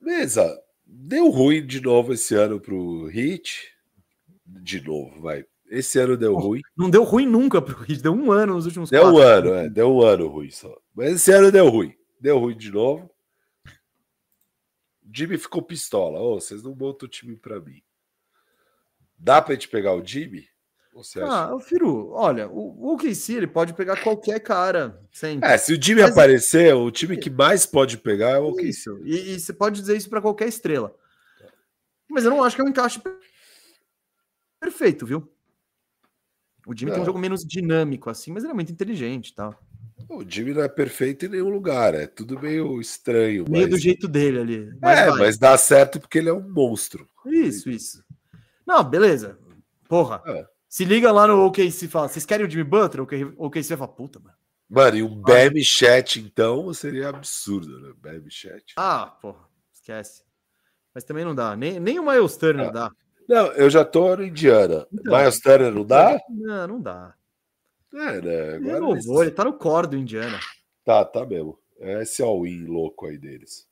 Beleza. 0.00 0.60
Deu 0.86 1.30
ruim 1.30 1.66
de 1.66 1.80
novo 1.80 2.12
esse 2.12 2.34
ano 2.34 2.60
pro 2.60 3.10
Heat 3.10 3.74
de 4.46 4.80
novo, 4.80 5.20
vai. 5.20 5.44
Esse 5.66 5.98
ano 5.98 6.16
deu 6.16 6.34
ruim. 6.34 6.60
Não 6.76 6.90
deu 6.90 7.02
ruim 7.02 7.26
nunca 7.26 7.60
pro 7.60 7.80
Heat, 7.82 8.02
deu 8.02 8.12
um 8.12 8.30
ano 8.30 8.54
nos 8.54 8.66
últimos 8.66 8.90
Deu 8.90 9.06
um 9.06 9.18
ano, 9.18 9.54
é, 9.54 9.68
deu 9.68 9.90
um 9.94 10.02
ano 10.02 10.28
ruim 10.28 10.50
só. 10.50 10.76
Mas 10.94 11.14
esse 11.14 11.32
ano 11.32 11.50
deu 11.50 11.68
ruim. 11.68 11.94
Deu 12.20 12.38
ruim 12.38 12.56
de 12.56 12.70
novo. 12.70 13.10
Jimmy 15.12 15.38
ficou 15.38 15.62
pistola. 15.62 16.18
Ô, 16.20 16.34
oh, 16.34 16.40
vocês 16.40 16.62
não 16.62 16.74
montam 16.74 17.06
o 17.06 17.10
time 17.10 17.36
para 17.36 17.60
mim. 17.60 17.82
Dá 19.18 19.40
pra 19.40 19.54
gente 19.54 19.68
pegar 19.68 19.94
o 19.94 20.04
Jimmy? 20.04 20.46
Você 20.94 21.20
ah, 21.20 21.52
o 21.52 21.58
Firu, 21.58 22.12
olha, 22.12 22.48
o, 22.48 22.86
o 22.86 22.94
OKC 22.94 23.34
ele 23.34 23.46
pode 23.48 23.74
pegar 23.74 24.00
qualquer 24.00 24.38
cara. 24.38 25.00
Sempre. 25.10 25.48
É, 25.48 25.58
se 25.58 25.72
o 25.72 25.82
Jimmy 25.82 26.02
Mas, 26.02 26.12
aparecer, 26.12 26.72
o 26.72 26.88
time 26.90 27.16
que 27.16 27.28
mais 27.28 27.66
pode 27.66 27.98
pegar 27.98 28.30
é 28.30 28.38
o 28.38 28.50
OKC. 28.50 28.68
Isso. 28.68 29.00
E, 29.04 29.34
e 29.34 29.40
você 29.40 29.52
pode 29.52 29.80
dizer 29.80 29.96
isso 29.96 30.08
para 30.08 30.20
qualquer 30.20 30.46
estrela. 30.46 30.94
Mas 32.08 32.24
eu 32.24 32.30
não 32.30 32.44
acho 32.44 32.54
que 32.54 32.62
é 32.62 32.64
um 32.64 32.68
encaixe 32.68 33.02
perfeito, 34.60 35.04
viu? 35.04 35.28
O 36.64 36.76
Jimmy 36.76 36.92
é. 36.92 36.94
tem 36.94 37.02
um 37.02 37.06
jogo 37.06 37.18
menos 37.18 37.44
dinâmico, 37.44 38.08
assim, 38.08 38.30
mas 38.30 38.44
ele 38.44 38.52
é 38.52 38.54
muito 38.54 38.70
inteligente 38.70 39.30
e 39.30 39.34
tal. 39.34 39.58
O 40.08 40.24
Jimmy 40.26 40.54
não 40.54 40.62
é 40.62 40.68
perfeito 40.68 41.26
em 41.26 41.28
nenhum 41.28 41.48
lugar, 41.48 41.94
é 41.94 42.06
tudo 42.06 42.40
meio 42.40 42.80
estranho. 42.80 43.44
Meio 43.48 43.64
mas... 43.64 43.70
do 43.70 43.78
jeito 43.78 44.06
dele 44.06 44.38
ali. 44.38 44.78
Mas 44.80 44.98
é, 44.98 45.10
vai. 45.10 45.18
mas 45.18 45.38
dá 45.38 45.58
certo 45.58 45.98
porque 45.98 46.18
ele 46.18 46.28
é 46.28 46.32
um 46.32 46.48
monstro. 46.48 47.08
Isso, 47.26 47.68
isso. 47.68 48.04
Não, 48.64 48.82
beleza. 48.84 49.38
Porra. 49.88 50.22
É. 50.26 50.53
Se 50.74 50.84
liga 50.84 51.12
lá 51.12 51.24
no 51.28 51.46
OKC 51.46 51.84
e 51.84 51.88
fala: 51.88 52.08
vocês 52.08 52.26
querem 52.26 52.44
o 52.44 52.50
Jimmy 52.50 52.64
Butler? 52.64 53.06
O 53.36 53.46
OKC 53.46 53.68
vai 53.68 53.78
falar: 53.78 53.92
puta, 53.92 54.18
mano. 54.18 54.34
Mano, 54.68 54.96
e 54.96 55.04
um 55.04 55.14
Bam 55.14 55.52
Chat, 55.62 56.18
então, 56.18 56.74
seria 56.74 57.10
absurdo, 57.10 57.78
né? 57.78 57.92
Bam 57.96 58.28
Chat. 58.28 58.74
Ah, 58.76 59.06
porra, 59.22 59.48
esquece. 59.72 60.24
Mas 60.92 61.04
também 61.04 61.24
não 61.24 61.32
dá. 61.32 61.54
Nem, 61.54 61.78
nem 61.78 62.00
o 62.00 62.04
Miles 62.04 62.36
Turner 62.36 62.70
ah. 62.70 62.72
dá. 62.72 62.90
Não, 63.28 63.52
eu 63.52 63.70
já 63.70 63.84
tô 63.84 64.16
no 64.16 64.24
Indiana. 64.24 64.84
Então, 64.92 65.16
Miles 65.16 65.38
Turner 65.38 65.72
não 65.72 65.84
dá? 65.84 66.18
Não, 66.28 66.66
não 66.66 66.82
dá. 66.82 67.14
É, 67.94 68.20
né? 68.20 68.54
Agora 68.56 68.74
Renovou, 68.74 69.22
ele 69.22 69.30
tá 69.30 69.44
no 69.44 69.52
core 69.52 69.86
do 69.86 69.96
Indiana. 69.96 70.40
Tá, 70.84 71.04
tá 71.04 71.24
mesmo. 71.24 71.56
É 71.78 72.02
esse 72.02 72.20
all-in 72.20 72.66
louco 72.66 73.06
aí 73.06 73.16
deles. 73.16 73.68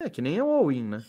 É, 0.00 0.08
que 0.08 0.22
nem 0.22 0.38
é 0.38 0.42
o 0.42 0.48
all-in, 0.48 0.84
né? 0.84 1.04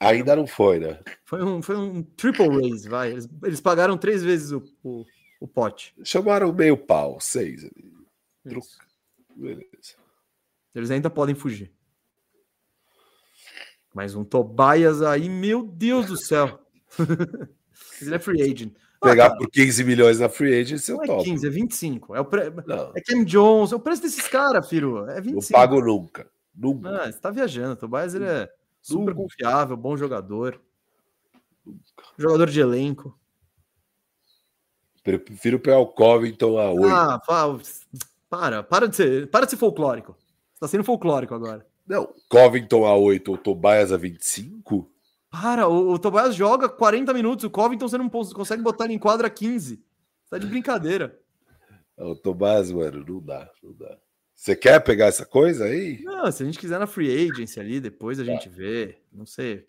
Ainda 0.00 0.34
não 0.34 0.46
foi, 0.46 0.78
né? 0.78 0.98
Foi 1.26 1.44
um, 1.44 1.60
foi 1.60 1.76
um 1.76 2.02
triple 2.02 2.48
raise, 2.48 2.88
vai. 2.88 3.12
Eles, 3.12 3.28
eles 3.44 3.60
pagaram 3.60 3.98
três 3.98 4.22
vezes 4.22 4.50
o, 4.50 4.64
o, 4.82 5.04
o 5.38 5.46
pote. 5.46 5.94
Chamaram 6.02 6.50
meio 6.54 6.74
pau, 6.74 7.20
seis. 7.20 7.68
Beleza. 9.36 9.94
Eles 10.74 10.90
ainda 10.90 11.10
podem 11.10 11.34
fugir. 11.34 11.70
Mas 13.92 14.14
um 14.14 14.24
Tobias 14.24 15.02
aí, 15.02 15.28
meu 15.28 15.62
Deus 15.62 16.06
do 16.06 16.16
céu. 16.16 16.60
Ele 18.00 18.14
é 18.14 18.18
free 18.18 18.40
agent. 18.40 18.72
Pegar 19.02 19.26
ah, 19.26 19.36
por 19.36 19.50
15 19.50 19.84
milhões 19.84 20.20
na 20.20 20.28
free 20.28 20.60
agent, 20.60 20.78
seu 20.78 20.96
top. 20.98 21.22
é 21.22 21.24
15, 21.24 21.46
é 21.46 21.50
25. 21.50 22.16
É, 22.16 22.20
o 22.20 22.24
pre... 22.24 22.42
é 22.94 23.00
Cam 23.00 23.24
Jones, 23.24 23.72
é 23.72 23.76
o 23.76 23.80
preço 23.80 24.02
desses 24.02 24.28
caras, 24.28 24.68
filho. 24.68 25.08
É 25.10 25.20
25. 25.20 25.40
Não 25.40 25.60
pago 25.60 25.80
nunca. 25.80 26.30
Nunca. 26.54 26.90
Não, 26.90 27.04
você 27.04 27.18
tá 27.18 27.30
viajando. 27.30 27.76
Tobias 27.76 28.14
ele 28.14 28.26
é 28.26 28.48
super 28.80 29.14
confiável, 29.14 29.76
bom 29.76 29.96
jogador. 29.96 30.60
Jogador 32.18 32.50
de 32.50 32.60
elenco. 32.60 33.18
Prefiro 35.02 35.58
pegar 35.58 35.78
o 35.78 35.86
Covington 35.86 36.58
a 36.58 36.70
8. 36.70 36.86
Ah, 36.88 37.20
para, 38.28 38.62
para 38.62 38.88
de 38.88 38.96
ser, 38.96 39.30
para 39.30 39.44
de 39.44 39.52
ser 39.52 39.56
folclórico. 39.56 40.16
Você 40.52 40.60
tá 40.60 40.68
sendo 40.68 40.84
folclórico 40.84 41.34
agora. 41.34 41.66
Não, 41.86 42.14
Covington 42.28 42.86
a 42.86 42.94
8 42.94 43.30
ou 43.30 43.38
Tobias 43.38 43.92
a 43.92 43.96
25? 43.96 44.90
Para, 45.30 45.68
o, 45.68 45.92
o 45.92 45.98
Tobias 45.98 46.34
joga 46.34 46.68
40 46.68 47.14
minutos, 47.14 47.44
o 47.44 47.50
Covington 47.50 47.88
você 47.88 47.98
não 47.98 48.08
consegue 48.08 48.62
botar 48.62 48.84
ele 48.84 48.94
em 48.94 48.98
quadra 48.98 49.30
15. 49.30 49.82
Tá 50.28 50.38
de 50.38 50.46
brincadeira. 50.46 51.18
O 51.98 52.14
Tobias, 52.14 52.72
mano, 52.72 53.04
não 53.06 53.20
dá, 53.20 53.50
não 53.62 53.74
dá. 53.74 53.98
Você 54.40 54.56
quer 54.56 54.80
pegar 54.80 55.04
essa 55.04 55.26
coisa 55.26 55.66
aí? 55.66 56.02
Não, 56.02 56.32
se 56.32 56.42
a 56.42 56.46
gente 56.46 56.58
quiser 56.58 56.78
na 56.78 56.86
free 56.86 57.28
agency 57.28 57.60
ali, 57.60 57.78
depois 57.78 58.18
a 58.18 58.24
tá. 58.24 58.32
gente 58.32 58.48
vê. 58.48 58.98
Não 59.12 59.26
sei. 59.26 59.68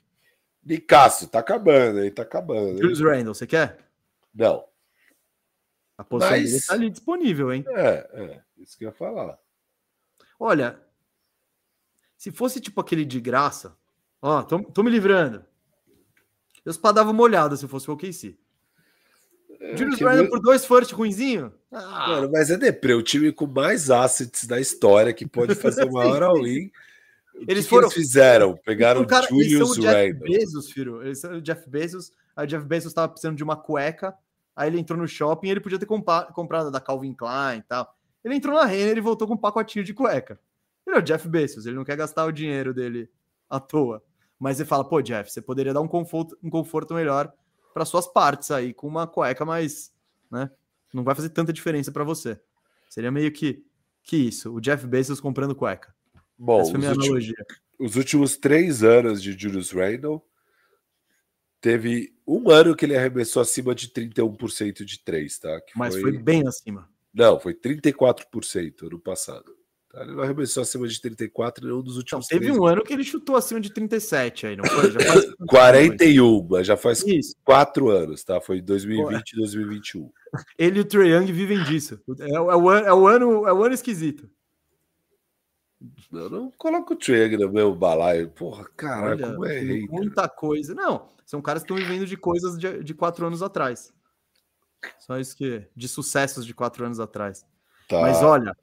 Nicasso, 0.64 1.28
tá 1.28 1.40
acabando, 1.40 2.02
hein? 2.02 2.10
Tá 2.10 2.22
acabando. 2.22 2.78
Julius 2.78 3.02
Randle, 3.02 3.36
você 3.36 3.46
quer? 3.46 3.80
Não. 4.34 4.64
A 5.98 6.06
posição 6.06 6.32
Mas... 6.32 6.52
dele 6.52 6.64
tá 6.64 6.74
ali 6.74 6.90
disponível, 6.90 7.52
hein? 7.52 7.66
É, 7.68 8.10
é. 8.14 8.42
Isso 8.60 8.78
que 8.78 8.86
eu 8.86 8.88
ia 8.88 8.94
falar. 8.94 9.38
Olha, 10.40 10.82
se 12.16 12.32
fosse 12.32 12.62
tipo 12.62 12.80
aquele 12.80 13.04
de 13.04 13.20
graça, 13.20 13.76
ó, 14.22 14.42
tô, 14.42 14.64
tô 14.64 14.84
me 14.84 14.90
livrando. 14.90 15.46
Eu 16.64 16.70
espadava 16.70 17.12
molhada 17.12 17.58
se 17.58 17.68
fosse 17.68 17.92
o 17.92 17.94
OKC. 17.94 18.40
É, 19.62 19.78
Julius 19.78 20.02
Randle 20.02 20.28
por 20.28 20.40
dois 20.40 20.66
first 20.66 20.92
ruinzinho? 20.92 21.54
Ah. 21.72 22.08
Mano, 22.10 22.32
mas 22.32 22.50
é 22.50 22.58
deprê, 22.58 22.96
o 22.96 23.04
time 23.04 23.32
com 23.32 23.46
mais 23.46 23.92
assets 23.92 24.46
da 24.46 24.60
história 24.60 25.14
que 25.14 25.28
pode 25.28 25.54
fazer 25.54 25.86
o 25.88 25.94
maior 25.94 26.24
all-in. 26.24 26.72
Eles 27.48 27.66
que 27.66 27.70
foram. 27.70 27.88
Que 27.88 27.96
eles 27.96 28.08
fizeram? 28.08 28.58
Pegaram 28.66 29.02
o 29.02 29.08
cara, 29.08 29.28
Julius 29.28 29.78
Randle. 29.78 30.14
Jeff 30.14 30.20
Bezos, 30.20 30.72
filho. 30.72 31.04
Eles 31.04 31.20
são 31.20 31.34
o 31.34 31.42
Jeff 31.42 31.70
Bezos. 31.70 32.12
Aí 32.36 32.46
o 32.46 32.48
Jeff 32.48 32.66
Bezos 32.66 32.92
estava 32.92 33.08
precisando 33.08 33.38
de 33.38 33.44
uma 33.44 33.56
cueca. 33.56 34.16
Aí 34.56 34.68
ele 34.68 34.80
entrou 34.80 35.00
no 35.00 35.08
shopping 35.08 35.50
ele 35.50 35.60
podia 35.60 35.80
ter 35.80 35.86
comprado 35.86 36.72
da 36.72 36.82
Calvin 36.82 37.14
Klein 37.14 37.60
e 37.60 37.62
tal. 37.62 37.96
Ele 38.24 38.36
entrou 38.36 38.56
na 38.56 38.66
Renner 38.66 38.98
e 38.98 39.02
voltou 39.02 39.28
com 39.28 39.36
um 39.36 39.38
pacotinho 39.38 39.86
de 39.86 39.94
cueca. 39.94 40.40
Ele 40.86 40.96
é 40.96 41.00
o 41.00 41.02
Jeff 41.02 41.28
Bezos, 41.28 41.66
ele 41.66 41.76
não 41.76 41.86
quer 41.86 41.96
gastar 41.96 42.26
o 42.26 42.32
dinheiro 42.32 42.74
dele 42.74 43.10
à 43.50 43.60
toa. 43.60 44.04
Mas 44.38 44.58
você 44.58 44.66
fala, 44.66 44.84
pô, 44.84 45.02
Jeff, 45.02 45.32
você 45.32 45.42
poderia 45.42 45.74
dar 45.74 45.82
um 45.82 45.88
conforto, 45.88 46.38
um 46.44 46.50
conforto 46.50 46.94
melhor 46.94 47.32
para 47.74 47.86
suas 47.86 48.08
partes 48.08 48.52
aí, 48.52 48.74
com 48.74 48.88
uma 48.88 49.08
cueca 49.08 49.46
mais, 49.46 49.94
né? 50.30 50.50
Não 50.94 51.04
vai 51.04 51.16
fazer 51.16 51.30
tanta 51.30 51.54
diferença 51.54 51.92
para 51.92 52.04
você. 52.04 52.40
Seria 52.90 53.12
meio 53.12 53.32
que, 53.32 53.66
que 54.04 54.18
isso, 54.18 54.54
o 54.54 54.60
Jeff 54.60 54.86
Bezos 54.86 55.22
comprando 55.22 55.56
cueca. 55.56 55.94
Bom, 56.38 56.62
Essa 56.62 56.72
foi 56.72 56.80
minha 56.80 56.92
os 56.92 56.98
analogia. 56.98 57.36
Últimos, 57.40 57.92
os 57.92 57.96
últimos 57.96 58.38
três 58.38 58.84
anos 58.84 59.22
de 59.22 59.32
Julius 59.38 59.72
Randle, 59.72 60.26
teve 61.62 62.14
um 62.28 62.50
ano 62.50 62.76
que 62.76 62.86
ele 62.86 62.98
arremessou 62.98 63.42
acima 63.42 63.76
de 63.76 63.90
31% 63.90 64.84
de 64.84 65.00
três, 65.00 65.38
tá? 65.40 65.62
Que 65.62 65.78
Mas 65.78 65.94
foi... 65.94 66.02
foi 66.02 66.18
bem 66.18 66.48
acima. 66.48 66.90
Não, 67.14 67.40
foi 67.40 67.54
34% 67.54 68.88
ano 68.88 69.00
passado. 69.00 69.56
Tá? 69.92 70.04
Ele 70.04 70.14
não 70.14 70.24
arremessou 70.24 70.64
acima 70.64 70.88
de 70.88 71.00
34 71.02 71.66
nenhum 71.66 71.82
dos 71.82 71.98
últimos 71.98 72.28
não, 72.32 72.40
Teve 72.40 72.52
um 72.52 72.66
ano 72.66 72.84
que 72.84 72.94
ele 72.94 73.04
chutou 73.04 73.36
acima 73.36 73.60
de 73.60 73.74
37 73.74 74.48
aí, 74.48 74.56
não 74.56 74.64
foi? 74.66 74.92
Já 74.92 75.00
faz 75.02 75.26
41, 75.48 76.48
mas 76.50 76.68
já 76.68 76.78
faz 76.78 77.04
Isso. 77.06 77.36
quatro 77.44 77.90
anos, 77.90 78.24
tá? 78.24 78.40
Foi 78.40 78.62
2020 78.62 79.32
e 79.32 79.36
2021. 79.36 80.12
Ele 80.58 80.80
e 80.80 80.82
o 80.82 80.86
Trae 80.86 81.10
Young 81.10 81.26
vivem 81.34 81.62
disso. 81.64 82.00
É, 82.20 82.36
é, 82.36 82.40
o, 82.40 82.72
é, 82.72 82.94
o 82.94 83.08
ano, 83.08 83.48
é 83.48 83.54
o 83.54 83.64
ano 83.64 83.74
esquisito. 83.74 84.30
Eu 86.14 86.30
não 86.30 86.52
coloco 86.52 86.94
o 86.94 86.96
Trae 86.96 87.36
no 87.36 87.52
meu 87.52 87.76
balaio. 87.76 88.30
Porra, 88.30 88.66
cara, 88.78 89.18
como 89.18 89.46
é 89.46 89.60
rei. 89.60 89.88
Muita 89.90 90.30
coisa. 90.30 90.74
Não, 90.74 91.10
são 91.26 91.42
caras 91.42 91.64
que 91.64 91.72
estão 91.72 91.86
vivendo 91.86 92.08
de 92.08 92.16
coisas 92.16 92.58
de, 92.58 92.82
de 92.82 92.94
quatro 92.94 93.26
anos 93.26 93.42
atrás. 93.42 93.94
Só 95.00 95.20
isso 95.20 95.36
que. 95.36 95.68
De 95.76 95.88
sucessos 95.90 96.46
de 96.46 96.54
quatro 96.54 96.86
anos 96.86 97.00
atrás. 97.00 97.46
Tá. 97.90 98.00
Mas 98.02 98.24
olha, 98.24 98.56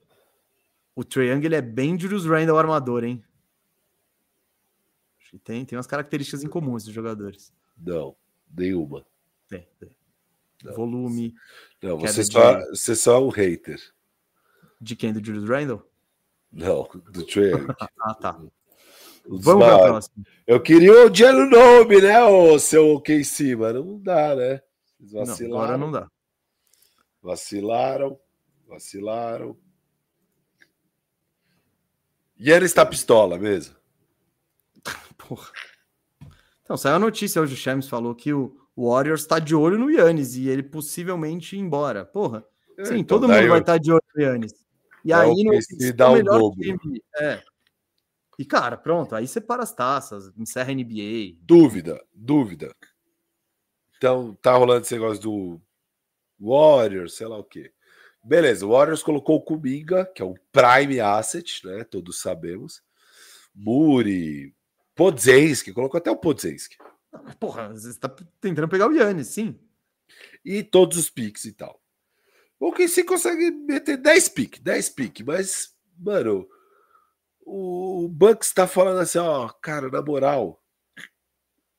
o 0.98 1.04
Trae 1.04 1.28
Young 1.28 1.44
ele 1.44 1.54
é 1.54 1.62
bem 1.62 1.96
Julius 1.96 2.26
Randle 2.26 2.58
armador, 2.58 3.04
hein? 3.04 3.22
Acho 5.20 5.30
que 5.30 5.38
tem, 5.38 5.64
tem 5.64 5.78
umas 5.78 5.86
características 5.86 6.42
em 6.42 6.48
comum 6.48 6.76
esses 6.76 6.92
jogadores. 6.92 7.52
Não, 7.78 8.16
nenhuma. 8.50 9.06
Tem, 9.48 9.68
tem. 9.78 9.96
Volume. 10.74 11.36
Não, 11.80 11.98
você 12.00 12.24
só, 12.24 12.54
de... 12.54 12.70
você 12.70 12.96
só 12.96 13.14
é 13.14 13.20
um 13.20 13.28
hater. 13.28 13.80
De 14.80 14.96
quem? 14.96 15.12
Do 15.12 15.24
Julius 15.24 15.48
Randle? 15.48 15.88
Não, 16.50 16.88
do 17.12 17.24
Trae 17.24 17.50
Young. 17.54 17.68
ah, 18.00 18.14
tá. 18.14 18.32
Vamos 19.24 19.64
para 19.64 19.76
a 19.76 19.78
próxima. 19.78 20.26
Eu 20.48 20.60
queria 20.60 21.06
o 21.06 21.08
Diano 21.08 21.48
Nome, 21.48 22.00
né, 22.00 22.24
o 22.24 22.58
seu 22.58 23.00
KC, 23.00 23.54
mas 23.54 23.72
não 23.72 24.00
dá, 24.00 24.34
né? 24.34 24.60
vacilaram. 24.98 25.48
Não, 25.48 25.62
agora 25.62 25.78
não 25.78 25.92
dá. 25.92 26.10
Vacilaram, 27.22 28.20
vacilaram. 28.66 29.56
E 32.38 32.50
ele 32.50 32.66
está 32.66 32.86
pistola 32.86 33.38
mesmo. 33.38 33.74
Porra. 35.16 35.50
Então, 36.62 36.76
saiu 36.76 36.96
a 36.96 36.98
notícia 36.98 37.40
hoje, 37.40 37.54
o 37.54 37.56
Shams 37.56 37.88
falou 37.88 38.14
que 38.14 38.32
o 38.32 38.56
Warriors 38.76 39.22
está 39.22 39.38
de 39.38 39.54
olho 39.54 39.78
no 39.78 39.90
Yannis 39.90 40.36
e 40.36 40.48
ele 40.48 40.62
possivelmente 40.62 41.56
ir 41.56 41.60
embora. 41.60 42.04
Porra. 42.04 42.44
É, 42.76 42.84
Sim, 42.84 42.98
então, 42.98 43.18
todo 43.18 43.28
mundo 43.28 43.42
eu... 43.42 43.48
vai 43.48 43.60
estar 43.60 43.72
tá 43.72 43.78
de 43.78 43.90
olho 43.90 44.02
no 44.14 44.22
Yannis. 44.22 44.52
E 45.04 45.12
é 45.12 45.16
aí, 45.16 45.44
no 45.44 45.60
se 45.62 45.92
dá 45.92 46.10
o 46.10 46.22
dobro. 46.22 46.60
Time, 46.60 47.02
é. 47.16 47.42
E, 48.38 48.44
cara, 48.44 48.76
pronto, 48.76 49.16
aí 49.16 49.26
separa 49.26 49.64
as 49.64 49.74
taças, 49.74 50.30
encerra 50.36 50.70
a 50.70 50.74
NBA. 50.74 51.36
Dúvida, 51.40 52.00
dúvida. 52.14 52.72
Então, 53.96 54.36
tá 54.40 54.52
rolando 54.52 54.82
esse 54.82 54.94
negócio 54.94 55.20
do 55.20 55.60
Warriors, 56.38 57.16
sei 57.16 57.26
lá 57.26 57.36
o 57.36 57.42
quê. 57.42 57.72
Beleza, 58.28 58.66
o 58.66 58.72
Warriors 58.72 59.02
colocou 59.02 59.36
o 59.36 59.40
Kuminga, 59.40 60.04
que 60.04 60.20
é 60.20 60.24
um 60.24 60.34
prime 60.52 61.00
asset, 61.00 61.66
né? 61.66 61.82
Todos 61.82 62.20
sabemos. 62.20 62.82
Muri, 63.54 64.54
Podzenski, 64.94 65.72
colocou 65.72 65.96
até 65.96 66.10
o 66.10 66.16
Podzenski. 66.16 66.76
Porra, 67.40 67.70
você 67.70 67.88
está 67.88 68.14
tentando 68.38 68.68
pegar 68.68 68.86
o 68.86 68.92
Yannis, 68.92 69.28
sim. 69.28 69.58
E 70.44 70.62
todos 70.62 70.98
os 70.98 71.08
picks 71.08 71.46
e 71.46 71.52
tal. 71.52 71.80
O 72.60 72.70
que 72.70 72.86
se 72.86 73.02
consegue 73.02 73.50
meter 73.50 73.96
10 73.96 74.28
pick, 74.28 74.58
10 74.60 74.90
pick, 74.90 75.20
mas, 75.24 75.74
mano, 75.98 76.46
o 77.46 78.08
Bucks 78.08 78.52
tá 78.52 78.66
falando 78.66 79.00
assim, 79.00 79.16
ó, 79.16 79.48
cara, 79.48 79.88
na 79.88 80.02
moral, 80.02 80.62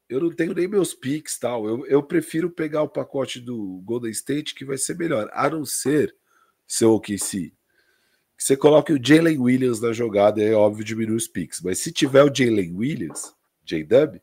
eu 0.10 0.20
não 0.20 0.32
tenho 0.32 0.56
nem 0.56 0.68
meus 0.68 0.96
picks 0.96 1.38
tal. 1.38 1.68
Eu, 1.68 1.86
eu 1.86 2.02
prefiro 2.02 2.50
pegar 2.50 2.82
o 2.82 2.90
pacote 2.90 3.40
do 3.40 3.84
Golden 3.86 4.10
State 4.10 4.56
que 4.56 4.66
vai 4.66 4.80
ser 4.80 4.98
melhor, 4.98 5.30
a 5.32 5.48
não 5.48 5.64
ser 5.64 6.18
seu 6.70 6.94
OKC. 6.94 7.52
Que 8.38 8.44
você 8.44 8.56
coloque 8.56 8.94
o 8.94 9.00
Jalen 9.04 9.40
Williams 9.40 9.82
na 9.82 9.92
jogada, 9.92 10.42
é 10.42 10.54
óbvio, 10.54 10.86
diminui 10.86 11.18
os 11.18 11.28
picks. 11.28 11.60
Mas 11.62 11.80
se 11.80 11.92
tiver 11.92 12.24
o 12.24 12.34
Jalen 12.34 12.74
Williams, 12.76 13.34
J-Dub, 13.66 14.22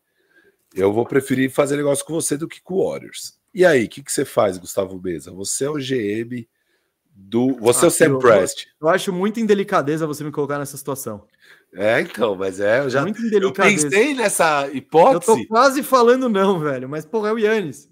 eu 0.75 0.93
vou 0.93 1.05
preferir 1.05 1.51
fazer 1.51 1.77
negócio 1.77 2.05
com 2.05 2.15
você 2.15 2.37
do 2.37 2.49
que 2.49 2.63
com 2.63 2.75
o 2.75 2.91
Warriors. 2.91 3.39
E 3.53 3.65
aí, 3.65 3.85
o 3.85 3.89
que, 3.89 4.03
que 4.03 4.13
você 4.13 4.25
faz, 4.25 4.57
Gustavo 4.57 5.01
Mesa? 5.03 5.33
Você 5.33 5.65
é 5.65 5.71
o 5.71 5.75
GM 5.75 6.47
do. 7.11 7.57
Você 7.57 7.81
ah, 7.81 7.85
é 7.85 7.89
o 7.89 7.91
Sam 7.91 8.19
Prest. 8.19 8.67
Eu, 8.67 8.87
eu 8.87 8.89
acho 8.89 9.13
muito 9.13 9.41
indelicadeza 9.41 10.07
você 10.07 10.23
me 10.23 10.31
colocar 10.31 10.59
nessa 10.59 10.77
situação. 10.77 11.27
É, 11.75 12.01
então, 12.01 12.37
mas 12.37 12.61
é, 12.61 12.81
eu 12.81 12.89
já 12.89 13.03
muito 13.03 13.21
eu 13.23 13.53
pensei 13.53 14.15
nessa 14.15 14.69
hipótese. 14.73 15.31
Eu 15.31 15.37
tô 15.39 15.47
quase 15.47 15.83
falando 15.83 16.29
não, 16.29 16.59
velho, 16.61 16.89
mas 16.89 17.05
porra, 17.05 17.31
é 17.31 17.33
o 17.33 17.39
Yannis. 17.39 17.89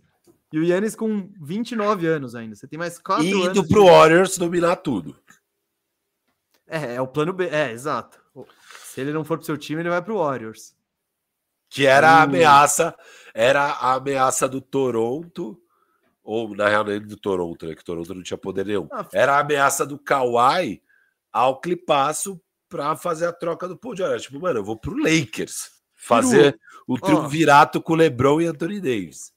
E 0.54 0.58
o 0.60 0.62
Yannis 0.62 0.94
com 0.94 1.28
29 1.40 2.06
anos 2.06 2.36
ainda. 2.36 2.54
Você 2.54 2.68
tem 2.68 2.78
mais 2.78 2.96
4 2.96 3.24
Indo 3.24 3.42
anos. 3.42 3.58
Indo 3.58 3.66
pro 3.66 3.82
de... 3.82 3.90
Warriors 3.90 4.38
dominar 4.38 4.76
tudo. 4.76 5.16
É, 6.64 6.94
é 6.94 7.00
o 7.00 7.08
plano 7.08 7.32
B. 7.32 7.48
É, 7.48 7.72
exato. 7.72 8.20
Se 8.84 9.00
ele 9.00 9.12
não 9.12 9.24
for 9.24 9.36
pro 9.36 9.44
seu 9.44 9.58
time, 9.58 9.82
ele 9.82 9.88
vai 9.88 10.00
pro 10.00 10.18
Warriors. 10.18 10.72
Que 11.68 11.86
era 11.86 12.08
a 12.08 12.22
ameaça, 12.22 12.94
era 13.34 13.64
a 13.64 13.94
ameaça 13.94 14.48
do 14.48 14.60
Toronto, 14.60 15.60
ou 16.22 16.54
na 16.54 16.68
real 16.68 16.84
nem 16.84 17.00
do 17.00 17.16
Toronto, 17.16 17.66
né? 17.66 17.74
Que 17.74 17.82
Toronto 17.82 18.14
não 18.14 18.22
tinha 18.22 18.38
poder 18.38 18.64
nenhum. 18.64 18.86
Ah, 18.92 19.04
era 19.12 19.34
a 19.34 19.40
ameaça 19.40 19.84
do 19.84 19.98
Kawhi 19.98 20.80
ao 21.32 21.60
clipaço 21.60 22.40
para 22.68 22.94
fazer 22.94 23.26
a 23.26 23.32
troca 23.32 23.66
do 23.66 23.76
Paul 23.76 23.96
George. 23.96 24.26
Tipo, 24.26 24.38
mano, 24.38 24.60
eu 24.60 24.64
vou 24.64 24.76
pro 24.76 24.96
Lakers 24.96 25.72
fazer 25.96 26.56
o 26.86 26.96
triunvirato 26.96 27.78
oh. 27.78 27.82
com 27.82 27.96
LeBron 27.96 28.40
e 28.40 28.46
Anthony 28.46 28.80
Davis. 28.80 29.34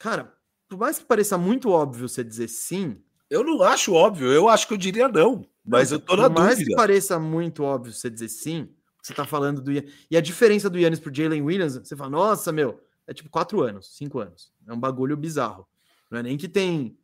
Cara, 0.00 0.34
por 0.66 0.78
mais 0.78 0.98
que 0.98 1.04
pareça 1.04 1.36
muito 1.36 1.68
óbvio 1.68 2.08
você 2.08 2.24
dizer 2.24 2.48
sim. 2.48 3.00
Eu 3.28 3.44
não 3.44 3.62
acho 3.62 3.92
óbvio, 3.92 4.32
eu 4.32 4.48
acho 4.48 4.66
que 4.66 4.74
eu 4.74 4.78
diria 4.78 5.06
não. 5.06 5.46
Mas 5.64 5.92
eu 5.92 6.00
tô 6.00 6.16
na 6.16 6.22
por 6.22 6.28
dúvida. 6.30 6.34
Por 6.34 6.42
mais 6.42 6.58
que 6.58 6.74
pareça 6.74 7.18
muito 7.18 7.62
óbvio 7.62 7.92
você 7.92 8.08
dizer 8.08 8.30
sim, 8.30 8.74
você 9.00 9.12
tá 9.12 9.26
falando 9.26 9.60
do. 9.60 9.70
E 10.10 10.16
a 10.16 10.20
diferença 10.20 10.70
do 10.70 10.78
Yannis 10.78 10.98
pro 10.98 11.14
Jalen 11.14 11.42
Williams, 11.42 11.74
você 11.76 11.94
fala, 11.94 12.10
nossa, 12.10 12.50
meu, 12.50 12.82
é 13.06 13.12
tipo 13.12 13.28
quatro 13.28 13.62
anos, 13.62 13.94
cinco 13.94 14.18
anos. 14.18 14.50
É 14.66 14.72
um 14.72 14.80
bagulho 14.80 15.16
bizarro. 15.18 15.68
Não 16.10 16.18
é 16.18 16.22
nem 16.22 16.38
que 16.38 16.48
tem, 16.48 16.98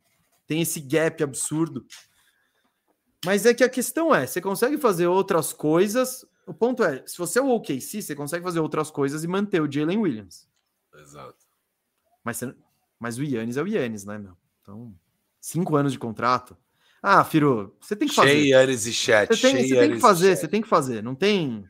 tem 0.47 0.61
esse 0.61 0.81
gap 0.81 1.23
absurdo. 1.23 1.85
Mas 3.23 3.45
é 3.45 3.53
que 3.53 3.63
a 3.63 3.69
questão 3.69 4.13
é, 4.13 4.25
você 4.25 4.41
consegue 4.41 4.77
fazer 4.77 5.05
outras 5.05 5.53
coisas. 5.53 6.25
O 6.47 6.53
ponto 6.53 6.83
é, 6.83 7.03
se 7.05 7.17
você 7.17 7.37
é 7.37 7.41
o 7.43 7.49
OKC, 7.51 8.01
você 8.01 8.15
consegue 8.15 8.43
fazer 8.43 8.59
outras 8.59 8.89
coisas 8.89 9.23
e 9.23 9.27
manter 9.27 9.61
o 9.61 9.71
Jalen 9.71 9.99
Williams. 9.99 10.47
Exato. 10.95 11.45
Mas 12.23 12.37
você, 12.37 12.53
mas 12.99 13.17
o 13.17 13.23
Yannis 13.23 13.57
é 13.57 13.61
o 13.61 13.67
Yannis, 13.67 14.05
né, 14.05 14.17
meu? 14.17 14.35
Então, 14.61 14.93
cinco 15.39 15.75
anos 15.75 15.91
de 15.91 15.99
contrato. 15.99 16.57
Ah, 17.01 17.23
Firo, 17.23 17.75
você 17.79 17.95
tem 17.95 18.07
que 18.07 18.15
fazer. 18.15 18.31
Cheio 18.31 18.47
Yannis 18.47 18.85
e 18.85 18.93
chat. 18.93 19.27
Você 19.27 19.41
tem, 19.41 19.67
você 19.67 19.75
tem 19.75 19.91
que 19.91 19.99
fazer, 19.99 20.35
você 20.35 20.47
tem 20.47 20.61
que 20.61 20.67
fazer. 20.67 21.03
Não 21.03 21.15
tem. 21.15 21.65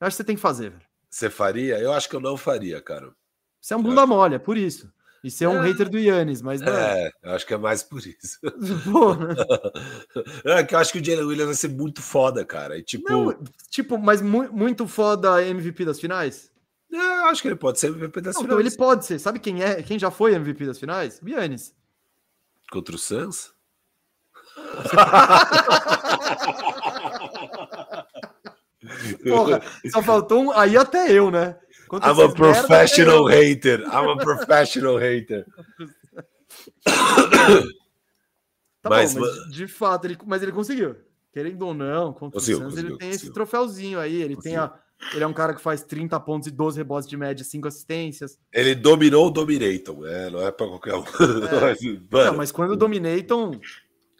Eu 0.00 0.06
acho 0.06 0.14
que 0.14 0.18
você 0.18 0.24
tem 0.24 0.36
que 0.36 0.42
fazer, 0.42 0.70
velho. 0.70 0.82
Você 1.10 1.28
faria? 1.28 1.78
Eu 1.78 1.92
acho 1.92 2.08
que 2.08 2.14
eu 2.14 2.20
não 2.20 2.36
faria, 2.36 2.80
cara. 2.80 3.12
Você 3.60 3.74
é 3.74 3.76
um 3.76 3.82
bunda 3.82 4.06
mole, 4.06 4.36
é 4.36 4.38
por 4.38 4.56
isso. 4.56 4.92
E 5.22 5.30
ser 5.30 5.46
é 5.46 5.48
um 5.48 5.60
hater 5.60 5.88
do 5.88 5.98
Yannis, 5.98 6.40
mas 6.40 6.60
não 6.60 6.72
é. 6.72 7.06
É, 7.06 7.12
eu 7.24 7.32
acho 7.32 7.46
que 7.46 7.52
é 7.52 7.58
mais 7.58 7.82
por 7.82 7.98
isso. 7.98 8.38
é 10.44 10.62
que 10.62 10.74
eu 10.74 10.78
acho 10.78 10.92
que 10.92 11.00
o 11.00 11.04
Jalen 11.04 11.24
Williams 11.24 11.46
vai 11.46 11.54
ser 11.54 11.68
muito 11.68 12.00
foda, 12.00 12.44
cara. 12.44 12.78
E, 12.78 12.82
tipo... 12.82 13.10
Não, 13.10 13.36
tipo, 13.68 13.98
mas 13.98 14.22
mu 14.22 14.50
muito 14.52 14.86
foda 14.86 15.44
MVP 15.44 15.84
das 15.84 15.98
finais? 15.98 16.52
Eu 16.90 17.24
acho 17.26 17.42
que 17.42 17.48
ele 17.48 17.56
pode 17.56 17.78
ser 17.78 17.88
MVP 17.88 18.20
das 18.20 18.34
não, 18.34 18.42
finais. 18.42 18.58
Então 18.58 18.66
ele 18.66 18.76
pode 18.76 19.04
ser. 19.04 19.18
Sabe 19.18 19.38
quem 19.38 19.62
é? 19.62 19.82
Quem 19.82 19.98
já 19.98 20.10
foi 20.10 20.34
MVP 20.34 20.66
das 20.66 20.78
finais? 20.78 21.20
Bianis. 21.20 21.74
Contra 22.70 22.94
o 22.94 22.98
Suns? 22.98 23.52
Porra, 29.28 29.62
só 29.90 30.02
faltou 30.02 30.44
um. 30.44 30.52
Aí 30.52 30.76
até 30.76 31.12
eu, 31.12 31.30
né? 31.30 31.58
I'm 31.92 32.22
a 32.22 32.34
professional 32.34 33.24
merda, 33.24 33.42
hater. 33.42 33.80
I'm 33.80 34.10
a 34.10 34.16
professional 34.16 34.98
hater. 34.98 35.46
Tá 38.80 38.90
mas, 38.90 39.12
bom, 39.12 39.20
mas 39.20 39.52
de 39.52 39.66
fato, 39.66 40.06
ele, 40.06 40.16
mas 40.24 40.40
ele 40.40 40.52
conseguiu. 40.52 40.94
Querendo 41.32 41.60
ou 41.62 41.74
não, 41.74 42.12
contra 42.12 42.38
conseguiu, 42.38 42.58
o 42.58 42.62
Santos, 42.62 42.78
ele 42.78 42.88
tem 42.90 42.96
conseguiu. 42.96 43.16
esse 43.16 43.32
troféuzinho 43.32 43.98
aí. 43.98 44.22
Ele 44.22 44.36
tem 44.36 44.56
a. 44.56 44.72
Ele 45.14 45.24
é 45.24 45.26
um 45.26 45.32
cara 45.32 45.54
que 45.54 45.60
faz 45.60 45.82
30 45.82 46.18
pontos 46.20 46.48
e 46.48 46.50
12 46.50 46.78
rebotes 46.78 47.08
de 47.08 47.16
média, 47.16 47.44
5 47.44 47.68
assistências. 47.68 48.38
Ele 48.52 48.74
dominou 48.74 49.28
o 49.28 49.30
Dominaton, 49.30 50.04
é, 50.04 50.30
não 50.30 50.46
é 50.46 50.50
para 50.50 50.66
qualquer 50.66 50.94
um. 50.94 51.02
É. 51.02 52.26
não, 52.26 52.36
mas 52.36 52.50
quando 52.50 52.72
o 52.72 52.76
Dominaton. 52.76 53.52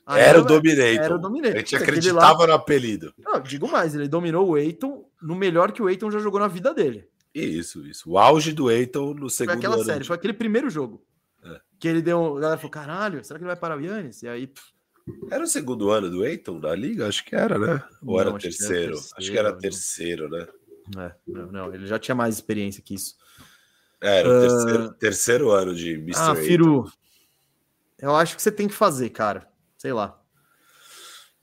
Era 0.06 0.40
o 0.40 0.44
Dominator. 0.44 1.04
Era 1.04 1.14
o 1.14 1.18
Dominator. 1.18 1.56
A 1.56 1.58
gente 1.58 1.76
acreditava 1.76 2.40
lá... 2.40 2.46
no 2.46 2.52
apelido. 2.54 3.12
Não, 3.18 3.40
digo 3.40 3.68
mais, 3.70 3.94
ele 3.94 4.08
dominou 4.08 4.48
o 4.48 4.56
Eiton 4.56 5.04
no 5.20 5.34
melhor 5.34 5.72
que 5.72 5.82
o 5.82 5.90
Eiton 5.90 6.10
já 6.10 6.18
jogou 6.18 6.40
na 6.40 6.48
vida 6.48 6.72
dele. 6.72 7.06
Isso, 7.34 7.86
isso. 7.86 8.10
O 8.10 8.16
auge 8.16 8.52
do 8.52 8.70
Eiton 8.70 9.12
no 9.14 9.28
segundo 9.28 9.56
foi 9.56 9.66
aquela 9.66 9.84
série, 9.84 10.00
de... 10.00 10.06
foi 10.06 10.16
aquele 10.16 10.32
primeiro 10.32 10.70
jogo. 10.70 11.04
É. 11.44 11.60
Que 11.78 11.88
ele 11.88 12.00
deu. 12.00 12.36
A 12.36 12.40
galera 12.40 12.58
falou: 12.58 12.70
caralho, 12.70 13.24
será 13.24 13.38
que 13.38 13.44
ele 13.44 13.50
vai 13.50 13.56
parar 13.56 13.76
o 13.76 13.80
Yannis? 13.80 14.22
E 14.22 14.28
aí. 14.28 14.46
Pff, 14.46 14.72
era 15.30 15.42
o 15.42 15.46
segundo 15.46 15.90
ano 15.90 16.10
do 16.10 16.24
Eiton 16.24 16.60
da 16.60 16.74
liga? 16.74 17.06
Acho 17.06 17.24
que 17.24 17.34
era, 17.34 17.58
né? 17.58 17.82
Ou 18.02 18.14
não, 18.14 18.20
era 18.20 18.30
acho 18.30 18.38
terceiro? 18.38 18.92
terceiro? 18.92 19.14
Acho 19.16 19.30
que 19.30 19.38
era 19.38 19.52
terceiro, 19.56 20.28
né? 20.28 20.46
É, 20.96 21.14
não, 21.26 21.74
ele 21.74 21.86
já 21.86 21.98
tinha 21.98 22.14
mais 22.14 22.34
experiência 22.34 22.82
que 22.82 22.94
isso. 22.94 23.14
É, 24.00 24.20
era 24.20 24.28
o 24.28 24.32
uh... 24.32 24.40
terceiro, 24.40 24.94
terceiro, 24.94 25.50
ano 25.50 25.74
de 25.74 25.94
Mr. 25.94 26.20
Ah, 26.20 26.34
Firu, 26.34 26.90
eu 27.98 28.14
acho 28.14 28.36
que 28.36 28.42
você 28.42 28.52
tem 28.52 28.68
que 28.68 28.74
fazer, 28.74 29.10
cara. 29.10 29.46
Sei 29.76 29.92
lá. 29.92 30.20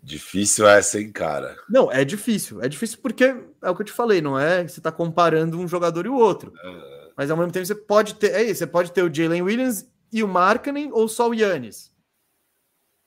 Difícil 0.01 0.67
é 0.67 0.81
sem 0.81 1.11
cara. 1.11 1.57
Não, 1.69 1.91
é 1.91 2.05
difícil. 2.05 2.61
É 2.61 2.69
difícil 2.69 2.99
porque 3.01 3.35
é 3.61 3.69
o 3.69 3.75
que 3.75 3.81
eu 3.81 3.85
te 3.85 3.91
falei, 3.91 4.21
não 4.21 4.39
é? 4.39 4.65
Você 4.65 4.79
tá 4.79 4.91
comparando 4.91 5.59
um 5.59 5.67
jogador 5.67 6.05
e 6.05 6.09
o 6.09 6.15
outro. 6.15 6.53
É... 6.63 7.11
Mas 7.17 7.31
ao 7.31 7.37
mesmo 7.37 7.51
tempo 7.51 7.65
você 7.65 7.75
pode 7.75 8.15
ter. 8.15 8.31
É 8.31 8.43
isso, 8.43 8.59
você 8.59 8.67
pode 8.67 8.91
ter 8.91 9.03
o 9.03 9.13
Jalen 9.13 9.41
Williams 9.41 9.89
e 10.11 10.23
o 10.23 10.27
Markkanen 10.27 10.91
ou 10.91 11.07
só 11.07 11.29
o 11.29 11.33
Yannis. 11.33 11.91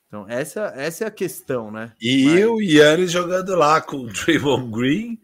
Então, 0.07 0.27
essa, 0.27 0.73
essa 0.75 1.03
é 1.03 1.07
a 1.07 1.11
questão, 1.11 1.71
né? 1.71 1.93
E 2.01 2.25
Mas... 2.25 2.45
o 2.45 2.59
Yannis 2.59 3.11
jogando 3.11 3.55
lá 3.55 3.79
com 3.79 3.97
o 3.97 4.07
Draymond 4.11 4.71
Green 4.71 5.21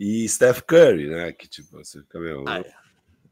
e 0.00 0.26
Steph 0.26 0.62
Curry, 0.62 1.08
né? 1.08 1.30
Que 1.30 1.46
tipo, 1.46 1.72
você 1.72 2.00
fica 2.00 2.18
meio. 2.18 2.42
Ah, 2.48 2.60
é. 2.60 2.72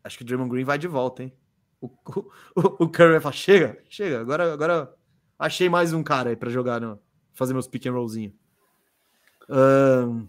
acho 0.05 0.19
que 0.19 0.23
o 0.23 0.27
Draymond 0.27 0.51
Green 0.51 0.65
vai 0.65 0.77
de 0.77 0.87
volta, 0.87 1.23
hein? 1.23 1.33
O, 1.81 1.87
o, 1.87 2.85
o 2.85 2.89
Curry 2.91 3.13
vai 3.13 3.21
falar: 3.21 3.33
chega, 3.33 3.83
chega, 3.89 4.21
agora, 4.21 4.53
agora 4.53 4.95
achei 5.39 5.71
mais 5.71 5.95
um 5.95 6.03
cara 6.03 6.29
aí 6.29 6.37
pra 6.37 6.51
jogar, 6.51 6.79
no, 6.79 7.01
fazer 7.33 7.55
meus 7.55 7.67
pick 7.67 7.87
and 7.87 7.93
rollzinho. 7.93 8.35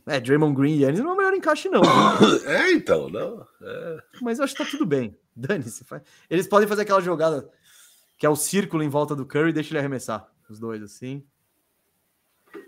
é, 0.08 0.22
Draymond 0.22 0.56
Green 0.56 0.76
e 0.76 0.84
Yannis 0.84 1.02
não 1.02 1.10
é 1.10 1.14
o 1.14 1.18
melhor 1.18 1.34
encaixe, 1.34 1.68
não. 1.68 1.82
é, 2.48 2.72
então, 2.72 3.10
não. 3.10 3.46
É. 3.62 3.98
Mas 4.22 4.40
eu 4.40 4.46
acho 4.46 4.56
que 4.56 4.64
tá 4.64 4.70
tudo 4.70 4.86
bem. 4.86 5.20
Dane-se. 5.36 5.86
Eles 6.30 6.48
podem 6.48 6.70
fazer 6.70 6.84
aquela 6.84 7.02
jogada 7.02 7.50
que 8.18 8.26
é 8.26 8.30
o 8.30 8.36
círculo 8.36 8.82
em 8.82 8.90
volta 8.90 9.14
do 9.14 9.26
Curry 9.26 9.50
e 9.50 9.54
deixa 9.54 9.72
ele 9.72 9.80
arremessar 9.80 10.26
os 10.50 10.58
dois 10.58 10.82
assim. 10.82 11.26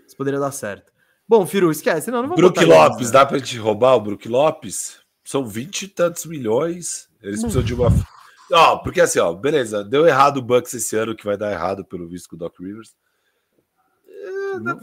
Isso 0.06 0.16
poderia 0.16 0.38
dar 0.38 0.52
certo. 0.52 0.91
Bom, 1.32 1.46
Firu, 1.46 1.70
esquece, 1.70 2.10
não, 2.10 2.20
não 2.20 2.28
vou 2.28 2.36
Brook 2.36 2.62
Lopes, 2.62 3.10
dá 3.10 3.24
pra 3.24 3.38
gente 3.38 3.56
roubar 3.56 3.94
o 3.94 4.00
Brook 4.02 4.28
Lopes? 4.28 5.00
São 5.24 5.46
20 5.46 5.84
e 5.84 5.88
tantos 5.88 6.26
milhões. 6.26 7.08
Eles 7.22 7.38
hum. 7.38 7.44
precisam 7.44 7.62
de 7.62 7.72
uma. 7.72 7.88
Ó, 8.52 8.76
porque 8.76 9.00
assim, 9.00 9.18
ó, 9.18 9.32
beleza, 9.32 9.82
deu 9.82 10.06
errado 10.06 10.36
o 10.36 10.42
Bucks 10.42 10.74
esse 10.74 10.94
ano, 10.94 11.16
que 11.16 11.24
vai 11.24 11.38
dar 11.38 11.50
errado 11.50 11.86
pelo 11.86 12.06
visto 12.06 12.28
com 12.28 12.36
o 12.36 12.38
Doc 12.38 12.54
Rivers. 12.60 12.94
É, 14.06 14.60
dá... 14.60 14.78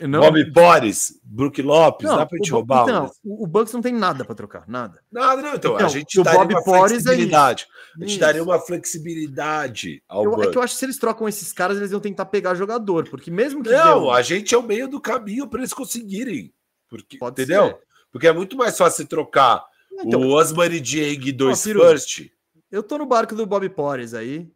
Não... 0.00 0.20
Bob 0.20 0.50
Boris, 0.50 1.20
Brook 1.22 1.60
Lopes, 1.60 2.08
não, 2.08 2.16
dá 2.16 2.26
pra 2.26 2.36
gente 2.38 2.52
o, 2.52 2.56
roubar? 2.56 2.84
Então, 2.84 3.10
o, 3.24 3.44
o 3.44 3.46
Bucks 3.46 3.72
não 3.72 3.82
tem 3.82 3.92
nada 3.92 4.24
para 4.24 4.34
trocar, 4.34 4.64
nada. 4.68 5.00
Nada, 5.10 5.42
não. 5.42 5.54
Então, 5.54 5.74
então 5.74 5.86
a 5.86 5.88
gente 5.88 6.22
daria 6.22 6.40
Bob 6.40 6.54
uma 6.54 6.62
Boris 6.62 6.92
é 6.92 7.00
flexibilidade. 7.02 7.66
É 8.00 8.04
a 8.04 8.06
gente 8.06 8.18
daria 8.18 8.42
uma 8.42 8.58
flexibilidade 8.58 10.02
ao 10.08 10.24
eu, 10.24 10.30
Bucks. 10.30 10.48
É 10.48 10.50
que 10.50 10.58
eu 10.58 10.62
acho 10.62 10.74
que 10.74 10.78
se 10.78 10.86
eles 10.86 10.98
trocam 10.98 11.28
esses 11.28 11.52
caras, 11.52 11.76
eles 11.76 11.90
iam 11.90 12.00
tentar 12.00 12.26
pegar 12.26 12.54
jogador, 12.54 13.08
porque 13.08 13.30
mesmo 13.30 13.62
que. 13.62 13.70
Não, 13.70 14.00
deu... 14.00 14.10
a 14.10 14.22
gente 14.22 14.54
é 14.54 14.58
o 14.58 14.62
meio 14.62 14.88
do 14.88 15.00
caminho 15.00 15.46
para 15.48 15.60
eles 15.60 15.74
conseguirem. 15.74 16.52
Porque, 16.88 17.18
Pode 17.18 17.40
entendeu? 17.40 17.66
Ser. 17.66 17.78
Porque 18.12 18.26
é 18.26 18.32
muito 18.32 18.56
mais 18.56 18.78
fácil 18.78 19.06
trocar 19.06 19.64
então, 20.00 20.20
o 20.20 20.32
Osmani 20.32 20.80
Dieng 20.80 21.32
2 21.32 21.62
first. 21.62 22.30
Eu 22.70 22.82
tô 22.82 22.98
no 22.98 23.06
barco 23.06 23.34
do 23.34 23.46
Bob 23.46 23.68
Porres 23.70 24.14
aí. 24.14 24.48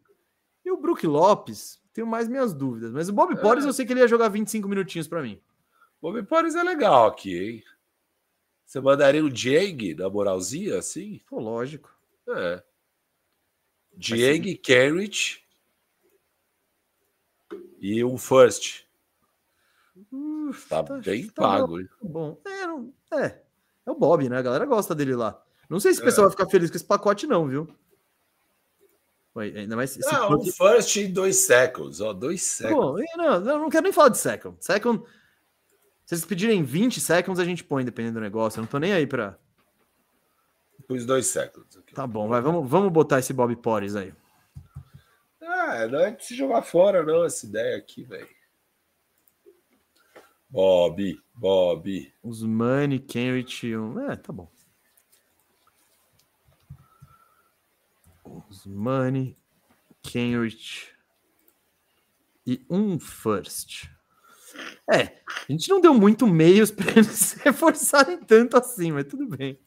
E 0.64 0.70
o 0.70 0.76
Brook 0.76 1.06
Lopes, 1.06 1.77
tenho 1.99 2.07
mais 2.07 2.29
minhas 2.29 2.55
dúvidas. 2.55 2.93
Mas 2.93 3.09
o 3.09 3.12
Bob 3.12 3.33
é. 3.33 3.37
Porres, 3.37 3.65
eu 3.65 3.73
sei 3.73 3.85
que 3.85 3.93
ele 3.93 4.01
ia 4.01 4.07
jogar 4.07 4.29
25 4.29 4.69
minutinhos 4.69 5.09
para 5.09 5.20
mim. 5.20 5.41
Bob 6.01 6.23
Porres 6.23 6.55
é 6.55 6.62
legal 6.62 7.09
aqui, 7.09 7.37
hein? 7.37 7.65
Você 8.65 8.81
mandaria 8.81 9.25
o 9.25 9.31
Dieng 9.31 9.95
na 9.97 10.09
moralzinha, 10.09 10.79
assim? 10.79 11.20
Pô, 11.29 11.41
lógico. 11.41 11.93
É. 12.29 12.62
Dieng, 13.97 14.55
Carrot 14.59 15.45
e 17.81 18.05
um 18.05 18.16
first. 18.16 18.85
Tá, 20.69 20.85
tá, 20.85 20.99
bem 20.99 21.27
tá 21.29 21.43
pago. 21.43 21.79
Bom, 22.01 22.41
é, 22.47 22.66
não, 22.66 22.95
é, 23.12 23.43
é 23.87 23.91
o 23.91 23.95
Bob, 23.95 24.29
né? 24.29 24.39
A 24.39 24.43
galera 24.43 24.65
gosta 24.66 24.95
dele 24.95 25.16
lá. 25.16 25.43
Não 25.69 25.81
sei 25.81 25.93
se 25.93 26.01
o 26.01 26.05
pessoal 26.05 26.27
é. 26.27 26.29
vai 26.29 26.37
ficar 26.37 26.49
feliz 26.49 26.70
com 26.70 26.77
esse 26.77 26.85
pacote, 26.85 27.27
não, 27.27 27.49
viu? 27.49 27.69
Ainda 29.39 29.77
mais 29.77 29.97
esse 29.97 30.12
não, 30.12 30.39
um 30.39 30.44
first 30.44 30.97
e 30.97 31.09
dois 31.09 31.36
seconds, 31.36 32.01
ó, 32.01 32.12
dois 32.12 32.43
seconds. 32.43 33.05
Pô, 33.12 33.23
não, 33.23 33.40
não 33.40 33.70
quero 33.70 33.85
nem 33.85 33.93
falar 33.93 34.10
de 34.10 34.19
second. 34.19 34.56
Second, 34.60 35.02
se 36.05 36.15
eles 36.15 36.24
pedirem 36.24 36.62
20 36.62 37.01
seconds, 37.01 37.39
a 37.39 37.44
gente 37.44 37.62
põe, 37.62 37.85
dependendo 37.85 38.15
do 38.15 38.23
negócio. 38.23 38.59
Eu 38.59 38.62
não 38.62 38.69
tô 38.69 38.78
nem 38.78 38.93
aí 38.93 39.06
pra. 39.06 39.39
Pus 40.86 41.05
dois 41.05 41.27
seconds. 41.27 41.77
Aqui. 41.77 41.94
Tá 41.94 42.06
bom, 42.06 42.28
vai, 42.28 42.40
vamos, 42.40 42.69
vamos 42.69 42.90
botar 42.90 43.19
esse 43.19 43.32
Bob 43.32 43.55
Porres 43.56 43.94
aí. 43.94 44.15
Ah, 45.43 45.86
não 45.86 46.01
é 46.01 46.10
de 46.10 46.24
se 46.24 46.35
jogar 46.35 46.62
fora, 46.62 47.02
não, 47.02 47.24
essa 47.24 47.44
ideia 47.44 47.77
aqui, 47.77 48.05
velho. 48.05 48.28
Bob, 50.48 51.20
Bob. 51.35 52.12
Os 52.23 52.43
Money, 52.43 52.98
Kenrich, 52.98 53.77
um... 53.77 54.10
é, 54.10 54.16
tá 54.16 54.32
bom. 54.32 54.51
Money, 58.66 59.36
Kenrich 60.02 60.88
e 62.46 62.64
um 62.70 62.98
first. 62.98 63.88
É, 64.90 65.20
a 65.26 65.52
gente 65.52 65.68
não 65.68 65.80
deu 65.80 65.92
muito 65.94 66.26
meios 66.26 66.70
para 66.70 66.90
eles 66.96 67.09
se 67.09 67.38
reforçarem 67.40 68.18
tanto 68.18 68.56
assim, 68.56 68.92
mas 68.92 69.05
tudo 69.05 69.26
bem. 69.26 69.59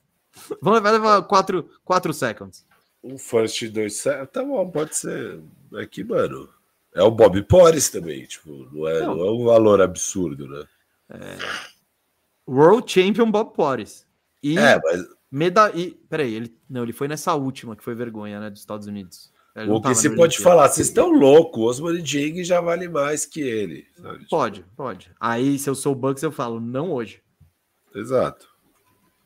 Vamos 0.62 0.80
levar, 0.80 0.92
levar 0.92 1.22
quatro, 1.24 1.70
quatro 1.84 2.14
seconds. 2.14 2.66
Um 3.04 3.18
first 3.18 3.62
e 3.62 3.70
dois 3.70 3.96
seconds. 3.98 4.30
Tá 4.32 4.44
bom, 4.44 4.70
pode 4.70 4.96
ser. 4.96 5.42
Aqui, 5.76 6.04
mano. 6.04 6.50
É 6.94 7.02
o 7.02 7.12
Bob 7.12 7.42
Porres 7.44 7.90
também, 7.90 8.26
tipo, 8.26 8.68
não 8.72 8.88
é, 8.88 9.00
não. 9.00 9.16
não 9.16 9.26
é 9.26 9.32
um 9.32 9.46
valor 9.46 9.82
absurdo, 9.82 10.48
né? 10.48 10.66
É... 11.10 11.38
World 12.48 12.92
Champion 12.92 13.32
Bob 13.32 13.54
Porres. 13.54 14.06
E 14.44 14.58
é, 14.58 14.80
mas 14.84 15.06
Meda... 15.32 15.72
E, 15.76 15.92
peraí, 16.10 16.34
ele... 16.34 16.56
Não, 16.70 16.84
ele 16.84 16.94
foi 16.94 17.08
nessa 17.08 17.34
última, 17.34 17.76
que 17.76 17.84
foi 17.84 17.96
vergonha, 17.96 18.40
né, 18.40 18.50
dos 18.50 18.60
Estados 18.60 18.88
Unidos. 18.88 19.32
o 19.56 19.82
que 19.82 19.96
se 19.96 20.16
pode 20.16 20.38
falar, 20.40 20.68
vocês 20.68 20.88
estão 20.88 21.12
loucos, 21.12 21.80
o 21.80 21.86
Osman 21.86 22.44
já 22.44 22.60
vale 22.60 22.90
mais 22.90 23.26
que 23.26 23.42
ele. 23.42 23.88
Sabe? 23.96 24.28
Pode, 24.30 24.66
pode. 24.76 25.12
Aí, 25.20 25.58
se 25.58 25.70
eu 25.70 25.76
sou 25.76 25.94
o 25.94 25.96
Bucks, 25.96 26.22
eu 26.22 26.32
falo, 26.32 26.60
não 26.60 26.92
hoje. 26.92 27.22
Exato. 27.96 28.50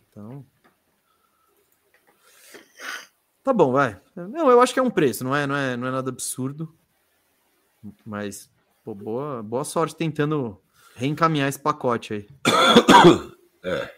Então... 0.09 0.45
Tá 3.43 3.53
bom, 3.53 3.71
vai. 3.71 4.01
Não, 4.15 4.49
eu 4.49 4.59
acho 4.59 4.73
que 4.73 4.79
é 4.79 4.83
um 4.83 4.89
preço, 4.89 5.23
não 5.23 5.35
é, 5.35 5.45
não 5.45 5.55
é, 5.55 5.77
não 5.77 5.87
é 5.87 5.91
nada 5.91 6.09
absurdo. 6.09 6.73
Mas, 8.03 8.49
pô, 8.83 8.95
boa, 8.95 9.43
boa 9.43 9.63
sorte 9.63 9.95
tentando 9.95 10.59
reencaminhar 10.95 11.49
esse 11.49 11.59
pacote 11.59 12.13
aí. 12.13 12.27
É. 13.67 13.91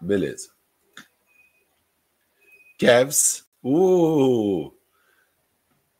Beleza. 0.00 0.50
Cavs. 2.78 3.44
Uh! 3.62 4.72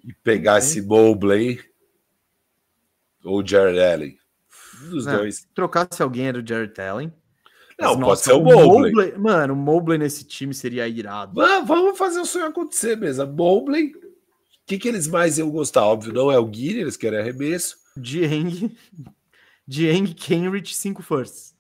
E 0.05 0.13
pegar 0.23 0.59
esse 0.59 0.81
Mobley 0.81 1.61
ou 3.25 3.47
Jared 3.47 3.81
Allen. 3.81 4.19
Um 4.83 4.91
dos 4.91 5.07
não, 5.07 5.17
dois. 5.17 5.47
Trocasse 5.55 6.03
alguém 6.03 6.29
era 6.29 6.39
o 6.39 6.47
Jared 6.47 6.81
Allen. 6.81 7.13
Não, 7.79 7.91
Mas, 7.91 7.97
pode 7.97 8.01
nossa, 8.01 8.25
ser 8.25 8.33
o 8.33 8.43
Mobley. 8.43 8.93
Mobley. 8.93 9.19
Mano, 9.19 9.55
o 9.55 9.57
Mobley 9.57 9.99
nesse 9.99 10.25
time 10.25 10.55
seria 10.55 10.89
irado. 10.89 11.41
Vamos 11.65 11.99
fazer 11.99 12.21
o 12.21 12.25
sonho 12.25 12.47
acontecer 12.47 12.97
mesmo. 12.97 13.27
Mobley. 13.27 13.95
O 13.95 14.09
que, 14.67 14.79
que 14.79 14.89
eles 14.89 15.07
mais 15.07 15.39
iam 15.39 15.51
gostar? 15.51 15.85
Óbvio, 15.85 16.13
não 16.13 16.31
é 16.31 16.39
o 16.39 16.47
Guilherme, 16.47 16.83
eles 16.83 16.97
querem 16.97 17.19
arremesso. 17.19 17.77
Dieng. 17.97 18.77
Dieng, 19.67 20.15
Kenrich, 20.15 20.75
5 20.75 21.03
firsts. 21.03 21.58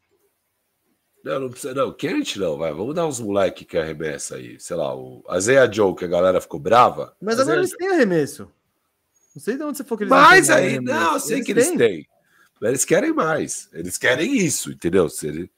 Não, 1.28 1.40
não 1.40 1.50
precisa. 1.50 1.74
Não, 1.74 1.92
quente 1.92 2.38
não, 2.38 2.56
vai. 2.56 2.72
Vamos 2.72 2.94
dar 2.94 3.06
uns 3.06 3.20
moleque 3.20 3.62
que 3.62 3.76
arremessa 3.76 4.36
aí. 4.36 4.58
Sei 4.58 4.74
lá, 4.74 4.96
o 4.96 5.22
Azeia 5.28 5.70
Joe, 5.70 5.94
que 5.94 6.06
a 6.06 6.08
galera 6.08 6.40
ficou 6.40 6.58
brava. 6.58 7.14
Mas 7.20 7.38
agora 7.38 7.58
eles 7.58 7.76
têm 7.76 7.88
arremesso. 7.88 8.50
Não 9.34 9.42
sei 9.42 9.58
de 9.58 9.62
onde 9.62 9.76
você 9.76 9.84
for 9.84 9.98
que 9.98 10.04
eles 10.04 10.10
Mas 10.10 10.48
aí, 10.48 10.76
arremesso. 10.76 10.98
não, 10.98 11.12
eu 11.12 11.20
sei 11.20 11.36
eles 11.36 11.46
que 11.46 11.52
eles 11.52 11.70
têm. 11.72 12.08
Mas 12.58 12.68
eles 12.70 12.84
querem 12.86 13.12
mais. 13.12 13.68
Eles 13.74 13.98
querem 13.98 14.38
isso, 14.38 14.72
entendeu? 14.72 15.08
Se 15.10 15.26
ele... 15.26 15.50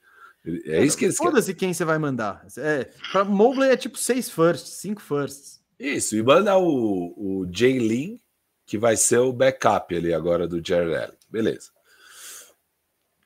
É 0.65 0.83
isso 0.83 0.97
que 0.97 1.05
eles 1.05 1.17
querem. 1.17 1.31
Foda-se 1.31 1.53
quem 1.53 1.73
você 1.73 1.85
vai 1.85 1.97
mandar. 1.97 2.45
É, 2.57 2.89
pra 3.11 3.23
Mobley 3.23 3.69
é 3.69 3.77
tipo 3.77 3.97
seis 3.97 4.29
firsts, 4.29 4.73
cinco 4.73 5.01
firsts. 5.01 5.61
Isso, 5.79 6.17
e 6.17 6.21
manda 6.21 6.57
o, 6.57 7.13
o 7.15 7.47
Jay 7.49 7.79
Lin, 7.79 8.19
que 8.65 8.77
vai 8.77 8.97
ser 8.97 9.19
o 9.19 9.31
backup 9.31 9.95
ali 9.95 10.13
agora 10.13 10.47
do 10.47 10.61
Jared 10.63 10.93
Allen. 10.95 11.17
Beleza. 11.29 11.69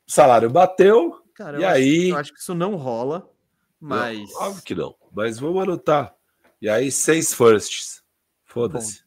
O 0.08 0.12
salário 0.12 0.50
bateu, 0.50 1.25
Cara, 1.36 1.60
E 1.60 1.64
eu 1.64 1.68
acho- 1.68 1.78
aí? 1.78 2.10
eu 2.10 2.18
acho 2.18 2.34
que 2.34 2.40
isso 2.40 2.56
não 2.56 2.76
rola, 2.76 3.30
mas. 3.80 4.18
Não, 4.32 4.42
óbvio 4.42 4.64
que 4.64 4.74
não, 4.76 4.96
mas 5.12 5.38
vamos 5.38 5.62
anotar. 5.62 6.16
E 6.62 6.68
aí, 6.70 6.92
seis 6.92 7.34
firsts. 7.34 8.02
Foda-se. 8.46 9.04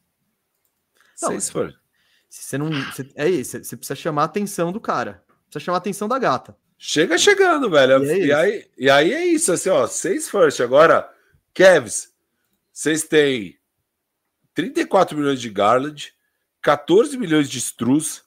Seis 1.15 1.49
firsts. 1.49 1.79
Você 2.29 2.57
não. 2.57 2.69
você- 2.69 3.11
é 3.15 3.27
isso, 3.27 3.57
você 3.63 3.75
precisa 3.75 3.95
chamar 3.95 4.21
a 4.21 4.25
atenção 4.25 4.71
do 4.71 4.79
cara. 4.79 5.23
Precisa 5.49 5.65
chamar 5.65 5.77
a 5.77 5.79
atenção 5.79 6.07
da 6.07 6.19
gata. 6.19 6.55
Chega 6.77 7.17
chegando, 7.17 7.69
velho. 7.69 8.03
E 8.05 8.09
é 8.11 8.17
E, 8.27 8.31
aí, 8.31 8.71
e 8.77 8.89
aí 8.89 9.13
é 9.13 9.25
isso, 9.25 9.51
assim, 9.51 9.69
ó. 9.69 9.85
Seis 9.87 10.29
first. 10.29 10.61
Agora, 10.61 11.11
Kevs, 11.53 12.13
vocês 12.71 13.03
têm 13.03 13.59
34 14.53 15.17
milhões 15.17 15.41
de 15.41 15.49
Garland, 15.49 16.13
14 16.61 17.17
milhões 17.17 17.49
de 17.49 17.57
Struz, 17.57 18.23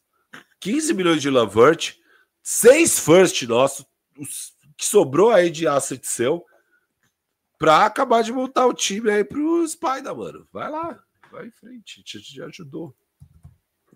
15 0.61 0.93
milhões 0.93 1.23
de 1.23 1.31
Lavert, 1.31 1.95
seis 2.43 2.99
first 2.99 3.41
nosso, 3.43 3.87
os 4.19 4.53
que 4.77 4.87
sobrou 4.87 5.31
aí 5.31 5.51
de 5.51 5.67
asset 5.67 6.07
seu, 6.07 6.45
pra 7.59 7.87
acabar 7.87 8.23
de 8.23 8.33
montar 8.33 8.67
o 8.67 8.75
time 8.75 9.11
aí 9.11 9.23
pro 9.25 9.67
Spider, 9.69 10.17
mano. 10.17 10.47
Vai 10.53 10.71
lá, 10.71 11.03
vai 11.31 11.47
em 11.47 11.51
frente, 11.51 12.03
te, 12.03 12.21
te 12.21 12.43
ajudou. 12.43 12.95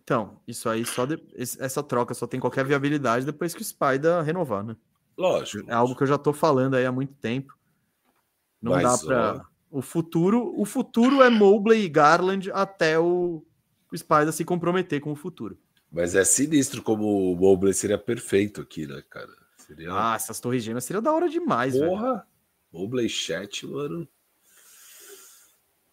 Então, 0.03 0.41
isso 0.47 0.69
aí 0.69 0.85
só. 0.85 1.05
de- 1.05 1.21
essa 1.35 1.83
troca 1.83 2.15
só 2.15 2.27
tem 2.27 2.39
qualquer 2.39 2.65
viabilidade 2.65 3.27
depois 3.27 3.55
que 3.55 3.63
o 3.63 3.65
Spider 3.65 4.23
renovar, 4.23 4.63
né? 4.63 4.77
Lógico. 5.19 5.69
É 5.69 5.75
algo 5.75 5.97
que 5.97 6.03
eu 6.05 6.07
já 6.07 6.17
tô 6.19 6.33
falando 6.33 6.75
aí 6.75 6.87
há 6.87 6.93
muito 6.93 7.15
tempo. 7.15 7.57
Não 8.63 8.73
Mas, 8.73 8.85
dá 9.03 9.07
pra. 9.07 9.47
O 9.69 9.83
futuro, 9.83 10.55
o 10.57 10.65
futuro 10.65 11.23
é 11.23 11.29
Mobley 11.29 11.85
e 11.85 11.89
Garland 11.89 12.51
até 12.53 12.99
o, 12.99 13.45
o 13.93 13.97
Spider 13.99 14.33
se 14.33 14.45
comprometer 14.45 15.01
com 15.01 15.11
o 15.11 15.17
futuro. 15.17 15.59
Mas 15.91 16.15
é 16.15 16.25
sinistro 16.25 16.83
como 16.83 17.33
o 17.33 17.37
Mobley 17.37 17.75
seria 17.75 17.99
perfeito 17.99 18.61
aqui, 18.61 18.87
né, 18.87 19.03
cara? 19.11 19.33
Seria. 19.67 19.89
Ah, 19.93 20.15
essas 20.15 20.39
torres 20.41 20.63
gêmeas 20.63 20.85
seria 20.85 21.03
da 21.03 21.13
hora 21.13 21.29
demais, 21.29 21.75
velho. 21.75 21.89
Porra! 21.89 22.27
Mobley 22.73 23.09
Chat, 23.09 23.67
mano. 23.67 24.07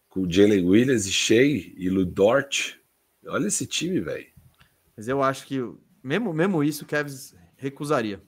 Com 0.10 0.30
Jalen 0.30 0.66
Williams 0.68 1.06
e 1.06 1.12
Shea 1.12 1.74
e 1.76 1.90
Ludort. 1.90 2.76
Olha 3.26 3.48
esse 3.48 3.66
time, 3.66 4.00
velho. 4.00 4.28
Mas 4.96 5.08
eu 5.08 5.24
acho 5.24 5.48
que 5.48 5.60
mesmo, 6.04 6.34
mesmo 6.34 6.64
isso 6.64 6.84
o 6.84 6.88
Kevs 6.88 7.36
recusaria. 7.56 8.22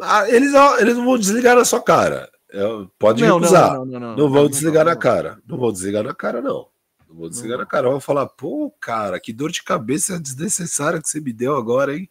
Ah, 0.00 0.28
eles, 0.28 0.52
eles 0.80 0.96
não 0.96 1.04
vão 1.04 1.18
desligar 1.18 1.56
na 1.56 1.64
sua 1.64 1.82
cara. 1.82 2.30
É, 2.52 2.62
pode 2.98 3.22
Não, 3.22 3.28
não, 3.28 3.38
recusar. 3.38 3.74
não, 3.74 3.84
Não, 3.86 4.00
não, 4.00 4.16
não, 4.16 4.30
vão 4.30 4.48
desligar 4.48 4.84
na 4.84 4.96
cara. 4.96 5.40
Não 5.46 5.56
vão 5.56 5.72
desligar 5.72 6.04
na 6.04 6.14
cara, 6.14 6.42
não. 6.42 6.68
Não 7.08 7.16
vão 7.16 7.28
desligar 7.28 7.58
na 7.58 7.66
cara. 7.66 7.88
Vão 7.88 8.00
falar, 8.00 8.26
pô, 8.26 8.70
cara, 8.80 9.18
que 9.18 9.32
dor 9.32 9.50
de 9.50 9.62
cabeça 9.62 10.18
desnecessária 10.18 11.00
que 11.00 11.08
você 11.08 11.20
me 11.20 11.32
deu 11.32 11.56
agora, 11.56 11.96
hein? 11.96 12.10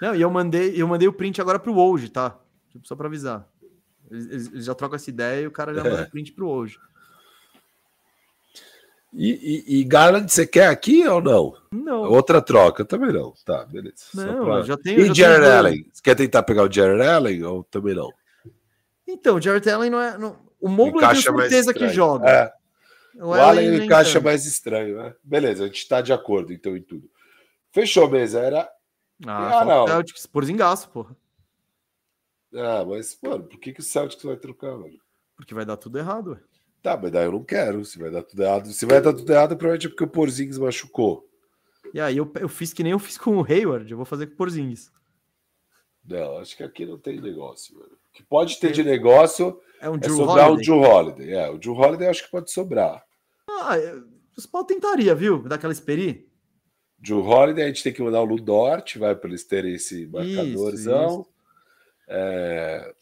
Não, 0.00 0.14
e 0.14 0.20
eu 0.20 0.30
mandei, 0.30 0.74
eu 0.80 0.86
mandei 0.86 1.08
o 1.08 1.12
print 1.12 1.40
agora 1.40 1.58
pro 1.58 1.76
hoje, 1.76 2.08
tá? 2.08 2.38
Tipo, 2.70 2.86
só 2.86 2.94
pra 2.94 3.06
avisar. 3.06 3.48
Eles, 4.10 4.26
eles- 4.52 4.64
já 4.64 4.74
trocam 4.74 4.96
essa 4.96 5.10
ideia 5.10 5.42
e 5.42 5.46
o 5.46 5.50
cara 5.50 5.74
já 5.74 5.82
manda 5.82 6.02
o 6.02 6.10
print 6.10 6.32
pro 6.32 6.48
hoje. 6.48 6.78
E, 9.12 9.64
e, 9.66 9.80
e 9.80 9.84
Garland, 9.84 10.30
você 10.30 10.46
quer 10.46 10.66
aqui 10.68 11.06
ou 11.08 11.22
não? 11.22 11.54
Não, 11.72 12.02
Outra 12.02 12.42
troca, 12.42 12.84
também 12.84 13.12
não. 13.12 13.32
Tá, 13.46 13.64
beleza. 13.64 14.04
Não, 14.14 14.44
pra- 14.44 14.62
já 14.62 14.76
tenho. 14.76 15.00
E 15.00 15.06
já 15.06 15.14
Jared 15.14 15.42
tenho. 15.44 15.56
Allen? 15.56 15.86
Você 15.92 16.02
quer 16.02 16.14
tentar 16.14 16.42
pegar 16.42 16.64
o 16.64 16.70
Jared 16.72 17.02
Allen 17.02 17.42
ou 17.44 17.64
também 17.64 17.94
não? 17.94 18.12
Então, 19.08 19.36
o 19.36 19.40
Jared 19.40 19.68
Allen 19.70 19.90
não 19.90 20.00
é. 20.00 20.18
não- 20.18 20.36
o 20.60 20.68
Mobley 20.68 21.04
mais 21.04 21.22
certeza 21.22 21.72
que 21.72 21.88
joga. 21.88 22.28
É, 22.28 22.52
O 23.18 23.28
o 23.28 23.32
Allen 23.32 23.84
encaixa 23.84 24.20
mais 24.20 24.44
estranho, 24.44 24.98
né? 24.98 25.14
Beleza, 25.24 25.64
a 25.64 25.66
gente 25.68 25.88
tá 25.88 26.00
de 26.02 26.12
acordo 26.12 26.52
então 26.52 26.76
em 26.76 26.82
tudo. 26.82 27.08
Fechou, 27.72 28.10
mesa. 28.10 28.40
Era. 28.40 28.68
Ah, 29.24 29.60
Ah, 29.60 29.64
não. 29.64 29.86
Celtics, 29.86 30.26
por 30.26 30.44
zingaço, 30.44 30.90
porra. 30.90 31.16
Ah, 32.54 32.84
mas, 32.86 33.18
mano, 33.22 33.44
por 33.44 33.58
que, 33.58 33.72
que 33.72 33.80
o 33.80 33.82
Celtics 33.82 34.22
vai 34.24 34.36
trocar, 34.36 34.72
mano? 34.76 34.98
Porque 35.36 35.54
vai 35.54 35.64
dar 35.64 35.76
tudo 35.76 35.98
errado, 35.98 36.32
ué. 36.32 36.40
Tá, 36.82 36.96
mas 36.96 37.10
daí 37.10 37.24
eu 37.26 37.32
não 37.32 37.44
quero. 37.44 37.84
Se 37.84 37.98
vai 37.98 38.10
dar 38.10 38.22
tudo 38.22 38.42
errado. 38.42 38.72
Se 38.72 38.86
vai 38.86 39.00
dar 39.00 39.12
tudo 39.12 39.30
errado, 39.30 39.56
provavelmente 39.56 39.86
é 39.86 39.90
porque 39.90 40.04
o 40.04 40.08
Porzingis 40.08 40.58
machucou. 40.58 41.28
E 41.92 42.00
aí 42.00 42.16
eu, 42.16 42.30
eu 42.40 42.48
fiz 42.48 42.72
que 42.72 42.82
nem 42.82 42.92
eu 42.92 42.98
fiz 42.98 43.18
com 43.18 43.36
o 43.38 43.44
Hayward, 43.44 43.90
eu 43.90 43.96
vou 43.96 44.06
fazer 44.06 44.26
com 44.28 44.34
o 44.34 44.36
Porzingis. 44.36 44.90
Não, 46.04 46.38
acho 46.38 46.56
que 46.56 46.62
aqui 46.62 46.86
não 46.86 46.98
tem 46.98 47.20
negócio, 47.20 47.74
mano. 47.76 47.92
O 47.92 48.12
que 48.12 48.22
pode 48.22 48.58
ter 48.60 48.70
de 48.72 48.82
negócio 48.84 49.60
É 49.80 49.90
um 49.90 49.96
é 49.96 50.08
sobrar 50.08 50.50
Holiday. 50.50 50.52
o 50.52 50.80
Drew 50.80 50.90
Holiday. 50.90 51.32
É, 51.32 51.50
o 51.50 51.58
Drew 51.58 51.74
Holiday 51.74 52.06
eu 52.06 52.10
acho 52.10 52.24
que 52.24 52.30
pode 52.30 52.50
sobrar. 52.52 53.04
Ah, 53.48 53.76
eu- 53.78 54.04
os 54.36 54.46
pau 54.46 54.64
tentaria, 54.64 55.14
viu? 55.14 55.42
Daquela 55.42 55.72
esperi. 55.72 56.28
Drew 56.98 57.20
Holiday, 57.24 57.64
a 57.64 57.66
gente 57.68 57.82
tem 57.82 57.92
que 57.92 58.02
mandar 58.02 58.20
o 58.22 58.24
Ludort, 58.24 58.96
vai 58.98 59.14
para 59.14 59.28
eles 59.28 59.44
terem 59.44 59.74
esse 59.74 60.06
marcadorzão. 60.06 61.26
É, 62.08 62.94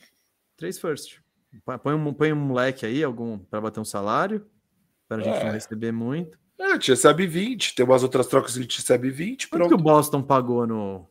Três 0.57 0.79
first. 0.79 1.19
Põe- 1.65 1.95
um, 1.95 2.13
põe 2.13 2.33
um 2.33 2.37
moleque 2.37 2.85
aí, 2.87 3.03
algum, 3.05 3.39
pra 3.39 3.61
bater 3.61 3.79
um 3.81 3.85
salário. 3.85 4.45
Pra 5.07 5.19
gente 5.19 5.29
É. 5.37 5.45
não 5.45 5.53
receber 5.53 5.93
muito. 5.93 6.39
É, 6.59 6.65
a 6.65 6.73
gente 6.75 6.91
recebe 6.91 7.27
20, 7.27 7.75
tem 7.75 7.85
umas 7.85 8.03
outras 8.03 8.27
trocas 8.27 8.53
que 8.55 8.59
a 8.59 8.63
gente 8.63 8.79
recebe 8.79 9.11
20, 9.11 9.49
Quanto 9.49 9.69
que 9.69 9.75
o. 9.75 9.79
Boston 9.79 10.23
pagou 10.23 10.67
no 10.67 11.09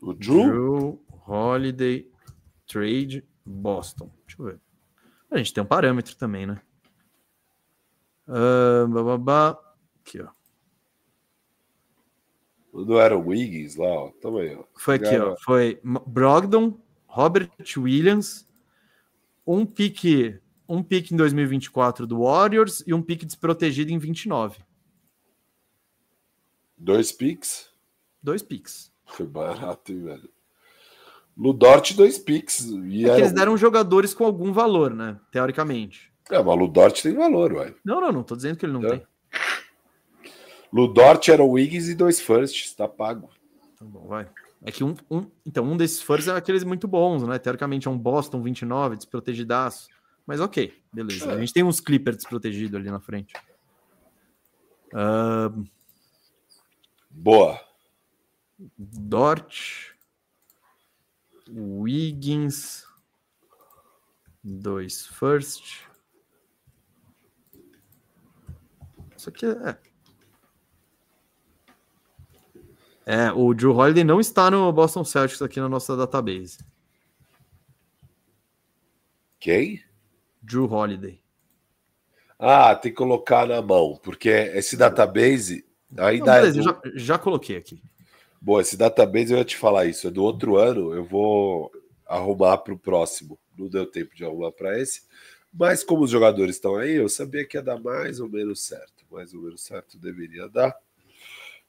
O 0.00 0.12
Drew, 0.14 0.46
Drew 0.46 1.04
Holiday 1.26 2.10
Trade 2.66 3.24
Boston? 3.44 4.10
Deixa 4.26 4.40
eu 4.42 4.46
ver. 4.46 4.60
A 5.30 5.38
gente 5.38 5.52
tem 5.52 5.62
um 5.62 5.66
parâmetro 5.66 6.16
também, 6.16 6.46
né? 6.46 6.60
Ah, 8.26 8.86
bababá. 8.88 9.58
Aqui, 10.00 10.20
ó. 10.20 10.28
Não 12.72 12.98
era 12.98 13.16
o 13.16 13.28
Wiggins 13.28 13.76
lá, 13.76 13.86
ó. 13.86 14.12
Ó. 14.24 14.64
Foi 14.76 14.94
aqui, 14.96 15.16
ó. 15.16 15.36
Foi 15.44 15.80
Brogdon, 16.06 16.78
Robert 17.06 17.50
Williams, 17.76 18.48
um 19.46 19.66
pique, 19.66 20.38
um 20.68 20.82
pique 20.82 21.12
em 21.12 21.16
2024 21.16 22.06
do 22.06 22.22
Warriors 22.22 22.82
e 22.86 22.94
um 22.94 23.02
pique 23.02 23.26
desprotegido 23.26 23.92
em 23.92 23.98
29. 23.98 24.60
Dois 26.76 27.12
picks. 27.12 27.70
Dois 28.22 28.42
piques. 28.42 28.90
Foi 29.06 29.26
barato, 29.26 29.92
hein, 29.92 30.02
velho. 30.04 30.30
Ludort, 31.36 31.94
dois 31.94 32.18
picks. 32.18 32.64
E 32.70 33.04
É 33.04 33.08
era... 33.08 33.18
eles 33.18 33.32
deram 33.32 33.56
jogadores 33.56 34.12
com 34.14 34.24
algum 34.24 34.52
valor, 34.52 34.94
né? 34.94 35.18
Teoricamente. 35.30 36.12
É, 36.30 36.42
mas 36.42 36.58
Ludort 36.58 37.02
tem 37.02 37.14
valor, 37.14 37.52
ué. 37.52 37.74
Não, 37.84 38.00
não, 38.00 38.12
não 38.12 38.22
tô 38.22 38.34
dizendo 38.36 38.56
que 38.56 38.64
ele 38.66 38.72
não 38.72 38.84
É. 38.84 38.90
tem. 38.90 39.06
Ludort 40.72 41.28
era 41.30 41.42
o 41.42 41.50
Wiggins 41.50 41.88
e 41.88 41.94
dois 41.94 42.20
firsts, 42.20 42.74
tá 42.74 42.88
pago. 42.88 43.28
Tá 43.78 43.84
bom, 43.84 44.06
vai. 44.06 44.28
É 44.64 44.70
que 44.70 44.82
um, 44.84 44.94
um- 45.10 45.28
então 45.44 45.64
um 45.64 45.76
desses 45.76 46.00
firsts 46.00 46.28
é 46.28 46.36
aqueles 46.36 46.64
muito 46.64 46.86
bons, 46.88 47.26
né? 47.26 47.38
Teoricamente 47.38 47.88
é 47.88 47.90
um 47.90 47.98
Boston 47.98 48.40
29, 48.42 48.96
desprotegidaço. 48.96 49.88
Mas 50.26 50.40
ok, 50.40 50.72
beleza. 50.92 51.32
É. 51.32 51.34
A 51.34 51.38
gente 51.40 51.52
tem 51.52 51.64
uns 51.64 51.80
Clippers 51.80 52.16
desprotegidos 52.18 52.74
ali 52.76 52.90
na 52.90 53.00
frente. 53.00 53.34
Ah, 54.94 55.50
Boa. 57.10 57.60
Dort, 58.78 59.90
Wiggins, 61.50 62.86
dois 64.42 65.06
first. 65.06 65.80
Isso 69.16 69.28
aqui 69.28 69.46
é. 69.46 69.76
É, 73.04 73.32
o 73.32 73.52
Drew 73.52 73.74
Holiday 73.74 74.04
não 74.04 74.20
está 74.20 74.50
no 74.50 74.72
Boston 74.72 75.04
Celtics 75.04 75.42
aqui 75.42 75.60
na 75.60 75.68
nossa 75.68 75.96
database. 75.96 76.58
Quem? 79.40 79.82
Drew 80.40 80.72
Holiday. 80.72 81.20
Ah, 82.38 82.74
tem 82.74 82.90
que 82.90 82.96
colocar 82.96 83.46
na 83.46 83.62
mão, 83.62 83.98
porque 84.02 84.28
esse 84.28 84.76
database 84.76 85.64
Não, 85.90 86.04
ainda 86.04 86.40
beleza, 86.40 86.58
é. 86.58 86.62
Do... 86.62 86.64
já, 86.64 86.80
já 86.94 87.18
coloquei 87.18 87.56
aqui. 87.56 87.82
Bom, 88.40 88.60
esse 88.60 88.76
database 88.76 89.32
eu 89.32 89.38
ia 89.38 89.44
te 89.44 89.56
falar 89.56 89.86
isso, 89.86 90.08
é 90.08 90.10
do 90.10 90.22
outro 90.22 90.56
ano, 90.56 90.92
eu 90.92 91.04
vou 91.04 91.70
arrumar 92.04 92.58
para 92.58 92.74
o 92.74 92.78
próximo. 92.78 93.38
Não 93.56 93.68
deu 93.68 93.86
tempo 93.86 94.14
de 94.14 94.24
arrumar 94.24 94.52
para 94.52 94.78
esse. 94.78 95.02
Mas 95.52 95.84
como 95.84 96.02
os 96.02 96.10
jogadores 96.10 96.56
estão 96.56 96.76
aí, 96.76 96.94
eu 96.94 97.08
sabia 97.08 97.44
que 97.46 97.56
ia 97.56 97.62
dar 97.62 97.78
mais 97.78 98.18
ou 98.20 98.28
menos 98.28 98.64
certo. 98.64 99.04
Mais 99.10 99.34
ou 99.34 99.42
menos 99.42 99.62
certo 99.62 99.98
deveria 99.98 100.48
dar. 100.48 100.74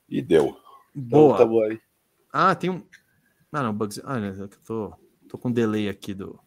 E 0.10 0.22
deu. 0.22 0.57
Então 0.95 1.20
Boa. 1.28 1.38
tamo 1.38 1.61
aí. 1.64 1.80
Ah, 2.32 2.53
tem 2.56 2.70
um. 2.70 2.84
Ah, 3.52 3.64
não, 3.64 3.74
Bugs. 3.74 4.02
Ah, 4.03 4.20
né, 4.20 4.36
eu 4.38 4.48
tô, 4.48 4.94
tô 5.28 5.38
com 5.38 5.52
delay 5.52 5.88
aqui 5.90 6.14
do, 6.14 6.40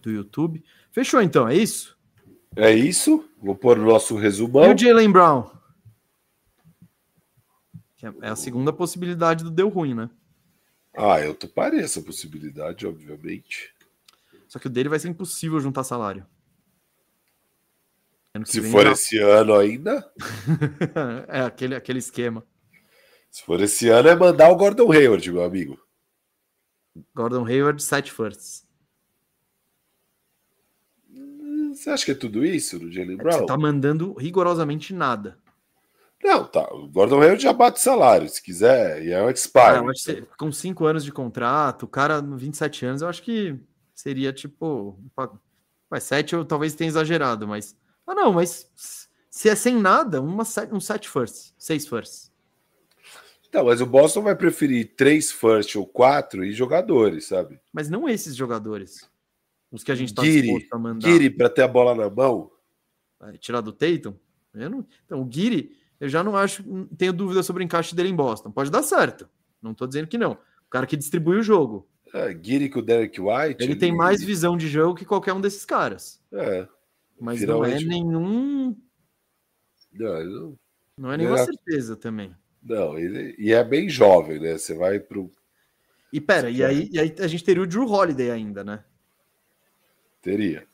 do 0.00 0.10
YouTube. 0.10 0.62
Fechou 0.90 1.20
então, 1.22 1.48
é 1.48 1.54
isso? 1.56 1.96
É 2.56 2.70
isso. 2.72 3.28
Vou 3.42 3.54
pôr 3.56 3.78
o 3.78 3.84
nosso 3.84 4.18
E 4.18 4.22
resumão. 4.22 4.74
o 4.74 4.78
Jalen 4.78 5.10
Brown? 5.10 5.50
É- 8.02 8.26
É 8.26 8.28
a 8.28 8.36
segunda 8.36 8.72
possibilidade 8.72 9.42
do 9.42 9.50
deu 9.50 9.68
ruim, 9.68 9.94
né? 9.94 10.10
Ah, 10.96 11.20
eu 11.20 11.34
toparia 11.34 11.80
essa 11.80 12.00
possibilidade, 12.02 12.86
obviamente. 12.86 13.74
Só 14.46 14.58
que 14.58 14.66
o 14.66 14.70
dele 14.70 14.88
vai 14.88 14.98
ser 14.98 15.08
impossível 15.08 15.58
juntar 15.58 15.82
salário. 15.84 16.24
Se 18.44 18.60
for 18.70 18.84
já... 18.84 18.92
esse 18.92 19.18
ano 19.18 19.54
ainda. 19.54 20.12
é 21.28 21.40
aquele, 21.40 21.74
aquele 21.74 21.98
esquema. 22.00 22.44
Se 23.34 23.42
for 23.42 23.60
esse 23.60 23.88
ano, 23.88 24.08
é 24.08 24.14
mandar 24.14 24.48
o 24.48 24.54
Gordon 24.54 24.92
Hayward, 24.92 25.32
meu 25.32 25.42
amigo. 25.42 25.76
Gordon 27.12 27.44
Hayward, 27.44 27.82
sete 27.82 28.12
firsts. 28.12 28.64
Você 31.74 31.90
acha 31.90 32.04
que 32.04 32.12
é 32.12 32.14
tudo 32.14 32.46
isso 32.46 32.78
no 32.78 32.92
Jalen 32.92 33.14
é 33.14 33.16
Brown? 33.16 33.38
Você 33.40 33.46
tá 33.46 33.58
mandando 33.58 34.12
rigorosamente 34.12 34.94
nada. 34.94 35.36
Não, 36.22 36.46
tá. 36.46 36.62
O 36.72 36.86
Gordon 36.86 37.20
Hayward 37.22 37.42
já 37.42 37.52
bate 37.52 37.80
salário, 37.80 38.28
se 38.28 38.40
quiser, 38.40 39.04
e 39.04 39.10
é 39.10 39.20
um 39.20 39.28
expire. 39.28 39.78
Ah, 39.78 40.36
com 40.38 40.52
5 40.52 40.84
anos 40.84 41.04
de 41.04 41.10
contrato, 41.10 41.82
o 41.82 41.88
cara, 41.88 42.22
27 42.22 42.86
anos, 42.86 43.02
eu 43.02 43.08
acho 43.08 43.20
que 43.20 43.58
seria 43.92 44.32
tipo. 44.32 44.96
Mas 45.90 46.04
7 46.04 46.34
eu 46.34 46.44
talvez 46.44 46.72
tenha 46.76 46.86
exagerado, 46.86 47.48
mas. 47.48 47.76
Ah, 48.06 48.14
não, 48.14 48.32
mas 48.32 48.70
se 49.28 49.48
é 49.48 49.56
sem 49.56 49.74
nada, 49.74 50.22
uma, 50.22 50.44
um 50.70 50.80
7 50.80 51.08
firsts, 51.08 51.52
6 51.58 51.88
firsts. 51.88 52.33
Então, 53.54 53.66
mas 53.66 53.80
o 53.80 53.86
Boston 53.86 54.22
vai 54.22 54.34
preferir 54.34 54.96
3 54.96 55.30
first 55.30 55.76
ou 55.76 55.86
4 55.86 56.44
e 56.44 56.52
jogadores, 56.52 57.26
sabe? 57.26 57.60
Mas 57.72 57.88
não 57.88 58.08
esses 58.08 58.34
jogadores. 58.34 59.08
Os 59.70 59.84
que 59.84 59.92
a 59.92 59.94
gente 59.94 60.08
está 60.08 60.22
disposto 60.22 60.72
a 60.72 60.76
mandar. 60.76 61.06
Guiri 61.06 61.30
para 61.30 61.48
ter 61.48 61.62
a 61.62 61.68
bola 61.68 61.94
na 61.94 62.10
mão. 62.10 62.50
Vai 63.16 63.38
tirar 63.38 63.60
do 63.60 63.72
Tatum? 63.72 64.14
Eu 64.52 64.68
não... 64.68 64.84
Então, 65.04 65.20
o 65.20 65.24
Guiri, 65.24 65.70
eu 66.00 66.08
já 66.08 66.24
não 66.24 66.36
acho, 66.36 66.64
tenho 66.98 67.12
dúvida 67.12 67.44
sobre 67.44 67.62
o 67.62 67.64
encaixe 67.64 67.94
dele 67.94 68.08
em 68.08 68.16
Boston. 68.16 68.50
Pode 68.50 68.72
dar 68.72 68.82
certo. 68.82 69.30
Não 69.62 69.70
estou 69.70 69.86
dizendo 69.86 70.08
que 70.08 70.18
não. 70.18 70.32
O 70.32 70.68
cara 70.68 70.84
que 70.84 70.96
distribui 70.96 71.36
o 71.36 71.42
jogo. 71.42 71.88
É, 72.12 72.34
Guiri 72.34 72.68
com 72.68 72.80
o 72.80 72.82
Derek 72.82 73.20
White. 73.20 73.62
Ele, 73.62 73.74
ele 73.74 73.76
tem 73.76 73.94
mais 73.94 74.20
visão 74.20 74.56
de 74.56 74.66
jogo 74.66 74.96
que 74.96 75.04
qualquer 75.04 75.32
um 75.32 75.40
desses 75.40 75.64
caras. 75.64 76.20
É. 76.32 76.66
Mas 77.20 77.40
não 77.42 77.64
é 77.64 77.78
nenhum. 77.78 78.76
Não, 79.92 80.24
não... 80.24 80.58
não 80.98 81.12
é 81.12 81.16
nenhuma 81.16 81.38
certeza 81.38 81.94
também. 81.94 82.34
Não, 82.64 82.98
ele 82.98 83.34
e 83.38 83.52
é 83.52 83.62
bem 83.62 83.88
jovem, 83.88 84.40
né? 84.40 84.56
Você 84.56 84.74
vai 84.74 84.98
pro. 84.98 85.30
E 86.12 86.20
pera, 86.20 86.48
e 86.48 86.64
aí, 86.64 86.88
e 86.90 86.98
aí 86.98 87.14
a 87.18 87.26
gente 87.26 87.44
teria 87.44 87.62
o 87.62 87.66
Drew 87.66 87.86
Holiday 87.86 88.30
ainda, 88.30 88.64
né? 88.64 88.82
Teria. 90.22 90.66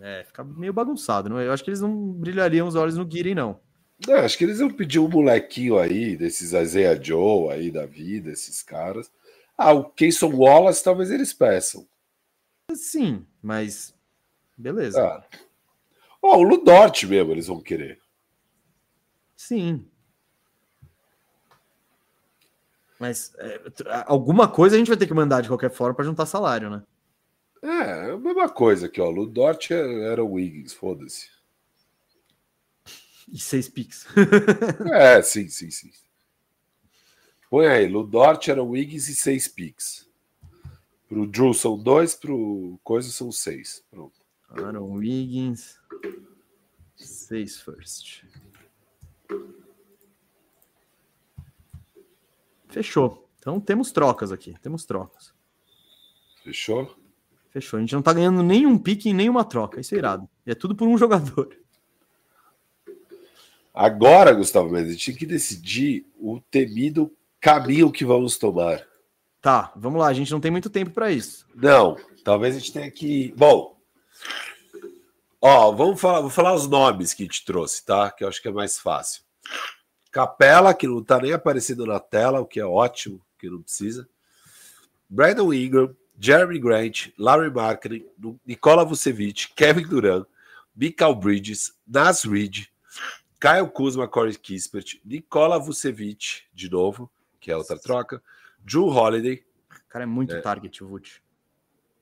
É, 0.00 0.22
fica 0.24 0.44
meio 0.44 0.72
bagunçado. 0.72 1.28
Não? 1.28 1.40
Eu 1.40 1.52
acho 1.52 1.64
que 1.64 1.70
eles 1.70 1.80
não 1.80 2.12
brilhariam 2.12 2.68
os 2.68 2.74
olhos 2.74 2.96
no 2.96 3.04
Guiri, 3.04 3.34
não. 3.34 3.58
não. 4.06 4.16
Acho 4.16 4.36
que 4.36 4.44
eles 4.44 4.60
iam 4.60 4.70
pedir 4.70 4.98
um 4.98 5.08
molequinho 5.08 5.78
aí, 5.78 6.16
desses 6.16 6.52
Isaiah 6.52 7.00
Joe 7.02 7.50
aí 7.52 7.70
da 7.70 7.86
vida, 7.86 8.30
esses 8.30 8.62
caras. 8.62 9.10
Ah, 9.56 9.72
o 9.72 9.90
Keyson 9.90 10.34
Wallace 10.34 10.84
talvez 10.84 11.10
eles 11.10 11.32
peçam. 11.32 11.86
Sim, 12.74 13.26
mas 13.42 13.94
beleza. 14.56 15.02
Ah. 15.02 15.24
Oh, 16.22 16.36
o 16.36 16.42
Ludort 16.42 17.04
mesmo 17.06 17.32
eles 17.32 17.46
vão 17.46 17.60
querer. 17.60 17.98
Sim. 19.34 19.89
Mas 23.00 23.32
é, 23.38 23.60
alguma 24.06 24.46
coisa 24.46 24.76
a 24.76 24.78
gente 24.78 24.88
vai 24.88 24.96
ter 24.96 25.06
que 25.06 25.14
mandar 25.14 25.40
de 25.40 25.48
qualquer 25.48 25.70
forma 25.70 25.94
para 25.94 26.04
juntar 26.04 26.26
salário, 26.26 26.68
né? 26.68 26.82
É, 27.62 28.10
a 28.12 28.18
mesma 28.18 28.48
coisa 28.50 28.86
aqui, 28.86 29.00
ó. 29.00 29.08
Ludort 29.08 29.72
era 29.72 30.22
o 30.22 30.32
Wiggins, 30.32 30.74
foda-se. 30.74 31.30
E 33.26 33.38
seis 33.38 33.70
picks. 33.70 34.06
é, 34.92 35.22
sim, 35.22 35.48
sim, 35.48 35.70
sim. 35.70 35.90
Põe 37.48 37.66
aí, 37.66 37.88
Ludort 37.88 38.50
era 38.50 38.62
o 38.62 38.70
Wiggins 38.70 39.08
e 39.08 39.14
seis 39.14 39.48
picks. 39.48 40.06
Pro 41.08 41.26
Drew 41.26 41.54
são 41.54 41.78
dois, 41.78 42.14
pro 42.14 42.78
Coisa 42.84 43.10
são 43.10 43.32
seis. 43.32 43.82
Pronto. 43.90 44.20
Aaron 44.50 44.92
Wiggins, 44.92 45.78
seis 46.96 47.60
first. 47.60 48.24
Fechou. 52.70 53.28
Então 53.38 53.60
temos 53.60 53.90
trocas 53.90 54.30
aqui, 54.32 54.54
temos 54.60 54.84
trocas. 54.84 55.32
Fechou? 56.42 56.96
Fechou. 57.50 57.78
A 57.78 57.80
gente 57.80 57.94
não 57.94 58.02
tá 58.02 58.12
ganhando 58.12 58.42
nenhum 58.42 58.78
pique 58.78 59.08
em 59.08 59.14
nenhuma 59.14 59.44
troca. 59.44 59.80
Isso 59.80 59.94
é 59.94 59.98
irado. 59.98 60.28
E 60.46 60.50
é 60.50 60.54
tudo 60.54 60.74
por 60.74 60.86
um 60.86 60.96
jogador. 60.96 61.56
Agora, 63.72 64.32
Gustavo 64.32 64.68
Mendes, 64.68 64.90
a 64.90 64.92
gente 64.92 65.06
tem 65.06 65.16
que 65.16 65.26
decidir 65.26 66.06
o 66.18 66.40
temido 66.50 67.12
caminho 67.40 67.90
que 67.90 68.04
vamos 68.04 68.36
tomar. 68.36 68.86
Tá, 69.40 69.72
vamos 69.74 70.00
lá. 70.00 70.08
A 70.08 70.12
gente 70.12 70.30
não 70.30 70.40
tem 70.40 70.50
muito 70.50 70.68
tempo 70.68 70.90
para 70.90 71.10
isso. 71.10 71.46
Não, 71.54 71.96
talvez 72.22 72.56
a 72.56 72.58
gente 72.58 72.72
tenha 72.72 72.90
que. 72.90 73.32
Bom, 73.36 73.76
ó, 75.40 75.72
vamos 75.72 76.00
falar, 76.00 76.20
vou 76.20 76.30
falar 76.30 76.54
os 76.54 76.68
nomes 76.68 77.14
que 77.14 77.22
a 77.22 77.26
gente 77.26 77.44
trouxe, 77.44 77.84
tá? 77.84 78.10
Que 78.10 78.24
eu 78.24 78.28
acho 78.28 78.42
que 78.42 78.48
é 78.48 78.52
mais 78.52 78.78
fácil. 78.78 79.22
Capela, 80.10 80.74
que 80.74 80.86
não 80.86 81.02
tá 81.02 81.20
nem 81.20 81.32
aparecendo 81.32 81.86
na 81.86 82.00
tela, 82.00 82.40
o 82.40 82.46
que 82.46 82.58
é 82.58 82.64
ótimo, 82.64 83.20
que 83.38 83.48
não 83.48 83.62
precisa. 83.62 84.08
Brandon 85.08 85.52
Ingram, 85.52 85.94
Jeremy 86.18 86.58
Grant, 86.58 87.08
Larry 87.18 87.50
Marketing, 87.50 88.06
Nicola 88.44 88.84
Vucevic, 88.84 89.54
Kevin 89.54 89.86
Durant, 89.86 90.26
Michael 90.76 91.14
Bridges, 91.14 91.72
Nas 91.86 92.24
Reed, 92.24 92.66
Kyle 93.40 93.68
Kuzma, 93.72 94.06
Corey 94.06 94.36
Kispert, 94.36 95.00
Nicola 95.04 95.58
Vucevic, 95.58 96.42
de 96.52 96.70
novo, 96.70 97.10
que 97.40 97.50
é 97.50 97.56
outra 97.56 97.78
troca, 97.78 98.22
Drew 98.58 98.86
Holiday. 98.88 99.44
Cara 99.88 100.04
é 100.04 100.06
muito 100.06 100.34
é, 100.34 100.40
target, 100.40 100.84
o 100.84 100.88
Vult. 100.88 101.22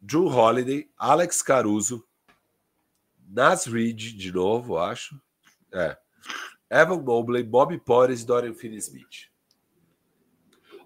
Drew 0.01 0.26
Holiday, 0.26 0.90
Alex 0.98 1.43
Caruso, 1.43 2.05
Nas 3.28 3.66
Reed, 3.66 4.16
de 4.16 4.32
novo, 4.32 4.78
acho. 4.78 5.20
É. 5.72 5.97
Evan 6.70 7.01
Mobley, 7.01 7.43
Bob 7.43 7.78
Porres 7.78 8.23
e 8.23 8.27
Dorian 8.27 8.55
Finney-Smith. 8.55 9.28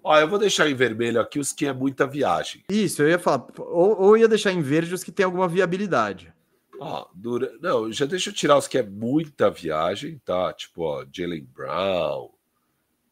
Ó, 0.03 0.17
eu 0.19 0.27
vou 0.27 0.37
deixar 0.37 0.69
em 0.69 0.75
vermelho 0.75 1.21
aqui 1.21 1.39
os 1.39 1.53
que 1.53 1.65
é 1.65 1.73
muita 1.73 2.05
viagem. 2.05 2.63
Isso, 2.69 3.01
eu 3.01 3.09
ia 3.09 3.19
falar. 3.19 3.47
Ou, 3.59 4.01
ou 4.01 4.17
ia 4.17 4.27
deixar 4.27 4.51
em 4.51 4.61
verde 4.61 4.93
os 4.93 5.03
que 5.03 5.11
tem 5.11 5.25
alguma 5.25 5.47
viabilidade. 5.47 6.33
Ó, 6.79 7.07
dura... 7.13 7.53
Não, 7.61 7.89
já 7.91 8.05
deixa 8.05 8.29
eu 8.29 8.33
tirar 8.33 8.57
os 8.57 8.67
que 8.67 8.77
é 8.77 8.83
muita 8.83 9.49
viagem, 9.49 10.19
tá? 10.25 10.51
Tipo, 10.51 10.83
ó, 10.83 11.05
Jalen 11.09 11.47
Brown. 11.53 12.29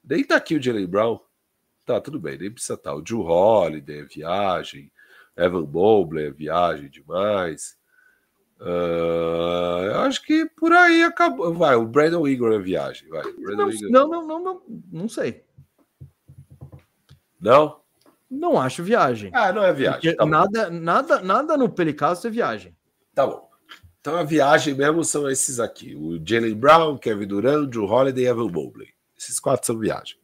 Nem 0.04 0.24
tá 0.24 0.36
aqui 0.36 0.56
o 0.56 0.62
Jalen 0.62 0.88
Brown. 0.88 1.20
Tá, 1.86 2.02
tudo 2.02 2.20
bem, 2.20 2.38
nem 2.38 2.52
precisa 2.52 2.74
estar. 2.74 2.92
Tá. 2.92 2.96
O 2.96 3.02
Drew 3.02 3.22
Holiday 3.22 4.00
é 4.00 4.04
viagem. 4.04 4.92
Evan 5.36 5.66
Mobley 5.66 6.26
é 6.26 6.32
viagem 6.32 6.90
demais. 6.90 7.78
Uh, 8.62 9.84
eu 9.86 10.00
acho 10.02 10.22
que 10.22 10.46
por 10.46 10.72
aí 10.72 11.04
acabou. 11.04 11.52
Vai, 11.52 11.76
o 11.76 11.86
Brandon 11.86 12.28
Ingram 12.28 12.54
é 12.54 12.60
viagem. 12.60 13.10
Vai. 13.10 13.24
Não, 13.40 13.68
não, 13.68 14.08
não, 14.08 14.28
não, 14.28 14.44
não, 14.44 14.62
não 14.92 15.10
sei. 15.10 15.44
Não? 17.40 17.82
Não 18.30 18.62
acho 18.62 18.84
viagem. 18.84 19.32
Ah, 19.34 19.52
não 19.52 19.64
é 19.64 19.74
viagem. 19.74 20.16
Tá 20.16 20.26
nada, 20.28 20.70
nada, 20.70 21.20
nada 21.22 21.58
no 21.58 21.70
Pelicasso 21.70 22.28
é 22.28 22.30
viagem. 22.30 22.76
Tá 23.16 23.26
bom. 23.26 23.50
Então 24.00 24.16
a 24.16 24.24
viagem 24.24 24.76
mesmo 24.76 25.04
são 25.04 25.30
esses 25.30 25.60
aqui: 25.60 25.96
o 25.96 26.24
Jalen 26.24 26.54
Brown, 26.54 26.98
Kevin 27.00 27.28
Durant, 27.28 27.68
Drew 27.68 27.86
Holiday 27.86 28.26
e 28.26 28.28
Evan 28.28 28.48
Mobley. 28.48 28.90
Esses 29.18 29.40
quatro 29.40 29.66
são 29.66 29.78
viagem. 29.78 30.18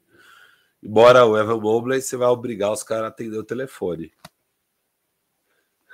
Embora 0.81 1.25
o 1.25 1.35
Evan 1.35 1.59
Mobley, 1.59 2.01
você 2.01 2.15
vai 2.15 2.27
obrigar 2.27 2.71
os 2.71 2.83
caras 2.83 3.05
a 3.05 3.07
atender 3.07 3.37
o 3.37 3.43
telefone. 3.43 4.11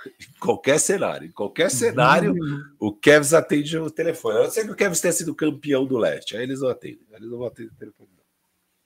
Em 0.05 0.39
qualquer 0.39 0.79
cenário, 0.79 1.27
em 1.27 1.31
qualquer 1.31 1.69
cenário, 1.71 2.33
uhum. 2.33 2.63
o 2.79 2.93
Kevs 2.93 3.33
atende 3.33 3.77
o 3.77 3.89
telefone. 3.89 4.37
Eu 4.37 4.51
sei 4.51 4.65
que 4.65 4.71
o 4.71 4.75
Kevs 4.75 4.99
tenha 4.99 5.13
sido 5.13 5.35
campeão 5.35 5.85
do 5.85 5.97
leste, 5.97 6.35
aí 6.35 6.43
eles 6.43 6.61
não 6.61 6.69
atendem. 6.69 7.07
Eles 7.11 7.29
não 7.29 7.37
vão 7.37 7.47
atender 7.47 7.71
o 7.71 7.75
telefone. 7.75 8.09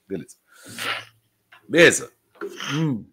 Beleza. 0.08 0.36
Mesa. 1.68 2.12
Hum. 2.74 3.06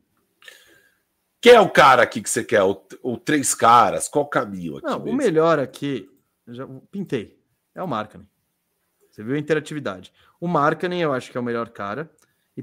Quem 1.41 1.53
é 1.53 1.61
o 1.61 1.69
cara 1.69 2.03
aqui 2.03 2.23
que 2.23 2.31
você 2.31 2.43
quer? 2.43 2.63
Ou, 2.63 3.19
três 3.19 3.55
caras? 3.55 4.09
Qual 4.09 4.25
o 4.25 4.29
caminho 4.29 4.79
aqui? 4.79 4.87
Não, 4.87 4.99
mesmo? 4.99 5.13
o 5.13 5.15
melhor 5.15 5.59
aqui, 5.59 6.09
já 6.49 6.67
pintei, 6.91 7.39
é 7.75 7.83
o 7.83 7.87
Markkanen. 7.87 8.27
Você 9.11 9.23
viu 9.23 9.35
a 9.35 9.39
interatividade. 9.39 10.11
O 10.41 10.49
Markkanen 10.49 11.03
eu 11.03 11.13
acho 11.13 11.31
que 11.31 11.37
é 11.37 11.41
o 11.41 11.45
melhor 11.45 11.69
cara. 11.69 12.11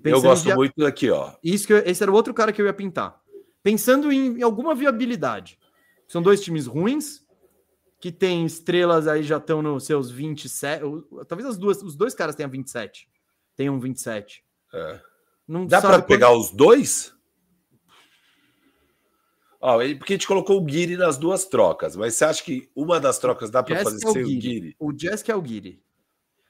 eu 0.03 0.22
gosto 0.22 0.53
muito 0.55 0.73
daqui, 0.77 1.11
ó. 1.11 1.34
Isso 1.43 1.68
que 1.68 1.73
eu... 1.73 1.77
esse 1.77 2.01
era 2.01 2.11
o 2.11 2.15
outro 2.15 2.34
cara 2.34 2.51
que 2.51 2.59
eu 2.59 2.65
ia 2.65 2.73
pintar. 2.73 3.20
Pensando 3.63 4.11
em, 4.11 4.39
em 4.39 4.41
alguma 4.41 4.73
viabilidade. 4.73 5.59
São 6.07 6.21
dois 6.21 6.41
times 6.41 6.65
ruins, 6.65 7.25
que 7.99 8.11
tem 8.11 8.45
estrelas 8.45 9.07
aí 9.07 9.23
já 9.23 9.38
estão 9.38 9.61
nos 9.61 9.85
seus 9.85 10.09
27. 10.09 10.83
Talvez 11.27 11.47
as 11.47 11.57
duas, 11.57 11.81
os 11.83 11.95
dois 11.95 12.15
caras 12.15 12.35
tenham 12.35 12.49
27. 12.49 13.07
Tenham 13.55 13.79
27. 13.79 14.43
É. 14.73 14.99
Não 15.47 15.65
Dá 15.65 15.79
para 15.79 16.01
pegar 16.01 16.29
quando... 16.29 16.41
os 16.41 16.51
dois? 16.51 17.13
Ó, 19.59 19.77
porque 19.97 20.13
a 20.13 20.15
gente 20.15 20.27
colocou 20.27 20.57
o 20.57 20.65
Guiri 20.65 20.97
nas 20.97 21.19
duas 21.19 21.45
trocas, 21.45 21.95
mas 21.95 22.15
você 22.15 22.25
acha 22.25 22.43
que 22.43 22.71
uma 22.75 22.99
das 22.99 23.19
trocas 23.19 23.51
dá 23.51 23.61
para 23.61 23.83
fazer 23.83 23.97
é 24.07 24.11
sem 24.11 24.23
o 24.23 24.25
Guiri? 24.25 24.75
O 24.79 24.91
Jazz 24.91 25.23
é 25.29 25.35
o 25.35 25.41
Guiri. 25.41 25.83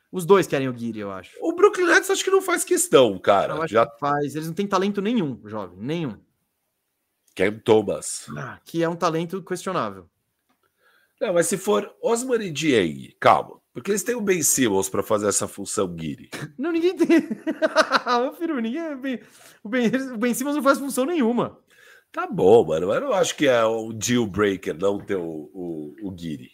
Os 0.09 0.25
dois 0.25 0.47
querem 0.47 0.69
o 0.69 0.73
Guiri, 0.73 0.99
eu 0.99 1.11
acho. 1.11 1.38
O 1.41 1.53
Brooklyn 1.53 1.88
Nets 1.88 2.09
acho 2.09 2.23
que 2.23 2.31
não 2.31 2.41
faz 2.41 2.63
questão, 2.63 3.17
cara. 3.19 3.55
Eu 3.55 3.61
acho 3.61 3.73
Já 3.73 3.85
que 3.85 3.99
faz. 3.99 4.35
Eles 4.35 4.47
não 4.47 4.53
têm 4.53 4.67
talento 4.67 5.01
nenhum, 5.01 5.41
jovem. 5.45 5.77
Nenhum. 5.77 6.17
Cam 7.35 7.59
Thomas. 7.59 8.25
Ah, 8.37 8.59
que 8.65 8.83
é 8.83 8.89
um 8.89 8.95
talento 8.95 9.41
questionável. 9.43 10.07
Não, 11.19 11.33
mas 11.33 11.47
se 11.47 11.57
for 11.57 11.93
Osman 12.01 12.41
e 12.43 12.51
Dieng, 12.51 13.15
calma. 13.19 13.59
Porque 13.73 13.91
eles 13.91 14.03
têm 14.03 14.15
o 14.15 14.21
Ben 14.21 14.41
Simmons 14.43 14.89
para 14.89 15.01
fazer 15.03 15.27
essa 15.27 15.47
função 15.47 15.87
Guiri. 15.87 16.29
Não, 16.57 16.71
ninguém 16.71 16.95
tem. 16.95 17.07
Meu 18.21 18.33
filho, 18.33 18.59
ninguém. 18.59 18.81
é 18.81 18.95
bem- 18.95 19.21
O 19.63 19.69
Ben, 19.69 19.87
o 20.13 20.17
ben 20.17 20.33
Simmons 20.33 20.55
não 20.55 20.63
faz 20.63 20.77
função 20.77 21.05
nenhuma. 21.05 21.57
Tá 22.11 22.27
bom, 22.27 22.65
mano. 22.65 22.87
Mas 22.87 22.95
eu 22.97 23.01
não 23.07 23.13
acho 23.13 23.35
que 23.37 23.47
é 23.47 23.65
um 23.65 23.93
deal 23.93 24.25
breaker 24.25 24.73
não 24.77 24.99
ter 24.99 25.15
o, 25.15 25.49
o, 25.53 25.95
o 26.03 26.11
Guiri. 26.11 26.51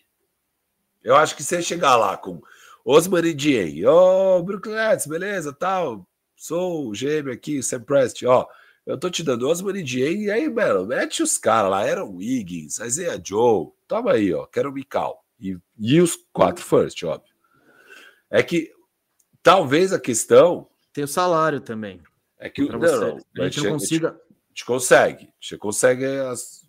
Eu 1.03 1.15
acho 1.15 1.35
que 1.35 1.41
você 1.43 1.59
chegar 1.61 1.95
lá 1.95 2.15
com 2.17 2.39
Osman 2.85 3.25
e 3.25 3.33
Dieng, 3.33 3.85
ô, 3.85 4.43
Brooklyn 4.43 4.75
Nets, 4.75 5.07
beleza, 5.07 5.51
tal. 5.53 6.05
Sou 6.35 6.89
o 6.89 6.93
gêmeo 6.93 7.33
aqui, 7.33 7.57
o 7.57 7.63
Sam 7.63 7.81
Prest, 7.81 8.23
ó. 8.25 8.45
Eu 8.87 8.97
tô 8.97 9.09
te 9.09 9.21
dando 9.21 9.49
Osman 9.49 9.77
e 9.77 9.83
e 10.25 10.31
aí, 10.31 10.49
mano, 10.49 10.85
mete 10.85 11.21
os 11.21 11.37
caras 11.37 11.69
lá, 11.69 11.79
Aaron 11.81 12.15
Wiggins, 12.15 12.79
Isaiah 12.79 13.21
Joe, 13.21 13.67
toma 13.85 14.13
aí, 14.13 14.33
ó, 14.33 14.45
quero 14.45 14.69
o 14.69 14.73
Mikal. 14.73 15.25
E, 15.37 15.57
e 15.77 15.99
os 15.99 16.17
quatro 16.31 16.63
first, 16.63 17.03
óbvio. 17.03 17.33
É 18.29 18.41
que 18.41 18.71
talvez 19.43 19.91
a 19.91 19.99
questão 19.99 20.69
Tem 20.93 21.03
o 21.03 21.07
salário 21.07 21.59
também. 21.59 22.01
é 22.39 22.49
que 22.49 22.61
não, 22.61 22.79
você. 22.79 23.19
não, 23.35 23.43
a 23.43 23.49
gente 23.49 23.61
não 23.61 23.71
consiga. 23.73 24.09
A 24.09 24.49
gente 24.49 24.65
consegue. 24.65 25.23
A 25.25 25.31
gente 25.41 25.57
consegue 25.57 26.05
as. 26.05 26.65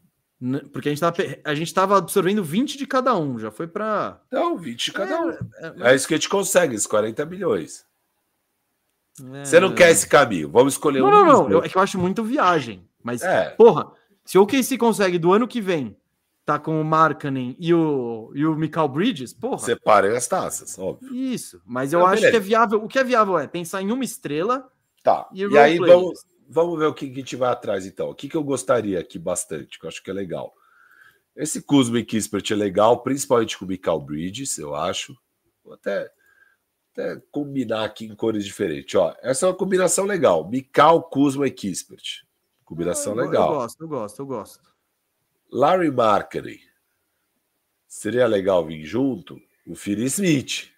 Porque 0.73 0.89
a 0.89 0.93
gente, 0.93 1.01
tava, 1.01 1.17
pe- 1.17 1.41
a 1.45 1.55
gente 1.55 1.73
tava 1.75 1.99
absorvendo 1.99 2.45
20 2.45 2.77
de 2.79 2.87
cada 2.87 3.17
um, 3.17 3.39
já 3.39 3.51
foi 3.51 3.67
pra. 3.69 4.21
Não, 4.31 4.57
20 4.57 4.85
de 4.87 4.93
cada 4.93 5.21
um. 5.21 5.31
É, 5.31 5.93
É 5.93 5.95
isso 5.95 6.07
que 6.07 6.15
a 6.15 6.17
gente 6.17 6.29
consegue, 6.29 6.75
esses 6.75 6.87
40 6.87 7.25
milhões. 7.27 7.87
É, 9.35 9.45
Você 9.45 9.61
não 9.61 9.75
quer 9.75 9.91
esse 9.91 10.07
caminho. 10.07 10.51
Vamos 10.51 10.75
escolher 10.75 11.01
Não, 11.01 11.09
um. 11.09 11.11
não, 11.11 11.25
não. 11.27 11.43
Eu, 11.45 11.49
dois. 11.49 11.67
é 11.67 11.69
que 11.69 11.77
eu 11.77 11.83
acho 11.83 11.99
muito 11.99 12.23
viagem. 12.25 12.87
Mas, 13.03 13.23
É. 13.23 13.51
porra, 13.51 13.91
se 14.25 14.37
o 14.39 14.43
OKC 14.43 14.77
consegue 14.79 15.19
do 15.19 15.33
ano 15.33 15.47
que 15.49 15.61
vem 15.61 15.97
tá 16.45 16.59
com 16.59 16.81
o 16.81 16.85
Markkanen 16.85 17.55
e 17.59 17.75
o, 17.75 18.33
e 18.35 18.47
o 18.47 18.55
Michael 18.57 18.89
Bridges, 18.89 19.35
porra. 19.35 19.59
Separem 19.59 20.17
as 20.17 20.27
taças, 20.27 20.79
óbvio. 20.79 21.15
Isso. 21.15 21.61
Mas 21.67 21.93
eu 21.93 21.99
Não, 22.01 22.07
acho 22.07 22.17
beleza. 22.23 22.31
que 22.31 22.37
é 22.37 22.41
viável. 22.41 22.83
O 22.83 22.89
que 22.89 22.99
é 22.99 23.05
viável 23.05 23.39
é 23.39 23.47
pensar 23.47 23.83
em 23.83 23.91
uma 23.93 24.03
estrela 24.05 24.67
Tá. 25.03 25.29
e, 25.33 25.43
E, 25.45 25.59
aí 25.59 25.79
vamos, 25.79 26.25
vamos 26.49 26.79
ver 26.79 26.87
o 26.87 26.95
que, 26.95 27.05
a 27.11 27.15
gente 27.15 27.37
vai 27.37 27.51
atrás, 27.51 27.85
então. 27.87 28.09
O 28.09 28.15
que, 28.15 28.29
que 28.31 28.37
eu 28.37 28.43
gostaria 28.43 28.99
aqui 28.99 29.19
bastante, 29.19 29.79
que 29.79 29.85
eu 29.85 29.89
acho 29.89 30.03
que 30.03 30.11
é 30.11 30.15
legal. 30.15 30.53
Esse 31.37 31.61
Kuzma 31.63 31.99
e 32.01 32.05
Kispert 32.05 32.51
é 32.51 32.55
legal, 32.57 33.03
principalmente 33.03 33.57
com 33.59 33.65
o 33.65 33.69
Mikal 33.69 34.01
Bridges, 34.01 34.57
eu 34.59 34.75
acho. 34.75 35.15
Vou 35.63 35.75
até, 35.75 36.11
até 36.99 37.23
combinar 37.31 37.85
aqui 37.85 38.07
em 38.07 38.15
cores 38.15 38.45
diferentes. 38.45 38.95
Ó, 38.97 39.15
essa 39.23 39.47
é 39.47 39.49
uma 39.49 39.55
combinação 39.55 40.05
legal. 40.05 40.49
Mikal, 40.49 41.03
Kuzma 41.05 41.47
e 41.47 41.51
Kispert. 41.51 42.23
Combinação 42.65 43.13
Eu- 43.17 43.25
legal. 43.25 43.49
Eu 43.53 43.55
gosto, 43.61 43.81
eu 43.83 43.89
gosto, 43.89 44.19
eu 44.23 44.27
gosto. 44.27 44.69
Larry 45.51 45.91
Markkinen. 45.91 46.61
Seria 47.87 48.27
legal 48.27 48.67
vir 48.67 48.85
junto 48.85 49.41
o 49.67 49.75
Philly 49.75 50.05
Smith. 50.07 50.69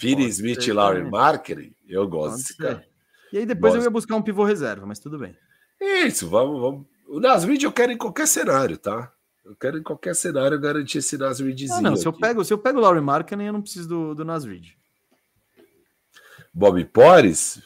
Pode 0.00 0.24
Smith 0.28 0.62
ser 0.62 0.70
e 0.70 0.72
Larry. 0.72 1.08
Markkinen, 1.10 1.74
eu 1.88 2.08
gosto 2.08 2.30
Pode 2.30 2.42
desse 2.42 2.54
ser. 2.54 2.62
cara. 2.62 2.86
E 3.32 3.38
aí 3.38 3.46
depois 3.46 3.72
eu 3.74 3.78
Gosto. 3.78 3.86
ia 3.86 3.90
buscar 3.90 4.16
um 4.16 4.22
pivô 4.22 4.44
reserva, 4.44 4.86
mas 4.86 4.98
tudo 4.98 5.18
bem. 5.18 5.36
Isso, 5.80 6.28
vamos, 6.28 6.60
vamos. 6.60 6.86
O 7.08 7.20
Nasrid 7.20 7.62
eu 7.64 7.72
quero 7.72 7.92
em 7.92 7.96
qualquer 7.98 8.26
cenário, 8.26 8.76
tá? 8.78 9.12
Eu 9.46 9.54
quero 9.54 9.78
em 9.78 9.82
qualquer 9.82 10.14
cenário 10.14 10.58
garantir 10.60 10.98
esse 10.98 11.16
Nasridzinho. 11.16 11.78
Ah, 11.78 11.80
não, 11.80 11.94
se 11.96 12.04
eu 12.04 12.10
aqui. 12.10 12.20
pego, 12.20 12.44
se 12.44 12.52
eu 12.52 12.58
pego 12.58 12.78
o 12.78 12.82
Laurie 12.82 13.00
Markkanen, 13.00 13.46
eu 13.46 13.52
não 13.52 13.62
preciso 13.62 13.88
do, 13.88 14.14
do 14.14 14.24
Nas 14.24 14.44
Reed. 14.44 14.70
Bob 16.52 16.84
Porres, 16.86 17.62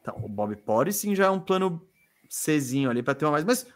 Então, 0.00 0.16
o 0.22 0.28
Bob 0.28 0.54
Porres 0.56 0.96
sim 0.96 1.14
já 1.14 1.26
é 1.26 1.30
um 1.30 1.40
plano 1.40 1.80
Czinho 2.28 2.90
ali 2.90 3.02
para 3.02 3.14
ter 3.14 3.24
uma 3.24 3.32
mais, 3.32 3.44
mas 3.44 3.66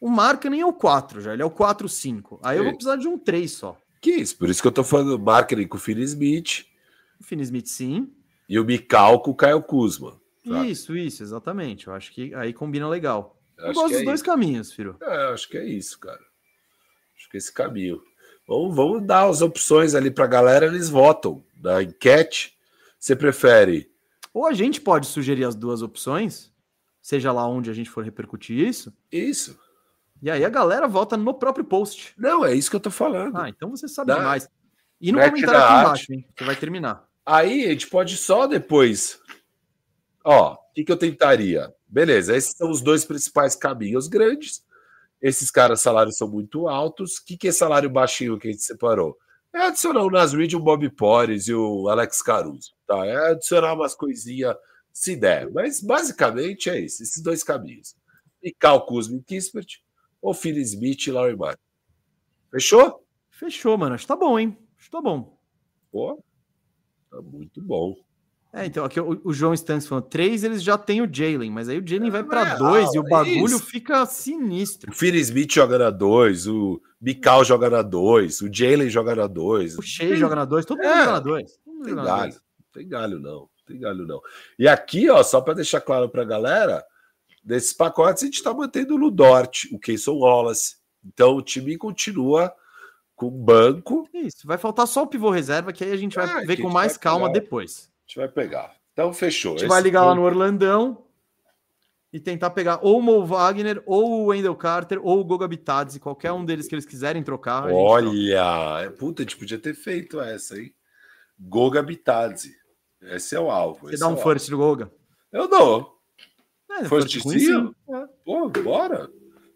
o 0.00 0.10
Markkanen 0.10 0.60
é 0.60 0.66
o 0.66 0.72
4 0.72 1.20
já, 1.22 1.32
ele 1.32 1.40
é 1.40 1.44
o 1.46 1.50
4-5. 1.50 2.40
Aí 2.42 2.58
eu 2.58 2.64
vou 2.64 2.72
precisar 2.74 2.96
de 2.96 3.08
um 3.08 3.16
3 3.16 3.50
só. 3.50 3.78
que 4.00 4.10
isso? 4.10 4.36
Por 4.36 4.50
isso 4.50 4.60
que 4.60 4.68
eu 4.68 4.72
tô 4.72 4.84
falando 4.84 5.18
Markkinen 5.18 5.66
com 5.66 5.78
o 5.78 5.80
Philly 5.80 6.02
Smith 6.02 6.66
O 7.18 7.24
Finney 7.24 7.44
Smith 7.44 7.66
sim. 7.68 8.12
e 8.46 8.58
o 8.58 8.64
Mikal 8.64 9.22
com 9.22 9.30
o 9.30 9.34
Caio 9.34 9.62
Kuzma. 9.62 10.20
Isso, 10.66 10.94
isso, 10.94 11.22
exatamente. 11.22 11.86
Eu 11.86 11.94
acho 11.94 12.12
que 12.12 12.34
aí 12.34 12.52
combina 12.52 12.86
legal. 12.86 13.40
Eu, 13.58 13.72
gosto 13.72 13.88
que 13.88 13.94
é 13.94 13.96
dos 13.98 14.04
dois 14.06 14.20
isso. 14.20 14.24
caminhos, 14.24 14.72
filho. 14.72 14.96
É, 15.02 15.32
acho 15.32 15.48
que 15.48 15.56
é 15.58 15.64
isso, 15.64 15.98
cara. 15.98 16.20
Acho 17.16 17.28
que 17.30 17.36
é 17.36 17.38
esse 17.38 17.52
caminho. 17.52 18.00
Vamos, 18.46 18.74
vamos 18.76 19.06
dar 19.06 19.28
as 19.28 19.40
opções 19.40 19.94
ali 19.94 20.10
pra 20.10 20.26
galera, 20.26 20.66
eles 20.66 20.88
votam 20.88 21.44
na 21.60 21.82
enquete. 21.82 22.56
Você 22.98 23.14
prefere? 23.16 23.90
Ou 24.32 24.46
a 24.46 24.52
gente 24.52 24.80
pode 24.80 25.06
sugerir 25.06 25.44
as 25.44 25.54
duas 25.54 25.80
opções, 25.82 26.52
seja 27.00 27.30
lá 27.32 27.46
onde 27.46 27.70
a 27.70 27.72
gente 27.72 27.88
for 27.88 28.04
repercutir 28.04 28.58
isso, 28.58 28.92
Isso. 29.12 29.58
e 30.20 30.30
aí 30.30 30.44
a 30.44 30.48
galera 30.48 30.88
vota 30.88 31.16
no 31.16 31.32
próprio 31.34 31.64
post. 31.64 32.12
Não, 32.18 32.44
é 32.44 32.54
isso 32.54 32.68
que 32.68 32.76
eu 32.76 32.80
tô 32.80 32.90
falando. 32.90 33.36
Ah, 33.36 33.48
então 33.48 33.70
você 33.70 33.86
sabe 33.86 34.08
Dá- 34.08 34.16
demais. 34.18 34.48
E 35.00 35.12
no 35.12 35.18
mete 35.18 35.30
comentário 35.30 35.60
aqui 35.60 35.72
arte. 35.72 35.84
embaixo, 35.86 36.12
hein? 36.12 36.26
Você 36.36 36.44
vai 36.44 36.56
terminar. 36.56 37.06
Aí 37.24 37.64
a 37.66 37.68
gente 37.70 37.86
pode 37.88 38.16
só 38.16 38.46
depois. 38.46 39.18
Ó, 40.24 40.54
o 40.54 40.72
que, 40.72 40.84
que 40.84 40.90
eu 40.90 40.96
tentaria? 40.96 41.72
Beleza, 41.86 42.34
esses 42.34 42.56
são 42.56 42.70
os 42.70 42.80
dois 42.80 43.04
principais 43.04 43.54
caminhos 43.54 44.08
grandes. 44.08 44.64
Esses 45.20 45.50
caras, 45.50 45.80
salários 45.80 46.16
são 46.16 46.26
muito 46.28 46.66
altos. 46.66 47.18
O 47.18 47.24
que, 47.24 47.36
que 47.36 47.48
é 47.48 47.52
salário 47.52 47.90
baixinho 47.90 48.38
que 48.38 48.48
a 48.48 48.50
gente 48.50 48.62
separou? 48.62 49.18
É 49.52 49.66
adicionar 49.66 50.02
o 50.02 50.10
Nasrid, 50.10 50.56
o 50.56 50.60
Bob 50.60 50.88
Porres 50.90 51.46
e 51.46 51.54
o 51.54 51.88
Alex 51.88 52.20
Caruso. 52.22 52.74
Tá? 52.86 53.06
É 53.06 53.32
adicionar 53.32 53.74
umas 53.74 53.94
coisinhas, 53.94 54.56
se 54.92 55.14
der. 55.14 55.50
Mas 55.50 55.80
basicamente 55.80 56.68
é 56.68 56.80
isso, 56.80 57.02
esses 57.02 57.22
dois 57.22 57.44
caminhos. 57.44 57.94
E 58.42 58.52
Cal 58.52 58.84
Kuzma 58.84 59.16
e 59.16 59.22
Kispert, 59.22 59.78
ou 60.20 60.34
Phil 60.34 60.56
Smith 60.58 61.06
e 61.06 61.12
Larry 61.12 61.36
Martin. 61.36 61.62
Fechou? 62.50 63.06
Fechou, 63.30 63.78
mano. 63.78 63.94
Acho 63.94 64.04
que 64.04 64.08
tá 64.08 64.16
bom, 64.16 64.38
hein? 64.38 64.58
Acho 64.76 64.86
que 64.86 64.90
tá 64.90 65.00
bom. 65.00 65.38
Pô, 65.92 66.22
tá 67.10 67.22
muito 67.22 67.62
bom. 67.62 68.03
É, 68.56 68.66
então, 68.66 68.84
aqui 68.84 69.00
o, 69.00 69.20
o 69.24 69.32
João 69.32 69.52
Stanks 69.52 69.86
falando, 69.88 70.04
três 70.04 70.44
eles 70.44 70.62
já 70.62 70.78
tem 70.78 71.02
o 71.02 71.08
Jalen, 71.12 71.50
mas 71.50 71.68
aí 71.68 71.78
o 71.78 71.84
Jalen 71.86 72.08
vai 72.10 72.22
pra 72.22 72.52
é, 72.52 72.56
dois 72.56 72.94
e 72.94 72.98
ah, 72.98 73.00
o 73.00 73.04
bagulho 73.08 73.46
isso. 73.56 73.66
fica 73.66 74.06
sinistro. 74.06 74.92
O 74.92 74.94
Phil 74.94 75.14
Smith 75.16 75.52
joga 75.52 75.76
na 75.76 75.90
2, 75.90 76.46
o 76.46 76.80
Mikal 77.00 77.44
joga 77.44 77.68
na 77.68 77.82
2, 77.82 78.42
o 78.42 78.52
Jalen 78.52 78.88
joga 78.88 79.14
na 79.16 79.26
2. 79.26 79.76
O 79.76 79.82
Shea 79.82 80.14
joga 80.14 80.36
na 80.36 80.44
dois, 80.44 80.64
todo 80.64 80.78
mundo 80.78 80.86
É, 80.86 80.98
joga 81.00 81.12
na 81.12 81.20
dois. 81.20 81.58
Mundo 81.66 81.84
Tem 81.84 81.94
na 81.94 82.04
galho, 82.04 82.30
dois. 82.30 82.42
tem 82.72 82.88
galho 82.88 83.18
não, 83.18 83.48
tem 83.66 83.80
galho 83.80 84.06
não. 84.06 84.20
E 84.56 84.68
aqui, 84.68 85.10
ó, 85.10 85.20
só 85.24 85.40
para 85.40 85.54
deixar 85.54 85.80
claro 85.80 86.08
pra 86.08 86.22
galera, 86.22 86.84
desses 87.42 87.72
pacotes 87.72 88.22
a 88.22 88.26
gente 88.26 88.40
tá 88.40 88.54
mantendo 88.54 88.94
o 88.94 88.96
Ludort, 88.96 89.64
o 89.72 89.80
Keyson 89.80 90.14
Wallace. 90.14 90.76
Então 91.04 91.34
o 91.36 91.42
time 91.42 91.76
continua 91.76 92.52
com 93.16 93.30
banco, 93.30 94.08
Isso, 94.14 94.46
vai 94.46 94.58
faltar 94.58 94.86
só 94.86 95.02
o 95.02 95.06
pivô 95.08 95.30
reserva, 95.30 95.72
que 95.72 95.82
aí 95.84 95.90
a 95.92 95.96
gente 95.96 96.14
vai 96.14 96.24
Ah, 96.24 96.40
ver 96.46 96.58
a 96.58 96.62
com 96.62 96.70
mais 96.70 96.96
calma 96.96 97.26
pegar. 97.28 97.40
depois. 97.40 97.92
A 98.04 98.06
gente 98.06 98.16
vai 98.16 98.28
pegar. 98.28 98.76
Então 98.92 99.12
fechou. 99.12 99.52
A 99.52 99.54
gente 99.54 99.64
Esse 99.64 99.68
vai 99.74 99.82
ligar 99.82 100.04
lá 100.04 100.14
no 100.14 100.22
Orlandão 100.22 101.04
e 102.12 102.20
tentar 102.20 102.50
pegar 102.50 102.78
ou 102.80 102.98
o 102.98 103.02
Mo 103.02 103.24
Wagner, 103.26 103.82
ou 103.86 104.22
o 104.22 104.26
Wendell 104.26 104.54
Carter, 104.54 105.00
ou 105.02 105.18
o 105.18 105.24
Goga 105.24 105.48
Bitadze, 105.48 105.98
qualquer 105.98 106.30
um 106.30 106.44
deles 106.44 106.68
que 106.68 106.74
eles 106.74 106.86
quiserem 106.86 107.24
trocar. 107.24 107.68
Olha, 107.72 108.84
é, 108.84 108.90
puta, 108.90 109.22
a 109.22 109.24
gente 109.24 109.36
podia 109.36 109.58
ter 109.58 109.74
feito 109.74 110.20
essa, 110.20 110.56
hein? 110.56 110.72
Goga 111.38 111.82
Bitadze. 111.82 112.54
Esse 113.02 113.34
é 113.34 113.40
o 113.40 113.50
alvo. 113.50 113.88
Você 113.88 113.96
dá 113.96 114.06
é 114.06 114.08
um 114.08 114.14
o 114.14 114.16
first 114.16 114.48
do 114.48 114.56
Goga? 114.56 114.92
Eu 115.32 115.48
dou. 115.48 115.98
É, 116.70 116.84
sim. 117.08 117.74
É. 117.90 118.06
Pô, 118.24 118.48
bora. 118.48 119.10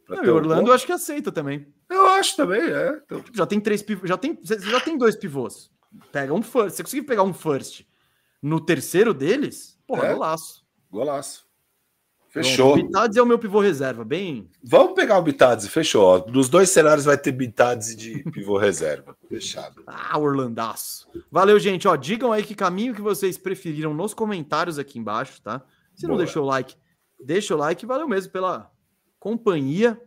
Não, 0.09 0.25
e 0.25 0.29
Orlando 0.29 0.62
bom- 0.62 0.69
eu 0.69 0.75
acho 0.75 0.87
que 0.87 0.93
aceita 0.93 1.31
também. 1.31 1.66
Eu 1.89 2.07
acho 2.07 2.35
também, 2.37 2.61
é. 2.61 3.01
Então, 3.05 3.25
Já 3.33 3.47
tem 3.47 3.61
três 3.61 3.83
pivôs, 3.83 4.09
já 4.09 4.16
tem, 4.16 4.39
já 4.43 4.81
tem 4.81 4.99
dois 4.99 5.15
pivôs. 5.15 5.70
Pega 6.11 6.35
um 6.35 6.43
first. 6.43 6.77
Você 6.77 6.83
conseguir 6.83 7.03
pegar 7.07 7.23
um 7.23 7.33
first 7.33 7.85
no 8.43 8.60
terceiro 8.60 9.12
deles, 9.15 9.78
porra, 9.86 10.06
É. 10.06 10.12
golaço. 10.15 10.65
golaço. 10.90 11.47
Fechou. 12.31 12.73
O 12.73 12.77
Bitadze 12.77 13.19
é 13.19 13.23
o 13.23 13.27
meu 13.27 13.39
pivô 13.39 13.59
reserva, 13.59 14.05
bem. 14.05 14.51
Vamos 14.62 14.93
pegar 14.93 15.19
o 15.19 15.23
Bitadze, 15.23 15.69
fechou. 15.69 16.05
ó. 16.05 16.31
Nos 16.31 16.48
dois 16.51 16.69
cenários 16.69 17.06
vai 17.06 17.16
ter 17.16 17.32
Bitadze 17.32 17.97
de 17.97 18.23
pivô 18.31 18.59
reserva. 18.59 19.16
Fechado. 19.28 19.82
Ah, 19.86 20.19
Orlandaço. 20.19 21.09
Valeu, 21.31 21.59
gente. 21.59 21.89
Ó, 21.89 21.97
digam 21.97 22.31
aí 22.31 22.44
que 22.44 22.55
caminho 22.55 22.94
que 22.94 23.01
vocês 23.01 23.39
preferiram 23.39 23.94
nos 23.94 24.12
comentários 24.12 24.78
aqui 24.78 24.98
embaixo, 24.98 25.40
tá? 25.40 25.62
Se 25.94 26.02
não 26.06 26.15
Boa. 26.16 26.24
deixou 26.24 26.44
o 26.44 26.47
like, 26.47 26.77
deixa 27.19 27.55
o 27.55 27.59
like. 27.59 27.86
Valeu 27.86 28.06
mesmo 28.06 28.31
pela 28.31 28.70
companhia. 29.19 30.01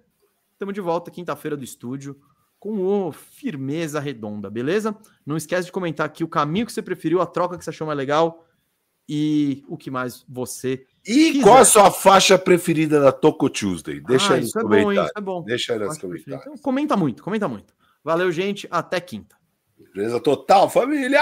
Estamos 0.53 0.75
de 0.75 0.79
volta 0.81 1.09
quinta-feira 1.09 1.57
do 1.57 1.63
estúdio 1.63 2.15
com 2.61 3.11
Firmeza 3.11 3.99
Redonda, 3.99 4.47
beleza? 4.47 4.95
Não 5.25 5.35
esquece 5.35 5.65
de 5.65 5.71
comentar 5.71 6.05
aqui 6.05 6.23
o 6.23 6.27
caminho 6.27 6.67
que 6.67 6.71
você 6.71 6.81
preferiu, 6.83 7.19
a 7.19 7.25
troca 7.25 7.57
que 7.57 7.63
você 7.63 7.71
achou 7.71 7.87
mais 7.87 7.97
legal 7.97 8.45
e 9.09 9.63
o 9.67 9.75
que 9.75 9.89
mais 9.89 10.23
você. 10.29 10.85
E 11.03 11.31
Quiser. 11.31 11.43
qual 11.43 11.57
a 11.57 11.65
sua 11.65 11.89
faixa 11.89 12.37
preferida 12.37 12.99
da 12.99 13.11
Toco 13.11 13.49
Tuesday? 13.49 13.99
Deixa 13.99 14.33
Ah, 14.33 14.35
aí 14.35 14.41
nos 14.41 14.49
isso 14.49 14.59
é 14.59 14.63
bom. 14.63 14.91
Isso 14.91 15.11
é 15.17 15.21
bom. 15.21 15.43
Deixa 15.43 15.73
aí 15.73 15.79
nos 15.79 15.97
comentários. 15.97 16.45
Então, 16.45 16.57
comenta 16.59 16.95
muito, 16.95 17.23
comenta 17.23 17.47
muito. 17.47 17.73
Valeu, 18.03 18.31
gente. 18.31 18.67
Até 18.69 19.01
quinta. 19.01 19.35
Beleza 19.95 20.19
total, 20.19 20.69
família! 20.69 21.19